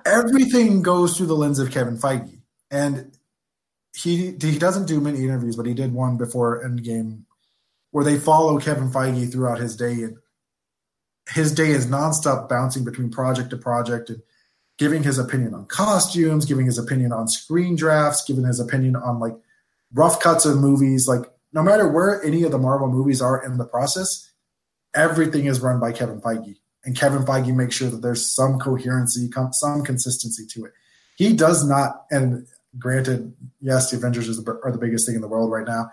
everything 0.06 0.82
goes 0.82 1.16
through 1.16 1.26
the 1.26 1.36
lens 1.36 1.58
of 1.58 1.70
Kevin 1.70 1.96
Feige, 1.96 2.38
and 2.70 3.16
he 3.94 4.32
he 4.40 4.58
doesn't 4.58 4.86
do 4.86 5.00
many 5.00 5.24
interviews, 5.24 5.56
but 5.56 5.66
he 5.66 5.74
did 5.74 5.92
one 5.92 6.16
before 6.16 6.64
Endgame, 6.64 7.22
where 7.90 8.04
they 8.04 8.18
follow 8.18 8.58
Kevin 8.58 8.90
Feige 8.90 9.30
throughout 9.30 9.58
his 9.58 9.76
day 9.76 10.02
and 10.02 10.18
his 11.30 11.54
day 11.54 11.70
is 11.70 11.86
nonstop 11.86 12.48
bouncing 12.48 12.84
between 12.84 13.10
project 13.10 13.50
to 13.50 13.56
project 13.56 14.10
and 14.10 14.22
giving 14.78 15.02
his 15.02 15.18
opinion 15.18 15.54
on 15.54 15.66
costumes, 15.66 16.44
giving 16.44 16.66
his 16.66 16.78
opinion 16.78 17.12
on 17.12 17.28
screen 17.28 17.76
drafts, 17.76 18.24
giving 18.24 18.44
his 18.44 18.58
opinion 18.58 18.96
on 18.96 19.20
like 19.20 19.34
rough 19.94 20.20
cuts 20.20 20.44
of 20.44 20.58
movies. 20.58 21.06
Like 21.06 21.22
no 21.52 21.62
matter 21.62 21.86
where 21.88 22.22
any 22.24 22.42
of 22.42 22.50
the 22.50 22.58
Marvel 22.58 22.88
movies 22.88 23.22
are 23.22 23.44
in 23.44 23.58
the 23.58 23.64
process, 23.64 24.30
everything 24.94 25.46
is 25.46 25.60
run 25.60 25.78
by 25.78 25.92
Kevin 25.92 26.20
Feige. 26.20 26.56
And 26.84 26.96
Kevin 26.96 27.24
Feige 27.24 27.54
makes 27.54 27.76
sure 27.76 27.90
that 27.90 28.02
there's 28.02 28.34
some 28.34 28.58
coherency, 28.58 29.30
some 29.52 29.84
consistency 29.84 30.46
to 30.46 30.64
it. 30.64 30.72
He 31.16 31.32
does 31.32 31.64
not, 31.64 32.06
and 32.10 32.46
granted, 32.78 33.32
yes, 33.60 33.90
the 33.90 33.98
Avengers 33.98 34.28
are 34.28 34.72
the 34.72 34.78
biggest 34.78 35.06
thing 35.06 35.14
in 35.14 35.20
the 35.20 35.28
world 35.28 35.52
right 35.52 35.66
now. 35.66 35.92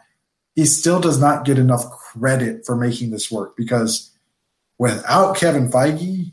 He 0.55 0.65
still 0.65 0.99
does 0.99 1.21
not 1.21 1.45
get 1.45 1.59
enough 1.59 1.89
credit 1.91 2.65
for 2.65 2.75
making 2.75 3.11
this 3.11 3.29
work 3.29 3.55
because 3.55 4.11
without 4.79 5.35
Kevin 5.35 5.69
Feige, 5.69 6.31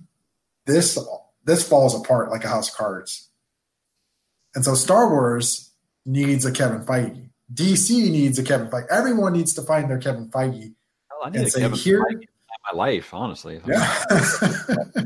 this 0.64 0.99
this 1.44 1.68
falls 1.68 1.94
apart 1.94 2.30
like 2.30 2.44
a 2.44 2.49
house 2.49 2.70
of 2.70 2.76
cards. 2.76 3.28
And 4.55 4.64
so 4.64 4.74
Star 4.74 5.11
Wars 5.11 5.72
needs 6.07 6.47
a 6.47 6.53
Kevin 6.53 6.84
Feige. 6.84 7.28
DC 7.53 8.11
needs 8.11 8.38
a 8.38 8.42
Kevin 8.42 8.68
Feige. 8.68 8.86
Everyone 8.90 9.34
needs 9.34 9.53
to 9.55 9.62
find 9.62 9.90
their 9.90 9.99
Kevin 9.99 10.30
Feige. 10.30 10.72
Hell, 11.11 11.20
I 11.24 11.30
need 11.30 11.38
and 11.38 11.47
a 11.47 11.51
say, 11.51 11.61
Kevin 11.61 11.78
Here, 11.78 12.01
Feige 12.01 12.22
in 12.22 12.28
my 12.72 12.76
life, 12.76 13.12
honestly. 13.12 13.61
Yeah. 13.66 14.05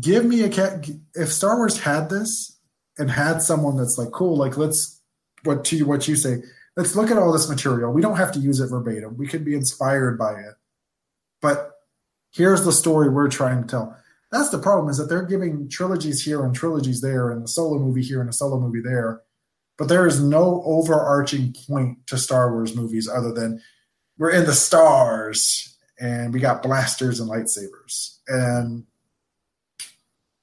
Give 0.00 0.24
me 0.24 0.42
a 0.42 0.48
cat. 0.48 0.88
If 1.14 1.32
Star 1.32 1.56
Wars 1.56 1.78
had 1.78 2.10
this 2.10 2.58
and 2.98 3.10
had 3.10 3.40
someone 3.42 3.76
that's 3.76 3.96
like 3.96 4.10
cool, 4.10 4.36
like 4.36 4.56
let's 4.56 5.00
what 5.44 5.64
to 5.66 5.82
what 5.84 6.08
you 6.08 6.16
say. 6.16 6.42
Let's 6.76 6.96
look 6.96 7.12
at 7.12 7.18
all 7.18 7.32
this 7.32 7.48
material. 7.48 7.92
We 7.92 8.02
don't 8.02 8.16
have 8.16 8.32
to 8.32 8.40
use 8.40 8.58
it 8.58 8.68
verbatim. 8.68 9.16
We 9.16 9.28
could 9.28 9.44
be 9.44 9.54
inspired 9.54 10.18
by 10.18 10.32
it, 10.32 10.54
but 11.40 11.73
here's 12.34 12.64
the 12.64 12.72
story 12.72 13.08
we're 13.08 13.28
trying 13.28 13.62
to 13.62 13.68
tell. 13.68 13.96
That's 14.30 14.50
the 14.50 14.58
problem 14.58 14.88
is 14.88 14.98
that 14.98 15.04
they're 15.04 15.24
giving 15.24 15.68
trilogies 15.68 16.24
here 16.24 16.44
and 16.44 16.54
trilogies 16.54 17.00
there 17.00 17.30
and 17.30 17.44
a 17.44 17.48
solo 17.48 17.78
movie 17.78 18.02
here 18.02 18.20
and 18.20 18.28
a 18.28 18.32
solo 18.32 18.58
movie 18.58 18.82
there. 18.82 19.22
But 19.78 19.88
there 19.88 20.06
is 20.06 20.20
no 20.20 20.62
overarching 20.64 21.54
point 21.66 22.06
to 22.08 22.18
Star 22.18 22.52
Wars 22.52 22.74
movies 22.74 23.08
other 23.08 23.32
than 23.32 23.60
we're 24.18 24.30
in 24.30 24.44
the 24.44 24.54
stars 24.54 25.76
and 25.98 26.32
we 26.32 26.40
got 26.40 26.62
blasters 26.62 27.20
and 27.20 27.30
lightsabers. 27.30 28.18
And 28.26 28.84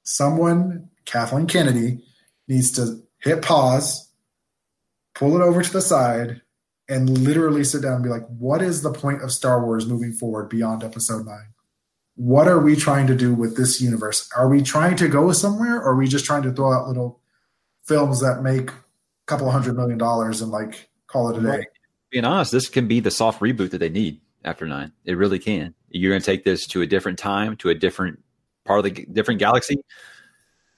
someone, 0.02 0.88
Kathleen 1.04 1.46
Kennedy, 1.46 2.02
needs 2.48 2.70
to 2.72 3.02
hit 3.18 3.42
pause, 3.42 4.10
pull 5.14 5.36
it 5.36 5.44
over 5.44 5.62
to 5.62 5.72
the 5.72 5.82
side, 5.82 6.40
and 6.88 7.18
literally 7.24 7.64
sit 7.64 7.82
down 7.82 7.94
and 7.94 8.04
be 8.04 8.10
like, 8.10 8.26
what 8.26 8.60
is 8.62 8.82
the 8.82 8.92
point 8.92 9.22
of 9.22 9.32
Star 9.32 9.64
Wars 9.64 9.86
moving 9.86 10.12
forward 10.12 10.48
beyond 10.48 10.82
episode 10.82 11.26
nine? 11.26 11.52
What 12.14 12.46
are 12.46 12.58
we 12.58 12.76
trying 12.76 13.06
to 13.06 13.14
do 13.14 13.34
with 13.34 13.56
this 13.56 13.80
universe? 13.80 14.28
Are 14.36 14.48
we 14.48 14.62
trying 14.62 14.96
to 14.96 15.08
go 15.08 15.32
somewhere 15.32 15.76
or 15.76 15.92
are 15.92 15.96
we 15.96 16.06
just 16.06 16.24
trying 16.24 16.42
to 16.42 16.52
throw 16.52 16.72
out 16.72 16.86
little 16.86 17.20
films 17.84 18.20
that 18.20 18.42
make 18.42 18.70
a 18.70 18.74
couple 19.26 19.50
hundred 19.50 19.76
million 19.76 19.98
dollars 19.98 20.42
and 20.42 20.50
like 20.50 20.90
call 21.06 21.30
it 21.30 21.38
a 21.38 21.40
day? 21.40 21.66
Being 22.10 22.24
honest, 22.24 22.52
this 22.52 22.68
can 22.68 22.86
be 22.86 23.00
the 23.00 23.10
soft 23.10 23.40
reboot 23.40 23.70
that 23.70 23.78
they 23.78 23.88
need 23.88 24.20
after 24.44 24.66
nine. 24.66 24.92
It 25.04 25.16
really 25.16 25.38
can. 25.38 25.74
You're 25.88 26.12
going 26.12 26.20
to 26.20 26.26
take 26.26 26.44
this 26.44 26.66
to 26.68 26.82
a 26.82 26.86
different 26.86 27.18
time, 27.18 27.56
to 27.56 27.70
a 27.70 27.74
different 27.74 28.22
part 28.64 28.78
of 28.78 28.84
the 28.84 29.06
different 29.06 29.40
galaxy. 29.40 29.82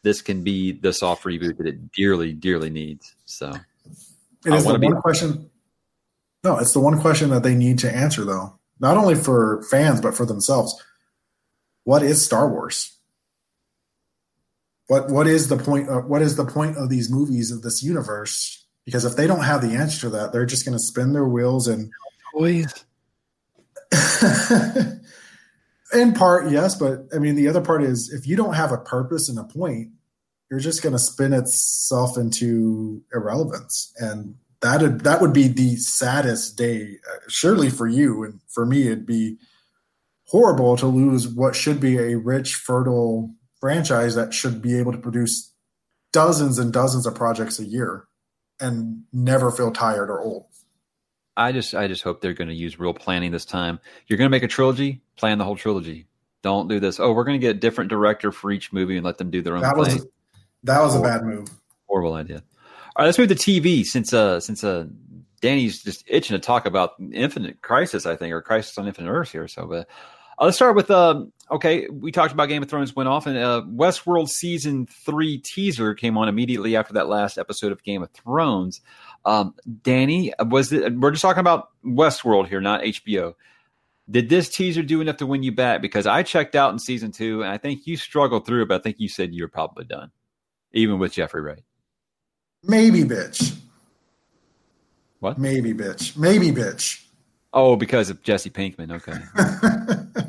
This 0.02 0.22
can 0.22 0.44
be 0.44 0.72
the 0.72 0.92
soft 0.92 1.24
reboot 1.24 1.56
that 1.58 1.66
it 1.66 1.90
dearly, 1.92 2.32
dearly 2.32 2.70
needs. 2.70 3.16
So 3.24 3.52
it 4.46 4.52
is 4.52 4.64
the 4.64 4.78
one 4.78 5.00
question 5.00 5.50
no, 6.44 6.58
it's 6.58 6.74
the 6.74 6.80
one 6.80 7.00
question 7.00 7.30
that 7.30 7.42
they 7.42 7.54
need 7.54 7.78
to 7.80 7.92
answer, 7.92 8.22
though, 8.22 8.58
not 8.78 8.98
only 8.98 9.14
for 9.14 9.64
fans 9.70 10.02
but 10.02 10.14
for 10.14 10.26
themselves. 10.26 10.80
What 11.84 12.02
is 12.02 12.24
Star 12.24 12.48
Wars? 12.50 12.98
What 14.86 15.10
what 15.10 15.26
is 15.26 15.48
the 15.48 15.56
point? 15.56 15.88
Of, 15.88 16.06
what 16.06 16.22
is 16.22 16.36
the 16.36 16.44
point 16.44 16.76
of 16.76 16.90
these 16.90 17.10
movies 17.10 17.50
of 17.50 17.62
this 17.62 17.82
universe? 17.82 18.66
Because 18.84 19.04
if 19.04 19.16
they 19.16 19.26
don't 19.26 19.44
have 19.44 19.62
the 19.62 19.76
answer 19.76 20.00
to 20.00 20.10
that, 20.10 20.32
they're 20.32 20.44
just 20.44 20.66
going 20.66 20.76
to 20.76 20.82
spin 20.82 21.12
their 21.12 21.24
wheels 21.24 21.68
and 21.68 21.90
toys. 22.34 22.84
In 25.94 26.12
part, 26.12 26.50
yes, 26.50 26.74
but 26.74 27.06
I 27.14 27.18
mean 27.18 27.34
the 27.34 27.48
other 27.48 27.60
part 27.60 27.82
is 27.82 28.12
if 28.12 28.26
you 28.26 28.36
don't 28.36 28.54
have 28.54 28.72
a 28.72 28.78
purpose 28.78 29.28
and 29.28 29.38
a 29.38 29.44
point, 29.44 29.90
you're 30.50 30.60
just 30.60 30.82
going 30.82 30.92
to 30.92 30.98
spin 30.98 31.32
itself 31.32 32.18
into 32.18 33.02
irrelevance, 33.14 33.92
and 33.98 34.34
that 34.60 35.04
that 35.04 35.20
would 35.20 35.32
be 35.32 35.48
the 35.48 35.76
saddest 35.76 36.56
day, 36.56 36.98
uh, 37.10 37.18
surely 37.28 37.70
for 37.70 37.86
you 37.86 38.24
and 38.24 38.40
for 38.48 38.66
me. 38.66 38.86
It'd 38.86 39.06
be 39.06 39.36
horrible 40.28 40.76
to 40.76 40.86
lose 40.86 41.28
what 41.28 41.54
should 41.54 41.80
be 41.80 41.98
a 41.98 42.16
rich, 42.16 42.54
fertile 42.54 43.34
franchise 43.60 44.14
that 44.14 44.34
should 44.34 44.60
be 44.60 44.78
able 44.78 44.92
to 44.92 44.98
produce 44.98 45.52
dozens 46.12 46.58
and 46.58 46.72
dozens 46.72 47.06
of 47.06 47.14
projects 47.14 47.58
a 47.58 47.64
year 47.64 48.04
and 48.60 49.02
never 49.12 49.50
feel 49.50 49.70
tired 49.70 50.10
or 50.10 50.20
old. 50.20 50.46
I 51.36 51.50
just 51.50 51.74
I 51.74 51.88
just 51.88 52.02
hope 52.02 52.20
they're 52.20 52.32
going 52.32 52.48
to 52.48 52.54
use 52.54 52.78
real 52.78 52.94
planning 52.94 53.32
this 53.32 53.44
time. 53.44 53.80
You're 54.06 54.16
going 54.18 54.26
to 54.26 54.30
make 54.30 54.44
a 54.44 54.48
trilogy, 54.48 55.02
plan 55.16 55.38
the 55.38 55.44
whole 55.44 55.56
trilogy. 55.56 56.06
Don't 56.42 56.68
do 56.68 56.78
this. 56.78 57.00
Oh, 57.00 57.12
we're 57.12 57.24
going 57.24 57.40
to 57.40 57.44
get 57.44 57.56
a 57.56 57.58
different 57.58 57.90
director 57.90 58.30
for 58.30 58.52
each 58.52 58.72
movie 58.72 58.96
and 58.96 59.04
let 59.04 59.18
them 59.18 59.30
do 59.30 59.42
their 59.42 59.56
own 59.56 59.62
that 59.62 59.74
thing. 59.74 59.78
Was, 59.78 60.06
that 60.62 60.80
was 60.80 60.92
horrible, 60.92 61.10
a 61.10 61.18
bad 61.18 61.24
move. 61.24 61.48
Horrible 61.88 62.14
idea. 62.14 62.44
All 62.96 63.02
right, 63.02 63.06
let's 63.06 63.18
move 63.18 63.28
to 63.28 63.34
TV 63.34 63.84
since 63.84 64.12
uh 64.12 64.38
since 64.38 64.62
uh 64.62 64.86
Danny's 65.44 65.82
just 65.82 66.04
itching 66.06 66.34
to 66.34 66.40
talk 66.40 66.64
about 66.64 66.92
Infinite 67.12 67.60
Crisis, 67.60 68.06
I 68.06 68.16
think, 68.16 68.32
or 68.32 68.40
Crisis 68.40 68.78
on 68.78 68.86
Infinite 68.86 69.10
Earths 69.10 69.30
here. 69.30 69.46
So, 69.46 69.66
but 69.66 69.86
uh, 70.38 70.46
let's 70.46 70.56
start 70.56 70.74
with 70.74 70.90
um. 70.90 71.34
Okay, 71.50 71.86
we 71.90 72.12
talked 72.12 72.32
about 72.32 72.48
Game 72.48 72.62
of 72.62 72.70
Thrones 72.70 72.96
went 72.96 73.10
off, 73.10 73.26
and 73.26 73.36
uh, 73.36 73.62
Westworld 73.68 74.30
season 74.30 74.86
three 74.86 75.36
teaser 75.36 75.92
came 75.92 76.16
on 76.16 76.30
immediately 76.30 76.76
after 76.76 76.94
that 76.94 77.08
last 77.08 77.36
episode 77.36 77.72
of 77.72 77.82
Game 77.82 78.02
of 78.02 78.10
Thrones. 78.12 78.80
Um, 79.26 79.54
Danny, 79.82 80.32
was 80.40 80.72
it? 80.72 80.98
We're 80.98 81.10
just 81.10 81.20
talking 81.20 81.40
about 81.40 81.68
Westworld 81.84 82.48
here, 82.48 82.62
not 82.62 82.80
HBO. 82.80 83.34
Did 84.10 84.30
this 84.30 84.48
teaser 84.48 84.82
do 84.82 85.02
enough 85.02 85.18
to 85.18 85.26
win 85.26 85.42
you 85.42 85.52
back? 85.52 85.82
Because 85.82 86.06
I 86.06 86.22
checked 86.22 86.54
out 86.54 86.72
in 86.72 86.78
season 86.78 87.12
two, 87.12 87.42
and 87.42 87.52
I 87.52 87.58
think 87.58 87.86
you 87.86 87.98
struggled 87.98 88.46
through 88.46 88.62
it, 88.62 88.68
but 88.68 88.80
I 88.80 88.82
think 88.82 88.96
you 88.98 89.08
said 89.10 89.34
you 89.34 89.44
were 89.44 89.48
probably 89.48 89.84
done, 89.84 90.10
even 90.72 90.98
with 90.98 91.12
Jeffrey 91.12 91.42
Wright. 91.42 91.64
Maybe 92.62 93.02
bitch. 93.02 93.58
What? 95.24 95.38
Maybe 95.38 95.72
bitch. 95.72 96.18
Maybe 96.18 96.50
bitch. 96.50 97.02
Oh, 97.50 97.76
because 97.76 98.10
of 98.10 98.22
Jesse 98.22 98.50
Pinkman. 98.50 98.92
Okay. 98.92 99.18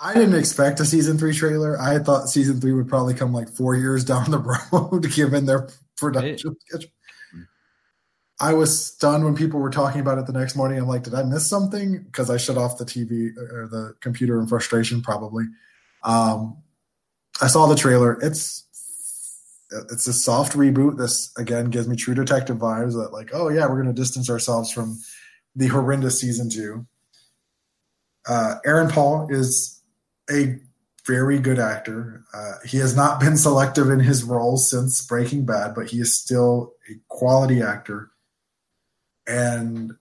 I 0.00 0.14
didn't 0.14 0.36
expect 0.36 0.80
a 0.80 0.86
season 0.86 1.18
three 1.18 1.34
trailer. 1.34 1.78
I 1.78 1.98
thought 1.98 2.30
season 2.30 2.58
three 2.58 2.72
would 2.72 2.88
probably 2.88 3.12
come 3.12 3.34
like 3.34 3.50
four 3.50 3.76
years 3.76 4.02
down 4.02 4.30
the 4.30 4.38
road, 4.72 5.12
given 5.12 5.44
their 5.44 5.68
production 5.98 6.56
schedule. 6.58 6.88
I 8.40 8.54
was 8.54 8.86
stunned 8.86 9.26
when 9.26 9.36
people 9.36 9.60
were 9.60 9.68
talking 9.68 10.00
about 10.00 10.16
it 10.16 10.24
the 10.24 10.32
next 10.32 10.56
morning. 10.56 10.78
I'm 10.78 10.88
like, 10.88 11.02
did 11.02 11.12
I 11.12 11.22
miss 11.22 11.46
something? 11.46 11.98
Because 12.04 12.30
I 12.30 12.38
shut 12.38 12.56
off 12.56 12.78
the 12.78 12.86
TV 12.86 13.36
or 13.36 13.68
the 13.70 13.94
computer 14.00 14.40
in 14.40 14.46
frustration, 14.46 15.02
probably. 15.02 15.44
Um, 16.02 16.56
I 17.42 17.48
saw 17.48 17.66
the 17.66 17.76
trailer. 17.76 18.18
It's 18.22 18.64
it's 19.70 20.06
a 20.06 20.12
soft 20.12 20.54
reboot. 20.54 20.98
This 20.98 21.32
again 21.36 21.66
gives 21.70 21.88
me 21.88 21.96
True 21.96 22.14
Detective 22.14 22.56
vibes. 22.56 22.92
That 22.92 23.12
like, 23.12 23.30
oh 23.32 23.48
yeah, 23.48 23.66
we're 23.66 23.82
going 23.82 23.94
to 23.94 24.00
distance 24.00 24.30
ourselves 24.30 24.72
from 24.72 24.98
the 25.54 25.68
horrendous 25.68 26.20
season 26.20 26.50
two. 26.50 26.86
Uh, 28.28 28.56
Aaron 28.64 28.90
Paul 28.90 29.28
is 29.30 29.82
a 30.30 30.58
very 31.06 31.38
good 31.38 31.58
actor. 31.58 32.24
Uh, 32.34 32.54
he 32.64 32.78
has 32.78 32.94
not 32.94 33.20
been 33.20 33.36
selective 33.36 33.90
in 33.90 34.00
his 34.00 34.22
roles 34.22 34.70
since 34.70 35.04
Breaking 35.04 35.44
Bad, 35.46 35.74
but 35.74 35.88
he 35.88 35.98
is 35.98 36.14
still 36.14 36.74
a 36.90 36.94
quality 37.08 37.62
actor. 37.62 38.10
And 39.26 39.92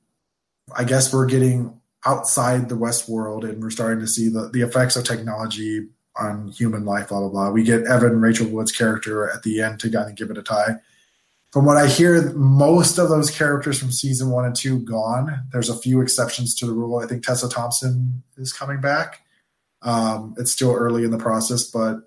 I 0.76 0.84
guess 0.84 1.14
we're 1.14 1.26
getting 1.26 1.80
outside 2.06 2.70
the 2.70 2.78
West 2.78 3.10
world 3.10 3.44
and 3.44 3.62
we're 3.62 3.70
starting 3.70 4.00
to 4.00 4.08
see 4.08 4.30
the, 4.30 4.50
the 4.50 4.62
effects 4.62 4.96
of 4.96 5.04
technology 5.04 5.88
on 6.20 6.50
human 6.50 6.86
life, 6.86 7.10
blah 7.10 7.20
blah 7.20 7.30
blah. 7.30 7.52
We 7.52 7.64
get 7.64 7.86
Evan 7.86 8.20
Rachel 8.22 8.48
Wood's 8.48 8.72
character 8.72 9.30
at 9.30 9.44
the 9.44 9.62
end 9.62 9.80
to 9.82 9.90
kind 9.90 10.10
of 10.10 10.16
give 10.16 10.30
it 10.30 10.38
a 10.38 10.44
tie. 10.44 10.76
From 11.52 11.66
what 11.66 11.78
I 11.78 11.88
hear, 11.88 12.32
most 12.34 13.00
of 13.00 13.10
those 13.10 13.32
characters 13.32 13.80
from 13.80 13.92
season 13.92 14.30
one 14.30 14.46
and 14.46 14.56
two 14.56 14.80
gone. 14.80 15.46
There's 15.52 15.70
a 15.70 15.78
few 15.78 16.00
exceptions 16.02 16.54
to 16.56 16.68
the 16.68 16.74
rule. 16.74 17.00
I 17.00 17.08
think 17.08 17.24
Tessa 17.24 17.50
Thompson 17.50 18.24
is 18.38 18.54
coming 18.54 18.82
back. 18.82 19.22
Um, 19.82 20.36
it's 20.38 20.52
still 20.52 20.74
early 20.74 21.04
in 21.04 21.12
the 21.12 21.18
process, 21.18 21.64
but 21.64 22.02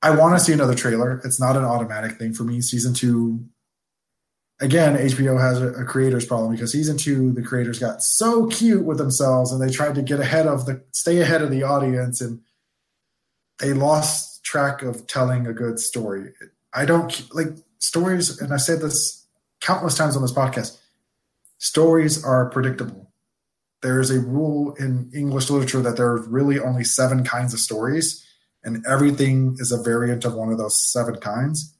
I 0.00 0.14
want 0.16 0.38
to 0.38 0.44
see 0.44 0.52
another 0.52 0.74
trailer. 0.74 1.20
It's 1.24 1.40
not 1.40 1.56
an 1.56 1.64
automatic 1.64 2.18
thing 2.18 2.32
for 2.32 2.44
me. 2.44 2.60
Season 2.60 2.94
two 2.94 3.44
again, 4.60 4.96
HBO 4.96 5.40
has 5.40 5.60
a, 5.60 5.68
a, 5.72 5.84
creators 5.84 6.26
problem 6.26 6.52
because 6.52 6.72
season 6.72 6.96
two, 6.96 7.32
the 7.32 7.42
creators 7.42 7.78
got 7.78 8.02
so 8.02 8.46
cute 8.46 8.84
with 8.84 8.98
themselves 8.98 9.52
and 9.52 9.60
they 9.60 9.72
tried 9.72 9.94
to 9.96 10.02
get 10.02 10.20
ahead 10.20 10.46
of 10.46 10.66
the 10.66 10.82
stay 10.92 11.20
ahead 11.20 11.42
of 11.42 11.50
the 11.50 11.62
audience 11.62 12.20
and 12.20 12.40
they 13.58 13.72
lost 13.72 14.44
track 14.44 14.82
of 14.82 15.06
telling 15.06 15.46
a 15.46 15.52
good 15.52 15.78
story. 15.78 16.32
I 16.72 16.84
don't 16.84 17.34
like 17.34 17.48
stories, 17.78 18.40
and 18.40 18.52
I 18.52 18.56
said 18.56 18.80
this 18.80 19.26
countless 19.60 19.96
times 19.96 20.16
on 20.16 20.22
this 20.22 20.32
podcast. 20.32 20.78
Stories 21.58 22.24
are 22.24 22.50
predictable. 22.50 23.12
There 23.82 24.00
is 24.00 24.10
a 24.10 24.20
rule 24.20 24.74
in 24.74 25.10
English 25.14 25.50
literature 25.50 25.82
that 25.82 25.96
there 25.96 26.08
are 26.08 26.22
really 26.22 26.58
only 26.58 26.84
seven 26.84 27.22
kinds 27.22 27.54
of 27.54 27.60
stories, 27.60 28.26
and 28.64 28.84
everything 28.86 29.56
is 29.58 29.70
a 29.70 29.82
variant 29.82 30.24
of 30.24 30.34
one 30.34 30.50
of 30.50 30.58
those 30.58 30.82
seven 30.90 31.16
kinds 31.16 31.73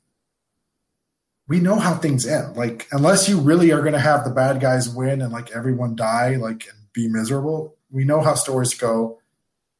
we 1.46 1.60
know 1.60 1.76
how 1.76 1.94
things 1.94 2.26
end. 2.26 2.56
Like, 2.56 2.86
unless 2.92 3.28
you 3.28 3.38
really 3.38 3.70
are 3.70 3.80
going 3.80 3.92
to 3.92 3.98
have 3.98 4.24
the 4.24 4.30
bad 4.30 4.60
guys 4.60 4.88
win 4.88 5.20
and 5.20 5.32
like 5.32 5.50
everyone 5.50 5.96
die, 5.96 6.36
like, 6.36 6.66
and 6.68 6.92
be 6.92 7.08
miserable, 7.08 7.76
we 7.90 8.04
know 8.04 8.20
how 8.20 8.34
stories 8.34 8.74
go. 8.74 9.18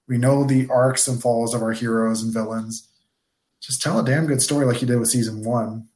We 0.06 0.18
know 0.18 0.44
the 0.44 0.68
arcs 0.68 1.08
and 1.08 1.20
falls 1.20 1.54
of 1.54 1.62
our 1.62 1.72
heroes 1.72 2.22
and 2.22 2.32
villains. 2.32 2.88
Just 3.60 3.80
tell 3.80 3.98
a 3.98 4.04
damn 4.04 4.26
good 4.26 4.42
story 4.42 4.66
like 4.66 4.82
you 4.82 4.86
did 4.86 5.00
with 5.00 5.08
season 5.08 5.42
one. 5.42 5.88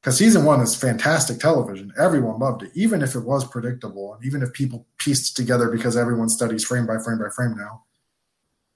Because 0.00 0.16
season 0.16 0.44
one 0.44 0.60
is 0.60 0.74
fantastic 0.74 1.38
television. 1.38 1.92
Everyone 1.96 2.40
loved 2.40 2.62
it, 2.62 2.72
even 2.74 3.02
if 3.02 3.14
it 3.14 3.20
was 3.20 3.44
predictable, 3.44 4.14
and 4.14 4.24
even 4.24 4.42
if 4.42 4.52
people 4.52 4.86
pieced 4.98 5.36
together 5.36 5.70
because 5.70 5.96
everyone 5.96 6.28
studies 6.28 6.64
frame 6.64 6.86
by 6.86 6.98
frame 6.98 7.18
by 7.18 7.28
frame 7.28 7.54
now. 7.56 7.84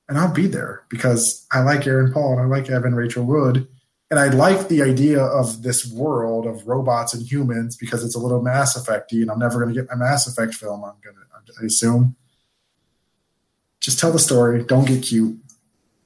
And 0.09 0.19
I'll 0.19 0.33
be 0.33 0.47
there 0.47 0.85
because 0.89 1.47
I 1.51 1.63
like 1.63 1.87
Aaron 1.87 2.13
Paul 2.13 2.35
and 2.35 2.43
I 2.43 2.45
like 2.45 2.71
Evan 2.71 2.95
Rachel 2.95 3.25
Wood 3.25 3.67
and 4.11 4.21
I 4.21 4.29
like 4.29 4.69
the 4.69 4.83
idea 4.83 5.21
of 5.21 5.63
this 5.63 5.91
world 5.91 6.47
of 6.47 6.67
robots 6.67 7.13
and 7.13 7.29
humans 7.29 7.77
because 7.77 8.05
it's 8.05 8.15
a 8.15 8.19
little 8.19 8.41
Mass 8.41 8.77
Effecty, 8.79 9.21
and 9.23 9.31
I'm 9.31 9.39
never 9.39 9.61
going 9.61 9.75
to 9.75 9.81
get 9.81 9.91
my 9.91 9.97
Mass 9.97 10.27
Effect 10.27 10.55
film. 10.55 10.85
I'm 10.85 10.95
going 11.03 11.17
to, 11.17 11.23
assume. 11.65 12.17
Just 13.81 13.99
tell 14.01 14.11
the 14.13 14.19
story. 14.19 14.65
Don't 14.65 14.87
get 14.87 15.03
cute. 15.03 15.39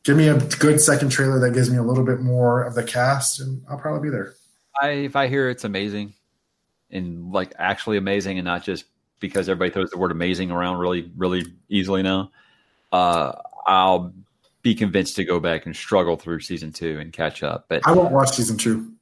Give 0.03 0.17
me 0.17 0.29
a 0.29 0.39
good 0.39 0.81
second 0.81 1.09
trailer 1.11 1.39
that 1.41 1.53
gives 1.53 1.71
me 1.71 1.77
a 1.79 1.83
little 1.83 2.05
bit 2.05 2.21
more 2.21 2.63
of 2.63 2.75
the 2.75 2.83
cast, 2.83 3.41
and 3.41 3.63
I'll 3.69 3.79
probably 3.79 4.09
be 4.09 4.11
there. 4.11 4.35
I, 4.81 4.91
if 4.91 5.17
I 5.17 5.29
hear 5.29 5.49
it's 5.49 5.65
amazing, 5.65 6.15
and 6.91 7.33
like 7.33 7.53
actually 7.59 7.97
amazing, 7.97 8.39
and 8.39 8.45
not 8.45 8.65
just 8.65 8.85
because 9.19 9.49
everybody 9.49 9.73
throws 9.73 9.91
the 9.91 9.99
word 9.99 10.11
amazing 10.11 10.51
around 10.51 10.79
really, 10.79 11.11
really 11.17 11.45
easily 11.69 12.03
now, 12.03 12.31
uh, 12.93 13.33
I'll 13.67 14.13
be 14.63 14.75
convinced 14.75 15.17
to 15.17 15.25
go 15.25 15.41
back 15.41 15.67
and 15.67 15.75
struggle 15.75 16.17
through 16.17 16.41
season 16.41 16.73
two 16.73 16.99
and 16.99 17.13
catch 17.13 17.43
up. 17.43 17.67
But 17.69 17.87
I 17.87 17.93
won't 17.93 18.13
watch 18.13 18.31
season 18.31 18.57
two. 18.57 18.93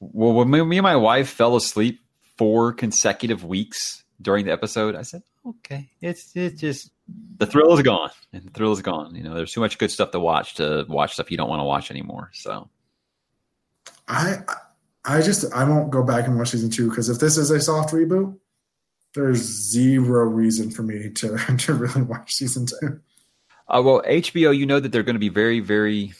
Well, 0.00 0.32
when 0.32 0.50
me, 0.50 0.62
me 0.62 0.78
and 0.78 0.84
my 0.84 0.96
wife 0.96 1.28
fell 1.28 1.56
asleep 1.56 2.00
four 2.36 2.72
consecutive 2.72 3.44
weeks 3.44 4.04
during 4.20 4.44
the 4.44 4.52
episode, 4.52 4.94
I 4.94 5.02
said, 5.02 5.22
okay, 5.46 5.88
it's 6.00 6.32
it's 6.34 6.60
just 6.60 6.90
the 7.38 7.46
thrill 7.46 7.72
is 7.74 7.82
gone, 7.82 8.10
and 8.32 8.44
the 8.44 8.50
thrill 8.50 8.72
is 8.72 8.82
gone. 8.82 9.14
You 9.14 9.22
know, 9.22 9.34
there's 9.34 9.52
too 9.52 9.60
much 9.60 9.78
good 9.78 9.90
stuff 9.90 10.10
to 10.10 10.20
watch 10.20 10.54
to 10.54 10.84
watch 10.88 11.14
stuff 11.14 11.30
you 11.30 11.36
don't 11.36 11.48
want 11.48 11.60
to 11.60 11.64
watch 11.64 11.90
anymore. 11.90 12.30
So, 12.34 12.68
I 14.08 14.38
I 15.04 15.22
just 15.22 15.52
I 15.54 15.64
won't 15.64 15.90
go 15.90 16.02
back 16.02 16.26
and 16.26 16.36
watch 16.36 16.50
season 16.50 16.70
two 16.70 16.90
because 16.90 17.08
if 17.08 17.18
this 17.18 17.36
is 17.36 17.50
a 17.50 17.60
soft 17.60 17.94
reboot, 17.94 18.36
there's 19.14 19.38
zero 19.38 20.24
reason 20.24 20.70
for 20.70 20.82
me 20.82 21.10
to 21.10 21.36
to 21.58 21.74
really 21.74 22.02
watch 22.02 22.34
season 22.34 22.66
two. 22.66 23.00
Uh, 23.68 23.82
well, 23.84 24.02
HBO, 24.02 24.56
you 24.56 24.66
know 24.66 24.78
that 24.78 24.92
they're 24.92 25.02
going 25.02 25.16
to 25.16 25.20
be 25.20 25.28
very, 25.28 25.60
very 25.60 26.12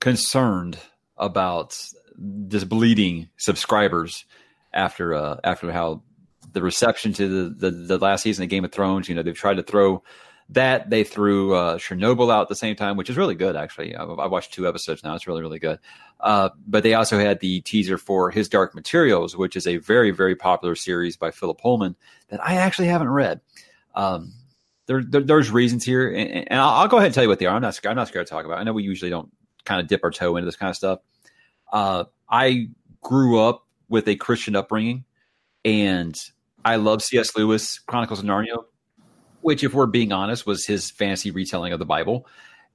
concerned 0.00 0.78
about 1.16 1.78
this 2.16 2.64
bleeding 2.64 3.28
subscribers 3.36 4.24
after 4.72 5.14
uh, 5.14 5.36
after 5.44 5.70
how 5.70 6.02
the 6.52 6.62
reception 6.62 7.12
to 7.12 7.50
the, 7.50 7.70
the, 7.70 7.70
the 7.70 7.98
last 7.98 8.22
season 8.22 8.42
of 8.42 8.48
Game 8.48 8.64
of 8.64 8.72
Thrones. 8.72 9.08
You 9.08 9.14
know, 9.14 9.22
they've 9.22 9.34
tried 9.36 9.56
to 9.56 9.62
throw 9.62 10.02
that. 10.50 10.90
They 10.90 11.04
threw 11.04 11.54
uh, 11.54 11.78
Chernobyl 11.78 12.32
out 12.32 12.42
at 12.42 12.48
the 12.48 12.56
same 12.56 12.76
time, 12.76 12.96
which 12.96 13.10
is 13.10 13.16
really 13.16 13.34
good. 13.34 13.56
Actually, 13.56 13.94
I've, 13.94 14.18
I've 14.18 14.30
watched 14.30 14.52
two 14.52 14.66
episodes 14.66 15.04
now. 15.04 15.14
It's 15.14 15.26
really 15.26 15.42
really 15.42 15.58
good. 15.58 15.78
Uh, 16.18 16.50
but 16.66 16.82
they 16.82 16.94
also 16.94 17.18
had 17.18 17.40
the 17.40 17.60
teaser 17.60 17.98
for 17.98 18.30
His 18.30 18.48
Dark 18.48 18.74
Materials, 18.74 19.36
which 19.36 19.54
is 19.54 19.66
a 19.66 19.76
very 19.76 20.10
very 20.10 20.34
popular 20.34 20.74
series 20.74 21.16
by 21.16 21.30
Philip 21.30 21.60
Pullman 21.60 21.94
that 22.28 22.44
I 22.44 22.56
actually 22.56 22.88
haven't 22.88 23.10
read. 23.10 23.40
Um, 23.94 24.32
there, 24.86 25.02
there, 25.02 25.20
there's 25.20 25.50
reasons 25.50 25.84
here, 25.84 26.08
and, 26.08 26.48
and 26.48 26.60
I'll, 26.60 26.70
I'll, 26.70 26.88
go 26.88 26.96
ahead 26.96 27.06
and 27.06 27.14
tell 27.14 27.24
you 27.24 27.28
what 27.28 27.38
they 27.38 27.46
are. 27.46 27.54
I'm 27.54 27.62
not 27.62 27.78
I'm 27.84 27.96
not 27.96 28.08
scared 28.08 28.26
to 28.26 28.30
talk 28.30 28.44
about. 28.44 28.58
It. 28.58 28.60
I 28.60 28.64
know 28.64 28.72
we 28.72 28.84
usually 28.84 29.10
don't 29.10 29.30
kind 29.64 29.80
of 29.80 29.88
dip 29.88 30.00
our 30.04 30.10
toe 30.10 30.36
into 30.36 30.46
this 30.46 30.56
kind 30.56 30.70
of 30.70 30.76
stuff. 30.76 31.00
Uh, 31.72 32.04
I 32.30 32.68
grew 33.02 33.40
up 33.40 33.66
with 33.88 34.08
a 34.08 34.16
Christian 34.16 34.54
upbringing, 34.56 35.04
and 35.64 36.18
I 36.64 36.76
love 36.76 37.02
C.S. 37.02 37.36
Lewis, 37.36 37.80
Chronicles 37.80 38.20
of 38.20 38.24
Narnia, 38.24 38.64
which, 39.40 39.64
if 39.64 39.74
we're 39.74 39.86
being 39.86 40.12
honest, 40.12 40.46
was 40.46 40.64
his 40.64 40.90
fantasy 40.90 41.30
retelling 41.30 41.72
of 41.72 41.78
the 41.78 41.84
Bible. 41.84 42.26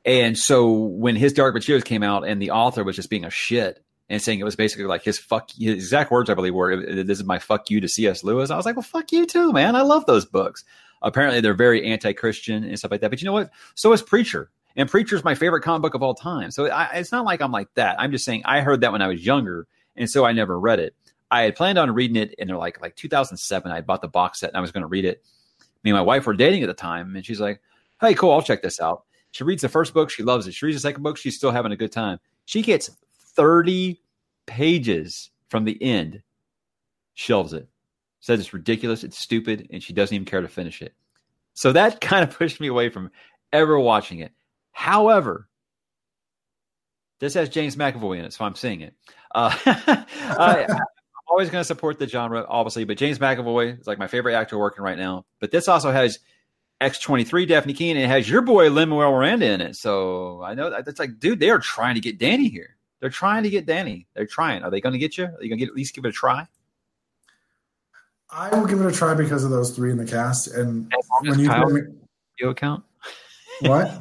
And 0.04 0.38
so 0.38 0.72
when 0.72 1.16
his 1.16 1.32
Dark 1.32 1.54
Materials 1.54 1.84
came 1.84 2.04
out, 2.04 2.28
and 2.28 2.42
the 2.42 2.52
author 2.52 2.84
was 2.84 2.96
just 2.96 3.10
being 3.10 3.26
a 3.26 3.30
shit 3.30 3.84
and 4.10 4.22
saying 4.22 4.40
it 4.40 4.44
was 4.44 4.58
basically 4.58 4.86
like 4.86 5.04
his 5.04 5.18
fuck, 5.18 5.52
his 5.52 5.76
exact 5.76 6.12
words, 6.12 6.30
I 6.30 6.34
believe, 6.34 6.54
were 6.54 7.04
"This 7.04 7.20
is 7.20 7.24
my 7.24 7.40
fuck 7.40 7.70
you 7.70 7.80
to 7.80 7.88
C.S. 7.88 8.24
Lewis." 8.24 8.50
I 8.50 8.58
was 8.58 8.66
like, 8.66 8.76
"Well, 8.76 8.84
fuck 8.84 9.12
you 9.14 9.26
too, 9.26 9.54
man. 9.54 9.76
I 9.78 9.82
love 9.84 10.06
those 10.06 10.26
books." 10.26 10.66
Apparently, 11.02 11.42
they're 11.42 11.54
very 11.54 11.86
anti-Christian 11.86 12.64
and 12.64 12.78
stuff 12.78 12.92
like 12.92 13.02
that. 13.02 13.10
But 13.10 13.22
you 13.22 13.26
know 13.26 13.34
what? 13.34 13.52
So 13.76 13.92
is 13.94 14.02
Preacher. 14.02 14.52
And 14.76 14.90
Preacher's 14.90 15.24
my 15.24 15.36
favorite 15.36 15.62
comic 15.62 15.82
book 15.82 15.96
of 15.96 16.04
all 16.04 16.14
time. 16.14 16.52
So 16.52 16.68
I, 16.68 16.90
it's 16.96 17.12
not 17.12 17.26
like 17.26 17.42
I'm 17.42 17.52
like 17.52 17.74
that. 17.76 18.00
I'm 18.00 18.12
just 18.12 18.24
saying 18.24 18.44
I 18.46 18.62
heard 18.62 18.82
that 18.82 18.92
when 18.92 19.02
I 19.02 19.08
was 19.08 19.26
younger, 19.26 19.68
and 19.96 20.10
so 20.10 20.26
I 20.26 20.32
never 20.32 20.60
read 20.60 20.80
it. 20.80 20.96
I 21.30 21.44
had 21.44 21.56
planned 21.56 21.78
on 21.78 21.92
reading 21.92 22.18
it 22.18 22.34
in 22.38 22.48
like 22.50 22.82
like 22.82 22.96
2007. 22.96 23.72
I 23.72 23.82
bought 23.82 24.02
the 24.02 24.08
box 24.08 24.40
set 24.40 24.50
and 24.50 24.58
I 24.58 24.62
was 24.62 24.72
going 24.72 24.82
to 24.82 24.88
read 24.88 25.06
it. 25.06 25.24
Me 25.84 25.92
and 25.92 25.98
my 25.98 26.02
wife 26.02 26.26
were 26.26 26.34
dating 26.34 26.64
at 26.64 26.68
the 26.68 26.74
time, 26.74 27.16
and 27.16 27.26
she's 27.26 27.42
like, 27.42 27.62
"Hey, 28.00 28.14
cool, 28.14 28.32
I'll 28.32 28.42
check 28.42 28.62
this 28.62 28.80
out." 28.80 29.04
She 29.32 29.46
reads 29.46 29.62
the 29.62 29.70
first 29.70 29.94
book, 29.94 30.10
she 30.10 30.24
loves 30.24 30.46
it. 30.46 30.54
She 30.54 30.66
reads 30.66 30.76
the 30.76 30.82
second 30.82 31.04
book, 31.04 31.18
she's 31.18 31.36
still 31.36 31.52
having 31.52 31.72
a 31.72 31.78
good 31.78 31.92
time. 31.92 32.20
She 32.46 32.62
gets 32.62 32.92
30 33.36 34.02
pages 34.46 35.32
from 35.48 35.64
the 35.64 35.82
end, 35.82 36.22
shelves 37.14 37.54
it, 37.54 37.70
says 38.22 38.40
it's 38.40 38.54
ridiculous, 38.54 39.04
it's 39.04 39.18
stupid, 39.18 39.68
and 39.72 39.84
she 39.84 39.94
doesn't 39.94 40.16
even 40.16 40.26
care 40.26 40.42
to 40.42 40.48
finish 40.48 40.82
it. 40.82 40.94
So 41.54 41.74
that 41.74 42.00
kind 42.02 42.24
of 42.24 42.36
pushed 42.36 42.60
me 42.62 42.68
away 42.68 42.90
from 42.90 43.12
ever 43.52 43.78
watching 43.78 44.20
it. 44.20 44.32
However, 44.72 45.50
this 47.20 47.34
has 47.34 47.50
James 47.50 47.76
McAvoy 47.76 48.20
in 48.20 48.26
it, 48.26 48.34
so 48.34 48.46
I'm 48.46 48.56
seeing 48.56 48.82
it. 48.82 48.96
Uh, 49.36 49.56
I, 49.66 50.66
am 50.70 50.78
always 51.28 51.50
going 51.50 51.62
to 51.62 51.66
support 51.66 52.00
the 52.00 52.08
genre, 52.08 52.46
obviously, 52.48 52.84
but 52.86 52.98
James 52.98 53.20
McAvoy 53.20 53.80
is 53.80 53.88
like 53.88 54.00
my 54.00 54.08
favorite 54.08 54.36
actor 54.36 54.58
working 54.58 54.84
right 54.84 54.98
now. 54.98 55.26
But 55.40 55.52
this 55.52 55.68
also 55.68 55.92
has 55.92 56.20
X23 56.82 57.48
Dafne 57.48 57.76
Keen 57.76 57.96
and 57.96 58.06
it 58.06 58.08
has 58.08 58.28
your 58.28 58.42
boy 58.42 58.70
Lin-Manuel 58.70 59.12
Miranda 59.12 59.52
in 59.52 59.62
it. 59.62 59.76
So 59.76 60.42
I 60.42 60.56
know 60.56 60.70
that's 60.70 61.00
like, 61.00 61.20
dude, 61.20 61.40
they 61.40 61.52
are 61.52 61.60
trying 61.60 61.96
to 61.96 62.02
get 62.02 62.18
Danny 62.18 62.50
here. 62.50 62.76
They're 63.00 63.10
trying 63.10 63.44
to 63.44 63.50
get 63.50 63.66
Danny. 63.66 64.08
They're 64.16 64.26
trying. 64.26 64.64
Are 64.64 64.72
they 64.72 64.82
going 64.82 64.94
to 64.94 65.00
get 65.00 65.18
you? 65.18 65.26
Are 65.26 65.38
you 65.42 65.50
going 65.50 65.60
to 65.60 65.66
at 65.66 65.76
least 65.76 65.94
give 65.94 66.06
it 66.06 66.10
a 66.10 66.12
try? 66.12 66.48
I 68.32 68.50
will 68.56 68.66
give 68.66 68.80
it 68.80 68.86
a 68.86 68.92
try 68.92 69.14
because 69.14 69.44
of 69.44 69.52
those 69.52 69.76
three 69.76 69.92
in 69.92 69.98
the 69.98 70.06
cast. 70.06 70.48
And 70.48 70.92
when 71.22 71.40
you 71.40 71.48
Kyle, 71.48 71.70
me, 71.70 71.82
HBO 72.42 72.52
account, 72.52 72.84
what? 73.62 73.88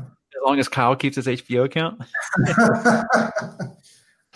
as 0.41 0.45
long 0.45 0.59
as 0.59 0.69
Kyle 0.69 0.95
keeps 0.95 1.17
his 1.17 1.27
HBO 1.27 1.65
account. 1.65 2.01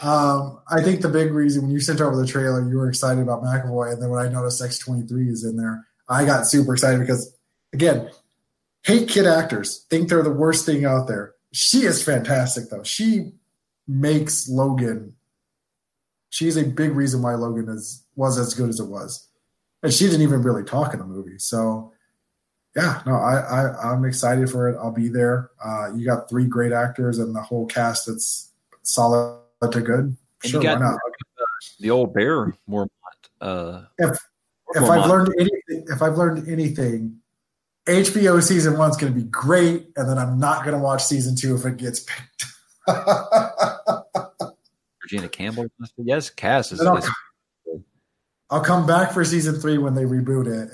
um, 0.02 0.60
I 0.68 0.82
think 0.82 1.00
the 1.00 1.08
big 1.08 1.32
reason 1.32 1.62
when 1.62 1.70
you 1.70 1.80
sent 1.80 2.00
over 2.00 2.16
the 2.16 2.26
trailer, 2.26 2.68
you 2.68 2.76
were 2.76 2.88
excited 2.88 3.22
about 3.22 3.42
McAvoy, 3.42 3.92
and 3.92 4.02
then 4.02 4.10
when 4.10 4.24
I 4.24 4.28
noticed 4.28 4.60
X23 4.60 5.28
is 5.28 5.44
in 5.44 5.56
there, 5.56 5.86
I 6.08 6.24
got 6.24 6.46
super 6.46 6.74
excited 6.74 6.98
because, 7.00 7.34
again, 7.72 8.10
hate 8.82 9.08
kid 9.08 9.26
actors, 9.26 9.86
think 9.88 10.08
they're 10.08 10.22
the 10.22 10.30
worst 10.30 10.66
thing 10.66 10.84
out 10.84 11.06
there. 11.06 11.34
She 11.52 11.84
is 11.84 12.02
fantastic 12.02 12.68
though. 12.68 12.82
She 12.82 13.30
makes 13.86 14.48
Logan. 14.48 15.14
She's 16.30 16.56
a 16.56 16.64
big 16.64 16.90
reason 16.90 17.22
why 17.22 17.34
Logan 17.34 17.68
is 17.68 18.04
was 18.16 18.38
as 18.38 18.54
good 18.54 18.68
as 18.68 18.80
it 18.80 18.88
was 18.88 19.28
and 19.84 19.92
she 19.92 20.06
didn't 20.06 20.22
even 20.22 20.42
really 20.42 20.64
talk 20.64 20.94
in 20.94 20.98
the 20.98 21.06
movie. 21.06 21.38
So, 21.38 21.92
yeah, 22.74 23.02
no, 23.06 23.12
I, 23.12 23.36
I 23.36 23.92
I'm 23.92 24.04
excited 24.04 24.50
for 24.50 24.68
it. 24.68 24.76
I'll 24.82 24.90
be 24.90 25.08
there. 25.08 25.50
Uh, 25.64 25.94
you 25.94 26.06
got 26.06 26.28
three 26.28 26.46
great 26.46 26.72
actors 26.72 27.18
and 27.18 27.36
the 27.36 27.42
whole 27.42 27.66
cast 27.66 28.06
that's 28.06 28.50
solid 28.82 29.38
to 29.70 29.80
good. 29.80 30.16
Sure, 30.42 30.62
why 30.62 30.74
not? 30.74 30.98
The 31.78 31.90
old 31.90 32.14
bear 32.14 32.52
Mormont. 32.68 32.88
Uh, 33.40 33.82
if 33.98 34.18
if 34.70 34.82
I've 34.82 35.08
learned 35.08 35.34
anything, 35.38 35.86
if 35.88 36.02
I've 36.02 36.16
learned 36.16 36.48
anything, 36.48 37.20
HBO 37.86 38.42
season 38.42 38.78
one's 38.78 38.96
going 38.96 39.12
to 39.12 39.20
be 39.20 39.26
great, 39.26 39.88
and 39.96 40.08
then 40.08 40.16
I'm 40.18 40.38
not 40.38 40.64
going 40.64 40.76
to 40.76 40.82
watch 40.82 41.04
season 41.04 41.36
two 41.36 41.54
if 41.54 41.66
it 41.66 41.76
gets 41.76 42.00
picked. 42.00 42.46
Regina 45.02 45.28
Campbell. 45.28 45.66
Yes, 45.98 46.30
Cass 46.30 46.72
is, 46.72 46.80
is 46.80 47.10
I'll 48.54 48.62
come 48.62 48.86
back 48.86 49.10
for 49.10 49.24
season 49.24 49.56
three 49.56 49.78
when 49.78 49.96
they 49.96 50.04
reboot 50.04 50.46
it. 50.46 50.70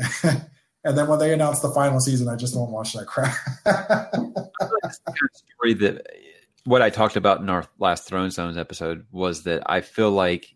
and 0.85 0.99
then 0.99 1.09
when 1.09 1.19
they 1.19 1.33
announce 1.33 1.61
the 1.61 1.71
final 1.71 1.99
season, 1.99 2.29
I 2.29 2.37
just 2.37 2.55
won't 2.55 2.71
watch 2.71 2.93
that 2.93 3.07
crap. 3.07 3.35
story 5.33 5.73
that 5.73 6.07
what 6.65 6.83
I 6.83 6.91
talked 6.91 7.17
about 7.17 7.41
in 7.41 7.49
our 7.49 7.65
last 7.79 8.07
Throne 8.07 8.31
Zones 8.31 8.59
episode 8.59 9.07
was 9.13 9.45
that 9.45 9.63
I 9.65 9.81
feel 9.81 10.11
like 10.11 10.55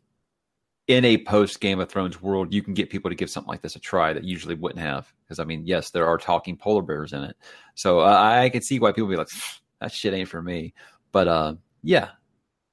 in 0.86 1.06
a 1.06 1.16
post 1.24 1.62
Game 1.62 1.80
of 1.80 1.88
Thrones 1.88 2.20
world, 2.20 2.52
you 2.52 2.60
can 2.60 2.74
get 2.74 2.90
people 2.90 3.10
to 3.10 3.16
give 3.16 3.30
something 3.30 3.48
like 3.48 3.62
this 3.62 3.74
a 3.74 3.80
try 3.80 4.12
that 4.12 4.24
usually 4.24 4.54
wouldn't 4.54 4.84
have. 4.84 5.10
Because 5.24 5.38
I 5.38 5.44
mean, 5.44 5.62
yes, 5.66 5.92
there 5.92 6.06
are 6.06 6.18
talking 6.18 6.58
polar 6.58 6.82
bears 6.82 7.14
in 7.14 7.22
it, 7.22 7.36
so 7.74 8.00
uh, 8.00 8.18
I 8.20 8.50
can 8.50 8.60
see 8.60 8.78
why 8.80 8.92
people 8.92 9.08
be 9.08 9.16
like, 9.16 9.28
"That 9.80 9.92
shit 9.92 10.12
ain't 10.12 10.28
for 10.28 10.42
me." 10.42 10.74
But 11.10 11.28
uh, 11.28 11.54
yeah, 11.82 12.10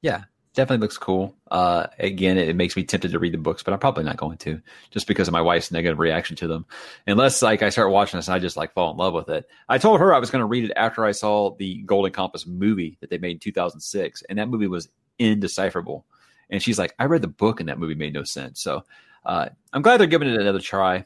yeah, 0.01 0.25
definitely 0.53 0.83
looks 0.83 0.97
cool. 0.97 1.35
Uh, 1.49 1.87
again, 1.99 2.37
it, 2.37 2.49
it, 2.49 2.55
makes 2.55 2.75
me 2.75 2.83
tempted 2.83 3.11
to 3.11 3.19
read 3.19 3.33
the 3.33 3.37
books, 3.37 3.63
but 3.63 3.73
I'm 3.73 3.79
probably 3.79 4.03
not 4.03 4.17
going 4.17 4.37
to 4.39 4.61
just 4.89 5.07
because 5.07 5.27
of 5.27 5.31
my 5.31 5.41
wife's 5.41 5.71
negative 5.71 5.99
reaction 5.99 6.35
to 6.37 6.47
them. 6.47 6.65
Unless 7.07 7.41
like 7.41 7.61
I 7.61 7.69
start 7.69 7.91
watching 7.91 8.17
this 8.17 8.27
and 8.27 8.35
I 8.35 8.39
just 8.39 8.57
like 8.57 8.73
fall 8.73 8.91
in 8.91 8.97
love 8.97 9.13
with 9.13 9.29
it. 9.29 9.47
I 9.69 9.77
told 9.77 9.99
her 9.99 10.13
I 10.13 10.19
was 10.19 10.29
going 10.29 10.41
to 10.41 10.45
read 10.45 10.65
it 10.65 10.73
after 10.75 11.05
I 11.05 11.11
saw 11.11 11.55
the 11.55 11.81
Golden 11.83 12.11
Compass 12.11 12.45
movie 12.45 12.97
that 13.01 13.09
they 13.09 13.17
made 13.17 13.33
in 13.33 13.39
2006, 13.39 14.23
and 14.29 14.39
that 14.39 14.49
movie 14.49 14.67
was 14.67 14.89
indecipherable. 15.19 16.05
And 16.49 16.61
she's 16.61 16.77
like, 16.77 16.93
I 16.99 17.05
read 17.05 17.21
the 17.21 17.27
book 17.27 17.59
and 17.59 17.69
that 17.69 17.79
movie 17.79 17.95
made 17.95 18.13
no 18.13 18.23
sense. 18.23 18.61
So 18.61 18.83
uh, 19.25 19.49
I'm 19.71 19.81
glad 19.81 19.97
they're 19.97 20.07
giving 20.07 20.27
it 20.27 20.39
another 20.39 20.59
try 20.59 21.05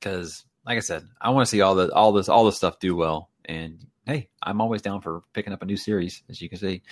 because, 0.00 0.44
like 0.64 0.78
I 0.78 0.80
said, 0.80 1.06
I 1.20 1.30
want 1.30 1.46
to 1.46 1.50
see 1.50 1.60
all 1.60 1.74
the 1.74 1.92
all 1.92 2.12
this 2.12 2.28
all 2.28 2.46
the 2.46 2.52
stuff 2.52 2.78
do 2.78 2.96
well. 2.96 3.30
And 3.44 3.84
hey, 4.06 4.28
I'm 4.42 4.60
always 4.60 4.82
down 4.82 5.02
for 5.02 5.22
picking 5.34 5.52
up 5.52 5.62
a 5.62 5.66
new 5.66 5.76
series, 5.76 6.22
as 6.30 6.40
you 6.40 6.48
can 6.48 6.58
see. 6.58 6.82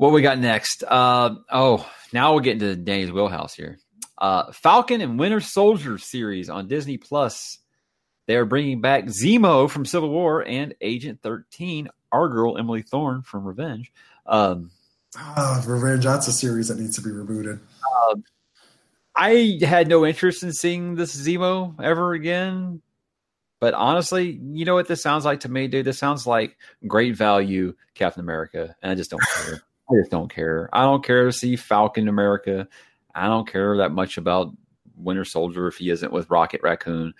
What 0.00 0.12
we 0.12 0.22
got 0.22 0.38
next? 0.38 0.82
Uh, 0.82 1.34
oh, 1.52 1.86
now 2.10 2.34
we're 2.34 2.40
getting 2.40 2.60
to 2.60 2.74
Danny's 2.74 3.12
wheelhouse 3.12 3.52
here. 3.52 3.78
Uh, 4.16 4.50
Falcon 4.50 5.02
and 5.02 5.18
Winter 5.18 5.40
Soldier 5.40 5.98
series 5.98 6.48
on 6.48 6.68
Disney 6.68 6.96
Plus. 6.96 7.58
They 8.24 8.36
are 8.36 8.46
bringing 8.46 8.80
back 8.80 9.04
Zemo 9.04 9.68
from 9.68 9.84
Civil 9.84 10.08
War 10.08 10.42
and 10.42 10.74
Agent 10.80 11.20
13, 11.22 11.90
our 12.12 12.30
girl 12.30 12.56
Emily 12.56 12.80
Thorne 12.80 13.20
from 13.20 13.44
Revenge. 13.44 13.92
Um, 14.24 14.70
uh, 15.18 15.62
Revenge, 15.66 16.04
that's 16.04 16.28
a 16.28 16.32
series 16.32 16.68
that 16.68 16.78
needs 16.78 16.96
to 16.96 17.02
be 17.02 17.10
rebooted. 17.10 17.60
Uh, 18.08 18.14
I 19.14 19.58
had 19.60 19.86
no 19.86 20.06
interest 20.06 20.42
in 20.42 20.54
seeing 20.54 20.94
this 20.94 21.14
Zemo 21.14 21.78
ever 21.78 22.14
again. 22.14 22.80
But 23.60 23.74
honestly, 23.74 24.40
you 24.54 24.64
know 24.64 24.76
what 24.76 24.88
this 24.88 25.02
sounds 25.02 25.26
like 25.26 25.40
to 25.40 25.50
me, 25.50 25.68
dude? 25.68 25.84
This 25.84 25.98
sounds 25.98 26.26
like 26.26 26.56
great 26.86 27.16
value 27.16 27.74
Captain 27.92 28.22
America, 28.22 28.74
and 28.80 28.92
I 28.92 28.94
just 28.94 29.10
don't 29.10 29.20
care. 29.20 29.62
I 29.90 29.94
just 30.00 30.10
don't 30.10 30.32
care. 30.32 30.68
I 30.72 30.82
don't 30.82 31.04
care 31.04 31.26
to 31.26 31.32
see 31.32 31.56
Falcon 31.56 32.08
America. 32.08 32.68
I 33.14 33.26
don't 33.26 33.50
care 33.50 33.78
that 33.78 33.90
much 33.90 34.18
about 34.18 34.52
Winter 34.96 35.24
Soldier 35.24 35.66
if 35.66 35.76
he 35.76 35.90
isn't 35.90 36.12
with 36.12 36.30
Rocket 36.30 36.62
Raccoon. 36.62 37.14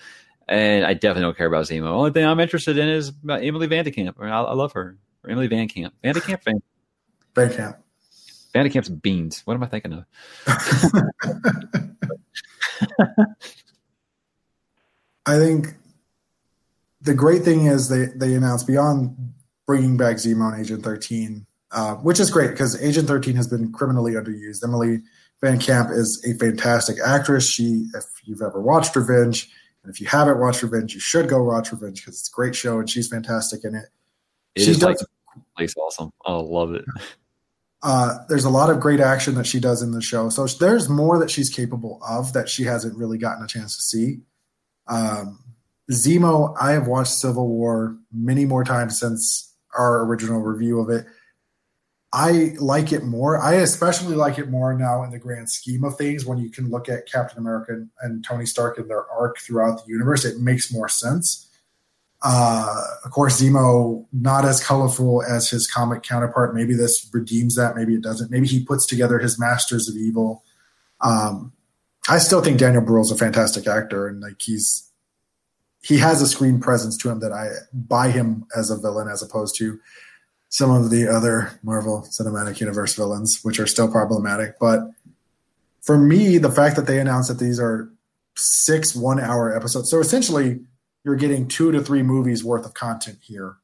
And 0.49 0.85
I 0.85 0.95
definitely 0.95 1.23
don't 1.23 1.37
care 1.37 1.47
about 1.47 1.65
Zemo. 1.65 1.83
The 1.83 1.89
only 1.89 2.11
thing 2.13 2.25
I'm 2.25 2.41
interested 2.41 2.79
in 2.79 2.89
is 2.89 3.13
Emily 3.29 3.69
Vandekamp. 3.69 4.15
I, 4.21 4.29
I 4.29 4.53
love 4.53 4.73
her. 4.73 4.97
Or 5.23 5.31
Emily 5.31 5.47
Van 5.47 5.69
Camp. 5.69 5.95
Vandekamp? 6.03 6.45
Van. 6.45 6.63
Van 7.35 7.53
Camp. 7.53 7.77
Vanderkamp's 8.55 8.89
beans. 8.89 9.43
What 9.45 9.55
am 9.55 9.63
I 9.63 9.67
thinking 9.67 9.93
of? 9.93 10.05
I 15.27 15.39
think 15.39 15.77
the 17.01 17.15
great 17.15 17.43
thing 17.43 17.67
is 17.67 17.89
they 17.89 18.07
they 18.17 18.35
announced 18.35 18.67
beyond 18.67 19.35
bringing 19.67 19.97
back 19.97 20.17
Zemo 20.17 20.53
and 20.53 20.61
Agent 20.61 20.83
13, 20.83 21.47
uh, 21.73 21.95
which 21.97 22.21
is 22.21 22.31
great 22.31 22.51
because 22.51 22.81
Agent 22.83 23.09
13 23.09 23.37
has 23.37 23.47
been 23.47 23.73
criminally 23.73 24.13
underused. 24.13 24.65
Emily 24.65 25.01
Van 25.41 25.59
Camp 25.59 25.91
is 25.91 26.23
a 26.25 26.35
fantastic 26.39 26.97
actress. 27.05 27.49
She, 27.49 27.87
if 27.95 28.05
you've 28.25 28.43
ever 28.43 28.61
watched 28.61 28.95
Revenge, 28.97 29.51
and 29.83 29.93
if 29.93 30.01
you 30.01 30.07
haven't 30.07 30.39
watched 30.39 30.63
Revenge, 30.63 30.95
you 30.95 31.01
should 31.01 31.29
go 31.29 31.43
watch 31.43 31.73
Revenge 31.73 32.03
because 32.03 32.21
it's 32.21 32.29
a 32.29 32.35
great 32.35 32.55
show 32.55 32.79
and 32.79 32.91
she's 32.91 33.09
fantastic 33.09 33.65
in 33.65 33.75
it. 33.75 33.87
It 34.55 34.63
she 34.63 34.71
is 34.73 34.79
does, 34.79 35.07
like 35.57 35.71
awesome. 35.79 36.13
I 36.27 36.35
love 36.35 36.75
it. 36.75 36.85
uh, 37.83 38.19
there's 38.29 38.45
a 38.45 38.51
lot 38.51 38.71
of 38.71 38.81
great 38.81 39.01
action 39.01 39.35
that 39.37 39.47
she 39.47 39.61
does 39.61 39.83
in 39.83 39.93
the 39.93 40.03
show. 40.03 40.29
So 40.29 40.47
there's 40.47 40.89
more 40.89 41.19
that 41.19 41.31
she's 41.31 41.49
capable 41.49 42.01
of 42.07 42.33
that 42.35 42.49
she 42.49 42.65
hasn't 42.65 42.97
really 42.99 43.17
gotten 43.17 43.45
a 43.45 43.49
chance 43.49 43.77
to 43.77 43.83
see. 43.83 44.19
Um, 44.87 45.39
Zemo, 45.91 46.55
I 46.61 46.73
have 46.73 46.87
watched 46.87 47.13
Civil 47.13 47.49
War 47.49 47.97
many 48.13 48.45
more 48.45 48.65
times 48.65 48.99
since 48.99 49.55
our 49.77 50.05
original 50.05 50.41
review 50.41 50.81
of 50.81 50.91
it. 50.91 51.07
I 52.13 52.55
like 52.59 52.93
it 52.93 53.05
more. 53.05 53.39
I 53.39 53.55
especially 53.55 54.17
like 54.17 54.39
it 54.39 54.51
more 54.51 54.75
now 54.75 55.05
in 55.05 55.11
the 55.11 55.19
grand 55.19 55.49
scheme 55.49 55.85
of 55.85 55.97
things 55.97 56.27
when 56.27 56.39
you 56.39 56.51
can 56.51 56.69
look 56.69 56.89
at 56.89 57.07
Captain 57.07 57.39
America 57.39 57.87
and 58.01 58.25
Tony 58.25 58.47
Stark 58.47 58.79
and 58.79 58.91
their 58.91 59.09
arc 59.11 59.39
throughout 59.39 59.85
the 59.85 59.93
universe. 59.93 60.25
It 60.25 60.41
makes 60.41 60.73
more 60.73 60.89
sense. 60.89 61.49
Uh, 62.23 62.83
of 63.05 63.13
course, 63.13 63.41
Zemo 63.41 64.07
not 64.13 64.45
as 64.45 64.63
colorful 64.63 65.23
as 65.23 65.49
his 65.51 65.67
comic 65.69 66.03
counterpart. 66.03 66.55
Maybe 66.55 66.75
this 66.75 67.09
redeems 67.13 67.55
that. 67.55 67.77
Maybe 67.77 67.95
it 67.95 68.03
doesn't. 68.03 68.31
Maybe 68.31 68.47
he 68.47 68.65
puts 68.65 68.87
together 68.87 69.19
his 69.21 69.39
Masters 69.39 69.89
of 69.89 69.97
Evil. 69.97 70.43
Um, 71.01 71.53
I 72.09 72.19
still 72.19 72.43
think 72.43 72.59
Daniel 72.59 72.83
Bruhl's 72.83 73.13
a 73.13 73.17
fantastic 73.17 73.67
actor, 73.67 74.09
and 74.09 74.21
like 74.21 74.41
he's 74.43 74.91
he 75.83 75.99
has 75.99 76.21
a 76.21 76.27
screen 76.27 76.61
presence 76.61 76.97
to 76.99 77.09
him 77.09 77.21
that 77.21 77.33
I 77.33 77.49
buy 77.73 78.11
him 78.11 78.47
as 78.55 78.71
a 78.71 78.77
villain 78.77 79.09
as 79.09 79.23
opposed 79.23 79.57
to 79.59 79.79
some 80.51 80.71
of 80.71 80.91
the 80.91 81.09
other 81.09 81.59
Marvel 81.63 82.07
Cinematic 82.11 82.61
Universe 82.61 82.95
villains, 82.95 83.41
which 83.43 83.59
are 83.59 83.67
still 83.67 83.91
problematic. 83.91 84.59
But 84.61 84.83
for 85.81 85.97
me, 85.97 86.39
the 86.39 86.51
fact 86.51 86.77
that 86.77 86.87
they 86.87 86.99
announced 86.99 87.29
that 87.29 87.43
these 87.43 87.59
are 87.59 87.91
six 88.37 88.95
one 88.95 89.19
hour 89.19 89.57
episodes, 89.57 89.91
so 89.91 89.99
essentially 90.01 90.61
you're 91.05 91.17
getting 91.17 91.49
two 91.49 91.73
to 91.73 91.81
three 91.81 92.03
movies 92.03 92.45
worth 92.45 92.67
of 92.67 92.75
content 92.75 93.19
here 93.23 93.57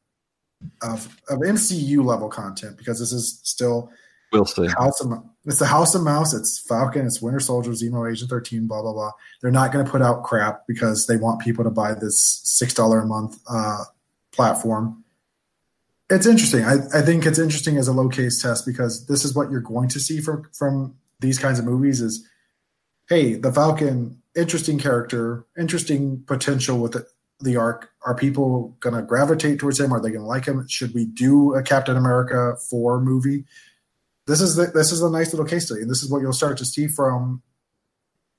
of, 0.83 1.15
of 1.29 1.41
MCU 1.41 2.05
level 2.05 2.29
content 2.29 2.79
because 2.79 2.99
this 2.99 3.13
is 3.13 3.41
still 3.43 3.91
we'll 4.33 4.47
see. 4.47 4.67
House 4.69 5.01
of, 5.01 5.13
it's 5.45 5.59
the 5.59 5.67
House 5.67 5.95
of 5.95 6.03
Mouse, 6.03 6.35
it's 6.35 6.65
Falcon, 6.69 7.07
it's 7.07 7.21
Winter 7.21 7.41
Soldier, 7.41 7.73
Zemo, 7.73 8.11
Agent 8.11 8.31
13, 8.31 8.67
blah, 8.67 8.83
blah, 8.83 8.93
blah. 8.93 9.13
They're 9.43 9.51
not 9.51 9.73
going 9.73 9.85
to 9.85 9.91
put 9.91 10.03
out 10.03 10.25
crap 10.25 10.67
because 10.67 11.07
they 11.07 11.17
want 11.17 11.41
people 11.41 11.65
to 11.65 11.71
buy 11.71 11.95
this 11.95 12.43
$6 12.63 13.03
a 13.03 13.07
month 13.07 13.39
uh, 13.49 13.85
platform. 14.33 15.05
It's 16.09 16.27
interesting. 16.27 16.65
I, 16.65 16.77
I 16.95 17.03
think 17.03 17.27
it's 17.27 17.39
interesting 17.39 17.79
as 17.79 17.89
a 17.89 17.93
low 17.93 18.09
case 18.09 18.41
test 18.41 18.65
because 18.65 19.07
this 19.07 19.25
is 19.25 19.35
what 19.35 19.51
you're 19.51 19.61
going 19.61 19.89
to 19.91 20.01
see 20.01 20.21
from, 20.21 20.49
from 20.57 20.97
these 21.21 21.39
kinds 21.39 21.59
of 21.59 21.65
movies 21.65 22.01
is, 22.01 22.27
hey, 23.09 23.35
the 23.35 23.53
Falcon, 23.53 24.23
interesting 24.37 24.79
character, 24.79 25.47
interesting 25.59 26.23
potential 26.27 26.79
with 26.79 26.95
it 26.97 27.07
the 27.41 27.57
arc 27.57 27.91
are 28.05 28.15
people 28.15 28.77
going 28.81 28.95
to 28.95 29.03
gravitate 29.03 29.59
towards 29.59 29.79
him? 29.79 29.93
Are 29.93 30.01
they 30.01 30.11
going 30.11 30.23
to 30.23 30.27
like 30.27 30.47
him? 30.47 30.67
Should 30.69 30.95
we 30.95 31.05
do 31.05 31.55
a 31.55 31.63
captain 31.63 31.97
america 31.97 32.57
4 32.71 33.01
movie? 33.01 33.45
This 34.27 34.41
is 34.41 34.57
the, 34.57 34.67
this 34.67 34.91
is 34.91 35.03
a 35.03 35.11
nice 35.11 35.33
little 35.33 35.47
case 35.47 35.67
study 35.67 35.83
and 35.83 35.91
this 35.91 36.03
is 36.03 36.11
what 36.11 36.21
you'll 36.21 36.33
start 36.33 36.59
to 36.59 36.65
see 36.65 36.89
from 36.89 37.43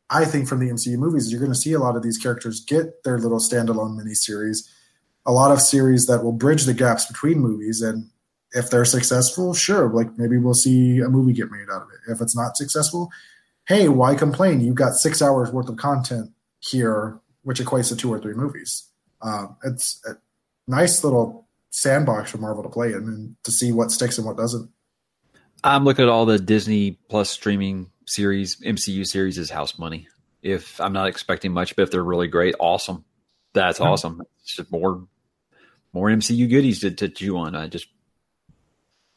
i 0.10 0.26
think 0.26 0.48
from 0.48 0.60
the 0.60 0.70
mcu 0.70 0.98
movies 0.98 1.32
you're 1.32 1.40
going 1.40 1.52
to 1.52 1.58
see 1.58 1.74
a 1.74 1.80
lot 1.80 1.96
of 1.96 2.04
these 2.04 2.18
characters 2.18 2.62
get 2.62 3.04
their 3.04 3.18
little 3.18 3.40
standalone 3.40 3.98
miniseries 3.98 4.68
a 5.28 5.32
lot 5.32 5.52
of 5.52 5.62
series 5.62 6.08
that 6.08 6.24
will 6.24 6.32
bridge 6.32 6.64
the 6.64 6.74
gaps 6.74 7.06
between 7.06 7.40
movies 7.40 7.82
and 7.82 8.10
if 8.54 8.70
they're 8.70 8.86
successful 8.86 9.54
sure 9.54 9.90
like 9.90 10.18
maybe 10.18 10.38
we'll 10.38 10.54
see 10.54 11.00
a 11.00 11.10
movie 11.10 11.34
get 11.34 11.52
made 11.52 11.68
out 11.72 11.84
of 11.84 11.90
it 11.90 12.12
if 12.12 12.22
it's 12.22 12.36
not 12.36 12.58
successful 12.58 13.10
hey 13.68 13.90
why 13.90 14.16
complain 14.16 14.62
you've 14.62 14.76
got 14.76 14.94
six 14.94 15.22
hours 15.22 15.52
worth 15.52 15.70
of 15.70 15.76
content 15.76 16.32
here 16.60 17.20
which 17.48 17.62
equates 17.62 17.88
to 17.88 17.96
two 17.96 18.12
or 18.12 18.20
three 18.20 18.34
movies. 18.34 18.90
Um, 19.22 19.56
it's 19.64 20.04
a 20.06 20.18
nice 20.68 21.02
little 21.02 21.48
sandbox 21.70 22.32
for 22.32 22.40
Marvel 22.40 22.62
to 22.62 22.68
play 22.68 22.88
in 22.88 23.04
and 23.04 23.38
to 23.46 23.52
see 23.52 23.72
what 23.72 23.90
sticks 23.90 24.18
and 24.18 24.28
what 24.28 24.36
doesn't. 24.36 24.70
I'm 25.64 25.86
looking 25.86 26.04
at 26.04 26.10
all 26.10 26.26
the 26.26 26.40
Disney 26.40 27.00
Plus 27.08 27.30
streaming 27.30 27.90
series, 28.06 28.58
MCU 28.58 29.08
series 29.08 29.38
is 29.38 29.50
house 29.50 29.80
money. 29.80 30.10
If 30.42 30.82
I'm 30.82 30.92
not 30.92 31.08
expecting 31.08 31.54
much, 31.54 31.74
but 31.78 31.84
if 31.84 31.92
they're 31.92 32.04
really 32.04 32.28
great, 32.28 32.54
awesome. 32.60 33.06
That's 33.54 33.80
yeah. 33.80 33.88
awesome. 33.88 34.22
It's 34.42 34.58
just 34.58 34.70
more 34.70 35.08
more 35.94 36.10
MCU 36.10 36.50
goodies 36.50 36.82
to, 36.82 36.92
to 36.92 37.10
chew 37.10 37.38
on. 37.38 37.56
I 37.56 37.68
just 37.68 37.88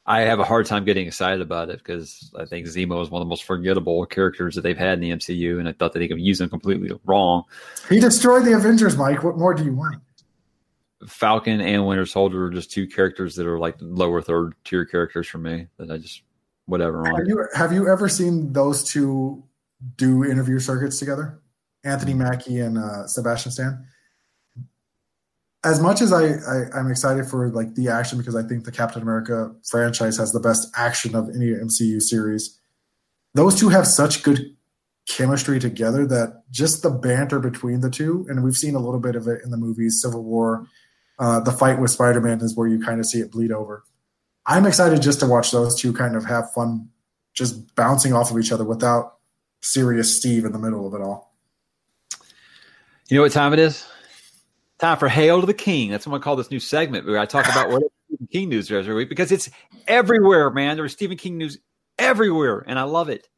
I 0.07 0.23
have 0.23 0.41
a 0.41 0.45
hard 0.45 0.66
time 0.66 0.85
getting 0.85 1.07
excited 1.07 1.41
about 1.41 1.71
it 1.71 1.79
because 1.79 2.33
I 2.37 2.45
think 2.45 2.66
Zemo 2.66 3.03
is 3.03 3.11
one 3.11 3.23
of 3.23 3.27
the 3.27 3.31
most 3.31 3.45
forgettable 3.45 4.05
characters 4.07 4.55
that 4.55 4.62
they've 4.62 4.77
had 4.77 4.95
in 4.95 5.01
the 5.01 5.11
MCU, 5.11 5.59
and 5.59 5.68
I 5.68 5.73
thought 5.73 5.93
that 5.93 5.99
they 5.99 6.09
could 6.09 6.21
use 6.21 6.41
him 6.41 6.49
completely 6.49 6.91
wrong. 7.05 7.45
He 7.89 8.01
destroyed 8.01 8.45
the 8.45 8.55
Avengers, 8.55 8.97
Mike. 8.97 9.23
What 9.23 9.39
more 9.39 9.55
do 9.55 9.64
you 9.64 9.75
want? 9.75 10.03
Falcon 11.07 11.61
and 11.61 11.87
Winter 11.87 12.07
Soldier 12.07 12.47
are 12.47 12.51
just 12.51 12.71
two 12.71 12.87
characters 12.87 13.37
that 13.37 13.47
are 13.47 13.59
like 13.59 13.77
lower 13.81 14.21
third 14.21 14.55
tier 14.64 14.85
characters 14.85 15.29
for 15.29 15.39
me 15.39 15.68
that 15.79 15.91
I 15.91 15.99
just 15.99 16.23
whatever. 16.66 17.05
Have 17.05 17.27
you 17.27 17.47
have 17.55 17.73
you 17.73 17.89
ever 17.89 18.09
seen 18.09 18.53
those 18.53 18.83
two 18.83 19.45
do 19.97 20.25
interview 20.25 20.59
circuits 20.59 20.99
together? 20.99 21.41
Anthony 21.85 22.14
Mackie 22.14 22.61
and 22.61 22.77
uh, 22.77 23.07
Sebastian 23.07 23.53
Stan 23.53 23.87
as 25.63 25.81
much 25.81 26.01
as 26.01 26.13
I, 26.13 26.25
I 26.25 26.79
am 26.79 26.91
excited 26.91 27.27
for 27.27 27.51
like 27.51 27.75
the 27.75 27.89
action 27.89 28.19
because 28.19 28.35
I 28.35 28.43
think 28.43 28.65
the 28.65 28.73
Captain 28.73 29.03
America 29.03 29.53
franchise 29.69 30.17
has 30.17 30.33
the 30.33 30.41
best 30.41 30.69
action 30.77 31.15
of 31.15 31.29
any 31.35 31.47
MCU 31.47 32.01
series. 32.01 32.59
Those 33.35 33.59
two 33.59 33.69
have 33.69 33.87
such 33.87 34.23
good 34.23 34.57
chemistry 35.09 35.59
together 35.59 36.07
that 36.07 36.43
just 36.51 36.83
the 36.83 36.91
banter 36.91 37.39
between 37.41 37.81
the 37.81 37.91
two, 37.91 38.27
and 38.29 38.43
we've 38.43 38.57
seen 38.57 38.75
a 38.75 38.79
little 38.79 39.01
bit 39.01 39.17
of 39.17 39.27
it 39.27 39.43
in 39.45 39.51
the 39.51 39.57
movies 39.57 40.01
Civil 40.03 40.25
War. 40.25 40.67
Uh, 41.19 41.41
the 41.41 41.53
fight 41.53 41.79
with 41.79 41.91
Spider 41.91 42.21
Man 42.21 42.41
is 42.41 42.57
where 42.57 42.67
you 42.67 42.83
kind 42.83 42.99
of 42.99 43.07
see 43.07 43.19
it 43.19 43.31
bleed 43.31 43.53
over. 43.53 43.85
I'm 44.47 44.65
excited 44.65 45.03
just 45.03 45.21
to 45.21 45.27
watch 45.27 45.51
those 45.51 45.79
two 45.79 45.93
kind 45.93 46.17
of 46.17 46.25
have 46.25 46.51
fun, 46.55 46.89
just 47.35 47.75
bouncing 47.75 48.15
off 48.15 48.31
of 48.31 48.39
each 48.39 48.51
other 48.51 48.65
without 48.65 49.19
serious 49.61 50.17
Steve 50.17 50.47
in 50.47 50.53
the 50.53 50.59
middle 50.59 50.87
of 50.87 50.95
it 50.95 51.03
all. 51.03 51.35
You 53.09 53.17
know 53.17 53.23
what 53.23 53.33
time 53.33 53.53
it 53.53 53.59
is? 53.59 53.87
Time 54.81 54.97
for 54.97 55.09
Hail 55.09 55.41
to 55.41 55.47
the 55.47 55.53
King. 55.53 55.91
That's 55.91 56.07
what 56.07 56.16
to 56.16 56.24
call 56.24 56.37
this 56.37 56.51
new 56.51 56.59
segment 56.59 57.07
where 57.07 57.18
I 57.18 57.26
talk 57.26 57.47
about 57.47 57.68
what 57.68 57.83
Stephen 58.07 58.28
King 58.33 58.49
news 58.49 58.72
every 58.72 58.95
week 58.95 59.11
because 59.11 59.31
it's 59.31 59.51
everywhere, 59.87 60.49
man. 60.49 60.78
There's 60.78 60.93
Stephen 60.93 61.18
King 61.18 61.37
news 61.37 61.59
everywhere, 61.99 62.64
and 62.66 62.78
I 62.78 62.85
love 62.85 63.11
it. 63.11 63.28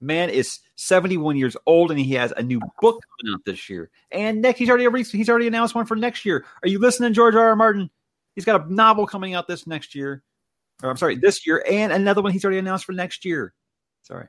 Man 0.00 0.30
is 0.30 0.60
71 0.76 1.36
years 1.36 1.56
old, 1.66 1.90
and 1.90 1.98
he 1.98 2.14
has 2.14 2.32
a 2.36 2.44
new 2.44 2.60
book 2.80 3.02
coming 3.18 3.34
out 3.34 3.40
this 3.44 3.68
year. 3.68 3.90
And 4.12 4.40
next, 4.40 4.60
he's 4.60 4.70
already 4.70 5.02
he's 5.02 5.28
already 5.28 5.48
announced 5.48 5.74
one 5.74 5.84
for 5.84 5.96
next 5.96 6.24
year. 6.24 6.44
Are 6.62 6.68
you 6.68 6.78
listening, 6.78 7.12
George 7.12 7.34
R. 7.34 7.48
R. 7.48 7.56
Martin? 7.56 7.90
He's 8.36 8.44
got 8.44 8.64
a 8.64 8.72
novel 8.72 9.04
coming 9.08 9.34
out 9.34 9.48
this 9.48 9.66
next 9.66 9.96
year. 9.96 10.22
Or, 10.80 10.90
I'm 10.90 10.96
sorry, 10.96 11.16
this 11.16 11.44
year, 11.44 11.64
and 11.68 11.92
another 11.92 12.22
one 12.22 12.30
he's 12.30 12.44
already 12.44 12.58
announced 12.58 12.84
for 12.84 12.92
next 12.92 13.24
year. 13.24 13.52
Sorry. 14.02 14.28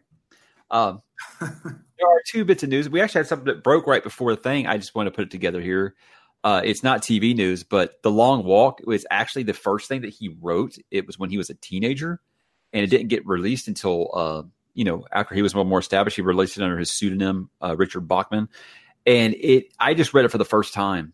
Um, 0.72 1.03
there 1.39 1.49
are 1.51 2.22
two 2.28 2.43
bits 2.43 2.63
of 2.63 2.70
news. 2.70 2.89
We 2.89 3.01
actually 3.01 3.20
had 3.20 3.28
something 3.28 3.45
that 3.45 3.63
broke 3.63 3.86
right 3.86 4.03
before 4.03 4.36
the 4.36 4.41
thing. 4.41 4.66
I 4.66 4.78
just 4.78 4.95
want 4.95 5.05
to 5.05 5.11
put 5.11 5.26
it 5.26 5.32
together 5.32 5.61
here. 5.61 5.93
Uh, 6.46 6.62
it's 6.64 6.84
not 6.84 7.02
TV 7.02 7.36
news, 7.36 7.64
but 7.64 8.04
The 8.04 8.12
Long 8.12 8.43
Walk 8.43 8.80
was 8.86 9.04
actually 9.10 9.43
the 9.43 9.54
first 9.56 9.88
thing 9.89 10.02
that 10.02 10.14
he 10.14 10.30
wrote. 10.30 10.78
It 10.91 11.08
was 11.08 11.18
when 11.18 11.32
he 11.32 11.39
was 11.39 11.50
a 11.50 11.56
teenager, 11.56 12.22
and 12.72 12.84
it 12.84 12.91
didn't 12.91 13.08
get 13.08 13.26
released 13.26 13.68
until 13.68 14.12
uh, 14.14 14.43
you 14.76 14.84
know 14.84 15.08
after 15.12 15.34
he 15.34 15.41
was 15.41 15.56
more 15.56 15.80
established. 15.80 16.18
He 16.18 16.22
released 16.22 16.56
it 16.56 16.64
under 16.64 16.78
his 16.78 16.96
pseudonym 16.96 17.50
uh, 17.64 17.76
Richard 17.76 18.08
Bachman, 18.08 18.48
and 19.08 19.34
it. 19.34 19.74
I 19.80 19.96
just 19.96 20.14
read 20.14 20.24
it 20.24 20.30
for 20.30 20.38
the 20.38 20.46
first 20.46 20.76
time 20.76 21.14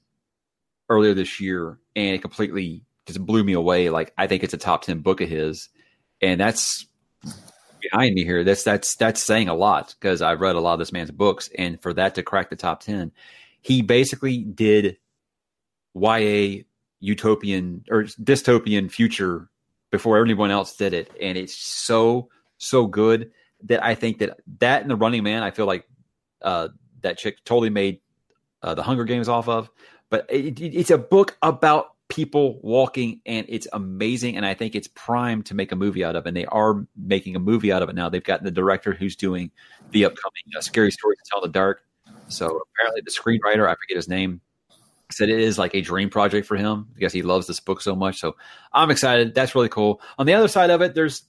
earlier 0.90 1.14
this 1.14 1.40
year, 1.40 1.80
and 1.96 2.14
it 2.14 2.22
completely 2.22 2.84
just 3.06 3.26
blew 3.26 3.46
me 3.46 3.54
away. 3.54 3.90
Like 3.90 4.14
I 4.18 4.28
think 4.28 4.44
it's 4.44 4.54
a 4.54 4.58
top 4.58 4.82
ten 4.82 5.00
book 5.00 5.22
of 5.22 5.30
his, 5.30 5.70
and 6.22 6.42
that's 6.42 6.88
behind 7.82 8.16
me 8.16 8.26
here. 8.26 8.44
That's 8.44 8.64
that's 8.64 8.98
that's 8.98 9.24
saying 9.24 9.48
a 9.48 9.56
lot 9.56 9.96
because 9.98 10.22
I've 10.22 10.42
read 10.42 10.58
a 10.58 10.60
lot 10.60 10.74
of 10.74 10.80
this 10.80 10.92
man's 10.92 11.10
books, 11.10 11.50
and 11.58 11.82
for 11.82 11.94
that 11.94 12.16
to 12.16 12.22
crack 12.22 12.50
the 12.50 12.58
top 12.58 12.82
ten, 12.82 13.14
he 13.62 13.82
basically 13.82 14.40
did 14.40 14.98
YA 15.94 16.64
utopian 17.00 17.84
or 17.90 18.04
dystopian 18.04 18.90
future 18.92 19.50
before 19.90 20.22
anyone 20.22 20.52
else 20.52 20.76
did 20.76 20.94
it, 20.94 21.12
and 21.22 21.38
it's 21.38 21.56
so 21.56 22.30
so 22.58 22.86
good 22.86 23.32
that 23.64 23.84
I 23.84 23.96
think 23.96 24.20
that 24.20 24.40
that 24.60 24.82
and 24.82 24.90
the 24.90 24.96
Running 24.96 25.24
Man, 25.24 25.44
I 25.44 25.52
feel 25.52 25.66
like 25.66 25.86
uh, 26.42 26.70
that 27.02 27.18
chick 27.18 27.44
totally 27.44 27.70
made 27.70 28.00
uh, 28.64 28.76
the 28.76 28.84
Hunger 28.84 29.04
Games 29.04 29.28
off 29.28 29.48
of. 29.48 29.70
But 30.10 30.26
it, 30.30 30.60
it, 30.60 30.76
it's 30.76 30.92
a 30.92 30.98
book 30.98 31.38
about 31.42 31.94
people 32.08 32.60
walking, 32.62 33.22
and 33.26 33.46
it's 33.50 33.68
amazing. 33.74 34.38
And 34.38 34.46
I 34.46 34.54
think 34.54 34.76
it's 34.76 34.90
primed 34.90 35.46
to 35.48 35.56
make 35.56 35.72
a 35.72 35.76
movie 35.76 36.04
out 36.04 36.16
of. 36.16 36.26
And 36.26 36.36
they 36.36 36.46
are 36.46 36.86
making 36.96 37.36
a 37.36 37.40
movie 37.40 37.72
out 37.72 37.82
of 37.82 37.90
it 37.90 37.96
now. 37.96 38.10
They've 38.10 38.24
got 38.24 38.44
the 38.44 38.52
director 38.52 38.94
who's 38.94 39.16
doing 39.16 39.52
the 39.92 40.06
upcoming 40.06 40.44
uh, 40.56 40.62
Scary 40.62 40.92
Stories 40.92 41.18
to 41.24 41.30
Tell 41.30 41.44
in 41.44 41.50
the 41.50 41.54
Dark. 41.54 41.84
So 42.28 42.46
apparently, 42.46 43.02
the 43.04 43.12
screenwriter, 43.12 43.68
I 43.68 43.76
forget 43.76 43.96
his 43.96 44.08
name, 44.08 44.42
said 45.14 45.30
it 45.30 45.40
is 45.40 45.58
like 45.58 45.76
a 45.76 45.82
dream 45.82 46.10
project 46.10 46.48
for 46.48 46.56
him 46.58 46.88
because 46.94 47.14
he 47.14 47.22
loves 47.22 47.48
this 47.48 47.60
book 47.60 47.82
so 47.82 47.96
much. 47.96 48.20
So 48.20 48.36
I'm 48.74 48.92
excited. 48.92 49.34
That's 49.34 49.56
really 49.56 49.70
cool. 49.70 50.02
On 50.18 50.26
the 50.26 50.34
other 50.34 50.48
side 50.48 50.70
of 50.70 50.82
it, 50.82 50.96
there's 50.96 51.24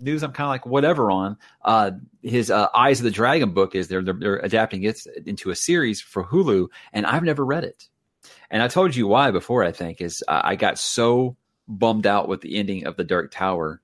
news 0.00 0.22
I'm 0.22 0.32
kind 0.32 0.46
of 0.46 0.50
like 0.50 0.66
whatever 0.66 1.10
on. 1.10 1.36
Uh, 1.64 1.92
his 2.22 2.50
uh, 2.50 2.68
Eyes 2.74 3.00
of 3.00 3.04
the 3.04 3.10
Dragon 3.10 3.52
book 3.52 3.74
is 3.74 3.88
they're, 3.88 4.02
they're, 4.02 4.14
they're 4.14 4.38
adapting 4.38 4.82
it 4.84 5.00
into 5.26 5.50
a 5.50 5.56
series 5.56 6.00
for 6.00 6.24
Hulu, 6.24 6.68
and 6.92 7.06
I've 7.06 7.24
never 7.24 7.44
read 7.44 7.64
it. 7.64 7.88
And 8.50 8.62
I 8.62 8.68
told 8.68 8.96
you 8.96 9.06
why 9.06 9.30
before. 9.30 9.64
I 9.64 9.72
think 9.72 10.00
is 10.00 10.22
I 10.26 10.56
got 10.56 10.78
so 10.78 11.36
bummed 11.66 12.06
out 12.06 12.28
with 12.28 12.40
the 12.40 12.56
ending 12.56 12.86
of 12.86 12.96
the 12.96 13.04
Dark 13.04 13.30
Tower 13.30 13.80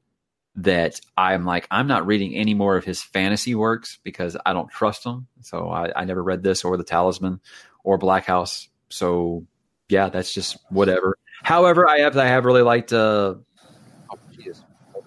that 0.57 1.01
I'm 1.17 1.45
like 1.45 1.67
I'm 1.71 1.87
not 1.87 2.07
reading 2.07 2.35
any 2.35 2.55
more 2.55 2.77
of 2.77 2.85
his 2.85 3.03
fantasy 3.03 3.55
works 3.55 3.99
because 4.03 4.37
I 4.45 4.53
don't 4.53 4.71
trust 4.71 5.05
him. 5.05 5.27
So 5.43 5.69
I, 5.69 5.93
I 5.95 6.05
never 6.05 6.23
read 6.23 6.43
this 6.43 6.65
or 6.65 6.77
the 6.77 6.85
Talisman 6.85 7.41
or 7.83 7.99
Black 7.99 8.25
House. 8.25 8.69
So 8.95 9.45
yeah, 9.89 10.09
that's 10.09 10.33
just 10.33 10.57
whatever. 10.71 11.19
However, 11.43 11.89
I 11.89 11.99
have 11.99 12.17
I 12.17 12.27
have 12.27 12.45
really 12.45 12.63
liked 12.63 12.93
uh, 12.93 13.35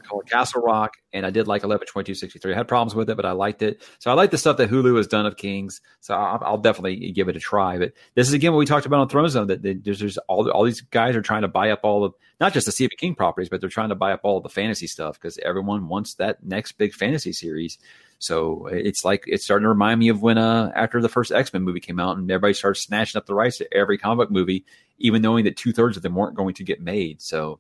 called 0.08 0.30
Castle 0.30 0.62
Rock, 0.62 0.98
and 1.14 1.26
I 1.26 1.30
did 1.30 1.48
like 1.48 1.62
112263. 1.62 2.54
I 2.54 2.58
had 2.58 2.68
problems 2.68 2.96
with 2.96 3.10
it, 3.10 3.16
but 3.16 3.26
I 3.26 3.32
liked 3.32 3.62
it. 3.62 3.82
So 4.00 4.10
I 4.12 4.14
like 4.14 4.32
the 4.32 4.38
stuff 4.38 4.58
that 4.58 4.70
Hulu 4.70 4.98
has 4.98 5.08
done 5.08 5.26
of 5.26 5.38
Kings. 5.38 5.82
So 6.00 6.16
I'll, 6.16 6.42
I'll 6.44 6.58
definitely 6.58 7.12
give 7.12 7.30
it 7.30 7.36
a 7.36 7.40
try. 7.40 7.78
But 7.78 7.94
this 8.16 8.28
is 8.28 8.34
again 8.34 8.54
what 8.54 8.60
we 8.60 8.66
talked 8.66 8.86
about 8.86 9.00
on 9.00 9.10
Throne 9.10 9.30
Zone 9.30 9.48
that, 9.48 9.62
there's, 9.62 10.00
there's 10.00 10.18
all 10.30 10.50
all 10.50 10.64
these 10.64 10.82
guys 10.82 11.16
are 11.16 11.22
trying 11.22 11.44
to 11.44 11.48
buy 11.48 11.72
up 11.72 11.82
all 11.84 12.04
of 12.04 12.14
not 12.40 12.54
just 12.54 12.66
the 12.66 12.72
Stephen 12.72 12.98
King 12.98 13.16
properties, 13.16 13.50
but 13.50 13.62
they're 13.62 13.70
trying 13.70 13.90
to 13.90 13.96
buy 13.96 14.12
up 14.12 14.22
all 14.24 14.42
the 14.42 14.50
fantasy 14.50 14.88
stuff 14.88 15.20
because 15.20 15.38
everyone 15.40 15.88
wants 15.88 16.16
that 16.16 16.44
next 16.44 16.74
big 16.74 16.94
fantasy 16.94 17.34
series. 17.34 17.78
So 18.20 18.68
it's 18.68 19.06
like 19.06 19.24
it's 19.28 19.44
starting 19.44 19.64
to 19.64 19.70
remind 19.70 20.00
me 20.00 20.10
of 20.10 20.22
when 20.22 20.38
uh 20.38 20.72
after 20.76 21.02
the 21.02 21.10
first 21.10 21.32
X 21.32 21.54
Men 21.54 21.64
movie 21.64 21.80
came 21.80 22.00
out 22.00 22.18
and 22.18 22.30
everybody 22.30 22.54
started 22.54 22.80
snatching 22.80 23.18
up 23.20 23.26
the 23.26 23.36
rights 23.36 23.58
to 23.60 23.74
every 23.74 23.98
comic 23.98 24.18
book 24.18 24.32
movie, 24.32 24.66
even 24.98 25.22
knowing 25.22 25.46
that 25.46 25.58
two 25.58 25.72
thirds 25.72 25.98
of 25.98 26.04
them 26.04 26.16
weren't 26.16 26.36
going 26.36 26.56
to 26.56 26.64
get 26.64 26.82
made. 26.82 27.22
So 27.22 27.60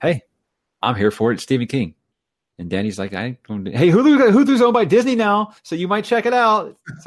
hey, 0.00 0.22
I'm 0.82 0.94
here 0.94 1.10
for 1.10 1.32
it. 1.32 1.40
Stephen 1.40 1.66
King. 1.66 1.94
And 2.58 2.68
Danny's 2.68 2.98
like, 2.98 3.14
I 3.14 3.38
hey, 3.48 3.88
Hulu, 3.88 4.32
Hulu's 4.32 4.60
owned 4.60 4.74
by 4.74 4.84
Disney 4.84 5.14
now, 5.14 5.54
so 5.62 5.74
you 5.74 5.88
might 5.88 6.04
check 6.04 6.26
it 6.26 6.34
out. 6.34 6.76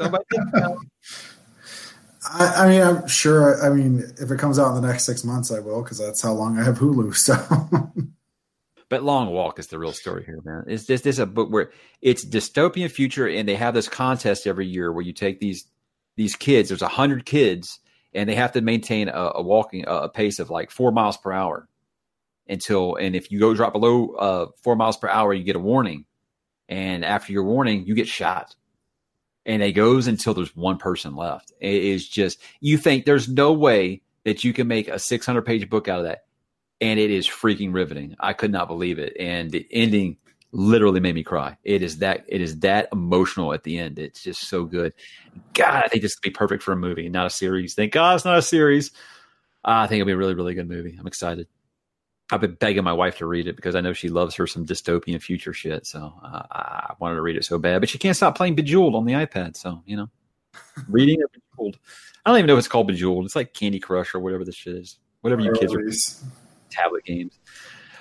I, 2.32 2.46
I, 2.56 2.68
mean, 2.68 2.82
I'm 2.82 3.06
sure. 3.06 3.62
I 3.64 3.72
mean, 3.72 4.02
if 4.20 4.30
it 4.30 4.38
comes 4.38 4.58
out 4.58 4.74
in 4.74 4.82
the 4.82 4.88
next 4.88 5.04
six 5.04 5.22
months, 5.24 5.52
I 5.52 5.60
will 5.60 5.82
because 5.82 5.98
that's 5.98 6.22
how 6.22 6.32
long 6.32 6.58
I 6.58 6.64
have 6.64 6.78
Hulu. 6.78 7.14
So, 7.16 7.34
but 8.94 9.02
Long 9.02 9.32
Walk 9.32 9.58
is 9.58 9.66
the 9.66 9.78
real 9.80 9.90
story 9.90 10.22
here, 10.24 10.38
man. 10.44 10.66
It's 10.68 10.84
this 10.84 11.00
this 11.00 11.18
a 11.18 11.26
book 11.26 11.50
where 11.50 11.72
it's 12.00 12.24
dystopian 12.24 12.88
future, 12.88 13.26
and 13.26 13.48
they 13.48 13.56
have 13.56 13.74
this 13.74 13.88
contest 13.88 14.46
every 14.46 14.68
year 14.68 14.92
where 14.92 15.02
you 15.02 15.12
take 15.12 15.40
these 15.40 15.64
these 16.14 16.36
kids. 16.36 16.68
There's 16.68 16.80
a 16.80 16.86
hundred 16.86 17.26
kids, 17.26 17.80
and 18.12 18.28
they 18.28 18.36
have 18.36 18.52
to 18.52 18.60
maintain 18.60 19.08
a, 19.08 19.32
a 19.34 19.42
walking 19.42 19.84
a, 19.88 20.02
a 20.02 20.08
pace 20.08 20.38
of 20.38 20.48
like 20.48 20.70
four 20.70 20.92
miles 20.92 21.16
per 21.16 21.32
hour 21.32 21.68
until 22.48 22.94
and 22.94 23.16
if 23.16 23.32
you 23.32 23.40
go 23.40 23.52
drop 23.52 23.72
below 23.72 24.10
uh, 24.10 24.46
four 24.62 24.76
miles 24.76 24.96
per 24.96 25.08
hour, 25.08 25.34
you 25.34 25.42
get 25.42 25.56
a 25.56 25.58
warning, 25.58 26.04
and 26.68 27.04
after 27.04 27.32
your 27.32 27.42
warning, 27.42 27.88
you 27.88 27.96
get 27.96 28.06
shot. 28.06 28.54
And 29.44 29.60
it 29.60 29.72
goes 29.72 30.06
until 30.06 30.34
there's 30.34 30.54
one 30.54 30.78
person 30.78 31.16
left. 31.16 31.50
It 31.58 31.82
is 31.82 32.08
just 32.08 32.40
you 32.60 32.78
think 32.78 33.06
there's 33.06 33.28
no 33.28 33.54
way 33.54 34.02
that 34.24 34.44
you 34.44 34.52
can 34.52 34.68
make 34.68 34.86
a 34.86 35.00
600 35.00 35.42
page 35.42 35.68
book 35.68 35.88
out 35.88 35.98
of 35.98 36.04
that, 36.04 36.23
and 36.84 37.00
it 37.00 37.10
is 37.10 37.26
freaking 37.26 37.72
riveting. 37.72 38.14
I 38.20 38.34
could 38.34 38.52
not 38.52 38.68
believe 38.68 38.98
it, 38.98 39.16
and 39.18 39.50
the 39.50 39.66
ending 39.70 40.18
literally 40.52 41.00
made 41.00 41.14
me 41.14 41.24
cry. 41.24 41.56
It 41.64 41.82
is 41.82 41.98
that 41.98 42.26
it 42.28 42.42
is 42.42 42.60
that 42.60 42.90
emotional 42.92 43.54
at 43.54 43.62
the 43.62 43.78
end. 43.78 43.98
It's 43.98 44.22
just 44.22 44.48
so 44.48 44.64
good. 44.64 44.92
God, 45.54 45.82
I 45.82 45.88
think 45.88 46.02
this 46.02 46.14
would 46.14 46.28
be 46.28 46.30
perfect 46.30 46.62
for 46.62 46.72
a 46.72 46.76
movie, 46.76 47.08
not 47.08 47.26
a 47.26 47.30
series. 47.30 47.74
Thank 47.74 47.92
God 47.94 48.16
it's 48.16 48.26
not 48.26 48.36
a 48.36 48.42
series. 48.42 48.90
Uh, 49.64 49.80
I 49.80 49.86
think 49.86 50.00
it'll 50.00 50.08
be 50.08 50.12
a 50.12 50.16
really, 50.18 50.34
really 50.34 50.52
good 50.52 50.68
movie. 50.68 50.94
I'm 51.00 51.06
excited. 51.06 51.48
I've 52.30 52.42
been 52.42 52.54
begging 52.54 52.84
my 52.84 52.92
wife 52.92 53.16
to 53.18 53.26
read 53.26 53.48
it 53.48 53.56
because 53.56 53.74
I 53.74 53.80
know 53.80 53.94
she 53.94 54.10
loves 54.10 54.34
her 54.34 54.46
some 54.46 54.66
dystopian 54.66 55.22
future 55.22 55.54
shit. 55.54 55.86
So 55.86 56.12
uh, 56.22 56.42
I 56.50 56.92
wanted 56.98 57.14
to 57.14 57.22
read 57.22 57.36
it 57.36 57.46
so 57.46 57.58
bad, 57.58 57.80
but 57.80 57.88
she 57.88 57.98
can't 57.98 58.16
stop 58.16 58.36
playing 58.36 58.56
Bejeweled 58.56 58.94
on 58.94 59.06
the 59.06 59.14
iPad. 59.14 59.56
So 59.56 59.82
you 59.86 59.96
know, 59.96 60.10
reading 60.86 61.22
Bejeweled. 61.32 61.78
I 62.26 62.30
don't 62.30 62.38
even 62.38 62.48
know 62.48 62.54
if 62.54 62.58
it's 62.58 62.68
called 62.68 62.88
Bejeweled. 62.88 63.24
It's 63.24 63.36
like 63.36 63.54
Candy 63.54 63.80
Crush 63.80 64.14
or 64.14 64.20
whatever 64.20 64.44
this 64.44 64.54
shit 64.54 64.76
is. 64.76 64.98
Whatever 65.22 65.40
you 65.40 65.52
kids 65.52 65.74
are 65.74 66.43
tablet 66.74 67.04
games. 67.04 67.38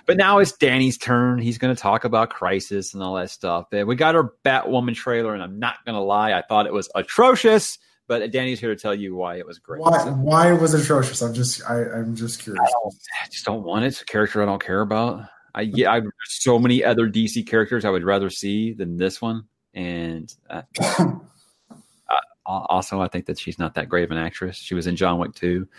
But 0.05 0.17
now 0.17 0.39
it's 0.39 0.51
Danny's 0.51 0.97
turn. 0.97 1.39
He's 1.39 1.57
going 1.57 1.74
to 1.74 1.82
talk 1.82 2.03
about 2.03 2.30
Crisis 2.30 2.93
and 2.93 3.01
all 3.01 3.15
that 3.15 3.30
stuff. 3.30 3.67
And 3.71 3.88
we 3.88 3.95
got 3.95 4.15
our 4.15 4.34
Batwoman 4.43 4.95
trailer, 4.95 5.34
and 5.34 5.41
I'm 5.41 5.59
not 5.59 5.76
going 5.86 5.95
to 5.95 6.01
lie, 6.01 6.34
I 6.34 6.41
thought 6.41 6.65
it 6.67 6.74
was 6.74 6.89
atrocious. 6.93 7.78
But 8.05 8.32
Danny's 8.32 8.59
here 8.59 8.76
to 8.76 8.80
tell 8.80 8.93
you 8.93 9.15
why 9.15 9.38
it 9.38 9.47
was 9.47 9.59
great. 9.59 9.82
Why, 9.82 10.09
why 10.09 10.53
it 10.53 10.59
was 10.59 10.74
it 10.74 10.82
atrocious? 10.82 11.21
I'm 11.21 11.34
just 11.34 11.61
I, 11.69 11.99
am 11.99 12.15
just 12.17 12.43
curious. 12.43 12.61
I, 12.61 12.88
I, 13.26 13.30
just 13.30 13.45
don't 13.45 13.63
want 13.63 13.86
it. 13.86 13.88
It's 13.88 14.01
a 14.01 14.05
character 14.05 14.41
I 14.41 14.45
don't 14.45 14.61
care 14.61 14.82
about. 14.82 15.26
I 15.55 15.61
yeah, 15.61 15.89
I 15.89 16.01
so 16.26 16.59
many 16.59 16.84
other 16.84 17.09
DC 17.09 17.47
characters 17.47 17.86
I 17.86 17.89
would 17.89 18.03
rather 18.03 18.30
see 18.30 18.74
than 18.74 18.97
this 18.97 19.21
one, 19.21 19.45
and 19.74 20.34
uh, 20.49 20.63
also 22.45 23.01
I 23.01 23.07
think 23.07 23.28
that 23.28 23.39
she's 23.39 23.57
not 23.57 23.76
that 23.76 23.88
great 23.88 24.03
of 24.03 24.11
an 24.11 24.17
actress. 24.17 24.57
She 24.57 24.76
was 24.76 24.86
in 24.86 24.97
John 24.97 25.17
Wick 25.17 25.34
too, 25.34 25.69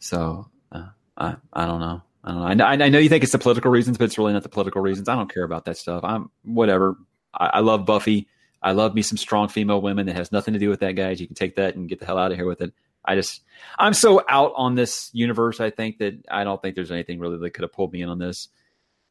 so 0.00 0.50
uh, 0.72 0.88
I 1.16 1.36
I 1.52 1.66
don't 1.66 1.80
know. 1.80 2.02
Uh, 2.24 2.42
I 2.42 2.48
don't 2.48 2.58
know. 2.58 2.64
I, 2.66 2.72
I 2.72 2.88
know 2.88 2.98
you 2.98 3.08
think 3.08 3.22
it's 3.22 3.32
the 3.32 3.38
political 3.38 3.70
reasons, 3.70 3.98
but 3.98 4.04
it's 4.04 4.18
really 4.18 4.32
not 4.32 4.42
the 4.42 4.48
political 4.48 4.82
reasons. 4.82 5.08
I 5.08 5.14
don't 5.14 5.32
care 5.32 5.44
about 5.44 5.64
that 5.64 5.76
stuff. 5.76 6.04
I'm 6.04 6.30
whatever. 6.44 6.96
I, 7.34 7.46
I 7.46 7.60
love 7.60 7.86
Buffy. 7.86 8.28
I 8.62 8.72
love 8.72 8.94
me 8.94 9.02
some 9.02 9.16
strong 9.16 9.48
female 9.48 9.80
women 9.80 10.06
that 10.06 10.16
has 10.16 10.32
nothing 10.32 10.52
to 10.54 10.60
do 10.60 10.68
with 10.68 10.80
that, 10.80 10.92
guys. 10.92 11.20
You 11.20 11.26
can 11.26 11.36
take 11.36 11.56
that 11.56 11.76
and 11.76 11.88
get 11.88 11.98
the 11.98 12.06
hell 12.06 12.18
out 12.18 12.30
of 12.30 12.36
here 12.36 12.46
with 12.46 12.60
it. 12.60 12.74
I 13.04 13.14
just, 13.14 13.42
I'm 13.78 13.94
so 13.94 14.22
out 14.28 14.52
on 14.54 14.74
this 14.74 15.08
universe. 15.14 15.60
I 15.60 15.70
think 15.70 15.98
that 15.98 16.22
I 16.30 16.44
don't 16.44 16.60
think 16.60 16.74
there's 16.74 16.90
anything 16.90 17.18
really 17.18 17.38
that 17.38 17.50
could 17.54 17.62
have 17.62 17.72
pulled 17.72 17.92
me 17.92 18.02
in 18.02 18.10
on 18.10 18.18
this. 18.18 18.48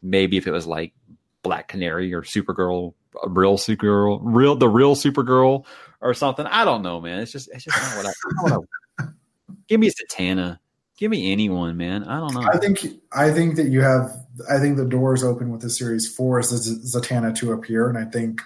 Maybe 0.04 0.38
if 0.38 0.46
it 0.46 0.52
was 0.52 0.68
like 0.68 0.94
Black 1.42 1.68
Canary 1.68 2.14
or 2.14 2.22
Supergirl, 2.22 2.94
real 3.26 3.58
Supergirl, 3.58 4.20
real 4.22 4.56
the 4.56 4.70
real 4.70 4.96
Supergirl 4.96 5.66
or 6.00 6.14
something. 6.14 6.46
I 6.46 6.64
don't 6.64 6.84
know, 6.84 7.02
man. 7.02 7.20
It's 7.20 7.32
just, 7.32 7.50
it's 7.52 7.64
just 7.64 7.82
not 7.82 7.98
what 7.98 8.06
I. 8.06 8.12
Not 8.32 8.44
what 8.44 8.70
I 9.00 9.06
give 9.68 9.80
me 9.80 9.90
Zatanna. 9.90 10.60
Give 11.00 11.10
me 11.10 11.32
anyone, 11.32 11.78
man. 11.78 12.04
I 12.04 12.20
don't 12.20 12.34
know. 12.34 12.42
I 12.42 12.58
think 12.58 12.86
I 13.14 13.32
think 13.32 13.56
that 13.56 13.70
you 13.70 13.80
have. 13.80 14.12
I 14.52 14.60
think 14.60 14.76
the 14.76 14.84
doors 14.84 15.24
open 15.24 15.50
with 15.50 15.62
the 15.62 15.70
series 15.70 16.14
for 16.14 16.42
is 16.42 16.52
Zatanna 16.94 17.34
to 17.38 17.54
appear, 17.54 17.88
and 17.88 17.98
I 17.98 18.04
think 18.04 18.42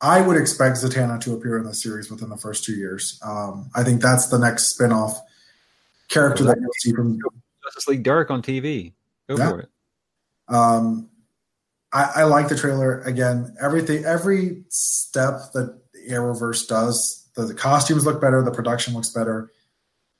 I 0.00 0.20
would 0.20 0.36
expect 0.36 0.78
Zatanna 0.78 1.20
to 1.20 1.34
appear 1.34 1.56
in 1.56 1.64
the 1.64 1.72
series 1.72 2.10
within 2.10 2.30
the 2.30 2.36
first 2.36 2.64
two 2.64 2.72
years. 2.72 3.20
Um, 3.24 3.70
I 3.76 3.84
think 3.84 4.02
that's 4.02 4.26
the 4.26 4.40
next 4.40 4.76
spinoff 4.76 5.14
character 6.08 6.42
that 6.42 6.58
you'll 6.60 6.72
see 6.78 6.92
from 6.92 7.20
Justice 7.62 7.86
League 7.86 8.02
Dark 8.02 8.32
on 8.32 8.42
TV. 8.42 8.92
Go 9.28 9.36
yeah. 9.36 9.50
for 9.50 9.60
it. 9.60 9.68
Um, 10.48 11.10
I, 11.92 12.10
I, 12.16 12.22
like 12.24 12.48
the 12.48 12.56
trailer. 12.56 13.02
Again, 13.02 13.56
everything, 13.60 14.04
every 14.04 14.64
step 14.68 15.52
that 15.54 15.78
Arrowverse 16.10 16.66
does, 16.66 17.28
the, 17.36 17.44
the 17.46 17.54
costumes 17.54 18.04
look 18.04 18.20
better, 18.20 18.42
the 18.42 18.50
production 18.50 18.94
looks 18.94 19.10
better. 19.10 19.50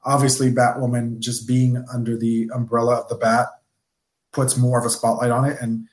Obviously, 0.06 0.50
Batwoman 0.50 1.18
just 1.18 1.46
being 1.46 1.84
under 1.92 2.16
the 2.16 2.48
umbrella 2.54 2.94
of 2.94 3.08
the 3.08 3.16
Bat 3.16 3.48
puts 4.32 4.56
more 4.56 4.78
of 4.78 4.86
a 4.86 4.90
spotlight 4.90 5.30
on 5.30 5.44
it. 5.44 5.58
And 5.60 5.88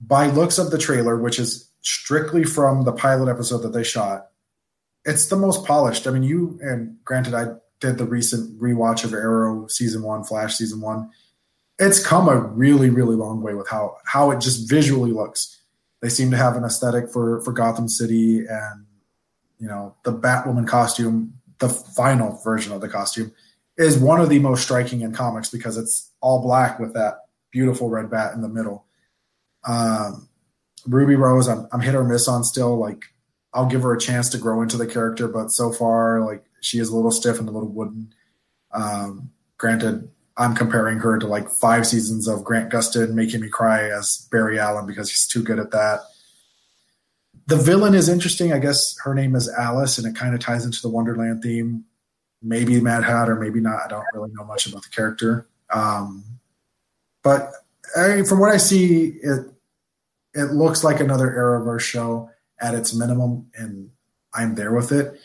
by 0.00 0.26
looks 0.26 0.58
of 0.58 0.70
the 0.70 0.78
trailer, 0.78 1.16
which 1.16 1.38
is 1.38 1.70
strictly 1.82 2.44
from 2.44 2.84
the 2.84 2.92
pilot 2.92 3.30
episode 3.30 3.58
that 3.58 3.72
they 3.72 3.82
shot. 3.82 4.28
It's 5.04 5.26
the 5.26 5.36
most 5.36 5.66
polished. 5.66 6.06
I 6.06 6.10
mean, 6.12 6.22
you 6.22 6.58
and 6.62 6.96
granted, 7.04 7.34
I 7.34 7.46
did 7.80 7.98
the 7.98 8.04
recent 8.04 8.60
rewatch 8.60 9.04
of 9.04 9.12
Arrow 9.12 9.66
season 9.66 10.02
one, 10.02 10.24
Flash 10.24 10.54
season 10.54 10.80
one. 10.80 11.10
It's 11.78 12.04
come 12.04 12.28
a 12.28 12.36
really, 12.36 12.88
really 12.90 13.16
long 13.16 13.42
way 13.42 13.54
with 13.54 13.68
how 13.68 13.96
how 14.04 14.30
it 14.30 14.40
just 14.40 14.70
visually 14.70 15.10
looks. 15.10 15.60
They 16.00 16.08
seem 16.08 16.30
to 16.30 16.36
have 16.36 16.56
an 16.56 16.64
aesthetic 16.64 17.10
for 17.10 17.40
for 17.42 17.52
Gotham 17.52 17.88
City, 17.88 18.46
and 18.46 18.86
you 19.58 19.66
know 19.66 19.96
the 20.04 20.12
Batwoman 20.12 20.68
costume, 20.68 21.34
the 21.58 21.68
final 21.68 22.40
version 22.44 22.72
of 22.72 22.80
the 22.80 22.88
costume, 22.88 23.32
is 23.82 23.98
one 23.98 24.20
of 24.20 24.28
the 24.28 24.38
most 24.38 24.62
striking 24.62 25.00
in 25.02 25.12
comics 25.12 25.50
because 25.50 25.76
it's 25.76 26.10
all 26.20 26.42
black 26.42 26.78
with 26.78 26.94
that 26.94 27.26
beautiful 27.50 27.90
red 27.90 28.10
bat 28.10 28.34
in 28.34 28.40
the 28.40 28.48
middle. 28.48 28.86
Um, 29.64 30.28
Ruby 30.86 31.14
Rose, 31.14 31.48
I'm, 31.48 31.68
I'm 31.72 31.80
hit 31.80 31.94
or 31.94 32.04
miss 32.04 32.28
on 32.28 32.44
still. 32.44 32.76
Like, 32.76 33.04
I'll 33.52 33.66
give 33.66 33.82
her 33.82 33.92
a 33.92 34.00
chance 34.00 34.28
to 34.30 34.38
grow 34.38 34.62
into 34.62 34.76
the 34.76 34.86
character, 34.86 35.28
but 35.28 35.50
so 35.50 35.72
far, 35.72 36.24
like, 36.24 36.44
she 36.60 36.78
is 36.78 36.88
a 36.88 36.96
little 36.96 37.10
stiff 37.10 37.38
and 37.38 37.48
a 37.48 37.52
little 37.52 37.68
wooden. 37.68 38.12
Um, 38.72 39.30
granted, 39.58 40.10
I'm 40.36 40.54
comparing 40.54 40.98
her 40.98 41.18
to 41.18 41.26
like 41.26 41.50
five 41.50 41.86
seasons 41.86 42.26
of 42.26 42.44
Grant 42.44 42.72
Gustin 42.72 43.12
making 43.12 43.40
me 43.40 43.48
cry 43.48 43.90
as 43.90 44.26
Barry 44.30 44.58
Allen 44.58 44.86
because 44.86 45.10
he's 45.10 45.26
too 45.26 45.42
good 45.42 45.58
at 45.58 45.72
that. 45.72 46.00
The 47.48 47.56
villain 47.56 47.94
is 47.94 48.08
interesting. 48.08 48.52
I 48.52 48.58
guess 48.58 48.96
her 49.04 49.14
name 49.14 49.34
is 49.34 49.48
Alice, 49.50 49.98
and 49.98 50.06
it 50.06 50.18
kind 50.18 50.34
of 50.34 50.40
ties 50.40 50.64
into 50.64 50.80
the 50.80 50.88
Wonderland 50.88 51.42
theme. 51.42 51.84
Maybe 52.42 52.80
Mad 52.80 53.04
Hatter, 53.04 53.36
maybe 53.36 53.60
not. 53.60 53.84
I 53.84 53.88
don't 53.88 54.04
really 54.14 54.30
know 54.32 54.44
much 54.44 54.66
about 54.66 54.82
the 54.82 54.88
character. 54.90 55.46
Um, 55.72 56.24
but 57.22 57.52
I, 57.96 58.22
from 58.22 58.40
what 58.40 58.50
I 58.52 58.56
see, 58.56 59.18
it 59.22 59.46
it 60.34 60.52
looks 60.52 60.82
like 60.82 61.00
another 61.00 61.28
Arrowverse 61.28 61.80
show 61.80 62.30
at 62.60 62.74
its 62.74 62.94
minimum, 62.94 63.50
and 63.54 63.90
I'm 64.32 64.54
there 64.54 64.72
with 64.72 64.92
it. 64.92 65.20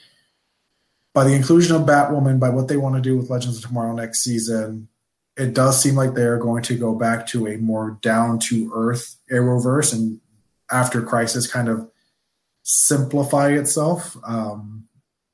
By 1.13 1.23
the 1.23 1.33
inclusion 1.33 1.75
of 1.75 1.83
Batwoman, 1.83 2.39
by 2.39 2.49
what 2.49 2.67
they 2.67 2.77
want 2.77 2.95
to 2.95 3.01
do 3.01 3.17
with 3.17 3.29
Legends 3.29 3.57
of 3.57 3.63
Tomorrow 3.63 3.93
next 3.93 4.23
season, 4.23 4.89
it 5.37 5.53
does 5.53 5.81
seem 5.81 5.95
like 5.95 6.13
they 6.13 6.23
are 6.23 6.37
going 6.37 6.63
to 6.63 6.75
go 6.75 6.93
back 6.93 7.25
to 7.27 7.47
a 7.47 7.57
more 7.57 7.97
down 8.01 8.39
to 8.39 8.71
earth 8.73 9.15
Arrowverse, 9.31 9.93
and 9.93 10.19
after 10.71 11.01
Crisis, 11.01 11.51
kind 11.51 11.69
of 11.69 11.89
simplify 12.63 13.49
itself, 13.51 14.17
um, 14.25 14.87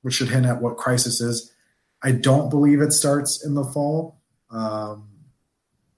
which 0.04 0.14
should 0.14 0.30
hint 0.30 0.46
at 0.46 0.62
what 0.62 0.78
Crisis 0.78 1.20
is. 1.20 1.53
I 2.04 2.12
don't 2.12 2.50
believe 2.50 2.82
it 2.82 2.92
starts 2.92 3.44
in 3.46 3.54
the 3.56 3.64
fall. 3.64 4.20
Um, 4.52 5.10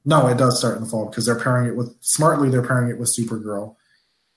no, 0.06 0.28
it 0.28 0.38
does 0.38 0.60
start 0.60 0.76
in 0.78 0.84
the 0.84 0.90
fall 0.90 1.10
because 1.10 1.26
they're 1.26 1.40
pairing 1.40 1.68
it 1.68 1.76
with 1.76 1.96
smartly. 2.02 2.50
They're 2.50 2.66
pairing 2.66 2.90
it 2.90 3.00
with 3.00 3.10
Supergirl. 3.10 3.76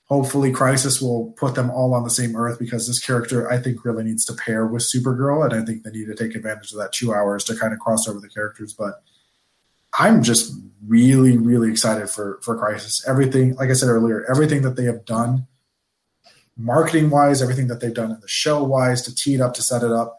Hopefully, 0.05 0.51
Crisis 0.51 0.99
will 0.99 1.31
put 1.37 1.53
them 1.53 1.69
all 1.69 1.93
on 1.93 2.03
the 2.03 2.09
same 2.09 2.35
Earth 2.35 2.57
because 2.57 2.87
this 2.87 2.99
character, 2.99 3.49
I 3.51 3.59
think, 3.59 3.85
really 3.85 4.03
needs 4.03 4.25
to 4.25 4.33
pair 4.33 4.65
with 4.65 4.81
Supergirl, 4.81 5.45
and 5.45 5.53
I 5.53 5.63
think 5.63 5.83
they 5.83 5.91
need 5.91 6.07
to 6.07 6.15
take 6.15 6.35
advantage 6.35 6.71
of 6.71 6.79
that 6.79 6.91
two 6.91 7.13
hours 7.13 7.43
to 7.43 7.55
kind 7.55 7.73
of 7.73 7.79
cross 7.79 8.07
over 8.07 8.19
the 8.19 8.27
characters. 8.27 8.73
But 8.73 9.03
I'm 9.99 10.23
just 10.23 10.51
really, 10.87 11.37
really 11.37 11.69
excited 11.69 12.09
for 12.09 12.39
for 12.41 12.57
Crisis. 12.57 13.07
Everything, 13.07 13.53
like 13.55 13.69
I 13.69 13.73
said 13.73 13.89
earlier, 13.89 14.25
everything 14.27 14.63
that 14.63 14.75
they 14.75 14.85
have 14.85 15.05
done, 15.05 15.45
marketing 16.57 17.11
wise, 17.11 17.43
everything 17.43 17.67
that 17.67 17.79
they've 17.79 17.93
done 17.93 18.11
in 18.11 18.19
the 18.19 18.27
show 18.27 18.63
wise 18.63 19.03
to 19.03 19.13
tee 19.13 19.35
it 19.35 19.41
up 19.41 19.53
to 19.53 19.61
set 19.61 19.83
it 19.83 19.91
up. 19.91 20.18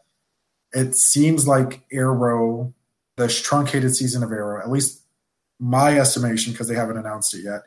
It 0.73 0.95
seems 0.95 1.47
like 1.47 1.83
Arrow, 1.93 2.75
the 3.17 3.29
truncated 3.29 3.95
season 3.95 4.23
of 4.23 4.31
Arrow, 4.31 4.61
at 4.63 4.71
least 4.71 5.03
my 5.59 5.99
estimation, 5.99 6.53
because 6.53 6.69
they 6.69 6.75
haven't 6.75 6.97
announced 6.97 7.35
it 7.35 7.45
yet, 7.45 7.63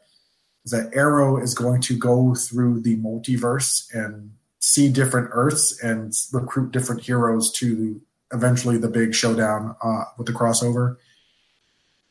is 0.65 0.71
that 0.71 0.95
Arrow 0.95 1.41
is 1.41 1.53
going 1.53 1.81
to 1.81 1.97
go 1.97 2.33
through 2.33 2.81
the 2.81 2.97
multiverse 2.97 3.93
and 3.93 4.31
see 4.59 4.89
different 4.89 5.29
Earths 5.31 5.83
and 5.83 6.13
recruit 6.31 6.71
different 6.71 7.03
heroes 7.03 7.51
to 7.51 8.01
eventually 8.33 8.77
the 8.77 8.87
big 8.87 9.13
showdown 9.13 9.75
uh, 9.83 10.05
with 10.17 10.25
the 10.25 10.33
crossover. 10.33 10.97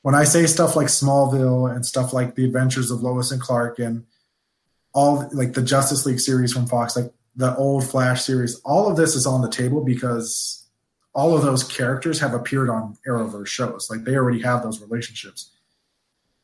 When 0.02 0.14
I 0.14 0.24
say 0.24 0.46
stuff 0.46 0.76
like 0.76 0.88
Smallville 0.88 1.74
and 1.74 1.86
stuff 1.86 2.12
like 2.12 2.34
the 2.34 2.44
Adventures 2.44 2.90
of 2.90 3.02
Lois 3.02 3.30
and 3.30 3.40
Clark 3.40 3.78
and 3.78 4.04
all 4.92 5.28
like 5.32 5.54
the 5.54 5.62
Justice 5.62 6.04
League 6.04 6.20
series 6.20 6.52
from 6.52 6.66
Fox, 6.66 6.96
like 6.96 7.12
the 7.34 7.56
old 7.56 7.84
Flash 7.84 8.22
series, 8.22 8.60
all 8.60 8.90
of 8.90 8.96
this 8.96 9.14
is 9.14 9.26
on 9.26 9.40
the 9.40 9.48
table 9.48 9.82
because 9.82 10.61
all 11.14 11.36
of 11.36 11.42
those 11.42 11.64
characters 11.64 12.20
have 12.20 12.34
appeared 12.34 12.70
on 12.70 12.96
Arrowverse 13.06 13.48
shows. 13.48 13.88
Like 13.90 14.04
they 14.04 14.16
already 14.16 14.42
have 14.42 14.62
those 14.62 14.80
relationships. 14.80 15.50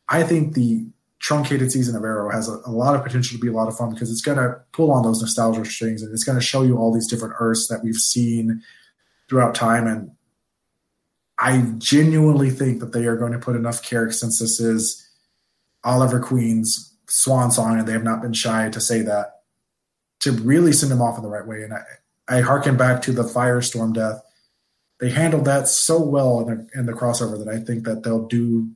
I 0.09 0.23
think 0.23 0.55
the 0.55 0.87
truncated 1.21 1.73
season 1.73 1.97
of 1.97 2.05
Arrow 2.05 2.31
has 2.31 2.49
a, 2.49 2.61
a 2.65 2.71
lot 2.71 2.95
of 2.95 3.03
potential 3.03 3.37
to 3.37 3.41
be 3.41 3.49
a 3.49 3.53
lot 3.53 3.69
of 3.69 3.77
fun 3.77 3.93
because 3.93 4.11
it's 4.11 4.21
going 4.21 4.39
to 4.39 4.61
pull 4.73 4.93
on 4.93 5.03
those 5.03 5.21
nostalgia 5.21 5.65
strings 5.65 6.03
and 6.03 6.13
it's 6.13 6.25
going 6.25 6.39
to 6.39 6.45
show 6.45 6.63
you 6.63 6.77
all 6.77 6.93
these 6.93 7.09
different 7.09 7.35
Earths 7.39 7.69
that 7.69 7.83
we've 7.83 7.97
seen 7.97 8.63
throughout 9.29 9.55
time. 9.55 9.87
And 9.87 10.13
I 11.39 11.63
genuinely 11.79 12.51
think 12.51 12.81
that 12.81 12.93
they 12.93 13.07
are 13.07 13.17
going 13.17 13.33
to 13.33 13.39
put 13.39 13.57
enough 13.57 13.83
characters 13.83 14.21
since 14.21 14.39
this 14.39 14.61
is 14.61 15.09
Oliver 15.85 16.21
Queen's 16.21 16.97
swan 17.07 17.51
song 17.51 17.79
and 17.79 17.89
they 17.89 17.93
have 17.93 18.05
not 18.05 18.23
been 18.23 18.33
shy 18.33 18.69
to 18.69 18.81
say 18.81 19.03
that 19.03 19.41
to 20.21 20.33
really 20.33 20.73
send 20.73 20.93
him 20.93 21.03
off 21.03 21.17
in 21.17 21.23
the 21.23 21.29
right 21.29 21.47
way. 21.47 21.63
And 21.63 21.73
I, 21.73 21.83
I 22.29 22.41
harken 22.41 22.77
back 22.77 23.03
to 23.03 23.13
the 23.13 23.23
Firestorm 23.23 23.95
death. 23.95 24.23
They 25.01 25.11
handled 25.11 25.45
that 25.45 25.69
so 25.69 26.01
well 26.03 26.41
in 26.41 26.47
the, 26.47 26.79
in 26.81 26.87
the 26.87 26.93
crossover 26.93 27.39
that 27.39 27.49
I 27.49 27.59
think 27.59 27.85
that 27.85 28.03
they'll 28.03 28.27
do 28.27 28.71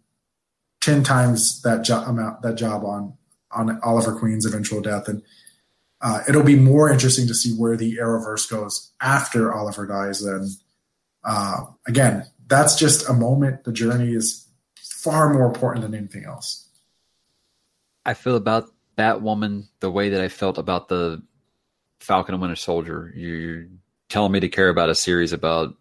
ten 0.81 1.03
times 1.03 1.63
that 1.63 1.85
job 1.85 2.09
amount 2.09 2.43
that 2.43 2.57
job 2.57 2.85
on 2.85 3.15
on 3.51 3.81
Oliver 3.83 4.19
Queen's 4.19 4.47
eventual 4.47 4.81
death, 4.81 5.09
and 5.09 5.23
uh, 6.01 6.21
it'll 6.29 6.43
be 6.43 6.57
more 6.57 6.91
interesting 6.91 7.27
to 7.27 7.35
see 7.35 7.53
where 7.53 7.77
the 7.77 7.97
Arrowverse 7.97 8.51
goes 8.51 8.93
after 9.01 9.53
Oliver 9.53 9.87
dies. 9.87 10.25
Then 10.25 10.49
uh, 11.25 11.67
again, 11.87 12.27
that's 12.47 12.77
just 12.77 13.09
a 13.09 13.13
moment. 13.13 13.65
The 13.65 13.73
journey 13.73 14.15
is 14.15 14.47
far 14.77 15.33
more 15.33 15.47
important 15.47 15.85
than 15.85 15.95
anything 15.95 16.25
else. 16.25 16.69
I 18.05 18.15
feel 18.15 18.37
about 18.37 18.73
Batwoman 18.97 19.69
the 19.81 19.91
way 19.91 20.11
that 20.11 20.21
I 20.21 20.29
felt 20.29 20.59
about 20.59 20.89
the 20.89 21.23
Falcon 22.01 22.35
and 22.35 22.43
Winter 22.43 22.57
Soldier. 22.57 23.13
You're 23.17 23.67
telling 24.09 24.33
me 24.33 24.41
to 24.41 24.49
care 24.49 24.69
about 24.69 24.91
a 24.91 24.95
series 24.95 25.33
about 25.33 25.75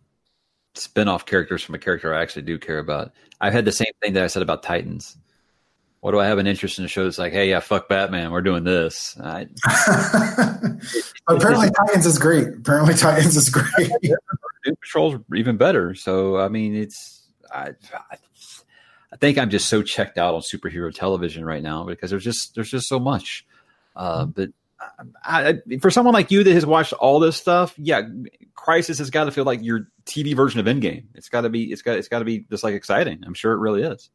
spin-off 0.74 1.26
characters 1.26 1.63
from 1.63 1.76
a 1.76 1.80
character 1.80 2.13
I 2.13 2.22
actually 2.22 2.43
do 2.43 2.57
care 2.57 2.80
about. 2.80 3.11
I've 3.39 3.53
had 3.53 3.65
the 3.65 3.72
same 3.72 3.91
thing 4.01 4.13
that 4.13 4.24
I 4.24 4.28
said 4.28 4.41
about 4.41 4.63
Titans. 4.63 5.17
What 5.99 6.11
do 6.11 6.19
I 6.19 6.26
have 6.26 6.39
an 6.39 6.47
interest 6.47 6.80
in 6.80 6.86
a 6.86 6.88
show 6.88 7.03
that's 7.03 7.19
like, 7.19 7.32
hey, 7.32 7.49
yeah, 7.49 7.59
fuck 7.59 7.88
Batman, 7.88 8.32
we're 8.32 8.41
doing 8.41 8.63
this. 8.63 9.15
I, 9.19 9.47
Apparently, 11.28 11.69
Titans 11.69 12.05
is 12.05 12.17
great. 12.17 12.47
Apparently, 12.47 12.95
Titans 12.95 13.38
is 13.38 13.49
great. 13.49 13.91
Doom 14.63 14.76
Patrol's 14.82 15.15
even 15.36 15.57
better. 15.57 15.93
So, 15.93 16.39
I 16.39 16.47
mean, 16.47 16.76
it's 16.76 17.28
I, 17.53 17.72
I, 17.93 18.17
I 19.11 19.17
think 19.17 19.38
I'm 19.38 19.49
just 19.49 19.67
so 19.67 19.82
checked 19.82 20.17
out 20.17 20.34
on 20.34 20.41
superhero 20.41 20.93
television 20.93 21.45
right 21.45 21.61
now 21.61 21.84
because 21.84 22.09
there's 22.09 22.24
just 22.24 22.55
there's 22.55 22.72
just 22.72 22.88
so 22.88 22.99
much. 22.99 23.45
Uh, 23.95 24.22
mm-hmm. 24.24 24.32
but 24.32 24.49
I, 25.24 25.60
for 25.82 25.92
someone 25.92 26.14
like 26.14 26.32
you 26.32 26.44
that 26.44 26.54
has 26.54 26.66
watched 26.66 26.94
all 26.94 27.20
this 27.20 27.38
stuff, 27.38 27.74
yeah, 27.78 28.02
Crisis 28.56 28.98
has 29.00 29.10
got 29.10 29.26
to 29.26 29.32
feel 29.32 29.44
like 29.44 29.62
your 29.62 29.88
TV 30.06 30.36
version 30.36 30.60
of 30.60 30.66
Endgame. 30.66 31.06
It's 31.16 31.30
got 31.30 31.42
to 31.42 31.50
be, 31.50 31.72
it's 31.72 31.82
got, 31.82 31.98
it's 31.98 32.08
got 32.08 32.20
to 32.20 32.26
be 32.26 32.46
just 32.50 32.64
like 32.64 32.74
exciting. 32.74 33.24
I'm 33.26 33.34
sure 33.34 33.54
it 33.54 33.60
really 33.60 33.84
is. 33.84 34.10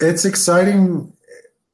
It's 0.00 0.24
exciting 0.24 1.12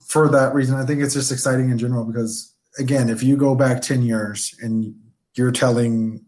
for 0.06 0.28
that 0.28 0.54
reason. 0.54 0.76
I 0.76 0.84
think 0.84 1.00
it's 1.00 1.14
just 1.14 1.32
exciting 1.32 1.70
in 1.70 1.78
general 1.78 2.04
because, 2.04 2.54
again, 2.78 3.08
if 3.08 3.22
you 3.22 3.36
go 3.36 3.54
back 3.54 3.80
ten 3.80 4.02
years 4.02 4.54
and 4.60 4.94
you're 5.34 5.52
telling 5.52 6.24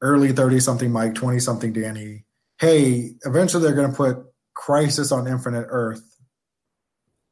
early 0.00 0.32
thirty 0.32 0.60
something 0.60 0.92
Mike, 0.92 1.14
twenty 1.14 1.40
something 1.40 1.72
Danny, 1.72 2.24
hey, 2.58 3.12
eventually 3.24 3.62
they're 3.62 3.74
going 3.74 3.90
to 3.90 3.96
put 3.96 4.18
Crisis 4.54 5.10
on 5.12 5.26
Infinite 5.26 5.66
Earth 5.70 6.18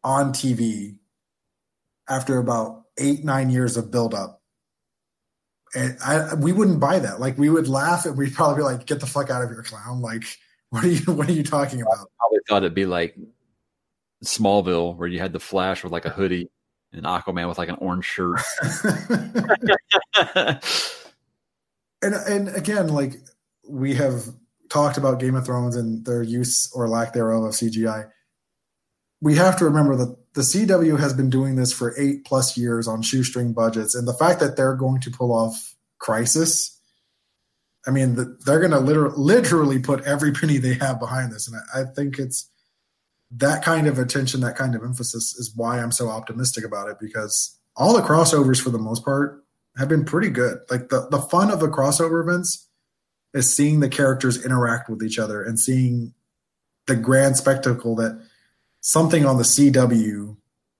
on 0.02 0.32
TV 0.32 0.96
after 2.08 2.38
about 2.38 2.85
eight 2.98 3.24
nine 3.24 3.50
years 3.50 3.76
of 3.76 3.90
buildup. 3.90 4.40
And 5.74 5.96
I, 6.04 6.34
we 6.34 6.52
wouldn't 6.52 6.80
buy 6.80 6.98
that. 6.98 7.20
Like 7.20 7.36
we 7.38 7.50
would 7.50 7.68
laugh 7.68 8.06
and 8.06 8.16
we'd 8.16 8.34
probably 8.34 8.56
be 8.56 8.62
like, 8.62 8.86
"Get 8.86 9.00
the 9.00 9.06
fuck 9.06 9.30
out 9.30 9.42
of 9.42 9.50
here, 9.50 9.62
clown!" 9.62 10.00
Like, 10.00 10.24
what 10.70 10.84
are 10.84 10.88
you? 10.88 11.12
What 11.12 11.28
are 11.28 11.32
you 11.32 11.42
talking 11.42 11.82
about? 11.82 11.94
I 11.94 12.04
probably 12.18 12.38
thought 12.48 12.62
it'd 12.62 12.74
be 12.74 12.86
like 12.86 13.16
Smallville, 14.24 14.96
where 14.96 15.08
you 15.08 15.18
had 15.18 15.32
the 15.32 15.40
Flash 15.40 15.82
with 15.82 15.92
like 15.92 16.04
a 16.04 16.10
hoodie 16.10 16.50
and 16.92 17.04
Aquaman 17.04 17.48
with 17.48 17.58
like 17.58 17.68
an 17.68 17.76
orange 17.80 18.04
shirt. 18.04 18.40
and 22.02 22.14
and 22.14 22.48
again, 22.56 22.88
like 22.88 23.16
we 23.68 23.94
have 23.94 24.24
talked 24.68 24.96
about 24.96 25.20
Game 25.20 25.34
of 25.34 25.46
Thrones 25.46 25.76
and 25.76 26.04
their 26.04 26.22
use 26.22 26.70
or 26.74 26.88
lack 26.88 27.12
thereof 27.12 27.44
of 27.44 27.52
CGI. 27.52 28.08
We 29.20 29.34
have 29.36 29.56
to 29.58 29.64
remember 29.64 29.96
that 29.96 30.16
the 30.36 30.42
CW 30.42 31.00
has 31.00 31.14
been 31.14 31.30
doing 31.30 31.56
this 31.56 31.72
for 31.72 31.98
eight 31.98 32.26
plus 32.26 32.58
years 32.58 32.86
on 32.86 33.00
shoestring 33.00 33.54
budgets, 33.54 33.94
and 33.94 34.06
the 34.06 34.12
fact 34.12 34.38
that 34.40 34.54
they're 34.54 34.76
going 34.76 35.00
to 35.00 35.10
pull 35.10 35.32
off 35.32 35.74
Crisis, 35.98 36.78
I 37.86 37.90
mean, 37.90 38.16
they're 38.44 38.60
going 38.60 38.72
to 38.72 38.78
literally, 38.78 39.14
literally 39.16 39.78
put 39.78 40.04
every 40.04 40.32
penny 40.40 40.58
they 40.58 40.74
have 40.74 41.00
behind 41.00 41.32
this, 41.32 41.48
and 41.48 41.56
I, 41.74 41.90
think 41.90 42.18
it's 42.18 42.50
that 43.30 43.64
kind 43.64 43.86
of 43.86 43.98
attention, 43.98 44.42
that 44.42 44.56
kind 44.56 44.74
of 44.74 44.82
emphasis 44.82 45.34
is 45.36 45.54
why 45.56 45.80
I'm 45.80 45.90
so 45.90 46.10
optimistic 46.10 46.64
about 46.64 46.90
it 46.90 46.98
because 47.00 47.58
all 47.74 47.96
the 47.96 48.02
crossovers 48.02 48.60
for 48.60 48.68
the 48.68 48.78
most 48.78 49.06
part 49.06 49.42
have 49.78 49.88
been 49.88 50.04
pretty 50.04 50.28
good. 50.28 50.58
Like 50.70 50.90
the 50.90 51.08
the 51.10 51.20
fun 51.20 51.50
of 51.50 51.60
the 51.60 51.68
crossover 51.68 52.22
events 52.22 52.68
is 53.32 53.54
seeing 53.54 53.80
the 53.80 53.88
characters 53.88 54.44
interact 54.44 54.90
with 54.90 55.02
each 55.02 55.18
other 55.18 55.42
and 55.42 55.58
seeing 55.58 56.12
the 56.86 56.96
grand 56.96 57.36
spectacle 57.38 57.96
that 57.96 58.22
something 58.86 59.26
on 59.26 59.36
the 59.36 59.42
CW 59.42 60.36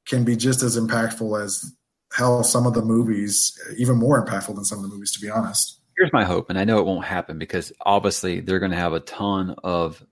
can 0.07 0.23
be 0.23 0.37
just 0.37 0.62
as 0.62 0.78
impactful 0.78 1.43
as 1.43 1.73
hell 2.12 2.45
some 2.45 2.65
of 2.65 2.74
the 2.74 2.83
movies, 2.83 3.53
even 3.77 3.97
more 3.97 4.24
impactful 4.24 4.55
than 4.55 4.65
some 4.65 4.78
of 4.78 4.83
the 4.83 4.89
movies, 4.89 5.11
to 5.12 5.20
be 5.20 5.28
honest. 5.28 5.81
Here's 5.99 6.12
my 6.12 6.24
hope, 6.24 6.49
and 6.49 6.59
I 6.59 6.65
know 6.65 6.78
it 6.78 6.87
won't 6.87 7.05
happen 7.05 7.39
because 7.39 7.73
obviously 7.85 8.39
they're 8.41 8.61
going 8.61 8.70
to 8.70 8.77
have 8.77 8.93
a 8.93 9.01
ton 9.01 9.57
of, 9.65 10.05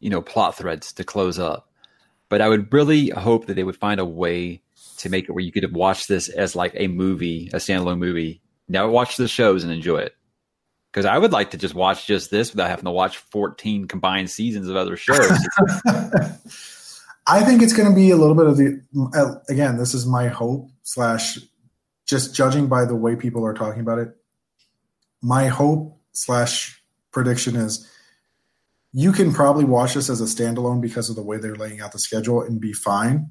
you 0.00 0.10
know, 0.10 0.20
plot 0.20 0.56
threads 0.56 0.92
to 0.94 1.04
close 1.04 1.38
up. 1.38 1.70
But 2.28 2.42
I 2.42 2.48
would 2.48 2.70
really 2.72 3.08
hope 3.08 3.46
that 3.46 3.54
they 3.54 3.64
would 3.64 3.76
find 3.76 3.98
a 3.98 4.04
way 4.04 4.62
to 4.98 5.08
make 5.08 5.24
it 5.24 5.32
where 5.32 5.44
you 5.44 5.52
could 5.52 5.74
watch 5.74 6.08
this 6.08 6.28
as 6.28 6.54
like 6.54 6.72
a 6.76 6.88
movie, 6.88 7.48
a 7.54 7.56
standalone 7.56 7.98
movie. 7.98 8.42
Now 8.68 8.88
watch 8.90 9.16
the 9.16 9.28
shows 9.28 9.64
and 9.64 9.72
enjoy 9.72 9.98
it. 9.98 10.14
Because 10.92 11.06
I 11.06 11.16
would 11.16 11.32
like 11.32 11.52
to 11.52 11.56
just 11.56 11.74
watch 11.74 12.06
just 12.06 12.30
this 12.30 12.50
without 12.52 12.68
having 12.68 12.84
to 12.84 12.90
watch 12.90 13.16
14 13.16 13.88
combined 13.88 14.28
seasons 14.28 14.68
of 14.68 14.76
other 14.76 14.98
shows. 14.98 15.30
I 17.26 17.44
think 17.44 17.62
it's 17.62 17.72
going 17.72 17.88
to 17.88 17.94
be 17.94 18.10
a 18.10 18.16
little 18.16 18.34
bit 18.34 18.46
of 18.46 18.56
the 18.56 18.82
uh, 19.14 19.34
again. 19.48 19.76
This 19.76 19.94
is 19.94 20.06
my 20.06 20.28
hope 20.28 20.70
slash 20.82 21.38
just 22.04 22.34
judging 22.34 22.66
by 22.66 22.84
the 22.84 22.96
way 22.96 23.14
people 23.14 23.46
are 23.46 23.54
talking 23.54 23.80
about 23.80 23.98
it. 23.98 24.16
My 25.22 25.46
hope 25.46 26.00
slash 26.12 26.82
prediction 27.12 27.54
is 27.54 27.88
you 28.92 29.12
can 29.12 29.32
probably 29.32 29.64
watch 29.64 29.94
this 29.94 30.10
as 30.10 30.20
a 30.20 30.24
standalone 30.24 30.80
because 30.80 31.08
of 31.08 31.16
the 31.16 31.22
way 31.22 31.38
they're 31.38 31.54
laying 31.54 31.80
out 31.80 31.92
the 31.92 31.98
schedule 31.98 32.42
and 32.42 32.60
be 32.60 32.72
fine. 32.72 33.30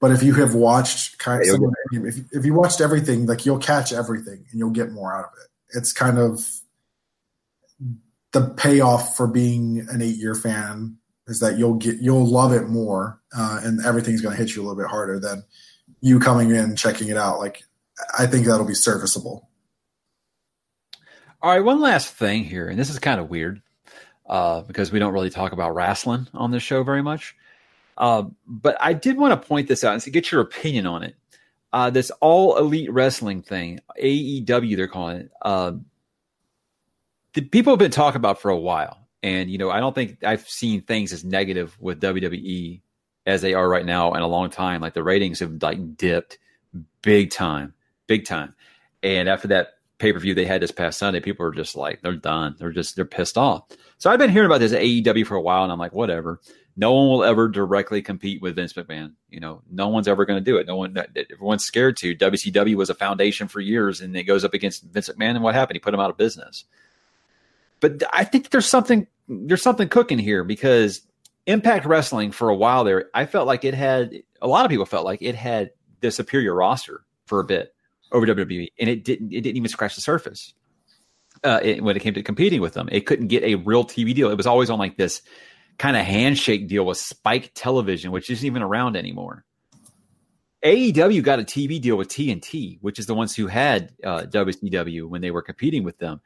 But 0.00 0.12
if 0.12 0.22
you 0.22 0.34
have 0.34 0.54
watched 0.54 1.18
kind 1.18 1.42
of, 1.48 1.60
if, 1.92 2.16
if 2.32 2.44
you 2.44 2.54
watched 2.54 2.80
everything, 2.80 3.26
like 3.26 3.46
you'll 3.46 3.58
catch 3.58 3.92
everything 3.92 4.44
and 4.50 4.58
you'll 4.58 4.70
get 4.70 4.90
more 4.90 5.14
out 5.14 5.26
of 5.26 5.30
it. 5.44 5.78
It's 5.78 5.92
kind 5.92 6.18
of 6.18 6.44
the 8.32 8.48
payoff 8.56 9.16
for 9.16 9.26
being 9.26 9.86
an 9.90 10.02
eight 10.02 10.16
year 10.16 10.34
fan 10.34 10.98
is 11.32 11.40
that 11.40 11.58
you'll 11.58 11.74
get 11.74 11.96
you'll 11.96 12.26
love 12.26 12.52
it 12.52 12.68
more 12.68 13.18
uh, 13.36 13.60
and 13.64 13.84
everything's 13.84 14.20
going 14.20 14.36
to 14.36 14.40
hit 14.40 14.54
you 14.54 14.60
a 14.60 14.64
little 14.64 14.76
bit 14.76 14.90
harder 14.90 15.18
than 15.18 15.42
you 16.00 16.20
coming 16.20 16.50
in 16.50 16.76
checking 16.76 17.08
it 17.08 17.16
out. 17.16 17.38
Like 17.38 17.64
I 18.18 18.26
think 18.26 18.46
that'll 18.46 18.66
be 18.66 18.74
serviceable. 18.74 19.48
All 21.40 21.50
right, 21.50 21.64
one 21.64 21.80
last 21.80 22.14
thing 22.14 22.44
here, 22.44 22.68
and 22.68 22.78
this 22.78 22.90
is 22.90 22.98
kind 23.00 23.18
of 23.18 23.30
weird 23.30 23.62
uh, 24.28 24.60
because 24.60 24.92
we 24.92 24.98
don't 24.98 25.12
really 25.12 25.30
talk 25.30 25.52
about 25.52 25.74
wrestling 25.74 26.28
on 26.34 26.50
this 26.50 26.62
show 26.62 26.84
very 26.84 27.02
much. 27.02 27.34
Uh, 27.98 28.24
but 28.46 28.76
I 28.80 28.92
did 28.92 29.16
want 29.16 29.40
to 29.40 29.48
point 29.48 29.68
this 29.68 29.82
out 29.82 29.94
and 29.94 30.12
get 30.12 30.30
your 30.30 30.40
opinion 30.40 30.86
on 30.86 31.02
it. 31.02 31.16
Uh, 31.72 31.90
this 31.90 32.10
all 32.20 32.58
elite 32.58 32.92
wrestling 32.92 33.42
thing, 33.42 33.80
AEW, 34.00 34.76
they're 34.76 34.86
calling 34.86 35.16
it. 35.16 35.30
Uh, 35.40 35.72
the 37.34 37.40
people 37.40 37.72
have 37.72 37.78
been 37.78 37.90
talking 37.90 38.18
about 38.18 38.40
for 38.40 38.50
a 38.50 38.58
while, 38.58 39.01
and 39.22 39.50
you 39.50 39.58
know, 39.58 39.70
I 39.70 39.80
don't 39.80 39.94
think 39.94 40.24
I've 40.24 40.48
seen 40.48 40.82
things 40.82 41.12
as 41.12 41.24
negative 41.24 41.76
with 41.80 42.00
WWE 42.00 42.80
as 43.26 43.42
they 43.42 43.54
are 43.54 43.68
right 43.68 43.86
now 43.86 44.14
in 44.14 44.22
a 44.22 44.26
long 44.26 44.50
time. 44.50 44.80
Like 44.80 44.94
the 44.94 45.02
ratings 45.02 45.40
have 45.40 45.62
like 45.62 45.96
dipped 45.96 46.38
big 47.02 47.30
time, 47.30 47.74
big 48.06 48.24
time. 48.24 48.54
And 49.02 49.28
after 49.28 49.48
that 49.48 49.74
pay 49.98 50.12
per 50.12 50.18
view 50.18 50.34
they 50.34 50.44
had 50.44 50.60
this 50.60 50.72
past 50.72 50.98
Sunday, 50.98 51.20
people 51.20 51.46
are 51.46 51.52
just 51.52 51.76
like 51.76 52.02
they're 52.02 52.14
done. 52.14 52.56
They're 52.58 52.72
just 52.72 52.96
they're 52.96 53.04
pissed 53.04 53.38
off. 53.38 53.64
So 53.98 54.10
I've 54.10 54.18
been 54.18 54.30
hearing 54.30 54.46
about 54.46 54.60
this 54.60 54.72
AEW 54.72 55.26
for 55.26 55.36
a 55.36 55.40
while, 55.40 55.62
and 55.62 55.72
I'm 55.72 55.78
like, 55.78 55.92
whatever 55.92 56.40
no 56.76 56.92
one 56.92 57.08
will 57.08 57.24
ever 57.24 57.48
directly 57.48 58.00
compete 58.00 58.40
with 58.40 58.56
Vince 58.56 58.72
McMahon. 58.72 59.12
You 59.28 59.40
know, 59.40 59.62
no 59.70 59.88
one's 59.88 60.08
ever 60.08 60.24
going 60.24 60.38
to 60.38 60.44
do 60.44 60.56
it. 60.56 60.66
No 60.66 60.76
one, 60.76 60.96
everyone's 61.30 61.64
scared 61.64 61.96
to. 61.98 62.14
WCW 62.14 62.76
was 62.76 62.90
a 62.90 62.94
foundation 62.94 63.48
for 63.48 63.60
years, 63.60 64.00
and 64.00 64.16
it 64.16 64.24
goes 64.24 64.44
up 64.44 64.54
against 64.54 64.84
Vince 64.84 65.08
McMahon, 65.10 65.34
and 65.34 65.42
what 65.42 65.54
happened? 65.54 65.76
He 65.76 65.80
put 65.80 65.92
him 65.92 66.00
out 66.00 66.10
of 66.10 66.16
business. 66.16 66.64
But 67.80 68.02
I 68.12 68.24
think 68.24 68.50
there's 68.50 68.68
something 68.68 69.06
there's 69.28 69.62
something 69.62 69.88
cooking 69.88 70.18
here 70.18 70.44
because 70.44 71.02
Impact 71.46 71.86
Wrestling 71.86 72.32
for 72.32 72.48
a 72.48 72.56
while 72.56 72.84
there, 72.84 73.10
I 73.14 73.26
felt 73.26 73.46
like 73.46 73.64
it 73.64 73.74
had 73.74 74.22
a 74.40 74.46
lot 74.46 74.64
of 74.64 74.70
people 74.70 74.86
felt 74.86 75.04
like 75.04 75.22
it 75.22 75.34
had 75.34 75.70
the 76.00 76.10
superior 76.10 76.54
roster 76.54 77.04
for 77.26 77.40
a 77.40 77.44
bit 77.44 77.74
over 78.10 78.26
WWE, 78.26 78.68
and 78.78 78.88
it 78.88 79.04
didn't 79.04 79.32
it 79.32 79.40
didn't 79.40 79.56
even 79.56 79.68
scratch 79.68 79.94
the 79.94 80.00
surface. 80.00 80.54
Uh, 81.44 81.58
it, 81.62 81.82
when 81.82 81.96
it 81.96 82.00
came 82.00 82.14
to 82.14 82.22
competing 82.22 82.60
with 82.60 82.74
them, 82.74 82.88
it 82.92 83.06
couldn't 83.06 83.28
get 83.28 83.42
a 83.42 83.56
real 83.56 83.84
TV 83.84 84.14
deal. 84.14 84.30
It 84.30 84.36
was 84.36 84.46
always 84.46 84.70
on 84.70 84.78
like 84.78 84.96
this 84.96 85.22
kind 85.78 85.96
of 85.96 86.04
handshake 86.04 86.68
deal 86.68 86.86
with 86.86 86.98
Spike 86.98 87.50
Television, 87.54 88.12
which 88.12 88.30
isn't 88.30 88.46
even 88.46 88.62
around 88.62 88.96
anymore. 88.96 89.44
AEW 90.64 91.22
got 91.24 91.40
a 91.40 91.44
TV 91.44 91.80
deal 91.80 91.96
with 91.96 92.08
TNT, 92.08 92.78
which 92.80 93.00
is 93.00 93.06
the 93.06 93.14
ones 93.14 93.34
who 93.34 93.48
had 93.48 93.92
uh, 94.04 94.22
WCW 94.22 95.08
when 95.08 95.20
they 95.20 95.32
were 95.32 95.42
competing 95.42 95.82
with 95.82 95.98
them. 95.98 96.20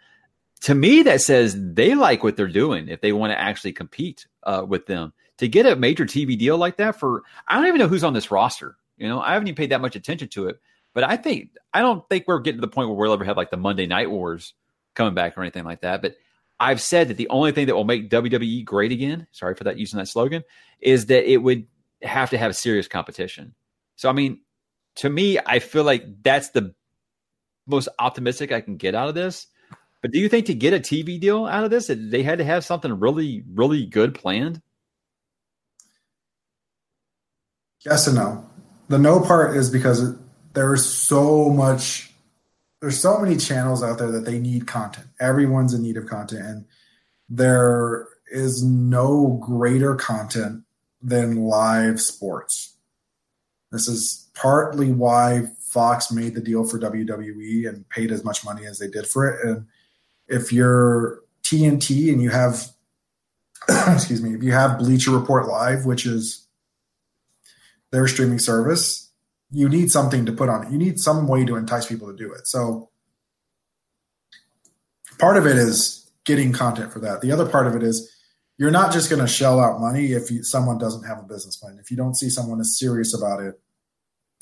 To 0.62 0.74
me, 0.74 1.03
that 1.03 1.20
says 1.20 1.57
they 1.59 1.95
like 1.95 2.23
what 2.23 2.37
they're 2.37 2.49
doing 2.49 2.89
if 2.89 3.01
they 3.01 3.12
want 3.12 3.33
to 3.33 3.41
actually 3.41 3.73
compete 3.73 4.27
uh, 4.43 4.65
with 4.66 4.87
them. 4.87 5.12
To 5.39 5.49
get 5.49 5.66
a 5.66 5.77
major 5.77 6.07
TV 6.07 6.39
deal 6.39 6.57
like 6.57 6.78
that 6.78 6.99
for, 6.99 7.23
I 7.47 7.57
don't 7.57 7.66
even 7.66 7.78
know 7.78 7.89
who's 7.89 8.05
on 8.05 8.15
this 8.15 8.31
roster. 8.31 8.77
You 8.97 9.07
know, 9.07 9.20
I 9.20 9.35
haven't 9.35 9.49
even 9.49 9.57
paid 9.57 9.70
that 9.70 9.83
much 9.83 9.95
attention 9.95 10.28
to 10.28 10.49
it. 10.49 10.59
But 10.95 11.05
I 11.05 11.19
think 11.19 11.51
I 11.74 11.83
don't 11.83 12.09
think 12.09 12.24
we're 12.27 12.41
getting 12.41 12.59
to 12.59 12.66
the 12.66 12.73
point 12.73 12.89
where 12.89 12.97
we'll 12.97 13.12
ever 13.12 13.24
have 13.24 13.37
like 13.37 13.51
the 13.51 13.59
Monday 13.59 13.87
Night 13.87 14.11
Wars 14.11 14.55
coming 14.95 15.12
back 15.15 15.37
or 15.37 15.43
anything 15.43 15.65
like 15.65 15.83
that. 15.83 16.01
But 16.01 16.16
I've 16.59 16.81
said 16.81 17.09
that 17.09 17.19
the 17.19 17.28
only 17.28 17.53
thing 17.53 17.66
that 17.66 17.74
will 17.74 17.85
make 17.85 18.09
WWE 18.09 18.65
great 18.65 18.93
again, 18.93 19.27
sorry 19.31 19.55
for 19.55 19.65
that 19.65 19.78
using 19.78 19.99
that 19.99 20.07
slogan, 20.07 20.43
is 20.81 21.07
that 21.07 21.31
it 21.31 21.37
would 21.37 21.66
have 22.01 22.31
to 22.31 22.39
have 22.39 22.57
serious 22.57 22.89
competition. 22.89 23.55
So 23.97 24.09
I 24.09 24.12
mean, 24.12 24.41
to 24.97 25.11
me, 25.11 25.39
I 25.39 25.59
feel 25.59 25.85
like 25.85 26.23
that's 26.23 26.49
the 26.51 26.74
most 27.66 27.89
optimistic 27.99 28.51
I 28.51 28.62
can 28.62 28.78
get 28.78 28.95
out 28.95 29.11
of 29.11 29.15
this. 29.15 29.49
But 30.07 30.12
do 30.12 30.20
you 30.20 30.28
think 30.28 30.47
to 30.47 30.55
get 30.55 30.73
a 30.73 30.78
TV 30.78 31.19
deal 31.19 31.47
out 31.47 31.65
of 31.65 31.70
this, 31.70 31.91
they 31.93 32.23
had 32.23 32.39
to 32.39 32.45
have 32.45 32.65
something 32.65 33.01
really, 33.01 33.43
really 33.53 33.87
good 33.87 34.15
planned? 34.15 34.62
Yes 37.85 38.07
and 38.07 38.15
no. 38.15 38.49
The 38.87 39.01
no 39.01 39.19
part 39.19 39.57
is 39.57 39.69
because 39.69 40.16
there 40.53 40.73
is 40.74 40.87
so 40.87 41.51
much 41.51 42.12
there's 42.81 43.01
so 43.01 43.19
many 43.19 43.37
channels 43.37 43.83
out 43.83 43.99
there 43.99 44.12
that 44.12 44.24
they 44.24 44.39
need 44.39 44.69
content. 44.69 45.09
Everyone's 45.19 45.74
in 45.74 45.83
need 45.83 45.97
of 45.97 46.07
content, 46.07 46.45
and 46.47 46.65
there 47.28 48.07
is 48.31 48.62
no 48.62 49.41
greater 49.43 49.97
content 49.97 50.62
than 51.03 51.47
live 51.47 52.01
sports. 52.01 52.77
This 53.73 53.89
is 53.89 54.31
partly 54.35 54.93
why 54.93 55.49
Fox 55.62 56.12
made 56.12 56.37
the 56.37 56.41
deal 56.41 56.62
for 56.62 56.78
WWE 56.78 57.69
and 57.69 57.89
paid 57.89 58.12
as 58.12 58.23
much 58.23 58.45
money 58.45 58.66
as 58.66 58.78
they 58.78 58.87
did 58.87 59.09
for 59.09 59.28
it. 59.28 59.45
And 59.45 59.66
if 60.28 60.53
you're 60.53 61.20
TNT 61.43 62.12
and 62.12 62.23
you 62.23 62.31
have, 62.31 62.69
excuse 63.69 64.23
me, 64.23 64.35
if 64.35 64.43
you 64.43 64.53
have 64.53 64.78
Bleacher 64.78 65.11
Report 65.11 65.47
Live, 65.47 65.86
which 65.86 66.07
is 66.07 66.47
their 67.93 68.09
streaming 68.09 68.39
service, 68.39 69.11
you 69.51 69.69
need 69.69 69.90
something 69.90 70.27
to 70.27 70.32
put 70.32 70.48
on 70.48 70.66
it. 70.66 70.73
You 70.73 70.78
need 70.78 70.98
some 70.98 71.28
way 71.28 71.44
to 71.44 71.57
entice 71.57 71.86
people 71.86 72.09
to 72.09 72.16
do 72.16 72.32
it. 72.32 72.47
So 72.47 72.90
part 75.19 75.36
of 75.36 75.47
it 75.47 75.57
is 75.57 76.11
getting 76.24 76.53
content 76.53 76.93
for 76.93 76.98
that. 77.01 77.20
The 77.20 77.32
other 77.32 77.48
part 77.48 77.66
of 77.66 77.77
it 77.77 77.82
is 77.82 78.12
you're 78.59 78.70
not 78.70 78.93
just 78.93 79.09
going 79.09 79.23
to 79.23 79.28
shell 79.28 79.61
out 79.61 79.81
money 79.81 80.12
if 80.12 80.31
you, 80.31 80.43
someone 80.43 80.78
doesn't 80.78 81.05
have 81.05 81.19
a 81.19 81.23
business 81.23 81.57
plan. 81.57 81.78
If 81.81 81.90
you 81.90 81.97
don't 81.97 82.16
see 82.16 82.28
someone 82.28 82.61
is 82.61 82.78
serious 82.78 83.15
about 83.16 83.40
it, 83.40 83.61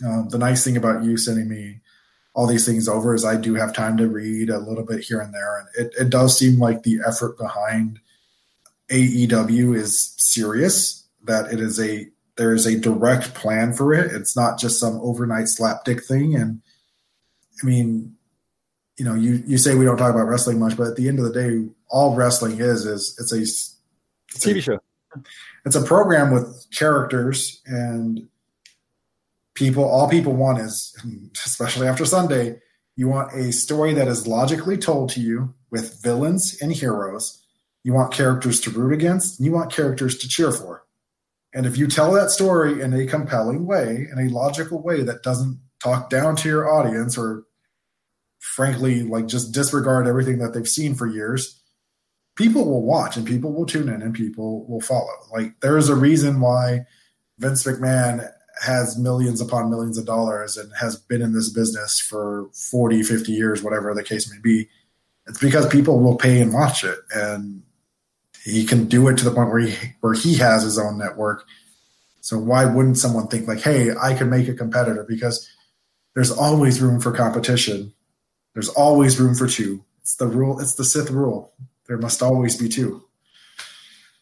um, 0.04 0.28
the 0.30 0.38
nice 0.38 0.64
thing 0.64 0.76
about 0.76 1.04
you 1.04 1.16
sending 1.16 1.48
me 1.48 1.80
all 2.34 2.46
these 2.46 2.66
things 2.66 2.88
over 2.88 3.14
is 3.14 3.24
I 3.24 3.36
do 3.36 3.54
have 3.54 3.72
time 3.72 3.96
to 3.96 4.08
read 4.08 4.50
a 4.50 4.58
little 4.58 4.84
bit 4.84 5.00
here 5.00 5.20
and 5.20 5.32
there, 5.32 5.58
and 5.58 5.68
it, 5.86 5.94
it 5.98 6.10
does 6.10 6.36
seem 6.36 6.58
like 6.58 6.82
the 6.82 7.00
effort 7.06 7.38
behind 7.38 8.00
AEW 8.90 9.76
is 9.76 10.14
serious. 10.16 11.06
That 11.24 11.52
it 11.52 11.60
is 11.60 11.80
a 11.80 12.08
there 12.36 12.52
is 12.52 12.66
a 12.66 12.78
direct 12.78 13.34
plan 13.34 13.72
for 13.72 13.94
it. 13.94 14.12
It's 14.12 14.36
not 14.36 14.58
just 14.58 14.80
some 14.80 14.98
overnight 15.00 15.44
slapdick 15.44 16.04
thing. 16.04 16.34
And 16.34 16.60
I 17.62 17.66
mean, 17.66 18.16
you 18.98 19.04
know, 19.04 19.14
you, 19.14 19.42
you 19.46 19.58
say 19.58 19.74
we 19.74 19.84
don't 19.84 19.96
talk 19.96 20.12
about 20.12 20.26
wrestling 20.26 20.58
much, 20.58 20.76
but 20.76 20.88
at 20.88 20.96
the 20.96 21.08
end 21.08 21.18
of 21.18 21.24
the 21.24 21.32
day, 21.32 21.68
all 21.88 22.16
wrestling 22.16 22.60
is 22.60 22.84
is 22.84 23.16
it's 23.20 23.32
a 23.32 23.40
it's 24.34 24.44
TV 24.44 24.58
a, 24.58 24.60
show. 24.60 24.80
It's 25.64 25.76
a 25.76 25.82
program 25.82 26.32
with 26.32 26.66
characters 26.72 27.62
and 27.66 28.28
people. 29.54 29.84
All 29.84 30.08
people 30.08 30.34
want 30.34 30.58
is, 30.58 30.96
especially 31.44 31.86
after 31.86 32.04
Sunday, 32.04 32.60
you 32.96 33.08
want 33.08 33.32
a 33.34 33.52
story 33.52 33.94
that 33.94 34.08
is 34.08 34.26
logically 34.26 34.76
told 34.76 35.10
to 35.10 35.20
you 35.20 35.54
with 35.70 36.00
villains 36.02 36.56
and 36.60 36.72
heroes. 36.72 37.42
You 37.82 37.92
want 37.92 38.12
characters 38.12 38.60
to 38.60 38.70
root 38.70 38.92
against, 38.92 39.38
and 39.38 39.46
you 39.46 39.52
want 39.52 39.72
characters 39.72 40.16
to 40.18 40.28
cheer 40.28 40.52
for. 40.52 40.84
And 41.52 41.66
if 41.66 41.76
you 41.76 41.86
tell 41.86 42.12
that 42.12 42.30
story 42.30 42.80
in 42.80 42.92
a 42.92 43.06
compelling 43.06 43.66
way, 43.66 44.08
in 44.10 44.18
a 44.18 44.30
logical 44.30 44.82
way 44.82 45.02
that 45.02 45.22
doesn't 45.22 45.60
talk 45.82 46.10
down 46.10 46.34
to 46.36 46.48
your 46.48 46.72
audience 46.72 47.16
or 47.18 47.44
frankly 48.40 49.02
like 49.02 49.26
just 49.26 49.52
disregard 49.52 50.06
everything 50.06 50.38
that 50.38 50.52
they've 50.52 50.68
seen 50.68 50.94
for 50.94 51.06
years, 51.06 51.62
people 52.36 52.64
will 52.64 52.82
watch 52.82 53.16
and 53.16 53.26
people 53.26 53.52
will 53.52 53.66
tune 53.66 53.88
in 53.88 54.02
and 54.02 54.14
people 54.14 54.66
will 54.66 54.80
follow. 54.80 55.14
Like 55.32 55.60
there's 55.60 55.88
a 55.88 55.94
reason 55.94 56.40
why 56.40 56.86
Vince 57.38 57.64
McMahon 57.64 58.28
has 58.62 58.98
millions 58.98 59.40
upon 59.40 59.70
millions 59.70 59.98
of 59.98 60.06
dollars 60.06 60.56
and 60.56 60.70
has 60.80 60.96
been 60.96 61.22
in 61.22 61.32
this 61.32 61.48
business 61.48 61.98
for 62.00 62.48
40, 62.52 63.02
50 63.02 63.32
years, 63.32 63.62
whatever 63.62 63.94
the 63.94 64.02
case 64.02 64.30
may 64.30 64.38
be. 64.42 64.68
It's 65.26 65.40
because 65.40 65.66
people 65.68 66.00
will 66.00 66.16
pay 66.16 66.40
and 66.40 66.52
watch 66.52 66.84
it. 66.84 66.98
And 67.14 67.62
he 68.44 68.64
can 68.64 68.86
do 68.86 69.08
it 69.08 69.16
to 69.18 69.24
the 69.24 69.30
point 69.30 69.50
where 69.50 69.60
he 69.60 69.74
where 70.00 70.12
he 70.12 70.36
has 70.36 70.62
his 70.62 70.78
own 70.78 70.98
network. 70.98 71.46
So 72.20 72.38
why 72.38 72.64
wouldn't 72.64 72.98
someone 72.98 73.28
think 73.28 73.48
like, 73.48 73.60
hey, 73.60 73.90
I 74.00 74.14
can 74.14 74.30
make 74.30 74.48
a 74.48 74.54
competitor? 74.54 75.04
Because 75.06 75.48
there's 76.14 76.30
always 76.30 76.80
room 76.80 77.00
for 77.00 77.12
competition. 77.12 77.92
There's 78.52 78.68
always 78.68 79.18
room 79.18 79.34
for 79.34 79.46
two. 79.46 79.84
It's 80.00 80.16
the 80.16 80.26
rule. 80.26 80.60
It's 80.60 80.74
the 80.74 80.84
Sith 80.84 81.10
rule. 81.10 81.52
There 81.86 81.98
must 81.98 82.22
always 82.22 82.56
be 82.56 82.68
two. 82.68 83.02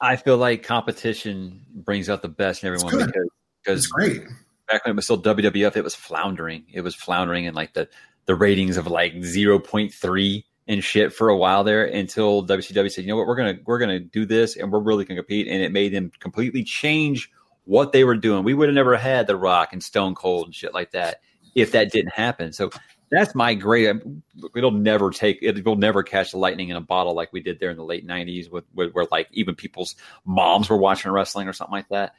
I 0.00 0.16
feel 0.16 0.36
like 0.36 0.64
competition 0.64 1.64
brings 1.74 2.09
out 2.09 2.22
the 2.22 2.28
best 2.28 2.64
in 2.64 2.68
everyone 2.68 3.06
because 3.06 3.28
because 3.62 3.80
it's 3.80 3.86
great. 3.86 4.22
Back 4.68 4.84
when 4.84 4.93
it 4.93 4.97
was 4.97 5.05
still 5.05 5.20
WWF, 5.20 5.76
it 5.76 5.84
was 5.84 5.94
floundering. 5.94 6.64
It 6.72 6.80
was 6.80 6.94
floundering, 6.94 7.47
and 7.47 7.56
like 7.56 7.74
the 7.74 7.89
the 8.26 8.34
ratings 8.34 8.76
of 8.76 8.86
like 8.86 9.22
zero 9.22 9.59
point 9.59 9.93
three 9.93 10.44
and 10.68 10.82
shit 10.82 11.12
for 11.12 11.28
a 11.28 11.36
while 11.36 11.64
there 11.64 11.84
until 11.84 12.47
WCW 12.47 12.90
said, 12.90 13.05
you 13.05 13.09
know 13.09 13.16
what, 13.16 13.26
we're 13.26 13.36
gonna 13.36 13.59
we're 13.66 13.78
gonna 13.78 14.01
do 14.01 14.24
this 14.24 14.56
and 14.56 14.70
we're 14.70 14.80
really 14.80 15.05
gonna 15.05 15.20
compete, 15.20 15.48
and 15.48 15.62
it 15.62 15.72
made 15.72 15.93
them 15.93 16.12
completely 16.20 16.64
change 16.64 17.30
what 17.64 17.93
they 17.93 18.05
were 18.05 18.16
doing. 18.16 18.44
We 18.44 18.55
would 18.55 18.68
have 18.68 18.74
never 18.74 18.97
had 18.97 19.26
The 19.26 19.36
Rock 19.36 19.72
and 19.72 19.82
Stone 19.82 20.14
Cold 20.14 20.47
and 20.47 20.55
shit 20.55 20.74
like 20.74 20.93
that 20.93 21.20
if 21.55 21.72
that 21.72 21.93
didn't 21.93 22.14
happen. 22.14 22.52
So 22.52 22.70
that's 23.10 23.34
my 23.34 23.55
great. 23.55 23.89
Um, 23.89 24.22
it'll 24.56 24.70
never 24.70 25.10
take. 25.10 25.39
It 25.43 25.64
will 25.64 25.76
never 25.76 26.02
catch 26.02 26.32
the 26.32 26.39
lightning 26.39 26.70
in 26.70 26.76
a 26.76 26.80
bottle 26.80 27.14
like 27.14 27.32
we 27.32 27.40
did 27.40 27.60
there 27.60 27.70
in 27.70 27.76
the 27.76 27.84
late 27.84 28.06
'90s, 28.06 28.51
with, 28.51 28.64
with 28.74 28.93
where 28.93 29.06
like 29.10 29.28
even 29.32 29.55
people's 29.55 29.97
moms 30.24 30.70
were 30.70 30.78
watching 30.78 31.10
wrestling 31.10 31.48
or 31.48 31.52
something 31.52 31.72
like 31.72 31.89
that. 31.90 32.14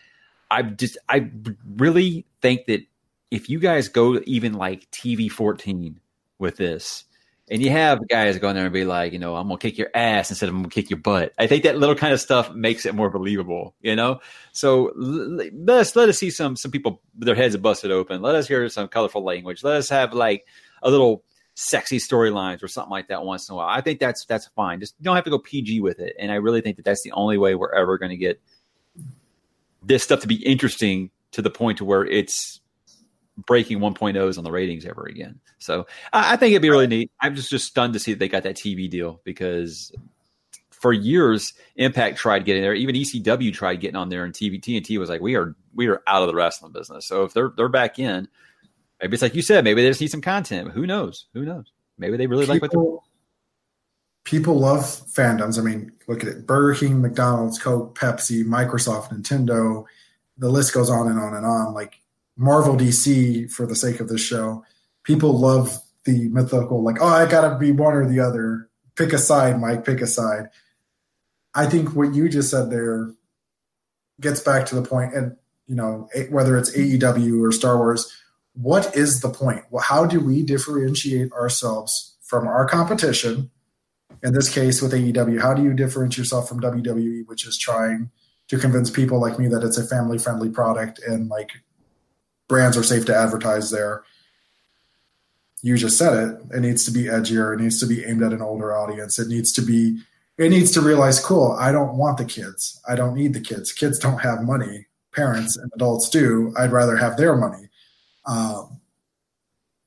I 0.54 0.62
just, 0.62 0.98
I 1.10 1.30
really 1.76 2.26
think 2.42 2.68
that 2.68 2.82
if 3.32 3.50
you 3.50 3.60
guys 3.60 3.88
go 3.88 4.22
even 4.26 4.54
like 4.54 4.90
TV 4.92 5.30
14 5.30 6.00
with 6.38 6.58
this, 6.58 7.06
and 7.50 7.62
you 7.62 7.72
have 7.72 8.08
guys 8.08 8.40
going 8.40 8.56
there 8.56 8.66
and 8.66 8.74
be 8.74 8.86
like, 8.86 9.12
you 9.12 9.20
know, 9.20 9.36
I'm 9.36 9.48
gonna 9.48 9.58
kick 9.58 9.78
your 9.78 9.90
ass 9.94 10.30
instead 10.30 10.48
of 10.48 10.56
I'm 10.56 10.62
gonna 10.62 10.70
kick 10.70 10.90
your 10.90 11.00
butt. 11.00 11.34
I 11.38 11.48
think 11.48 11.64
that 11.64 11.78
little 11.78 11.96
kind 11.96 12.14
of 12.14 12.22
stuff 12.22 12.54
makes 12.54 12.86
it 12.86 12.96
more 12.96 13.10
believable, 13.10 13.76
you 13.82 13.96
know. 13.96 14.22
So 14.54 14.94
let 14.96 15.52
us 15.70 15.96
let 15.96 16.08
us 16.08 16.18
see 16.18 16.30
some 16.30 16.56
some 16.56 16.72
people 16.72 17.02
their 17.16 17.36
heads 17.36 17.54
are 17.54 17.60
busted 17.60 17.92
open. 17.92 18.22
Let 18.22 18.36
us 18.36 18.48
hear 18.48 18.68
some 18.70 18.88
colorful 18.88 19.24
language. 19.24 19.64
Let 19.64 19.76
us 19.76 19.90
have 19.90 20.14
like 20.14 20.46
a 20.82 20.90
little 20.90 21.24
sexy 21.56 21.98
storylines 21.98 22.64
or 22.64 22.68
something 22.68 22.92
like 22.92 23.10
that 23.10 23.26
once 23.26 23.50
in 23.50 23.54
a 23.54 23.56
while. 23.58 23.68
I 23.68 23.82
think 23.82 24.00
that's 24.00 24.26
that's 24.26 24.48
fine. 24.56 24.80
Just 24.80 25.02
don't 25.02 25.16
have 25.16 25.26
to 25.26 25.30
go 25.30 25.40
PG 25.40 25.82
with 25.82 26.00
it. 26.00 26.16
And 26.20 26.32
I 26.32 26.36
really 26.36 26.62
think 26.62 26.78
that 26.78 26.86
that's 26.86 27.04
the 27.04 27.12
only 27.12 27.38
way 27.38 27.56
we're 27.56 27.74
ever 27.74 27.98
going 27.98 28.12
to 28.12 28.18
get 28.18 28.42
this 29.86 30.04
stuff 30.04 30.22
to 30.22 30.28
be 30.28 30.44
interesting 30.46 31.12
to 31.32 31.42
the 31.42 31.50
point 31.50 31.80
to 31.80 31.86
where 31.86 32.06
it's 32.06 32.60
breaking 33.38 33.80
1.0s 33.80 34.38
on 34.38 34.44
the 34.44 34.52
ratings 34.52 34.86
ever 34.86 35.06
again. 35.06 35.40
So 35.58 35.88
I, 36.12 36.34
I 36.34 36.38
think 36.38 36.52
it'd 36.52 36.62
be 36.62 36.70
really 36.70 36.88
neat. 36.88 37.12
I'm 37.20 37.36
just 37.36 37.50
just 37.50 37.66
stunned 37.66 37.94
to 37.94 38.00
see 38.00 38.14
that 38.14 38.20
they 38.20 38.28
got 38.28 38.44
that 38.44 38.56
TV 38.56 38.90
deal 38.90 39.22
because 39.24 39.92
for 40.84 40.94
years 40.94 41.54
Impact 41.76 42.18
tried 42.18 42.46
getting 42.46 42.62
there. 42.62 42.74
Even 42.74 42.96
ECW 42.96 43.54
tried 43.54 43.78
getting 43.78 43.96
on 43.96 44.10
there, 44.10 44.26
and 44.26 44.34
TV 44.34 44.62
TNT 44.62 45.00
was 45.00 45.10
like, 45.10 45.22
"We 45.22 45.36
are 45.36 45.56
we 45.74 45.88
are 45.88 46.04
out 46.06 46.22
of 46.22 46.28
the 46.28 46.36
wrestling 46.36 46.72
business." 46.72 47.08
So 47.08 47.24
if 47.24 47.34
they're 47.34 47.52
they're 47.56 47.70
back 47.70 47.98
in, 47.98 48.28
maybe 49.02 49.14
it's 49.14 49.24
like 49.24 49.34
you 49.34 49.42
said, 49.42 49.64
maybe 49.64 49.82
they 49.82 49.90
just 49.90 50.02
need 50.02 50.12
some 50.12 50.22
content. 50.22 50.72
Who 50.72 50.86
knows? 50.86 51.26
Who 51.34 51.46
knows? 51.46 51.72
Maybe 51.98 52.18
they 52.18 52.28
really 52.28 52.44
people, 52.44 52.56
like 52.56 52.62
what 52.62 52.72
they're. 52.72 53.13
People 54.24 54.60
love 54.60 54.82
fandoms. 54.82 55.60
I 55.60 55.62
mean, 55.62 55.92
look 56.08 56.24
at 56.24 56.30
it: 56.30 56.48
Burger 56.48 56.80
King, 56.80 57.02
McDonald's, 57.02 57.60
Coke, 57.60 57.98
Pepsi, 57.98 58.44
Microsoft, 58.44 59.10
Nintendo. 59.12 59.86
The 60.38 60.50
list 60.50 60.74
goes 60.74 60.90
on 60.90 61.10
and 61.10 61.20
on 61.20 61.34
and 61.34 61.46
on. 61.46 61.74
Like 61.74 62.02
Marvel 62.38 62.76
DC 62.76 63.52
for 63.52 63.66
the 63.66 63.76
sake 63.76 64.00
of 64.00 64.08
this 64.08 64.22
show. 64.22 64.64
People 65.04 65.38
love 65.38 65.78
the 66.06 66.28
mythical, 66.30 66.84
like, 66.84 66.98
oh, 67.02 67.08
I 67.08 67.26
gotta 67.26 67.58
be 67.58 67.72
one 67.72 67.94
or 67.94 68.08
the 68.08 68.20
other. 68.20 68.70
Pick 68.96 69.14
a 69.14 69.18
side, 69.18 69.60
Mike, 69.60 69.86
pick 69.86 70.02
a 70.02 70.08
side. 70.08 70.50
I 71.56 71.66
think 71.66 71.96
what 71.96 72.14
you 72.14 72.30
just 72.30 72.50
said 72.50 72.70
there 72.70 73.12
gets 74.20 74.40
back 74.40 74.66
to 74.68 74.76
the 74.76 74.82
point, 74.82 75.14
and 75.14 75.36
you 75.68 75.76
know, 75.76 76.10
whether 76.30 76.58
it's 76.58 76.76
AEW 76.76 77.42
or 77.42 77.52
Star 77.52 77.78
Wars, 77.78 78.12
what 78.54 78.96
is 78.96 79.22
the 79.22 79.30
point? 79.30 79.64
Well, 79.70 79.84
how 79.84 80.06
do 80.06 80.20
we 80.20 80.44
differentiate 80.44 81.32
ourselves 81.32 82.16
from 82.22 82.48
our 82.48 82.68
competition? 82.68 83.50
In 84.22 84.34
this 84.34 84.54
case, 84.54 84.82
with 84.82 84.94
AEW, 84.94 85.42
how 85.42 85.54
do 85.54 85.64
you 85.64 85.74
differentiate 85.74 86.18
yourself 86.20 86.48
from 86.48 86.62
WWE, 86.62 87.28
which 87.28 87.46
is 87.46 87.58
trying 87.58 88.10
to 88.48 88.58
convince 88.58 88.90
people 88.90 89.20
like 89.20 89.40
me 89.40 89.48
that 89.48 89.64
it's 89.64 89.78
a 89.78 89.86
family 89.86 90.18
friendly 90.18 90.50
product 90.50 91.00
and 91.00 91.30
like 91.30 91.52
brands 92.48 92.78
are 92.78 92.84
safe 92.84 93.06
to 93.06 93.16
advertise 93.16 93.72
there. 93.72 94.04
You 95.62 95.78
just 95.78 95.98
said 95.98 96.14
it. 96.14 96.56
It 96.56 96.60
needs 96.60 96.86
to 96.86 96.92
be 96.92 97.06
edgier. 97.06 97.54
It 97.54 97.62
needs 97.62 97.80
to 97.80 97.86
be 97.86 98.04
aimed 98.04 98.22
at 98.22 98.34
an 98.34 98.42
older 98.42 98.76
audience. 98.76 99.18
It 99.18 99.30
needs 99.30 99.52
to 99.54 99.62
be. 99.62 100.00
It 100.38 100.50
needs 100.50 100.72
to 100.72 100.82
realize, 100.82 101.24
cool. 101.24 101.56
I 101.60 101.72
don't 101.72 101.96
want 101.96 102.18
the 102.18 102.26
kids. 102.26 102.82
I 102.88 102.96
don't 102.96 103.14
need 103.14 103.34
the 103.34 103.40
kids. 103.40 103.72
Kids 103.72 104.00
don't 104.00 104.18
have 104.20 104.42
money. 104.42 104.88
Parents 105.14 105.56
and 105.56 105.72
adults 105.76 106.10
do. 106.10 106.54
I'd 106.58 106.72
rather 106.72 106.98
have 106.98 107.18
their 107.18 107.36
money. 107.36 107.70
Um, 108.26 108.82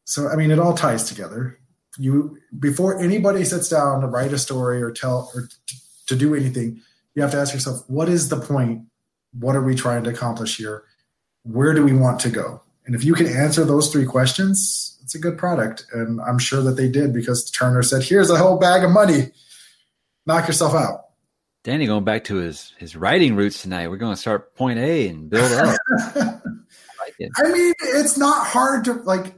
so 0.05 0.29
I 0.29 0.37
mean, 0.37 0.51
it 0.51 0.59
all 0.59 0.75
ties 0.75 1.05
together. 1.05 1.59
You 1.99 2.39
before 2.59 3.01
anybody 3.01 3.45
sits 3.45 3.69
down 3.69 4.01
to 4.03 4.07
write 4.07 4.33
a 4.33 4.39
story 4.39 4.83
or 4.83 4.91
tell 4.91 5.31
or 5.35 5.49
t- 5.67 5.77
to 6.07 6.17
do 6.17 6.35
anything, 6.35 6.81
you 7.15 7.23
have 7.23 7.31
to 7.33 7.39
ask 7.39 7.55
yourself, 7.55 7.83
what 7.89 8.09
is 8.09 8.29
the 8.29 8.41
point? 8.41 8.83
What 9.33 9.57
are 9.57 9.63
we 9.63 9.75
trying 9.75 10.05
to 10.05 10.11
accomplish 10.11 10.57
here? 10.57 10.85
where 11.47 11.73
do 11.75 11.85
we 11.85 11.93
want 11.93 12.21
to 12.21 12.31
go? 12.31 12.63
And 12.85 12.95
if 12.95 13.05
you 13.05 13.15
can 13.15 13.27
answer 13.27 13.65
those 13.65 13.91
three 13.91 14.05
questions, 14.05 14.99
it's 15.03 15.15
a 15.15 15.19
good 15.19 15.39
product. 15.39 15.87
And 15.93 16.21
I'm 16.21 16.39
sure 16.39 16.63
that 16.63 16.73
they 16.73 16.89
did 16.89 17.13
because 17.13 17.51
Turner 17.51 17.83
said, 17.83 18.03
here's 18.03 18.31
a 18.31 18.37
whole 18.37 18.59
bag 18.59 18.85
of 18.85 18.91
money. 18.91 19.33
Knock 20.27 20.47
yourself 20.47 20.75
out. 20.75 21.03
Danny 21.65 21.87
going 21.87 22.05
back 22.05 22.25
to 22.25 22.37
his 22.37 22.73
his 22.79 22.95
writing 22.95 23.35
roots 23.35 23.63
tonight. 23.63 23.89
We're 23.89 23.97
going 23.97 24.15
to 24.15 24.21
start 24.21 24.55
point 24.55 24.79
A 24.79 25.09
and 25.09 25.29
build 25.29 25.51
up. 25.51 25.77
I, 25.99 26.41
like 27.01 27.31
I 27.37 27.51
mean, 27.51 27.75
it's 27.81 28.17
not 28.17 28.47
hard 28.47 28.85
to 28.85 28.95
like 28.95 29.35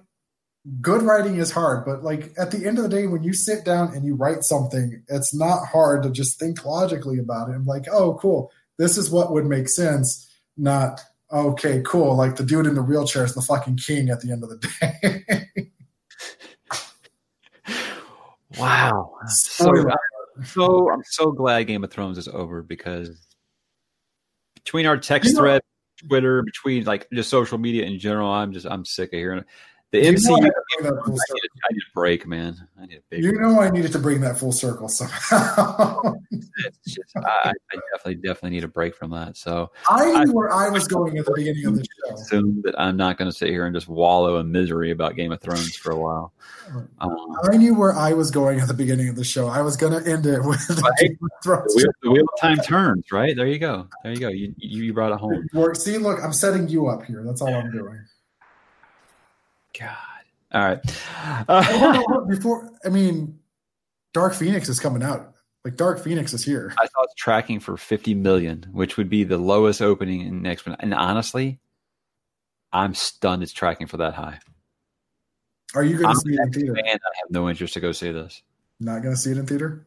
good 0.80 1.02
writing 1.02 1.36
is 1.36 1.50
hard, 1.50 1.84
but 1.84 2.02
like 2.02 2.32
at 2.38 2.50
the 2.50 2.66
end 2.66 2.78
of 2.78 2.84
the 2.84 2.90
day, 2.90 3.06
when 3.06 3.22
you 3.22 3.32
sit 3.32 3.64
down 3.64 3.94
and 3.94 4.04
you 4.04 4.14
write 4.14 4.42
something, 4.42 5.02
it's 5.08 5.34
not 5.34 5.66
hard 5.66 6.02
to 6.02 6.10
just 6.10 6.38
think 6.38 6.64
logically 6.64 7.18
about 7.18 7.48
it 7.48 7.54
and 7.54 7.66
like, 7.66 7.86
oh, 7.90 8.14
cool, 8.20 8.50
this 8.76 8.96
is 8.96 9.10
what 9.10 9.32
would 9.32 9.46
make 9.46 9.68
sense, 9.68 10.28
not 10.56 11.00
okay, 11.32 11.82
cool. 11.84 12.16
Like 12.16 12.36
the 12.36 12.44
dude 12.44 12.66
in 12.66 12.74
the 12.74 12.82
wheelchair 12.82 13.24
is 13.24 13.34
the 13.34 13.42
fucking 13.42 13.76
king 13.76 14.08
at 14.10 14.20
the 14.20 14.32
end 14.32 14.42
of 14.42 14.50
the 14.50 14.58
day. 14.80 15.70
wow. 18.58 19.14
So, 19.26 19.72
so 20.44 20.90
I'm 20.90 21.02
so 21.04 21.32
glad 21.32 21.64
Game 21.64 21.84
of 21.84 21.90
Thrones 21.90 22.18
is 22.18 22.28
over 22.28 22.62
because 22.62 23.26
between 24.54 24.86
our 24.86 24.96
text 24.96 25.30
you 25.30 25.34
know, 25.34 25.40
thread, 25.40 25.62
Twitter, 26.06 26.42
between 26.42 26.84
like 26.84 27.08
just 27.12 27.30
social 27.30 27.58
media 27.58 27.84
in 27.84 27.98
general, 27.98 28.30
I'm 28.30 28.52
just 28.52 28.66
I'm 28.66 28.84
sick 28.84 29.12
of 29.12 29.18
hearing 29.18 29.40
it. 29.40 29.46
The 29.90 30.04
you 30.04 30.12
MCU, 30.12 30.36
I, 30.36 30.40
need 30.40 30.50
a, 30.84 30.92
I 30.92 31.72
need 31.72 31.80
a 31.80 31.94
break, 31.94 32.26
man. 32.26 32.68
I 32.78 32.84
need 32.84 32.98
a 32.98 33.02
big. 33.08 33.24
You 33.24 33.32
know, 33.32 33.58
I 33.58 33.70
needed 33.70 33.90
to 33.92 33.98
bring 33.98 34.20
that 34.20 34.38
full 34.38 34.52
circle 34.52 34.86
somehow. 34.86 36.14
just, 36.86 37.16
I, 37.16 37.52
I, 37.72 37.76
definitely, 37.92 38.16
definitely 38.16 38.50
need 38.50 38.64
a 38.64 38.68
break 38.68 38.94
from 38.94 39.12
that. 39.12 39.38
So 39.38 39.70
I 39.88 40.24
knew 40.24 40.34
where 40.34 40.52
I 40.52 40.68
was 40.68 40.86
going 40.86 41.16
at 41.16 41.24
the 41.24 41.32
beginning 41.34 41.64
of 41.64 41.76
the 41.76 41.86
show. 42.06 42.14
Assume 42.16 42.60
that 42.64 42.78
I'm 42.78 42.98
not 42.98 43.16
going 43.16 43.30
to 43.30 43.36
sit 43.36 43.48
here 43.48 43.64
and 43.64 43.74
just 43.74 43.88
wallow 43.88 44.38
in 44.40 44.52
misery 44.52 44.90
about 44.90 45.16
Game 45.16 45.32
of 45.32 45.40
Thrones 45.40 45.74
for 45.76 45.92
a 45.92 45.98
while. 45.98 46.32
Um, 47.00 47.16
I 47.50 47.56
knew 47.56 47.74
where 47.74 47.94
I 47.94 48.12
was 48.12 48.30
going 48.30 48.60
at 48.60 48.68
the 48.68 48.74
beginning 48.74 49.08
of 49.08 49.16
the 49.16 49.24
show. 49.24 49.46
I 49.46 49.62
was 49.62 49.74
going 49.74 49.92
to 49.92 50.10
end 50.10 50.26
it 50.26 50.44
with 50.44 50.68
right? 50.82 51.18
the, 51.42 51.72
wheel, 51.74 51.90
the 52.02 52.10
wheel 52.10 52.24
of 52.24 52.40
time 52.40 52.58
turns. 52.58 53.10
Right 53.10 53.34
there, 53.34 53.46
you 53.46 53.58
go. 53.58 53.88
There 54.02 54.12
you 54.12 54.20
go. 54.20 54.28
You 54.28 54.54
you 54.58 54.92
brought 54.92 55.12
it 55.12 55.18
home. 55.18 55.48
See, 55.74 55.96
look, 55.96 56.22
I'm 56.22 56.34
setting 56.34 56.68
you 56.68 56.88
up 56.88 57.04
here. 57.04 57.22
That's 57.24 57.40
all 57.40 57.54
I'm 57.54 57.70
doing. 57.70 58.00
God. 59.78 59.96
All 60.52 60.62
right. 60.62 60.80
Uh, 61.48 62.24
Before, 62.28 62.70
I 62.84 62.88
mean, 62.88 63.38
Dark 64.12 64.34
Phoenix 64.34 64.68
is 64.68 64.80
coming 64.80 65.02
out. 65.02 65.34
Like 65.64 65.76
Dark 65.76 66.02
Phoenix 66.02 66.32
is 66.32 66.44
here. 66.44 66.72
I 66.78 66.86
saw 66.86 67.02
it's 67.02 67.14
tracking 67.14 67.60
for 67.60 67.76
50 67.76 68.14
million, 68.14 68.66
which 68.72 68.96
would 68.96 69.10
be 69.10 69.24
the 69.24 69.38
lowest 69.38 69.82
opening 69.82 70.22
in 70.22 70.46
X-Men. 70.46 70.76
And 70.80 70.94
honestly, 70.94 71.58
I'm 72.72 72.94
stunned 72.94 73.42
it's 73.42 73.52
tracking 73.52 73.86
for 73.86 73.98
that 73.98 74.14
high. 74.14 74.38
Are 75.74 75.84
you 75.84 75.98
going 75.98 76.14
to 76.14 76.20
see 76.20 76.32
it 76.32 76.40
in 76.40 76.52
theater? 76.52 76.72
Man, 76.72 76.84
I 76.86 76.90
have 76.90 77.30
no 77.30 77.48
interest 77.48 77.74
to 77.74 77.80
go 77.80 77.92
see 77.92 78.10
this. 78.10 78.42
Not 78.80 79.02
going 79.02 79.14
to 79.14 79.20
see 79.20 79.32
it 79.32 79.38
in 79.38 79.46
theater? 79.46 79.86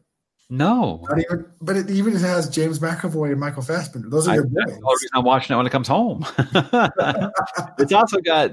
No, 0.54 1.00
Not 1.08 1.18
even, 1.18 1.46
but 1.62 1.76
it 1.76 1.88
even 1.88 2.14
has 2.14 2.46
James 2.46 2.78
McAvoy 2.78 3.30
and 3.30 3.40
Michael 3.40 3.62
Fassbender. 3.62 4.10
Those 4.10 4.28
are 4.28 4.34
your 4.34 4.44
boys. 4.44 4.66
the 4.66 4.98
reason 5.00 5.08
I'm 5.14 5.24
watching 5.24 5.54
it 5.54 5.56
when 5.56 5.64
it 5.64 5.70
comes 5.70 5.88
home. 5.88 6.26
it's 7.78 7.94
also 7.94 8.20
got 8.20 8.50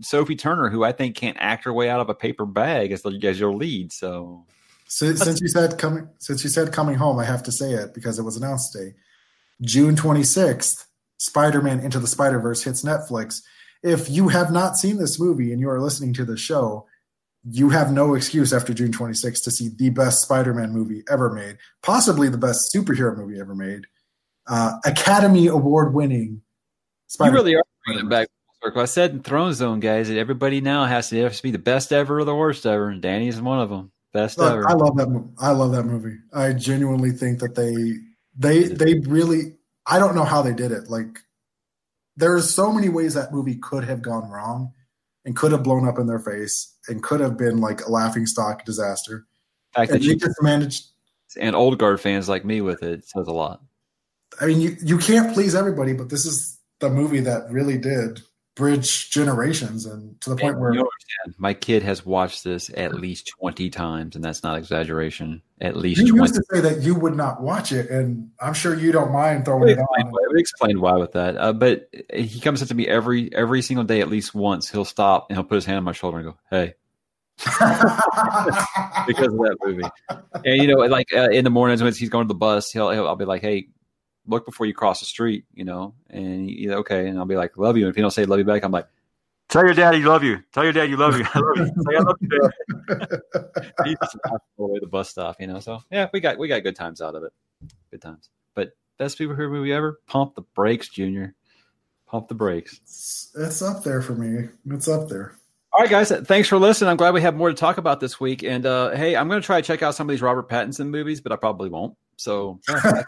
Sophie 0.00 0.36
Turner, 0.36 0.70
who 0.70 0.84
I 0.84 0.92
think 0.92 1.16
can't 1.16 1.36
act 1.40 1.64
her 1.64 1.72
way 1.72 1.90
out 1.90 1.98
of 1.98 2.08
a 2.08 2.14
paper 2.14 2.46
bag 2.46 2.92
as, 2.92 3.02
the, 3.02 3.18
as 3.24 3.40
your 3.40 3.52
lead. 3.52 3.92
So, 3.92 4.46
since, 4.86 5.22
since 5.22 5.40
you 5.40 5.48
said 5.48 5.76
coming, 5.76 6.08
since 6.18 6.44
you 6.44 6.50
said 6.50 6.72
coming 6.72 6.94
home, 6.94 7.18
I 7.18 7.24
have 7.24 7.42
to 7.42 7.50
say 7.50 7.72
it 7.72 7.94
because 7.94 8.20
it 8.20 8.22
was 8.22 8.36
announced 8.36 8.72
today, 8.72 8.94
June 9.60 9.96
26th. 9.96 10.84
Spider-Man 11.18 11.80
Into 11.80 11.98
the 11.98 12.06
Spider-Verse 12.06 12.62
hits 12.62 12.84
Netflix. 12.84 13.42
If 13.82 14.08
you 14.08 14.28
have 14.28 14.52
not 14.52 14.76
seen 14.76 14.98
this 14.98 15.18
movie 15.18 15.50
and 15.50 15.60
you 15.60 15.68
are 15.68 15.80
listening 15.80 16.14
to 16.14 16.24
the 16.24 16.36
show, 16.36 16.86
you 17.48 17.70
have 17.70 17.92
no 17.92 18.14
excuse 18.14 18.52
after 18.52 18.74
June 18.74 18.92
26th 18.92 19.44
to 19.44 19.50
see 19.50 19.68
the 19.68 19.90
best 19.90 20.22
Spider-Man 20.22 20.72
movie 20.72 21.02
ever 21.08 21.30
made, 21.30 21.56
possibly 21.82 22.28
the 22.28 22.38
best 22.38 22.74
superhero 22.74 23.16
movie 23.16 23.40
ever 23.40 23.54
made, 23.54 23.86
uh, 24.46 24.72
Academy 24.84 25.46
Award 25.46 25.94
winning. 25.94 26.42
You 27.18 27.30
really 27.30 27.54
are 27.54 27.62
bringing 27.86 28.06
it 28.06 28.10
back. 28.10 28.28
I 28.62 28.84
said 28.84 29.12
in 29.12 29.22
Throne 29.22 29.54
Zone, 29.54 29.80
guys, 29.80 30.08
that 30.08 30.18
everybody 30.18 30.60
now 30.60 30.84
has 30.84 31.08
to, 31.08 31.22
has 31.22 31.38
to 31.38 31.42
be 31.42 31.50
the 31.50 31.58
best 31.58 31.92
ever 31.92 32.20
or 32.20 32.24
the 32.24 32.34
worst 32.34 32.66
ever, 32.66 32.90
and 32.90 33.00
Danny 33.00 33.28
is 33.28 33.40
one 33.40 33.58
of 33.58 33.70
them. 33.70 33.90
Best 34.12 34.38
Look, 34.38 34.52
ever. 34.52 34.68
I 34.68 34.74
love 34.74 34.96
that. 34.96 35.30
I 35.38 35.52
love 35.52 35.72
that 35.72 35.84
movie. 35.84 36.18
I 36.34 36.52
genuinely 36.52 37.12
think 37.12 37.38
that 37.38 37.54
they 37.54 37.94
they 38.36 38.64
they 38.64 38.98
really. 39.08 39.56
I 39.86 39.98
don't 39.98 40.14
know 40.14 40.24
how 40.24 40.42
they 40.42 40.52
did 40.52 40.72
it. 40.72 40.90
Like, 40.90 41.20
there's 42.16 42.52
so 42.52 42.70
many 42.70 42.88
ways 42.88 43.14
that 43.14 43.32
movie 43.32 43.54
could 43.56 43.84
have 43.84 44.02
gone 44.02 44.28
wrong 44.28 44.72
and 45.24 45.36
could 45.36 45.52
have 45.52 45.62
blown 45.62 45.88
up 45.88 45.98
in 45.98 46.06
their 46.06 46.18
face 46.18 46.76
and 46.90 47.02
could 47.02 47.20
have 47.20 47.38
been 47.38 47.60
like 47.60 47.86
a 47.86 47.90
laughing 47.90 48.26
stock 48.26 48.64
disaster. 48.64 49.26
fact 49.74 49.92
and 49.92 50.00
that 50.00 50.06
you 50.06 50.16
just 50.16 50.42
managed 50.42 50.86
and 51.38 51.54
old 51.54 51.78
guard 51.78 52.00
fans 52.00 52.28
like 52.28 52.44
me 52.44 52.60
with 52.60 52.82
it 52.82 53.06
says 53.06 53.28
a 53.28 53.32
lot. 53.32 53.62
I 54.40 54.46
mean, 54.46 54.60
you, 54.60 54.76
you 54.82 54.98
can't 54.98 55.32
please 55.32 55.54
everybody, 55.54 55.92
but 55.92 56.08
this 56.08 56.26
is 56.26 56.58
the 56.80 56.90
movie 56.90 57.20
that 57.20 57.50
really 57.50 57.78
did 57.78 58.22
bridge 58.56 59.10
generations 59.10 59.86
and 59.86 60.20
to 60.20 60.30
the 60.30 60.36
point 60.36 60.58
where 60.58 60.74
my 61.38 61.54
kid 61.54 61.82
has 61.82 62.04
watched 62.04 62.42
this 62.44 62.70
at 62.76 62.94
least 62.94 63.32
20 63.40 63.70
times 63.70 64.16
and 64.16 64.24
that's 64.24 64.42
not 64.42 64.58
exaggeration 64.58 65.40
at 65.60 65.76
least 65.76 66.00
you 66.00 66.08
20 66.08 66.20
used 66.20 66.34
to 66.34 66.42
say 66.52 66.60
that 66.60 66.82
you 66.82 66.94
would 66.94 67.16
not 67.16 67.40
watch 67.40 67.70
it 67.70 67.88
and 67.90 68.28
i'm 68.40 68.52
sure 68.52 68.74
you 68.74 68.90
don't 68.90 69.12
mind 69.12 69.44
throwing 69.44 69.68
it 69.70 69.78
on 69.78 70.12
we 70.32 70.40
explained 70.40 70.78
why 70.78 70.92
with 70.92 71.12
that 71.12 71.36
uh, 71.36 71.52
but 71.52 71.88
he 72.12 72.40
comes 72.40 72.60
up 72.60 72.68
to 72.68 72.74
me 72.74 72.86
every 72.86 73.34
every 73.34 73.62
single 73.62 73.84
day 73.84 74.00
at 74.00 74.08
least 74.08 74.34
once 74.34 74.68
he'll 74.68 74.84
stop 74.84 75.30
and 75.30 75.38
he'll 75.38 75.44
put 75.44 75.54
his 75.54 75.64
hand 75.64 75.78
on 75.78 75.84
my 75.84 75.92
shoulder 75.92 76.18
and 76.18 76.26
go 76.26 76.36
hey 76.50 76.74
because 79.06 79.28
of 79.28 79.38
that 79.38 79.56
movie 79.64 79.82
and 80.44 80.62
you 80.62 80.66
know 80.66 80.74
like 80.74 81.06
uh, 81.14 81.30
in 81.30 81.42
the 81.42 81.50
mornings 81.50 81.82
when 81.82 81.92
he's 81.94 82.10
going 82.10 82.24
to 82.24 82.28
the 82.28 82.34
bus 82.34 82.70
he'll, 82.70 82.90
he'll 82.90 83.08
i'll 83.08 83.16
be 83.16 83.24
like 83.24 83.40
hey 83.40 83.66
look 84.26 84.46
before 84.46 84.66
you 84.66 84.74
cross 84.74 85.00
the 85.00 85.06
street, 85.06 85.44
you 85.52 85.64
know, 85.64 85.94
and 86.08 86.50
you 86.50 86.72
okay. 86.74 87.08
And 87.08 87.18
I'll 87.18 87.26
be 87.26 87.36
like, 87.36 87.56
love 87.56 87.76
you. 87.76 87.84
And 87.84 87.90
if 87.90 87.96
you 87.96 88.02
don't 88.02 88.10
say 88.10 88.24
love 88.24 88.38
you 88.38 88.44
back, 88.44 88.62
I'm 88.62 88.72
like, 88.72 88.86
tell 89.48 89.64
your 89.64 89.74
dad 89.74 89.96
you 89.96 90.08
love 90.08 90.22
you. 90.22 90.42
Tell 90.52 90.64
your 90.64 90.72
dad 90.72 90.88
you 90.88 90.96
love 90.96 91.18
you. 91.18 91.26
I 91.34 91.38
love 91.38 91.56
you. 91.56 91.66
Say, 91.88 91.96
I 91.96 92.00
love 92.00 92.16
you. 92.20 93.84
He's 93.84 93.96
just 94.00 94.16
away 94.58 94.78
the 94.80 94.86
bus 94.86 95.10
stop, 95.10 95.36
you 95.40 95.46
know. 95.46 95.60
So 95.60 95.80
yeah, 95.90 96.08
we 96.12 96.20
got 96.20 96.38
we 96.38 96.48
got 96.48 96.62
good 96.62 96.76
times 96.76 97.00
out 97.00 97.14
of 97.14 97.24
it. 97.24 97.32
Good 97.90 98.00
times. 98.00 98.30
But 98.54 98.70
best 98.98 99.18
people 99.18 99.34
superhero 99.34 99.50
movie 99.50 99.72
ever. 99.72 100.00
Pump 100.06 100.34
the 100.34 100.42
brakes, 100.54 100.88
Junior. 100.88 101.34
Pump 102.06 102.28
the 102.28 102.34
brakes. 102.34 102.80
It's, 102.82 103.30
it's 103.36 103.62
up 103.62 103.84
there 103.84 104.02
for 104.02 104.14
me. 104.14 104.48
It's 104.70 104.88
up 104.88 105.08
there. 105.08 105.36
All 105.72 105.80
right, 105.80 105.90
guys. 105.90 106.10
Thanks 106.10 106.48
for 106.48 106.58
listening. 106.58 106.90
I'm 106.90 106.96
glad 106.96 107.14
we 107.14 107.22
have 107.22 107.36
more 107.36 107.48
to 107.48 107.54
talk 107.54 107.78
about 107.78 108.00
this 108.00 108.18
week. 108.18 108.42
And 108.42 108.66
uh, 108.66 108.90
hey, 108.90 109.14
I'm 109.14 109.28
going 109.28 109.40
to 109.40 109.46
try 109.46 109.60
to 109.60 109.66
check 109.66 109.82
out 109.82 109.94
some 109.94 110.08
of 110.08 110.10
these 110.10 110.20
Robert 110.20 110.48
Pattinson 110.48 110.88
movies, 110.88 111.20
but 111.20 111.30
I 111.30 111.36
probably 111.36 111.70
won't. 111.70 111.96
So 112.16 112.60
yeah, 112.68 112.80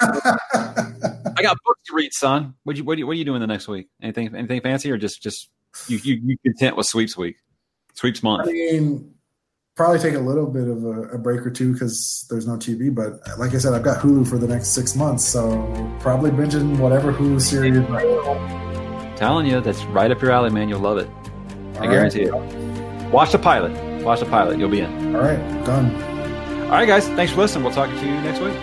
I 0.54 1.42
got 1.42 1.58
books 1.64 1.82
to 1.86 1.94
read, 1.94 2.12
son. 2.14 2.54
What 2.62 2.76
you 2.76 2.84
what, 2.84 2.98
you, 2.98 3.06
what 3.06 3.12
are 3.12 3.16
you 3.16 3.24
doing 3.24 3.40
the 3.40 3.46
next 3.46 3.68
week? 3.68 3.88
Anything 4.00 4.34
anything 4.34 4.60
fancy 4.62 4.90
or 4.90 4.96
just 4.96 5.22
just 5.22 5.50
you 5.88 5.98
you, 5.98 6.20
you 6.24 6.36
content 6.46 6.76
with 6.76 6.86
sweeps 6.86 7.16
week, 7.16 7.36
sweeps 7.94 8.22
month? 8.22 8.48
I 8.48 8.52
mean, 8.52 9.12
probably 9.74 9.98
take 9.98 10.14
a 10.14 10.20
little 10.20 10.46
bit 10.46 10.68
of 10.68 10.84
a, 10.84 11.02
a 11.08 11.18
break 11.18 11.40
or 11.40 11.50
two 11.50 11.72
because 11.72 12.26
there's 12.30 12.46
no 12.46 12.54
TV. 12.54 12.94
But 12.94 13.20
like 13.38 13.54
I 13.54 13.58
said, 13.58 13.74
I've 13.74 13.82
got 13.82 13.98
Hulu 13.98 14.26
for 14.26 14.38
the 14.38 14.48
next 14.48 14.68
six 14.68 14.96
months, 14.96 15.24
so 15.24 15.50
probably 16.00 16.30
binging 16.30 16.78
whatever 16.78 17.12
Hulu 17.12 17.40
series. 17.40 17.84
Telling 19.18 19.46
you, 19.46 19.60
that's 19.60 19.84
right 19.86 20.10
up 20.10 20.22
your 20.22 20.30
alley, 20.30 20.50
man. 20.50 20.68
You'll 20.68 20.80
love 20.80 20.98
it. 20.98 21.10
All 21.82 21.90
I 21.90 21.92
guarantee 21.92 22.28
right. 22.28 22.52
it. 22.52 23.10
Watch 23.10 23.32
the 23.32 23.38
pilot. 23.38 23.72
Watch 24.02 24.20
the 24.20 24.26
pilot. 24.26 24.58
You'll 24.58 24.70
be 24.70 24.80
in. 24.80 25.14
All 25.14 25.22
right, 25.22 25.38
done. 25.64 25.94
All 26.64 26.70
right, 26.70 26.86
guys. 26.86 27.06
Thanks 27.08 27.32
for 27.32 27.40
listening. 27.40 27.64
We'll 27.64 27.74
talk 27.74 27.90
to 27.90 28.06
you 28.06 28.14
next 28.22 28.40
week. 28.40 28.54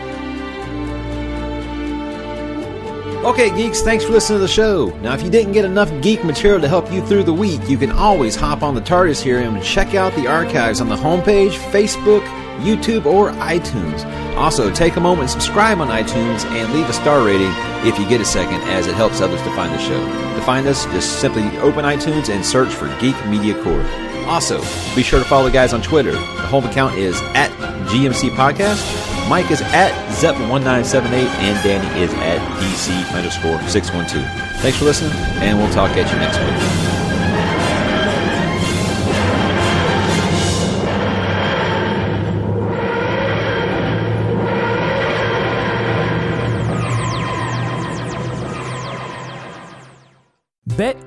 Okay, 3.23 3.49
geeks, 3.53 3.81
thanks 3.81 4.05
for 4.05 4.11
listening 4.11 4.37
to 4.37 4.41
the 4.41 4.47
show. 4.47 4.97
Now, 5.01 5.13
if 5.13 5.21
you 5.21 5.29
didn't 5.29 5.51
get 5.51 5.65
enough 5.65 5.91
geek 6.01 6.23
material 6.23 6.61
to 6.61 6.69
help 6.69 6.89
you 6.89 7.05
through 7.05 7.23
the 7.23 7.33
week, 7.33 7.59
you 7.67 7.77
can 7.77 7.91
always 7.91 8.33
hop 8.33 8.63
on 8.63 8.75
the 8.75 8.81
TARDIS 8.81 9.21
here 9.21 9.39
and 9.39 9.61
check 9.61 9.93
out 9.93 10.13
the 10.15 10.25
archives 10.25 10.79
on 10.79 10.87
the 10.87 10.95
homepage, 10.95 11.51
Facebook, 11.71 12.21
YouTube, 12.59 13.05
or 13.05 13.31
iTunes. 13.31 14.05
Also, 14.37 14.71
take 14.71 14.95
a 14.95 15.01
moment, 15.01 15.29
subscribe 15.29 15.81
on 15.81 15.89
iTunes, 15.89 16.45
and 16.45 16.73
leave 16.73 16.87
a 16.89 16.93
star 16.93 17.25
rating 17.25 17.51
if 17.85 17.99
you 17.99 18.07
get 18.07 18.21
a 18.21 18.25
second, 18.25 18.61
as 18.69 18.87
it 18.87 18.93
helps 18.95 19.19
others 19.19 19.41
to 19.41 19.53
find 19.53 19.73
the 19.73 19.79
show. 19.79 20.28
Find 20.49 20.65
us, 20.65 20.85
just 20.85 21.21
simply 21.21 21.43
open 21.59 21.85
iTunes 21.85 22.27
and 22.33 22.43
search 22.43 22.73
for 22.73 22.87
Geek 22.99 23.15
Media 23.27 23.53
Corps. 23.61 23.85
Also, 24.25 24.57
be 24.95 25.03
sure 25.03 25.19
to 25.19 25.25
follow 25.25 25.45
the 25.45 25.51
guys 25.51 25.73
on 25.73 25.81
Twitter. 25.83 26.13
The 26.13 26.47
home 26.47 26.65
account 26.65 26.95
is 26.95 27.21
at 27.35 27.51
GMC 27.87 28.31
Podcast. 28.31 29.29
Mike 29.29 29.51
is 29.51 29.61
at 29.61 29.91
Zep1978, 30.15 31.11
and 31.13 31.63
Danny 31.63 32.01
is 32.01 32.11
at 32.15 32.39
DC 32.59 33.15
underscore 33.15 33.61
612. 33.69 34.25
Thanks 34.59 34.79
for 34.79 34.85
listening, 34.85 35.11
and 35.37 35.59
we'll 35.59 35.71
talk 35.71 35.91
at 35.91 36.11
you 36.11 36.17
next 36.17 36.39
week. 36.39 36.88